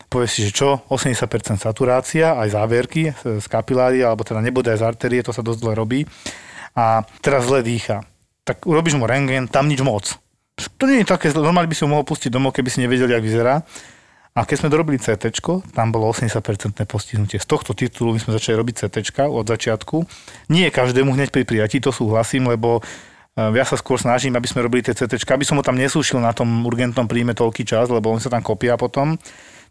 povie 0.10 0.30
si, 0.30 0.46
že 0.46 0.54
čo, 0.54 0.86
80% 0.90 1.62
saturácia, 1.62 2.38
aj 2.38 2.54
záverky 2.54 3.14
z 3.42 3.46
kapilári, 3.50 4.06
alebo 4.06 4.22
teda 4.22 4.42
nebude 4.42 4.70
aj 4.70 4.82
z 4.82 4.86
arterie, 4.86 5.22
to 5.26 5.34
sa 5.34 5.42
dosť 5.42 5.60
zle 5.66 5.74
robí 5.74 6.06
a 6.76 7.08
teraz 7.24 7.48
zle 7.48 7.64
dýcha. 7.64 8.04
Tak 8.44 8.68
urobíš 8.68 9.00
mu 9.00 9.08
rengen, 9.08 9.48
tam 9.48 9.72
nič 9.72 9.80
moc. 9.82 10.20
To 10.56 10.84
nie 10.88 11.02
je 11.02 11.08
také, 11.08 11.32
normálne 11.32 11.72
by 11.72 11.76
si 11.76 11.84
ho 11.88 11.90
mohol 11.92 12.06
pustiť 12.08 12.30
domov, 12.32 12.56
keby 12.56 12.70
si 12.70 12.84
nevedel, 12.84 13.10
jak 13.10 13.24
vyzerá. 13.24 13.64
A 14.36 14.44
keď 14.44 14.68
sme 14.68 14.70
dorobili 14.72 15.00
CT, 15.00 15.32
tam 15.72 15.96
bolo 15.96 16.12
80% 16.12 16.76
postihnutie. 16.84 17.40
Z 17.40 17.48
tohto 17.48 17.72
titulu 17.72 18.12
my 18.12 18.20
sme 18.20 18.36
začali 18.36 18.60
robiť 18.60 18.84
CT 18.84 19.24
od 19.32 19.48
začiatku. 19.48 20.04
Nie 20.52 20.76
každému 20.76 21.16
hneď 21.16 21.32
pri 21.32 21.48
prijatí, 21.48 21.80
to 21.80 21.96
súhlasím, 21.96 22.52
lebo 22.52 22.84
eh, 22.84 23.56
ja 23.56 23.64
sa 23.64 23.80
skôr 23.80 23.96
snažím, 23.96 24.36
aby 24.36 24.44
sme 24.44 24.68
robili 24.68 24.84
tie 24.84 24.92
CT, 24.92 25.24
aby 25.24 25.48
som 25.48 25.56
ho 25.56 25.64
tam 25.64 25.80
nesúšil 25.80 26.20
na 26.20 26.36
tom 26.36 26.68
urgentnom 26.68 27.08
príjme 27.08 27.32
toľký 27.32 27.64
čas, 27.64 27.88
lebo 27.88 28.12
on 28.12 28.20
sa 28.20 28.28
tam 28.28 28.44
kopia 28.44 28.76
potom. 28.76 29.16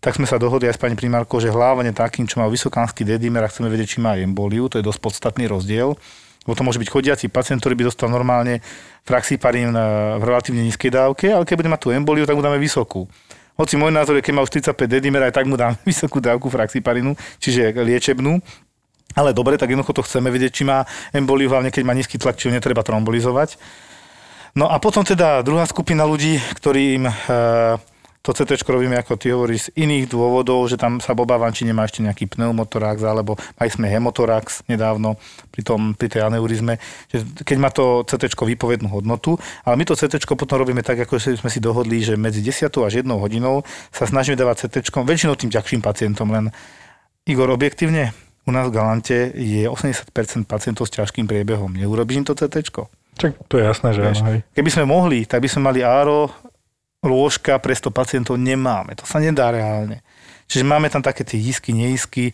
Tak 0.01 0.17
sme 0.17 0.25
sa 0.25 0.41
dohodli 0.41 0.73
aj 0.73 0.77
s 0.77 0.81
pani 0.81 0.97
primárkou, 0.97 1.45
že 1.45 1.53
hlávanie 1.53 1.93
takým, 1.93 2.25
čo 2.25 2.41
má 2.41 2.49
vysokánsky 2.49 3.05
dedimer 3.05 3.45
a 3.45 3.53
chceme 3.53 3.69
vedieť, 3.69 3.97
či 3.97 3.99
má 4.01 4.17
emboliu, 4.17 4.73
to 4.73 4.81
je 4.81 4.85
dosť 4.85 5.01
podstatný 5.01 5.45
rozdiel 5.45 5.97
Lebo 6.45 6.55
to 6.55 6.63
môže 6.63 6.81
byť 6.81 6.89
chodiaci 6.93 7.27
pacient, 7.33 7.65
ktorý 7.65 7.75
by 7.75 7.85
dostal 7.89 8.13
normálne 8.13 8.61
fraxiparín 9.09 9.73
e, 9.73 9.81
v 10.21 10.23
relatívne 10.25 10.61
nízkej 10.69 10.93
dávke, 10.93 11.33
ale 11.33 11.49
keď 11.49 11.57
bude 11.65 11.73
mať 11.73 11.81
tú 11.81 11.89
emboliu, 11.93 12.29
tak 12.29 12.37
mu 12.37 12.45
dáme 12.45 12.61
vysokú. 12.61 13.09
Hoci 13.57 13.81
môj 13.81 13.95
názor 13.95 14.19
je, 14.19 14.27
keď 14.27 14.35
má 14.35 14.43
už 14.43 14.51
35 14.51 14.91
dedimer, 14.91 15.25
aj 15.25 15.41
tak 15.41 15.49
mu 15.49 15.57
dáme 15.57 15.81
vysokú 15.89 16.21
dávku 16.21 16.53
fraxiparinu, 16.53 17.17
čiže 17.41 17.73
liečebnú. 17.73 18.45
Ale 19.15 19.31
dobre, 19.31 19.55
tak 19.55 19.71
jednoducho 19.71 19.95
to 19.95 20.03
chceme 20.03 20.27
vedieť, 20.27 20.53
či 20.53 20.63
má 20.67 20.83
emboliu, 21.15 21.47
hlavne 21.47 21.71
keď 21.71 21.83
má 21.87 21.95
nízky 21.95 22.19
tlak, 22.19 22.35
či 22.35 22.51
ho 22.51 22.53
netreba 22.53 22.83
trombolizovať. 22.83 23.57
No 24.59 24.71
a 24.71 24.79
potom 24.83 25.07
teda 25.07 25.43
druhá 25.43 25.67
skupina 25.67 26.03
ľudí, 26.03 26.39
ktorým 26.59 27.07
e, 27.07 27.13
to 28.25 28.33
CT 28.33 28.65
robíme, 28.65 28.97
ako 28.97 29.21
ty 29.21 29.37
hovoríš, 29.37 29.69
z 29.69 29.85
iných 29.85 30.09
dôvodov, 30.09 30.65
že 30.73 30.81
tam 30.81 30.97
sa 30.97 31.13
obávam, 31.13 31.53
či 31.53 31.69
nemá 31.69 31.85
ešte 31.85 32.01
nejaký 32.01 32.25
pneumotorax, 32.33 33.05
alebo 33.05 33.37
aj 33.61 33.77
sme 33.77 33.85
hemotorax 33.93 34.65
nedávno 34.65 35.21
pri, 35.53 35.61
tom, 35.61 35.93
pri 35.93 36.09
tej 36.09 36.25
aneurizme, 36.25 36.81
že 37.13 37.21
keď 37.45 37.57
má 37.61 37.69
to 37.69 38.01
CT 38.09 38.33
výpovednú 38.33 38.89
hodnotu, 38.89 39.37
ale 39.69 39.77
my 39.77 39.85
to 39.85 39.93
CT 39.93 40.25
potom 40.25 40.57
robíme 40.57 40.81
tak, 40.81 41.05
ako 41.05 41.21
sme 41.21 41.53
si 41.53 41.61
dohodli, 41.61 42.01
že 42.01 42.17
medzi 42.17 42.41
10 42.41 42.73
až 42.81 43.05
1 43.05 43.13
hodinou 43.13 43.61
sa 43.93 44.09
snažíme 44.09 44.41
dávať 44.41 44.73
CT 44.73 44.89
väčšinou 44.89 45.37
tým 45.37 45.53
ťažším 45.53 45.85
pacientom, 45.85 46.33
len 46.33 46.49
Igor, 47.29 47.53
objektívne, 47.53 48.17
u 48.49 48.51
nás 48.53 48.69
v 48.69 48.77
Galante 48.77 49.37
je 49.37 49.69
80% 49.69 50.49
pacientov 50.49 50.89
s 50.89 50.97
ťažkým 50.97 51.29
priebehom. 51.29 51.77
Neurobíš 51.77 52.17
im 52.21 52.27
to 52.29 52.33
CT? 52.33 52.73
Čak 53.21 53.33
to 53.49 53.61
je 53.61 53.65
jasné, 53.65 53.89
že 53.93 54.01
áno. 54.01 54.41
Keby 54.53 54.71
sme 54.73 54.85
mohli, 54.89 55.29
tak 55.29 55.45
by 55.45 55.49
sme 55.49 55.73
mali 55.73 55.81
áro 55.85 56.33
lôžka 57.05 57.61
pre 57.61 57.77
100 57.77 57.93
pacientov 57.93 58.41
nemáme. 58.41 58.97
To 58.97 59.05
sa 59.05 59.21
nedá 59.21 59.53
reálne. 59.53 60.01
Čiže 60.49 60.65
máme 60.65 60.89
tam 60.89 61.05
také 61.05 61.25
tie 61.25 61.41
isky, 61.41 61.77
neisky, 61.77 62.33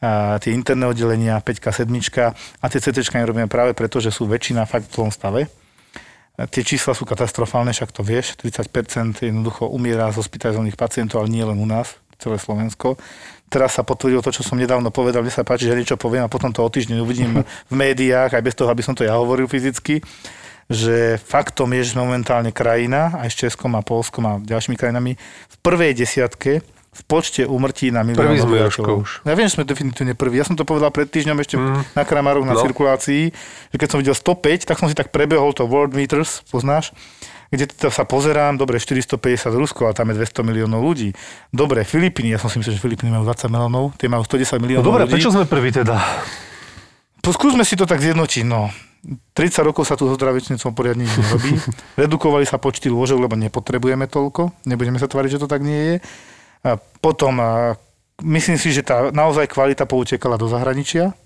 a 0.00 0.40
tie 0.40 0.56
interné 0.56 0.88
oddelenia, 0.88 1.36
5 1.44 1.84
7 1.84 1.92
a 2.32 2.64
tie 2.72 2.80
CT 2.80 3.04
robíme 3.12 3.52
práve 3.52 3.76
preto, 3.76 4.00
že 4.00 4.08
sú 4.08 4.24
väčšina 4.24 4.64
fakt 4.64 4.88
v 4.88 4.96
tom 4.96 5.12
stave. 5.12 5.44
A 6.40 6.48
tie 6.48 6.64
čísla 6.64 6.96
sú 6.96 7.04
katastrofálne, 7.04 7.68
však 7.76 7.92
to 7.92 8.00
vieš, 8.00 8.32
30% 8.40 9.20
jednoducho 9.20 9.68
umiera 9.68 10.08
z 10.08 10.24
hospitalizovaných 10.24 10.80
pacientov, 10.80 11.20
ale 11.20 11.28
nie 11.28 11.44
len 11.44 11.60
u 11.60 11.68
nás, 11.68 12.00
celé 12.16 12.40
Slovensko. 12.40 12.96
Teraz 13.52 13.76
sa 13.76 13.84
potvrdilo 13.84 14.24
to, 14.24 14.32
čo 14.32 14.40
som 14.40 14.56
nedávno 14.56 14.88
povedal, 14.88 15.20
mne 15.20 15.34
sa 15.36 15.44
páči, 15.44 15.68
že 15.68 15.76
niečo 15.76 16.00
poviem 16.00 16.24
a 16.24 16.32
potom 16.32 16.48
to 16.48 16.64
o 16.64 16.72
týždeň 16.72 16.96
uvidím 17.04 17.44
v 17.70 17.74
médiách, 17.76 18.32
aj 18.32 18.40
bez 18.40 18.56
toho, 18.56 18.72
aby 18.72 18.80
som 18.80 18.96
to 18.96 19.04
ja 19.04 19.20
hovoril 19.20 19.44
fyzicky 19.44 20.00
že 20.70 21.18
faktom 21.18 21.74
je, 21.74 21.82
že 21.82 21.98
momentálne 21.98 22.54
krajina, 22.54 23.18
aj 23.18 23.28
s 23.34 23.36
Českom 23.42 23.74
a 23.74 23.82
Polskom 23.82 24.22
a 24.24 24.38
ďalšími 24.38 24.78
krajinami, 24.78 25.18
v 25.50 25.56
prvej 25.66 25.98
desiatke 25.98 26.62
v 26.90 27.02
počte 27.06 27.46
umrtí 27.46 27.94
na 27.94 28.02
milión 28.02 28.34
obyvateľov. 28.34 29.22
Ja 29.22 29.34
viem, 29.38 29.46
že 29.46 29.58
sme 29.58 29.66
definitívne 29.66 30.18
prví. 30.18 30.42
Ja 30.42 30.46
som 30.46 30.58
to 30.58 30.66
povedal 30.66 30.90
pred 30.90 31.06
týždňom 31.06 31.38
ešte 31.38 31.54
mm. 31.54 31.94
na 31.94 32.02
Kramaroch 32.02 32.42
na 32.42 32.58
no. 32.58 32.62
cirkulácii, 32.62 33.30
že 33.70 33.76
keď 33.78 33.88
som 33.90 33.98
videl 34.02 34.14
105, 34.14 34.66
tak 34.66 34.76
som 34.78 34.90
si 34.90 34.98
tak 34.98 35.14
prebehol 35.14 35.54
to 35.54 35.70
World 35.70 35.94
Meters, 35.94 36.42
poznáš? 36.50 36.90
kde 37.50 37.66
to 37.66 37.90
sa 37.90 38.06
pozerám, 38.06 38.54
dobre, 38.54 38.78
450 38.78 39.50
Rusko, 39.50 39.90
ale 39.90 39.94
tam 39.98 40.06
je 40.14 40.22
200 40.22 40.46
miliónov 40.46 40.86
ľudí. 40.86 41.10
Dobre, 41.50 41.82
Filipíny, 41.82 42.30
ja 42.30 42.38
som 42.38 42.46
si 42.46 42.62
myslel, 42.62 42.78
že 42.78 42.82
Filipíny 42.82 43.10
majú 43.10 43.26
20 43.26 43.50
miliónov, 43.50 43.84
tie 43.98 44.06
majú 44.06 44.22
110 44.22 44.62
miliónov 44.62 44.86
no, 44.86 44.90
dobre, 44.94 45.02
ľudí. 45.10 45.18
prečo 45.18 45.34
sme 45.34 45.50
prví 45.50 45.74
teda? 45.74 45.98
Skúsme 47.26 47.66
si 47.66 47.74
to 47.74 47.90
tak 47.90 47.98
zjednotiť, 47.98 48.46
no. 48.46 48.70
30 49.00 49.64
rokov 49.64 49.88
sa 49.88 49.96
tu 49.96 50.04
so 50.04 50.14
zdravotníctvom 50.16 50.76
poriadne 50.76 51.08
nič 51.08 51.16
nerobí. 51.16 51.56
Redukovali 52.04 52.44
sa 52.44 52.60
počty 52.60 52.92
lôžok, 52.92 53.16
lebo 53.16 53.34
nepotrebujeme 53.36 54.04
toľko. 54.04 54.52
Nebudeme 54.68 55.00
sa 55.00 55.08
tvariť, 55.08 55.36
že 55.36 55.40
to 55.40 55.48
tak 55.48 55.64
nie 55.64 55.80
je. 55.80 55.96
A 56.60 56.76
potom 57.00 57.40
a 57.40 57.80
myslím 58.20 58.60
si, 58.60 58.76
že 58.76 58.84
tá 58.84 59.08
naozaj 59.08 59.48
kvalita 59.48 59.88
poutekala 59.88 60.36
do 60.36 60.44
zahraničia, 60.44 61.16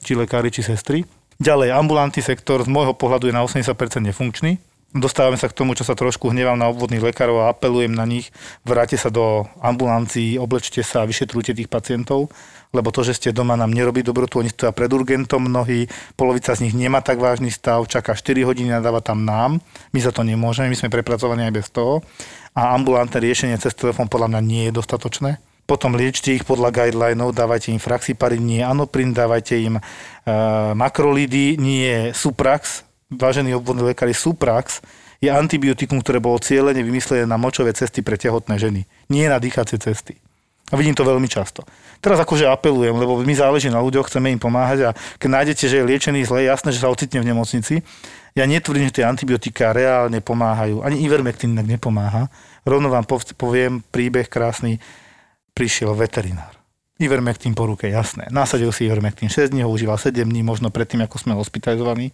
či 0.00 0.16
lekári, 0.16 0.48
či 0.48 0.64
sestry. 0.64 1.04
Ďalej, 1.38 1.70
ambulantný 1.70 2.24
sektor 2.24 2.64
z 2.64 2.68
môjho 2.72 2.96
pohľadu 2.96 3.30
je 3.30 3.36
na 3.36 3.44
80% 3.44 3.76
nefunkčný. 4.10 4.58
Dostávame 4.88 5.36
sa 5.36 5.52
k 5.52 5.56
tomu, 5.56 5.76
čo 5.76 5.84
sa 5.84 5.92
trošku 5.92 6.32
hnevám 6.32 6.56
na 6.56 6.72
obvodných 6.72 7.12
lekárov 7.12 7.44
a 7.44 7.52
apelujem 7.52 7.92
na 7.92 8.08
nich, 8.08 8.32
vráte 8.64 8.96
sa 8.96 9.12
do 9.12 9.44
ambulancií, 9.60 10.40
oblečte 10.40 10.80
sa 10.80 11.04
a 11.04 11.08
vyšetrujte 11.08 11.52
tých 11.52 11.68
pacientov 11.68 12.32
lebo 12.72 12.92
to, 12.92 13.00
že 13.00 13.16
ste 13.16 13.28
doma 13.32 13.56
nám 13.56 13.72
nerobí 13.72 14.04
dobrotu, 14.04 14.40
oni 14.40 14.52
stoja 14.52 14.76
pred 14.76 14.92
urgentom 14.92 15.40
mnohí, 15.40 15.88
polovica 16.16 16.52
z 16.52 16.68
nich 16.68 16.76
nemá 16.76 17.00
tak 17.00 17.16
vážny 17.16 17.48
stav, 17.48 17.80
čaká 17.88 18.12
4 18.12 18.44
hodiny, 18.44 18.68
nadáva 18.76 19.00
tam 19.00 19.24
nám, 19.24 19.60
my 19.92 19.98
za 20.00 20.12
to 20.12 20.20
nemôžeme, 20.20 20.68
my 20.68 20.76
sme 20.76 20.92
prepracovaní 20.92 21.48
aj 21.48 21.54
bez 21.54 21.66
toho. 21.72 22.04
A 22.52 22.74
ambulantné 22.74 23.22
riešenie 23.22 23.56
cez 23.56 23.72
telefón 23.72 24.10
podľa 24.10 24.34
mňa 24.34 24.40
nie 24.42 24.62
je 24.68 24.72
dostatočné. 24.74 25.38
Potom 25.68 25.94
liečte 25.94 26.32
ich 26.32 26.48
podľa 26.48 26.72
guidelinov, 26.72 27.36
dávajte 27.36 27.70
im 27.70 27.80
fraxiparin, 27.80 28.40
nie 28.40 28.64
anoprin, 28.64 29.12
dávajte 29.12 29.54
im 29.60 29.76
uh, 29.76 29.82
makrolidy, 30.72 31.60
nie 31.60 32.10
suprax, 32.16 32.87
vážení 33.12 33.56
obvodní 33.56 33.82
lekári, 33.82 34.12
suprax 34.12 34.84
je 35.18 35.32
antibiotikum, 35.32 35.98
ktoré 35.98 36.22
bolo 36.22 36.38
cieľene 36.38 36.84
vymyslené 36.84 37.26
na 37.26 37.40
močové 37.40 37.74
cesty 37.74 38.04
pre 38.04 38.14
tehotné 38.14 38.60
ženy, 38.60 38.86
nie 39.10 39.26
na 39.26 39.40
dýchacie 39.42 39.80
cesty. 39.80 40.20
A 40.68 40.76
vidím 40.76 40.92
to 40.92 41.00
veľmi 41.00 41.24
často. 41.24 41.64
Teraz 42.04 42.20
akože 42.20 42.44
apelujem, 42.44 42.92
lebo 42.92 43.16
mi 43.24 43.32
záleží 43.32 43.72
na 43.72 43.80
ľuďoch, 43.80 44.12
chceme 44.12 44.28
im 44.28 44.36
pomáhať 44.36 44.92
a 44.92 44.96
keď 45.16 45.28
nájdete, 45.32 45.64
že 45.64 45.80
je 45.80 45.88
liečený 45.88 46.28
zle, 46.28 46.44
jasné, 46.44 46.76
že 46.76 46.84
sa 46.84 46.92
ocitne 46.92 47.24
v 47.24 47.28
nemocnici. 47.32 47.80
Ja 48.36 48.44
netvrdím, 48.44 48.92
že 48.92 49.00
tie 49.00 49.08
antibiotika 49.08 49.72
reálne 49.72 50.20
pomáhajú. 50.20 50.84
Ani 50.84 51.00
Ivermectin 51.02 51.56
inak 51.56 51.80
nepomáha. 51.80 52.28
Rovno 52.68 52.92
vám 52.92 53.08
poviem 53.08 53.80
príbeh 53.80 54.28
krásny. 54.28 54.76
Prišiel 55.56 55.96
veterinár. 55.96 56.57
Ivermectin 56.98 57.54
po 57.54 57.62
ruke, 57.62 57.86
jasné. 57.86 58.26
Nasadil 58.34 58.74
si 58.74 58.82
Ivermectin 58.82 59.30
6 59.30 59.54
dní, 59.54 59.62
ho 59.62 59.70
užíval 59.70 59.94
7 60.02 60.26
dní, 60.26 60.42
možno 60.42 60.66
predtým, 60.66 60.98
ako 61.06 61.22
sme 61.22 61.38
hospitalizovaní. 61.38 62.10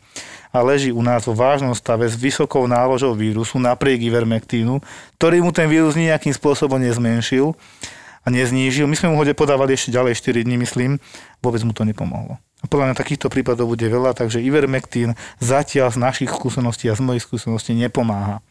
A 0.53 0.61
leží 0.61 0.93
u 0.93 1.01
nás 1.01 1.24
vo 1.24 1.32
vážnom 1.32 1.72
stave 1.72 2.05
s 2.05 2.12
vysokou 2.12 2.68
náložou 2.68 3.16
vírusu 3.16 3.57
napriek 3.57 4.05
Ivermectinu, 4.05 4.85
ktorý 5.16 5.41
mu 5.41 5.57
ten 5.57 5.72
vírus 5.72 5.97
nejakým 5.97 6.37
spôsobom 6.37 6.76
nezmenšil 6.76 7.57
a 8.20 8.26
neznížil. 8.28 8.85
My 8.85 8.93
sme 8.93 9.09
mu 9.09 9.16
ho 9.16 9.24
podávali 9.32 9.72
ešte 9.72 9.89
ďalej 9.89 10.20
4 10.20 10.45
dní, 10.45 10.61
myslím, 10.61 11.01
vôbec 11.41 11.64
mu 11.64 11.72
to 11.72 11.89
nepomohlo. 11.89 12.37
A 12.61 12.68
podľa 12.68 12.93
mňa 12.93 13.01
takýchto 13.01 13.32
prípadov 13.32 13.72
bude 13.72 13.89
veľa, 13.89 14.12
takže 14.12 14.45
Ivermectin 14.45 15.16
zatiaľ 15.41 15.97
z 15.97 15.99
našich 16.01 16.28
skúseností 16.28 16.93
a 16.93 16.97
z 16.97 17.01
mojich 17.01 17.24
skúseností 17.24 17.72
nepomáha. 17.72 18.45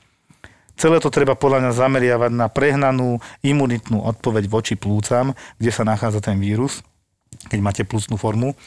Celé 0.73 0.97
to 0.97 1.13
treba 1.13 1.37
podľa 1.37 1.69
mňa 1.69 1.71
zameriavať 1.77 2.31
na 2.33 2.47
prehnanú 2.49 3.21
imunitnú 3.45 4.01
odpoveď 4.03 4.49
voči 4.49 4.73
plúcam, 4.73 5.37
kde 5.61 5.71
sa 5.71 5.85
nachádza 5.85 6.19
ten 6.19 6.41
vírus, 6.41 6.81
keď 7.47 7.59
máte 7.61 7.81
plúcnú 7.85 8.17
formu. 8.17 8.57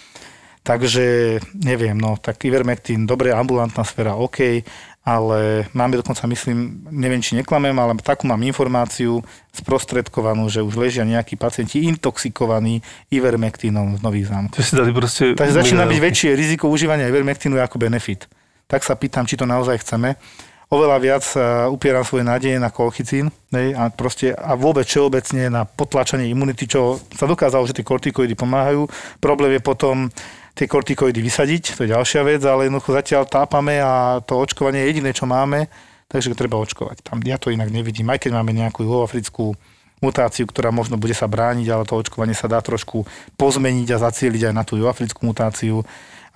Takže 0.66 1.38
neviem, 1.54 1.94
no 1.94 2.18
tak 2.18 2.42
Ivermectin, 2.42 3.06
dobre, 3.06 3.30
ambulantná 3.30 3.86
sféra, 3.86 4.18
OK, 4.18 4.66
ale 5.06 5.70
máme 5.70 6.02
dokonca, 6.02 6.26
myslím, 6.26 6.82
neviem, 6.90 7.22
či 7.22 7.38
neklamem, 7.38 7.70
ale 7.78 7.94
takú 8.02 8.26
mám 8.26 8.42
informáciu 8.42 9.22
sprostredkovanú, 9.54 10.50
že 10.50 10.66
už 10.66 10.74
ležia 10.74 11.06
nejakí 11.06 11.38
pacienti 11.38 11.86
intoxikovaní 11.86 12.82
ivermektínom 13.14 13.94
v 13.94 14.00
nových 14.02 14.26
zámkoch. 14.26 14.58
si 14.58 14.74
dali 14.74 14.90
proste... 14.90 15.38
Takže 15.38 15.54
začína 15.62 15.86
byť 15.86 16.00
väčšie 16.02 16.30
riziko 16.34 16.66
užívania 16.66 17.06
ivermektínu 17.06 17.54
ako 17.62 17.78
benefit. 17.78 18.26
Tak 18.66 18.82
sa 18.82 18.98
pýtam, 18.98 19.22
či 19.22 19.38
to 19.38 19.46
naozaj 19.46 19.78
chceme. 19.86 20.18
Oveľa 20.66 20.98
viac 20.98 21.24
uh, 21.38 21.70
upieram 21.70 22.02
svoje 22.02 22.26
nádeje 22.26 22.58
na 22.58 22.74
kolchicín 22.74 23.30
a, 23.54 23.86
proste, 23.94 24.34
a 24.34 24.58
vôbec 24.58 24.82
všeobecne 24.82 25.46
na 25.46 25.62
potlačanie 25.62 26.26
imunity, 26.26 26.66
čo 26.66 26.98
sa 27.14 27.30
dokázalo, 27.30 27.70
že 27.70 27.76
tie 27.78 27.86
kortikoidy 27.86 28.34
pomáhajú. 28.34 28.90
Problém 29.22 29.54
je 29.54 29.62
potom 29.62 30.10
tie 30.58 30.66
kortikoidy 30.66 31.22
vysadiť, 31.22 31.78
to 31.78 31.86
je 31.86 31.92
ďalšia 31.94 32.26
vec, 32.26 32.42
ale 32.42 32.66
jednoducho 32.66 32.98
zatiaľ 32.98 33.30
tápame 33.30 33.78
a 33.78 34.18
to 34.24 34.40
očkovanie 34.40 34.82
je 34.82 34.88
jediné, 34.90 35.14
čo 35.14 35.28
máme, 35.28 35.70
takže 36.10 36.34
treba 36.34 36.58
očkovať. 36.58 37.04
Tam 37.04 37.22
ja 37.22 37.38
to 37.38 37.54
inak 37.54 37.70
nevidím, 37.70 38.10
aj 38.10 38.26
keď 38.26 38.40
máme 38.40 38.50
nejakú 38.50 38.82
juhoafrickú 38.82 39.54
mutáciu, 40.00 40.44
ktorá 40.48 40.74
možno 40.74 40.98
bude 40.98 41.14
sa 41.14 41.28
brániť, 41.28 41.66
ale 41.70 41.88
to 41.88 41.96
očkovanie 41.96 42.34
sa 42.36 42.48
dá 42.48 42.60
trošku 42.60 43.06
pozmeniť 43.38 43.88
a 43.96 44.02
zacieliť 44.10 44.50
aj 44.50 44.54
na 44.56 44.64
tú 44.64 44.76
juhoafrickú 44.80 45.24
mutáciu. 45.24 45.86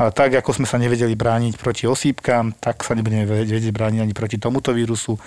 Ale 0.00 0.16
tak, 0.16 0.32
ako 0.32 0.56
sme 0.56 0.64
sa 0.64 0.80
nevedeli 0.80 1.12
brániť 1.12 1.60
proti 1.60 1.84
osýpkam, 1.84 2.56
tak 2.56 2.80
sa 2.80 2.96
nebudeme 2.96 3.28
vedieť 3.28 3.68
brániť 3.68 4.00
ani 4.00 4.14
proti 4.16 4.40
tomuto 4.40 4.72
vírusu. 4.72 5.20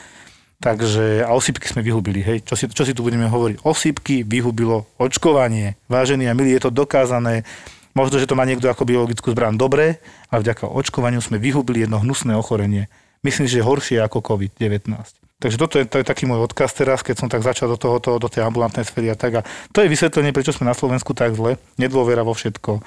Takže, 0.57 1.21
a 1.21 1.29
osýpky 1.37 1.69
sme 1.69 1.85
vyhubili, 1.85 2.25
hej. 2.25 2.41
Čo 2.41 2.57
si, 2.57 2.65
čo 2.71 2.81
si 2.81 2.97
tu 2.97 3.05
budeme 3.05 3.29
hovoriť? 3.29 3.61
Osýpky 3.61 4.25
vyhubilo 4.25 4.89
očkovanie. 4.97 5.77
Vážení 5.85 6.25
a 6.25 6.33
milí, 6.33 6.57
je 6.57 6.65
to 6.65 6.71
dokázané. 6.73 7.45
Možno, 7.93 8.17
že 8.17 8.25
to 8.25 8.33
má 8.33 8.49
niekto 8.49 8.65
ako 8.65 8.89
biologickú 8.89 9.29
zbraň 9.37 9.61
dobre, 9.61 10.01
ale 10.33 10.41
vďaka 10.41 10.65
očkovaniu 10.65 11.21
sme 11.21 11.37
vyhubili 11.37 11.85
jedno 11.85 12.01
hnusné 12.01 12.33
ochorenie. 12.33 12.89
Myslím, 13.21 13.45
že 13.45 13.61
horšie 13.61 14.01
ako 14.01 14.25
COVID-19. 14.25 14.89
Takže 15.37 15.57
toto 15.59 15.75
je, 15.77 15.85
to 15.85 15.99
je 16.01 16.07
taký 16.07 16.25
môj 16.25 16.47
odkaz 16.47 16.73
teraz, 16.73 17.03
keď 17.05 17.15
som 17.19 17.27
tak 17.27 17.43
začal 17.43 17.69
do, 17.69 17.77
tohoto, 17.77 18.15
do 18.17 18.31
tej 18.31 18.47
ambulantnej 18.47 18.87
sféry 18.87 19.11
a 19.11 19.19
tak. 19.19 19.43
A 19.43 19.45
to 19.69 19.83
je 19.83 19.91
vysvetlenie, 19.91 20.31
prečo 20.31 20.55
sme 20.55 20.65
na 20.65 20.73
Slovensku 20.73 21.11
tak 21.11 21.35
zle. 21.35 21.59
Nedôvera 21.75 22.23
vo 22.23 22.31
všetko. 22.31 22.79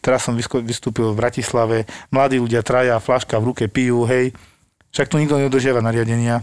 Teraz 0.00 0.24
som 0.24 0.36
vystúpil 0.36 1.12
v 1.12 1.20
Bratislave, 1.20 1.84
mladí 2.08 2.40
ľudia 2.40 2.64
traja, 2.64 2.96
flaška 3.00 3.36
v 3.36 3.52
ruke 3.52 3.64
pijú, 3.68 4.08
hej. 4.08 4.32
Však 4.90 5.12
tu 5.12 5.20
nikto 5.20 5.36
nedodržiava 5.36 5.84
nariadenia 5.84 6.42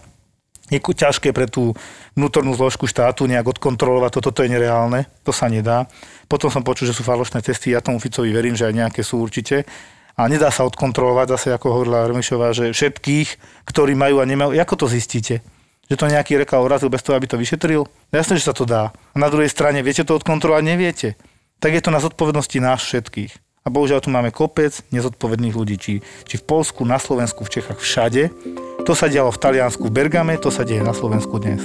je 0.67 0.79
ťažké 0.83 1.31
pre 1.31 1.47
tú 1.47 1.71
vnútornú 2.15 2.51
zložku 2.51 2.91
štátu 2.91 3.23
nejak 3.23 3.55
odkontrolovať, 3.55 4.19
toto 4.19 4.35
to 4.35 4.43
je 4.43 4.51
nereálne, 4.51 5.07
to 5.23 5.31
sa 5.31 5.47
nedá. 5.47 5.87
Potom 6.27 6.51
som 6.51 6.59
počul, 6.59 6.91
že 6.91 6.95
sú 6.95 7.07
falošné 7.07 7.39
testy, 7.39 7.71
ja 7.71 7.79
tomu 7.79 8.03
Ficovi 8.03 8.35
verím, 8.35 8.55
že 8.55 8.67
aj 8.67 8.75
nejaké 8.75 9.01
sú 9.03 9.23
určite, 9.23 9.63
a 10.17 10.25
nedá 10.25 10.49
sa 10.49 10.65
odkontrolovať, 10.65 11.37
zase 11.37 11.47
ako 11.53 11.67
hovorila 11.71 12.09
Remišová, 12.09 12.49
že 12.49 12.73
všetkých, 12.73 13.29
ktorí 13.69 13.93
majú 13.93 14.17
a 14.19 14.25
nemajú, 14.25 14.57
ako 14.57 14.75
to 14.75 14.85
zistíte? 14.89 15.45
Že 15.87 15.95
to 15.95 16.05
nejaký 16.09 16.33
rekal 16.41 16.65
urazil 16.65 16.89
bez 16.89 17.05
toho, 17.05 17.15
aby 17.15 17.29
to 17.29 17.37
vyšetril? 17.37 17.85
Jasné, 18.11 18.41
že 18.41 18.49
sa 18.49 18.57
to 18.57 18.65
dá. 18.65 18.91
A 18.91 19.17
na 19.21 19.29
druhej 19.29 19.47
strane, 19.47 19.79
viete 19.85 20.03
to 20.03 20.17
odkontrolovať? 20.17 20.63
Neviete. 20.65 21.15
Tak 21.61 21.69
je 21.69 21.81
to 21.85 21.93
na 21.93 22.01
zodpovednosti 22.01 22.57
nás 22.59 22.81
všetkých. 22.81 23.46
A 23.67 23.73
bohužiaľ 23.73 23.99
tu 23.99 24.07
máme 24.07 24.31
kopec 24.31 24.79
nezodpovedných 24.95 25.51
ľudí, 25.51 25.75
či, 25.75 25.99
či 26.23 26.39
v 26.39 26.43
Polsku, 26.47 26.87
na 26.87 26.95
Slovensku, 26.95 27.43
v 27.43 27.59
Čechách, 27.59 27.75
všade. 27.75 28.31
To 28.87 28.95
sa 28.95 29.11
dialo 29.11 29.27
v 29.27 29.43
Taliansku, 29.43 29.91
v 29.91 29.91
Bergame, 29.91 30.39
to 30.39 30.47
sa 30.47 30.63
deje 30.63 30.79
na 30.79 30.95
Slovensku 30.95 31.35
dnes. 31.35 31.59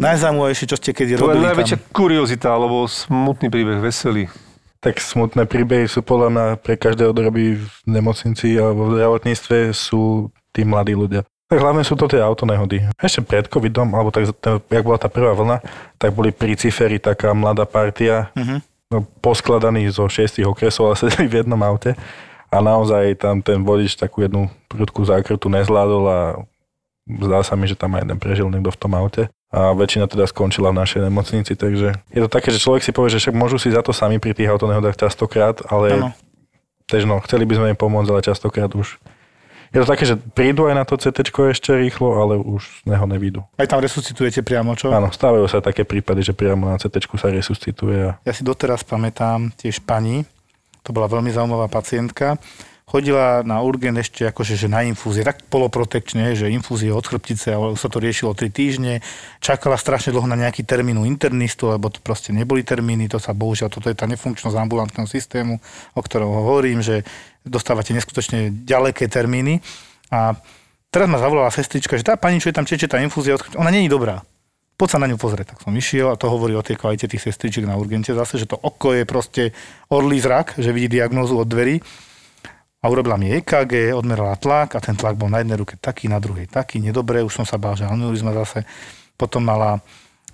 Najzaujímavejšie, 0.00 0.64
čo 0.64 0.80
ste 0.80 0.96
kedy 0.96 1.20
To 1.20 1.28
je 1.28 1.36
robili 1.36 1.44
najväčšia 1.44 1.76
tam. 1.76 1.92
kuriozita, 1.92 2.48
alebo 2.48 2.88
smutný 2.88 3.52
príbeh, 3.52 3.84
veselý. 3.84 4.32
Tak 4.80 4.96
smutné 4.96 5.44
príbehy 5.44 5.92
sú 5.92 6.00
podľa 6.00 6.28
mňa 6.32 6.46
pre 6.56 6.80
každého, 6.80 7.12
kto 7.12 7.20
robí 7.20 7.60
v 7.60 7.68
nemocnici 7.84 8.56
alebo 8.56 8.88
v 8.88 8.96
zdravotníctve, 8.96 9.76
sú 9.76 10.32
tí 10.56 10.64
mladí 10.64 10.96
ľudia. 10.96 11.28
Tak 11.50 11.58
hlavne 11.58 11.82
sú 11.82 11.98
to 11.98 12.06
tie 12.06 12.22
autonehody. 12.22 12.86
Ešte 12.94 13.26
pred 13.26 13.44
covidom, 13.44 13.90
alebo 13.90 14.14
tak, 14.14 14.30
jak 14.70 14.84
bola 14.86 15.02
tá 15.02 15.10
prvá 15.10 15.34
vlna, 15.34 15.58
tak 15.98 16.14
boli 16.14 16.30
pri 16.30 16.54
Ciferi 16.54 17.02
taká 17.02 17.34
mladá 17.34 17.66
partia, 17.66 18.30
Mhm. 18.38 18.62
no, 18.88 19.02
poskladaní 19.18 19.90
zo 19.90 20.06
šiestich 20.06 20.46
okresov, 20.46 20.86
ale 20.86 20.96
sedeli 21.02 21.26
v 21.26 21.42
jednom 21.42 21.58
aute. 21.60 21.98
A 22.50 22.58
naozaj 22.58 23.18
tam 23.18 23.42
ten 23.42 23.62
vodič 23.62 23.94
takú 23.94 24.22
jednu 24.22 24.46
prudkú 24.66 25.02
zákrutu 25.02 25.46
nezvládol 25.46 26.04
a 26.06 26.18
zdá 27.06 27.42
sa 27.42 27.54
mi, 27.54 27.66
že 27.66 27.74
tam 27.74 27.94
aj 27.94 28.06
jeden 28.06 28.18
prežil 28.18 28.46
niekto 28.46 28.70
v 28.70 28.78
tom 28.78 28.94
aute. 28.94 29.26
A 29.50 29.74
väčšina 29.74 30.06
teda 30.06 30.26
skončila 30.26 30.70
v 30.70 30.78
našej 30.78 31.10
nemocnici, 31.10 31.58
takže 31.58 31.98
je 32.06 32.20
to 32.22 32.30
také, 32.30 32.54
že 32.54 32.62
človek 32.62 32.86
si 32.86 32.94
povie, 32.94 33.10
že 33.10 33.18
však 33.18 33.34
môžu 33.34 33.58
si 33.58 33.74
za 33.74 33.82
to 33.82 33.90
sami 33.90 34.22
pri 34.22 34.30
tých 34.30 34.46
autonehodách 34.46 34.94
častokrát, 34.94 35.58
ale 35.66 36.14
tež 36.86 37.02
no, 37.02 37.18
chceli 37.26 37.42
by 37.42 37.54
sme 37.58 37.66
im 37.74 37.78
pomôcť, 37.78 38.10
ale 38.10 38.22
častokrát 38.22 38.70
už 38.70 38.98
je 39.70 39.78
to 39.78 39.86
také, 39.86 40.02
že 40.02 40.18
prídu 40.18 40.66
aj 40.66 40.74
na 40.74 40.84
to 40.84 40.98
CT 40.98 41.30
ešte 41.30 41.70
rýchlo, 41.78 42.18
ale 42.18 42.34
už 42.42 42.82
z 42.82 42.90
neho 42.90 43.06
nevídu. 43.06 43.46
Aj 43.54 43.70
tam 43.70 43.78
resuscitujete 43.78 44.42
priamo, 44.42 44.74
čo? 44.74 44.90
Áno, 44.90 45.14
stávajú 45.14 45.46
sa 45.46 45.62
také 45.62 45.86
prípady, 45.86 46.26
že 46.26 46.34
priamo 46.34 46.66
na 46.66 46.76
CT 46.78 47.06
sa 47.14 47.30
resuscituje 47.30 47.98
a 48.10 48.12
Ja 48.26 48.34
si 48.34 48.42
doteraz 48.42 48.82
pamätám 48.82 49.54
tiež 49.54 49.78
pani, 49.86 50.26
to 50.82 50.90
bola 50.90 51.06
veľmi 51.06 51.30
zaujímavá 51.30 51.70
pacientka, 51.70 52.34
chodila 52.90 53.46
na 53.46 53.62
urgent 53.62 53.94
ešte 53.94 54.26
akože 54.26 54.58
že 54.58 54.66
na 54.66 54.82
infúzie, 54.82 55.22
tak 55.22 55.46
poloprotekčne, 55.46 56.34
že 56.34 56.50
infúzie 56.50 56.90
od 56.90 57.06
chrbtice, 57.06 57.54
ale 57.54 57.78
sa 57.78 57.86
to 57.86 58.02
riešilo 58.02 58.34
3 58.34 58.50
týždne, 58.50 58.98
čakala 59.38 59.78
strašne 59.78 60.10
dlho 60.10 60.26
na 60.26 60.34
nejaký 60.34 60.66
termín 60.66 60.98
u 60.98 61.06
internistu, 61.06 61.70
lebo 61.70 61.86
to 61.86 62.02
proste 62.02 62.34
neboli 62.34 62.66
termíny, 62.66 63.06
to 63.06 63.22
sa 63.22 63.30
bohužiaľ, 63.30 63.70
toto 63.70 63.86
je 63.86 63.94
tá 63.94 64.10
nefunkčnosť 64.10 64.58
ambulantného 64.58 65.06
systému, 65.06 65.62
o 65.94 66.00
ktorom 66.02 66.34
hovorím, 66.34 66.82
že 66.82 67.06
dostávate 67.46 67.94
neskutočne 67.94 68.66
ďaleké 68.66 69.06
termíny 69.06 69.62
a 70.10 70.34
teraz 70.90 71.06
ma 71.06 71.22
zavolala 71.22 71.54
sestrička, 71.54 71.94
že 71.94 72.02
tá 72.02 72.18
pani, 72.18 72.42
čo 72.42 72.50
je 72.50 72.58
tam 72.58 72.66
čeče, 72.66 72.90
tá 72.90 72.98
infúzia, 72.98 73.38
ona 73.54 73.70
není 73.70 73.86
dobrá 73.86 74.26
poď 74.80 74.96
sa 74.96 75.02
na 75.04 75.12
ňu 75.12 75.20
pozrieť. 75.20 75.52
Tak 75.52 75.68
som 75.68 75.76
išiel 75.76 76.08
a 76.08 76.16
to 76.16 76.32
hovorí 76.32 76.56
o 76.56 76.64
tej 76.64 76.80
kvalite 76.80 77.04
tých 77.04 77.28
sestričiek 77.28 77.68
na 77.68 77.76
urgente 77.76 78.16
zase, 78.16 78.40
že 78.40 78.48
to 78.48 78.56
oko 78.56 78.96
je 78.96 79.04
proste 79.04 79.52
orlý 79.92 80.16
zrak, 80.24 80.56
že 80.56 80.72
vidí 80.72 80.96
diagnózu 80.96 81.36
od 81.36 81.44
dverí. 81.44 81.84
A 82.80 82.88
urobila 82.88 83.20
mi 83.20 83.28
EKG, 83.28 83.92
odmerala 83.92 84.40
tlak 84.40 84.72
a 84.72 84.80
ten 84.80 84.96
tlak 84.96 85.12
bol 85.12 85.28
na 85.28 85.44
jednej 85.44 85.60
ruke 85.60 85.76
taký, 85.76 86.08
na 86.08 86.16
druhej 86.16 86.48
taký, 86.48 86.80
nedobré, 86.80 87.20
už 87.20 87.36
som 87.36 87.44
sa 87.44 87.60
bál, 87.60 87.76
že 87.76 87.84
aneurizma 87.84 88.32
zase. 88.32 88.64
Potom 89.20 89.44
mala 89.44 89.84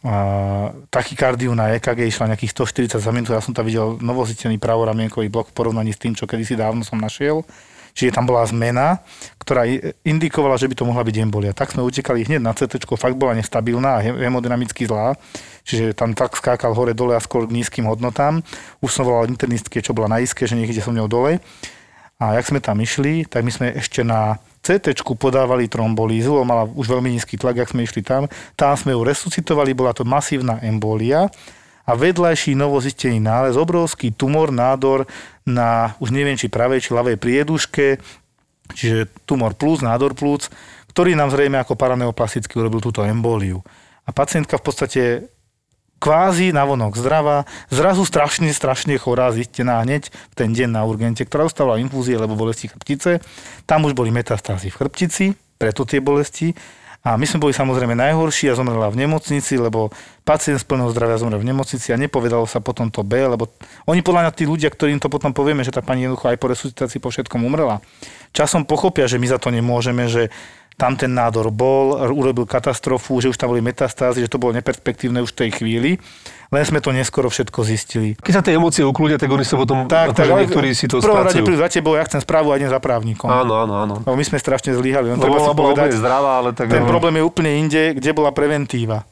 a, 0.07 0.70
tachykardiu 0.86 1.51
na 1.59 1.74
EKG, 1.74 2.07
išla 2.07 2.30
nejakých 2.30 2.55
140 2.55 3.03
za 3.03 3.11
minútu, 3.11 3.34
ja 3.34 3.42
som 3.42 3.51
tam 3.51 3.66
videl 3.66 3.99
novozistený 3.99 4.62
pravoramienkový 4.62 5.26
blok 5.26 5.51
v 5.51 5.57
porovnaní 5.59 5.90
s 5.90 5.99
tým, 5.99 6.14
čo 6.14 6.30
kedysi 6.30 6.55
dávno 6.55 6.86
som 6.86 7.03
našiel. 7.03 7.42
Čiže 7.97 8.12
tam 8.12 8.28
bola 8.28 8.44
zmena, 8.44 9.01
ktorá 9.40 9.64
indikovala, 10.05 10.61
že 10.61 10.68
by 10.68 10.76
to 10.76 10.84
mohla 10.84 11.01
byť 11.01 11.16
embolia. 11.16 11.57
Tak 11.57 11.72
sme 11.72 11.80
utekali 11.80 12.28
hneď 12.28 12.44
na 12.44 12.53
CT, 12.53 12.84
fakt 12.84 13.16
bola 13.16 13.32
nestabilná 13.32 13.97
a 13.97 14.01
he- 14.05 14.20
hemodynamicky 14.28 14.84
zlá. 14.84 15.16
Čiže 15.64 15.97
tam 15.97 16.12
tak 16.12 16.36
skákal 16.36 16.76
hore 16.76 16.92
dole 16.92 17.16
a 17.16 17.24
skôr 17.24 17.49
k 17.49 17.57
nízkym 17.57 17.88
hodnotám. 17.88 18.44
Už 18.84 18.92
som 18.92 19.09
volal 19.09 19.32
internistke, 19.32 19.80
čo 19.80 19.97
bola 19.97 20.12
na 20.12 20.20
iske, 20.20 20.44
že 20.44 20.61
niekde 20.61 20.84
som 20.84 20.92
ňou 20.92 21.09
dole. 21.09 21.40
A 22.16 22.40
jak 22.40 22.48
sme 22.48 22.64
tam 22.64 22.80
išli, 22.80 23.28
tak 23.28 23.44
my 23.44 23.52
sme 23.52 23.66
ešte 23.76 24.00
na 24.00 24.40
CT 24.64 25.04
podávali 25.20 25.68
trombolízu, 25.68 26.40
mala 26.48 26.64
už 26.64 26.88
veľmi 26.88 27.12
nízky 27.12 27.36
tlak, 27.36 27.60
ak 27.60 27.76
sme 27.76 27.84
išli 27.84 28.00
tam. 28.00 28.24
Tam 28.56 28.72
sme 28.72 28.96
ju 28.96 29.04
resuscitovali, 29.04 29.76
bola 29.76 29.92
to 29.92 30.08
masívna 30.08 30.56
embolia 30.64 31.28
a 31.86 31.92
vedľajší 31.92 32.56
novozistený 32.56 33.20
nález, 33.20 33.54
obrovský 33.54 34.10
tumor, 34.16 34.48
nádor 34.48 35.04
na, 35.44 35.94
už 36.00 36.10
neviem, 36.10 36.34
či 36.34 36.50
pravej, 36.50 36.88
či 36.88 36.96
ľavej 36.96 37.20
prieduške, 37.20 38.00
čiže 38.74 39.12
tumor 39.28 39.54
plus, 39.54 39.84
nádor 39.84 40.16
plus, 40.16 40.50
ktorý 40.90 41.14
nám 41.14 41.30
zrejme 41.30 41.60
ako 41.60 41.76
paraneoplasticky 41.76 42.56
urobil 42.56 42.80
túto 42.80 43.04
embóliu. 43.04 43.60
A 44.08 44.10
pacientka 44.10 44.56
v 44.56 44.64
podstate 44.64 45.02
kvázi 46.07 46.54
navonok 46.54 46.94
zdravá, 46.94 47.50
zrazu 47.66 48.07
strašne, 48.07 48.54
strašne 48.54 48.94
chorá, 48.94 49.34
zistená 49.34 49.82
hneď 49.82 50.14
v 50.30 50.34
ten 50.38 50.54
deň 50.54 50.70
na 50.70 50.86
urgente, 50.86 51.26
ktorá 51.26 51.50
dostala 51.50 51.82
infúzie, 51.82 52.14
lebo 52.14 52.38
bolesti 52.38 52.70
chrbtice. 52.70 53.18
Tam 53.66 53.82
už 53.82 53.98
boli 53.98 54.14
metastázy 54.14 54.70
v 54.70 54.78
chrbtici, 54.78 55.34
preto 55.59 55.82
tie 55.82 55.98
bolesti. 55.98 56.54
A 57.02 57.18
my 57.18 57.26
sme 57.26 57.42
boli 57.42 57.54
samozrejme 57.54 57.98
najhorší 57.98 58.50
a 58.50 58.59
zomrela 58.59 58.86
v 58.90 59.02
nemocnici, 59.02 59.59
lebo 59.59 59.90
pacient 60.22 60.62
z 60.62 60.66
plného 60.66 60.90
zdravia 60.94 61.18
zomrel 61.18 61.42
v 61.42 61.50
nemocnici 61.50 61.90
a 61.90 61.98
nepovedalo 61.98 62.46
sa 62.46 62.62
potom 62.62 62.86
to 62.90 63.02
B, 63.07 63.26
lebo 63.26 63.50
oni 63.86 64.02
podľa 64.02 64.26
mňa 64.26 64.32
tí 64.34 64.46
ľudia, 64.46 64.70
ktorým 64.70 65.02
to 65.02 65.11
potom 65.11 65.30
povieme, 65.30 65.62
že 65.62 65.74
tá 65.74 65.82
pani 65.82 66.07
jednoducho 66.07 66.34
aj 66.34 66.38
po 66.38 66.50
resuscitácii 66.50 66.98
po 66.98 67.14
všetkom 67.14 67.42
umrela, 67.46 67.78
časom 68.34 68.66
pochopia, 68.66 69.07
že 69.07 69.22
my 69.22 69.26
za 69.30 69.38
to 69.38 69.54
nemôžeme, 69.54 70.11
že 70.11 70.34
tam 70.77 70.93
ten 70.93 71.09
nádor 71.16 71.49
bol, 71.49 71.97
urobil 72.12 72.45
katastrofu, 72.45 73.16
že 73.24 73.33
už 73.33 73.41
tam 73.41 73.49
boli 73.49 73.64
metastázy, 73.64 74.20
že 74.20 74.29
to 74.29 74.37
bolo 74.37 74.53
neperspektívne 74.53 75.24
už 75.24 75.33
v 75.33 75.39
tej 75.41 75.51
chvíli, 75.57 75.91
len 76.53 76.62
sme 76.68 76.85
to 76.85 76.93
neskoro 76.93 77.33
všetko 77.33 77.64
zistili. 77.64 78.12
Keď 78.20 78.33
sa 78.33 78.43
tie 78.45 78.61
emócie 78.61 78.85
ukľúdia, 78.85 79.16
tak 79.16 79.33
oni 79.33 79.43
sa 79.43 79.57
potom, 79.57 79.89
Tak, 79.89 80.12
tak, 80.12 80.29
ale 80.29 80.45
niektorí 80.45 80.77
si 80.77 80.85
to 80.85 81.01
v 81.01 81.09
prvom 81.09 81.24
rade 81.24 81.41
prídu 81.41 81.59
za 81.59 81.72
tebou, 81.72 81.97
ja 81.97 82.05
chcem 82.05 82.20
správu 82.20 82.53
a 82.53 82.61
idem 82.61 82.68
za 82.68 82.77
právnikom. 82.77 83.24
Áno, 83.24 83.57
áno, 83.57 83.74
áno. 83.83 83.95
Lebo 84.05 84.14
my 84.20 84.24
sme 84.29 84.37
strašne 84.37 84.77
zlyhali. 84.77 85.16
Ona 85.16 85.24
bola 85.24 85.72
úplne 85.72 85.97
zdravá, 85.97 86.45
ale 86.45 86.53
tak... 86.53 86.68
ten 86.68 86.85
no. 86.85 86.93
problém 86.93 87.18
je 87.18 87.24
úplne 87.24 87.51
inde, 87.57 87.97
kde 87.97 88.11
bola 88.12 88.31
preventíva. 88.37 89.09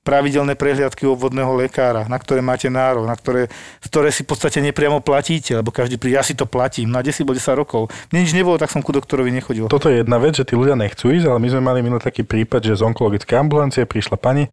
Pravidelné 0.00 0.56
prehliadky 0.56 1.04
obvodného 1.04 1.52
lekára, 1.60 2.08
na 2.08 2.16
ktoré 2.16 2.40
máte 2.40 2.72
nárok, 2.72 3.04
na 3.04 3.12
ktoré, 3.12 3.52
ktoré 3.84 4.08
si 4.08 4.24
v 4.24 4.32
podstate 4.32 4.64
nepriamo 4.64 5.04
platíte, 5.04 5.52
lebo 5.52 5.68
každý 5.68 6.00
príde, 6.00 6.16
ja 6.16 6.24
si 6.24 6.32
to 6.32 6.48
platím, 6.48 6.88
no 6.88 6.96
a 6.96 7.04
10 7.04 7.20
bol 7.28 7.36
10 7.36 7.52
rokov. 7.52 7.92
Mne 8.08 8.24
nič 8.24 8.32
nebolo, 8.32 8.56
tak 8.56 8.72
som 8.72 8.80
ku 8.80 8.96
doktorovi 8.96 9.28
nechodil. 9.28 9.68
Toto 9.68 9.92
je 9.92 10.00
jedna 10.00 10.16
vec, 10.16 10.40
že 10.40 10.48
tí 10.48 10.56
ľudia 10.56 10.72
nechcú 10.72 11.12
ísť, 11.12 11.28
ale 11.28 11.38
my 11.44 11.48
sme 11.52 11.60
mali 11.60 11.78
minulý 11.84 12.00
taký 12.00 12.24
prípad, 12.24 12.64
že 12.64 12.80
z 12.80 12.82
onkologickej 12.88 13.36
ambulancie 13.36 13.84
prišla 13.84 14.16
pani 14.16 14.48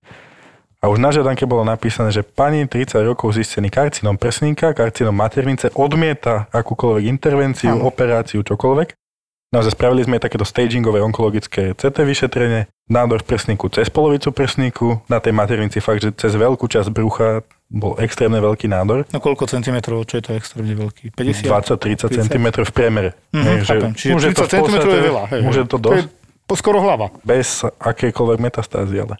a 0.77 0.93
už 0.93 1.01
na 1.01 1.09
žiadanke 1.09 1.49
bolo 1.49 1.65
napísané, 1.65 2.13
že 2.13 2.21
pani 2.21 2.69
30 2.69 3.01
rokov 3.01 3.33
zistený 3.33 3.73
karcinom 3.73 4.13
prsníka, 4.13 4.77
karcinom 4.77 5.15
maternice, 5.15 5.73
odmieta 5.73 6.45
akúkoľvek 6.53 7.03
intervenciu, 7.09 7.73
Áno. 7.81 7.89
operáciu, 7.89 8.45
čokoľvek. 8.45 9.07
Naozaj 9.47 9.79
spravili 9.79 10.03
sme 10.03 10.19
takéto 10.19 10.43
stagingové 10.43 10.99
onkologické 10.99 11.71
CT 11.71 12.03
vyšetrenie, 12.03 12.67
nádor 12.91 13.23
v 13.23 13.31
prsníku 13.31 13.71
cez 13.71 13.87
polovicu 13.87 14.35
prsníku, 14.35 14.99
na 15.07 15.23
tej 15.23 15.31
maternici 15.31 15.79
fakt, 15.79 16.03
že 16.03 16.11
cez 16.11 16.35
veľkú 16.35 16.67
časť 16.67 16.91
brucha 16.91 17.47
bol 17.67 17.95
extrémne 17.95 18.43
veľký 18.43 18.67
nádor. 18.67 19.07
No 19.07 19.23
koľko 19.23 19.47
centimetrov, 19.47 20.03
čo 20.03 20.19
je 20.19 20.23
to 20.23 20.31
extrémne 20.35 20.75
veľký? 20.75 21.15
50? 21.15 21.47
20-30 21.47 22.27
cm 22.27 22.45
v 22.59 22.71
priemere. 22.75 23.09
Mhm, 23.31 23.43
Hej, 23.43 23.57
že. 23.63 23.75
Čiže 23.95 24.27
je 24.27 24.35
to 24.35 24.43
30 24.43 24.43
v 24.43 24.51
cm 24.51 24.75
je 24.83 25.03
veľa. 25.07 25.23
Hej, 25.31 25.39
je 25.39 25.63
to 25.63 25.67
To 25.69 25.77
dosť. 25.79 25.95
je 25.95 26.03
po, 26.43 26.53
skoro 26.55 26.77
hlava. 26.79 27.07
bez 27.23 27.47
akejkoľvek 27.63 28.39
metastázy, 28.41 28.99
ale 28.99 29.15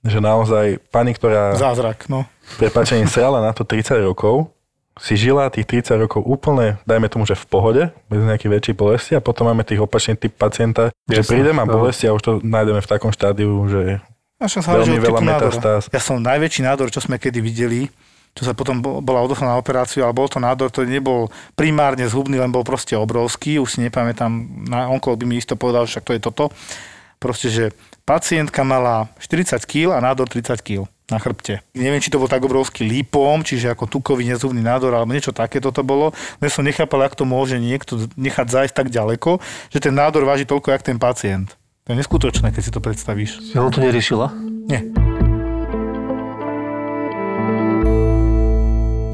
že 0.00 0.16
naozaj 0.16 0.80
pani, 0.88 1.12
ktorá 1.12 1.56
Zázrak, 1.56 2.08
no. 2.08 2.24
prepačením 2.56 3.04
srala 3.04 3.40
na 3.40 3.52
to 3.52 3.64
30 3.64 4.00
rokov, 4.00 4.48
si 4.98 5.14
žila 5.14 5.50
tých 5.50 5.66
30 5.66 6.04
rokov 6.04 6.26
úplne, 6.26 6.82
dajme 6.84 7.06
tomu, 7.06 7.24
že 7.24 7.38
v 7.38 7.46
pohode, 7.46 7.82
bez 8.10 8.20
nejakých 8.22 8.50
väčších 8.50 8.76
bolesti 8.76 9.12
a 9.14 9.22
potom 9.22 9.46
máme 9.50 9.62
tých 9.62 9.78
opačný 9.82 10.18
typ 10.18 10.34
pacienta, 10.34 10.90
že 11.06 11.22
príde, 11.22 11.54
má 11.54 11.64
no. 11.64 11.78
bolesti 11.78 12.10
a 12.10 12.14
už 12.14 12.22
to 12.22 12.32
nájdeme 12.42 12.82
v 12.82 12.88
takom 12.90 13.14
štádiu, 13.14 13.50
že 13.70 14.02
A 14.42 14.46
čo 14.46 14.62
sa 14.62 14.74
hovorí, 14.74 14.98
Veľmi 14.98 15.02
veľa 15.02 15.20
metastáz. 15.22 15.82
Ja 15.90 16.02
som 16.02 16.18
najväčší 16.22 16.66
nádor, 16.66 16.90
čo 16.90 17.02
sme 17.02 17.18
kedy 17.18 17.38
videli, 17.42 17.90
čo 18.34 18.46
sa 18.46 18.54
potom 18.54 18.78
bo- 18.78 19.02
bola 19.02 19.22
odoslaná 19.22 19.54
na 19.54 19.62
operáciu, 19.62 20.06
ale 20.06 20.14
bol 20.14 20.30
to 20.30 20.38
nádor, 20.38 20.70
ktorý 20.70 20.86
nebol 20.86 21.26
primárne 21.58 22.06
zhubný, 22.06 22.38
len 22.38 22.54
bol 22.54 22.62
proste 22.62 22.94
obrovský. 22.94 23.58
Už 23.58 23.78
si 23.78 23.82
nepamätám, 23.82 24.30
na 24.70 24.86
onkolog 24.90 25.18
by 25.18 25.26
mi 25.26 25.42
isto 25.42 25.58
povedal, 25.58 25.86
že 25.86 25.98
však 25.98 26.06
to 26.06 26.14
je 26.14 26.20
toto. 26.22 26.44
Proste, 27.18 27.50
že 27.50 27.64
pacientka 28.06 28.62
mala 28.62 29.10
40 29.18 29.58
kg 29.66 29.98
a 29.98 29.98
nádor 29.98 30.30
30 30.30 30.54
kg 30.62 30.86
na 31.08 31.16
chrbte. 31.16 31.64
Neviem, 31.72 32.04
či 32.04 32.12
to 32.12 32.20
bol 32.20 32.28
tak 32.28 32.44
obrovský 32.44 32.84
lípom, 32.84 33.40
čiže 33.40 33.72
ako 33.72 33.88
tukový 33.88 34.28
nezhubný 34.28 34.60
nádor, 34.60 34.92
alebo 34.92 35.12
niečo 35.12 35.32
takéto 35.32 35.72
to 35.72 35.80
bolo. 35.80 36.12
Len 36.40 36.50
som 36.52 36.64
nechápal, 36.64 37.08
ako 37.08 37.24
to 37.24 37.26
môže 37.26 37.56
niekto 37.56 38.08
nechať 38.14 38.46
zájsť 38.48 38.74
tak 38.76 38.88
ďaleko, 38.92 39.40
že 39.72 39.80
ten 39.80 39.96
nádor 39.96 40.28
váži 40.28 40.44
toľko, 40.44 40.68
jak 40.72 40.84
ten 40.84 41.00
pacient. 41.00 41.56
To 41.88 41.96
je 41.96 42.00
neskutočné, 42.04 42.52
keď 42.52 42.62
si 42.62 42.72
to 42.72 42.84
predstavíš. 42.84 43.56
Ja 43.56 43.64
on 43.64 43.72
to 43.72 43.80
neriešila? 43.80 44.28
Nie. 44.68 44.84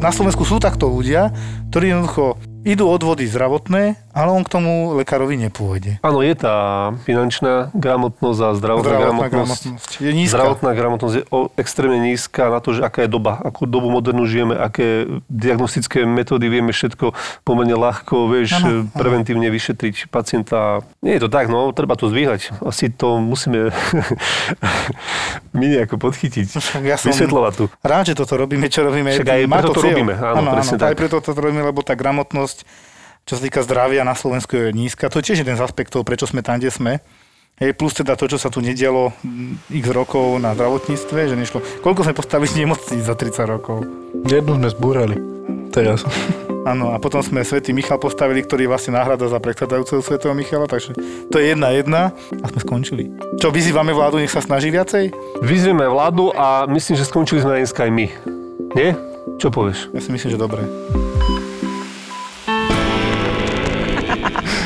na 0.04 0.12
Slovensku 0.12 0.44
sú 0.44 0.60
takto 0.60 0.84
ľudia, 0.92 1.32
ktorí 1.72 1.96
jednoducho 1.96 2.36
idú 2.60 2.92
od 2.92 3.00
vody 3.00 3.24
zdravotné, 3.24 4.03
ale 4.14 4.30
on 4.30 4.40
k 4.40 4.48
tomu 4.48 4.70
lekárovi 4.94 5.34
nepôjde. 5.36 5.98
Áno, 6.00 6.22
je 6.22 6.32
tá 6.32 6.54
finančná 7.02 7.68
gramotnosť 7.72 8.40
a 8.40 8.48
zdravotná, 8.52 8.86
Zdravotná 8.88 9.26
gramotnosť. 9.26 9.62
gramotnosť 9.66 9.90
je 9.98 10.10
nízka. 10.10 10.32
Zdravotná 10.32 10.70
gramotnosť 10.72 11.14
je 11.14 11.24
o, 11.28 11.38
extrémne 11.54 11.98
nízka 12.00 12.46
na 12.46 12.58
to, 12.58 12.70
že 12.70 12.80
aká 12.80 13.02
je 13.02 13.10
doba, 13.10 13.42
akú 13.42 13.64
dobu 13.64 13.90
modernú 13.90 14.22
žijeme, 14.24 14.54
aké 14.54 14.86
diagnostické 15.26 15.74
metódy 16.04 16.46
vieme 16.46 16.70
všetko 16.70 17.10
pomerne 17.42 17.74
ľahko, 17.74 18.26
vieš, 18.28 18.54
Áno, 18.56 18.86
áno. 18.86 18.94
preventívne 18.94 19.50
vyšetriť 19.50 20.06
pacienta. 20.08 20.86
Nie 21.00 21.18
je 21.18 21.22
to 21.22 21.28
tak, 21.28 21.46
no, 21.46 21.68
treba 21.70 21.92
to 21.92 22.06
zdvíhať. 22.06 22.62
Asi 22.62 22.88
to 22.88 23.18
musíme 23.18 23.74
my 25.56 25.66
nejako 25.68 25.98
podchytiť, 25.98 26.46
Však 26.48 26.82
ja 26.82 26.94
som- 26.94 27.10
vysvetľovať 27.10 27.52
tu. 27.52 27.64
Rád, 27.80 28.04
že 28.06 28.14
toto 28.14 28.34
robíme, 28.34 28.66
čo 28.66 28.82
robíme. 28.82 29.10
Však 29.10 29.26
aj 29.26 29.42
preto 29.44 29.68
to 29.68 29.74
cieľ. 29.76 29.90
robíme, 29.90 30.14
áno, 30.14 30.48
presne 30.52 30.76
Aj 30.76 30.82
tak. 30.84 30.96
preto 30.96 31.16
to 31.18 31.30
robíme, 31.32 31.62
lebo 31.64 31.80
tá 31.80 31.94
gramotnosť, 31.94 32.58
čo 33.24 33.40
sa 33.40 33.42
týka 33.44 33.64
zdravia 33.64 34.04
na 34.04 34.12
Slovensku 34.12 34.52
je 34.52 34.76
nízka. 34.76 35.08
To 35.08 35.20
je 35.20 35.32
tiež 35.32 35.40
jeden 35.44 35.56
z 35.56 35.64
aspektov, 35.64 36.04
prečo 36.04 36.28
sme 36.28 36.44
tam, 36.44 36.60
kde 36.60 36.68
sme. 36.68 36.92
Hej, 37.56 37.72
plus 37.78 37.94
teda 37.94 38.18
to, 38.18 38.26
čo 38.26 38.34
sa 38.34 38.50
tu 38.50 38.58
nedialo 38.58 39.14
mm, 39.22 39.70
x 39.70 39.86
rokov 39.94 40.42
na 40.42 40.58
zdravotníctve, 40.58 41.30
že 41.30 41.38
nešlo. 41.38 41.62
Koľko 41.86 42.10
sme 42.10 42.18
postavili 42.18 42.50
nemocníc 42.60 43.06
za 43.06 43.14
30 43.16 43.46
rokov? 43.46 43.86
Jednu 44.26 44.58
sme 44.58 44.68
zbúrali. 44.68 45.16
Teraz. 45.70 46.02
Áno, 46.70 46.96
a 46.96 46.98
potom 46.98 47.20
sme 47.20 47.44
Svetý 47.44 47.76
Michal 47.76 48.00
postavili, 48.00 48.40
ktorý 48.40 48.72
vlastne 48.72 48.96
náhrada 48.96 49.28
za 49.28 49.36
predchádzajúceho 49.36 50.00
Svetého 50.00 50.32
Michala, 50.32 50.64
takže 50.64 50.96
to 51.28 51.36
je 51.36 51.52
jedna 51.52 51.76
jedna 51.76 52.02
a 52.40 52.44
sme 52.48 52.60
skončili. 52.64 53.12
Čo, 53.36 53.52
vyzývame 53.52 53.92
vládu, 53.92 54.16
nech 54.16 54.32
sa 54.32 54.40
snaží 54.40 54.72
viacej? 54.72 55.12
Vyzvieme 55.44 55.84
vládu 55.84 56.32
a 56.32 56.64
myslím, 56.72 56.96
že 56.96 57.04
skončili 57.04 57.44
sme 57.44 57.60
dneska 57.60 57.84
aj 57.84 57.92
my. 57.92 58.06
Nie? 58.80 58.96
Čo 59.36 59.52
povieš? 59.52 59.92
Ja 59.92 60.00
si 60.00 60.08
myslím, 60.08 60.32
že 60.32 60.40
dobre. 60.40 60.64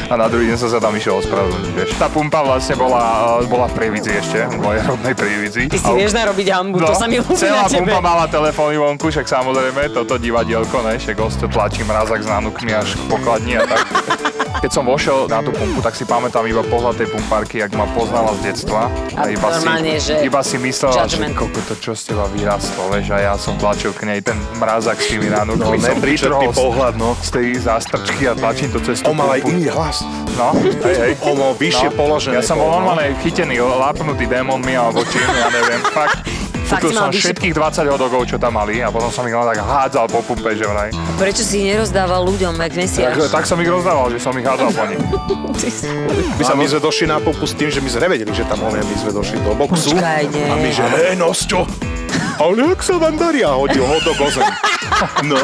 A 0.09 0.15
na 0.15 0.27
druhý 0.27 0.49
deň 0.49 0.57
som 0.57 0.69
sa 0.69 0.79
tam 0.79 0.91
išiel 0.91 1.21
ospravedlniť, 1.21 1.73
vieš. 1.73 1.91
Tá 1.97 2.09
pumpa 2.09 2.41
vlastne 2.41 2.75
bola, 2.75 3.01
eh, 3.37 3.47
bola 3.47 3.67
v 3.67 3.75
Prievidzi 3.77 4.11
ešte, 4.15 4.41
v 4.47 4.57
mojej 4.59 4.83
rodnej 4.83 5.15
Prievidzi. 5.15 5.63
Ty 5.69 5.79
si 5.79 5.93
vieš 5.93 6.13
narobiť 6.13 6.47
hambu, 6.49 6.77
to 6.79 6.95
sa 6.95 7.05
mi 7.05 7.17
ľúbi 7.19 7.29
No, 7.31 7.39
celá 7.39 7.63
na 7.63 7.69
tebe. 7.69 7.85
pumpa 7.85 8.01
mala 8.01 8.25
telefóny 8.27 8.77
vonku, 8.77 9.07
však 9.07 9.27
samozrejme, 9.27 9.93
toto 9.93 10.17
divadielko, 10.17 10.81
ne, 10.83 10.97
však 10.97 11.15
gosto 11.15 11.45
tlačí 11.47 11.85
mrazak 11.85 12.21
s 12.21 12.29
nánukmi 12.29 12.73
až 12.73 12.97
k 12.97 13.03
pokladni 13.07 13.55
a 13.55 13.65
tak. 13.65 13.85
Keď 14.59 14.71
som 14.75 14.83
vošiel 14.83 15.31
na 15.31 15.39
tú 15.39 15.55
pumpu, 15.55 15.79
tak 15.79 15.95
si 15.95 16.03
pamätám 16.03 16.43
iba 16.51 16.67
pohľad 16.67 16.99
tej 16.99 17.09
pumpárky, 17.15 17.63
jak 17.63 17.71
ma 17.79 17.87
poznala 17.95 18.35
z 18.43 18.51
detstva. 18.51 18.91
A 19.15 19.31
iba 19.31 19.55
normálne, 19.55 20.03
si, 20.03 20.11
že 20.11 20.27
iba 20.27 20.43
si 20.43 20.59
myslela, 20.59 21.07
judgment. 21.07 21.31
že 21.31 21.39
koľko 21.39 21.61
to 21.63 21.75
čo 21.79 21.93
z 21.95 22.03
teba 22.11 22.27
vyrastlo, 22.27 22.83
vieš, 22.91 23.07
a 23.15 23.19
ja 23.23 23.35
som 23.39 23.55
tlačil 23.55 23.95
k 23.95 24.11
nej 24.11 24.19
ten 24.19 24.35
mrazak 24.59 24.99
s 24.99 25.15
tými. 25.15 25.31
No, 25.31 25.55
som 25.55 25.79
nepríčetný 25.79 26.51
vytrhol 26.51 26.51
z- 26.51 26.59
pohľad, 26.59 26.95
no. 26.99 27.15
Z 27.23 27.31
tej 27.39 27.47
zástrčky 27.63 28.27
a 28.27 28.35
tlačím 28.35 28.75
to 28.75 28.83
cez 28.83 28.99
tú 28.99 29.15
On 29.15 29.17
mal 29.19 29.31
aj 29.39 29.47
iný 29.47 29.71
hlas. 29.71 30.03
No, 30.35 30.51
hej, 30.59 30.97
hej. 31.07 31.13
On 31.23 31.39
mal 31.39 31.55
vyššie 31.55 31.89
položené. 31.95 32.39
Ja 32.39 32.43
som 32.43 32.59
bol 32.59 32.67
bol, 32.67 32.75
no. 32.75 32.77
normálne 32.83 33.15
chytený, 33.23 33.63
lápnutý 33.63 34.27
démonmi 34.27 34.75
alebo 34.75 35.07
čím, 35.07 35.23
ja 35.23 35.55
neviem, 35.55 35.83
fakt. 35.95 36.19
Fakt 36.69 36.85
Kúpil 36.85 36.93
som 36.93 37.09
vyššie- 37.09 37.33
všetkých 37.33 37.55
20 37.57 37.89
hodogov, 37.89 38.29
čo 38.29 38.37
tam 38.37 38.53
mali 38.55 38.79
a 38.79 38.93
potom 38.93 39.09
som 39.09 39.25
ich 39.25 39.33
len 39.33 39.41
tak 39.43 39.59
hádzal 39.59 40.05
po 40.05 40.21
pumpe, 40.21 40.53
že 40.53 40.69
vraj. 40.69 40.93
Prečo 41.17 41.41
si 41.41 41.65
ich 41.65 41.67
nerozdával 41.67 42.29
ľuďom, 42.29 42.53
jak 42.55 42.69
Tak, 42.69 42.77
mesiaš? 42.77 43.15
tak 43.33 43.45
som 43.49 43.57
ich 43.57 43.67
rozdával, 43.67 44.13
že 44.13 44.21
som 44.21 44.37
ich 44.37 44.45
hádzal 44.45 44.71
po 44.71 44.85
nich. 44.85 45.01
My, 46.39 46.45
sa, 46.45 46.55
my 46.55 46.65
sme 46.65 46.79
došli 46.79 47.09
na 47.09 47.19
pumpu 47.19 47.43
s 47.43 47.53
tým, 47.53 47.67
že 47.67 47.81
my 47.81 47.89
sme 47.91 48.07
nevedeli, 48.07 48.31
že 48.31 48.47
tam 48.47 48.63
je. 48.63 48.79
My 48.79 48.97
sme 48.97 49.11
došli 49.11 49.43
do 49.43 49.53
boxu. 49.53 49.91
Počkaj, 49.91 50.23
nie. 50.31 50.47
A 50.47 50.55
my, 50.55 50.71
že 50.71 50.85
hej, 50.87 51.17
Nosťo. 51.17 51.67
Ale 52.39 52.71
jak 52.71 52.81
sa 52.81 52.95
vám 52.95 53.19
darí? 53.19 53.43
A 53.43 53.51
hodil 53.51 53.83
ho 53.83 53.97
do 53.99 54.13
gozem. 54.15 54.45
No. 55.23 55.39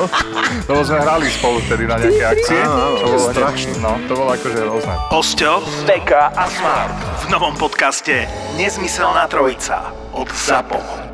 Lebo 0.67 0.83
sme 0.83 0.99
hrali 0.99 1.31
spolu 1.31 1.63
vtedy 1.63 1.87
na 1.87 1.95
nejaké 1.95 2.27
akcie. 2.27 2.59
Áno, 2.59 2.75
áno, 2.75 2.97
to 2.97 3.07
bolo 3.07 3.27
strašné. 3.31 3.73
No, 3.79 3.91
to 4.03 4.13
bolo 4.17 4.31
akože 4.35 4.59
rôzne. 4.61 4.95
Osťo, 5.11 5.53
Beka 5.87 6.35
a 6.35 6.45
Smart 6.49 6.95
v 7.23 7.31
novom 7.31 7.55
podcaste 7.55 8.27
Nezmyselná 8.55 9.31
trojica 9.31 9.95
od 10.11 10.27
ZAPO. 10.27 11.14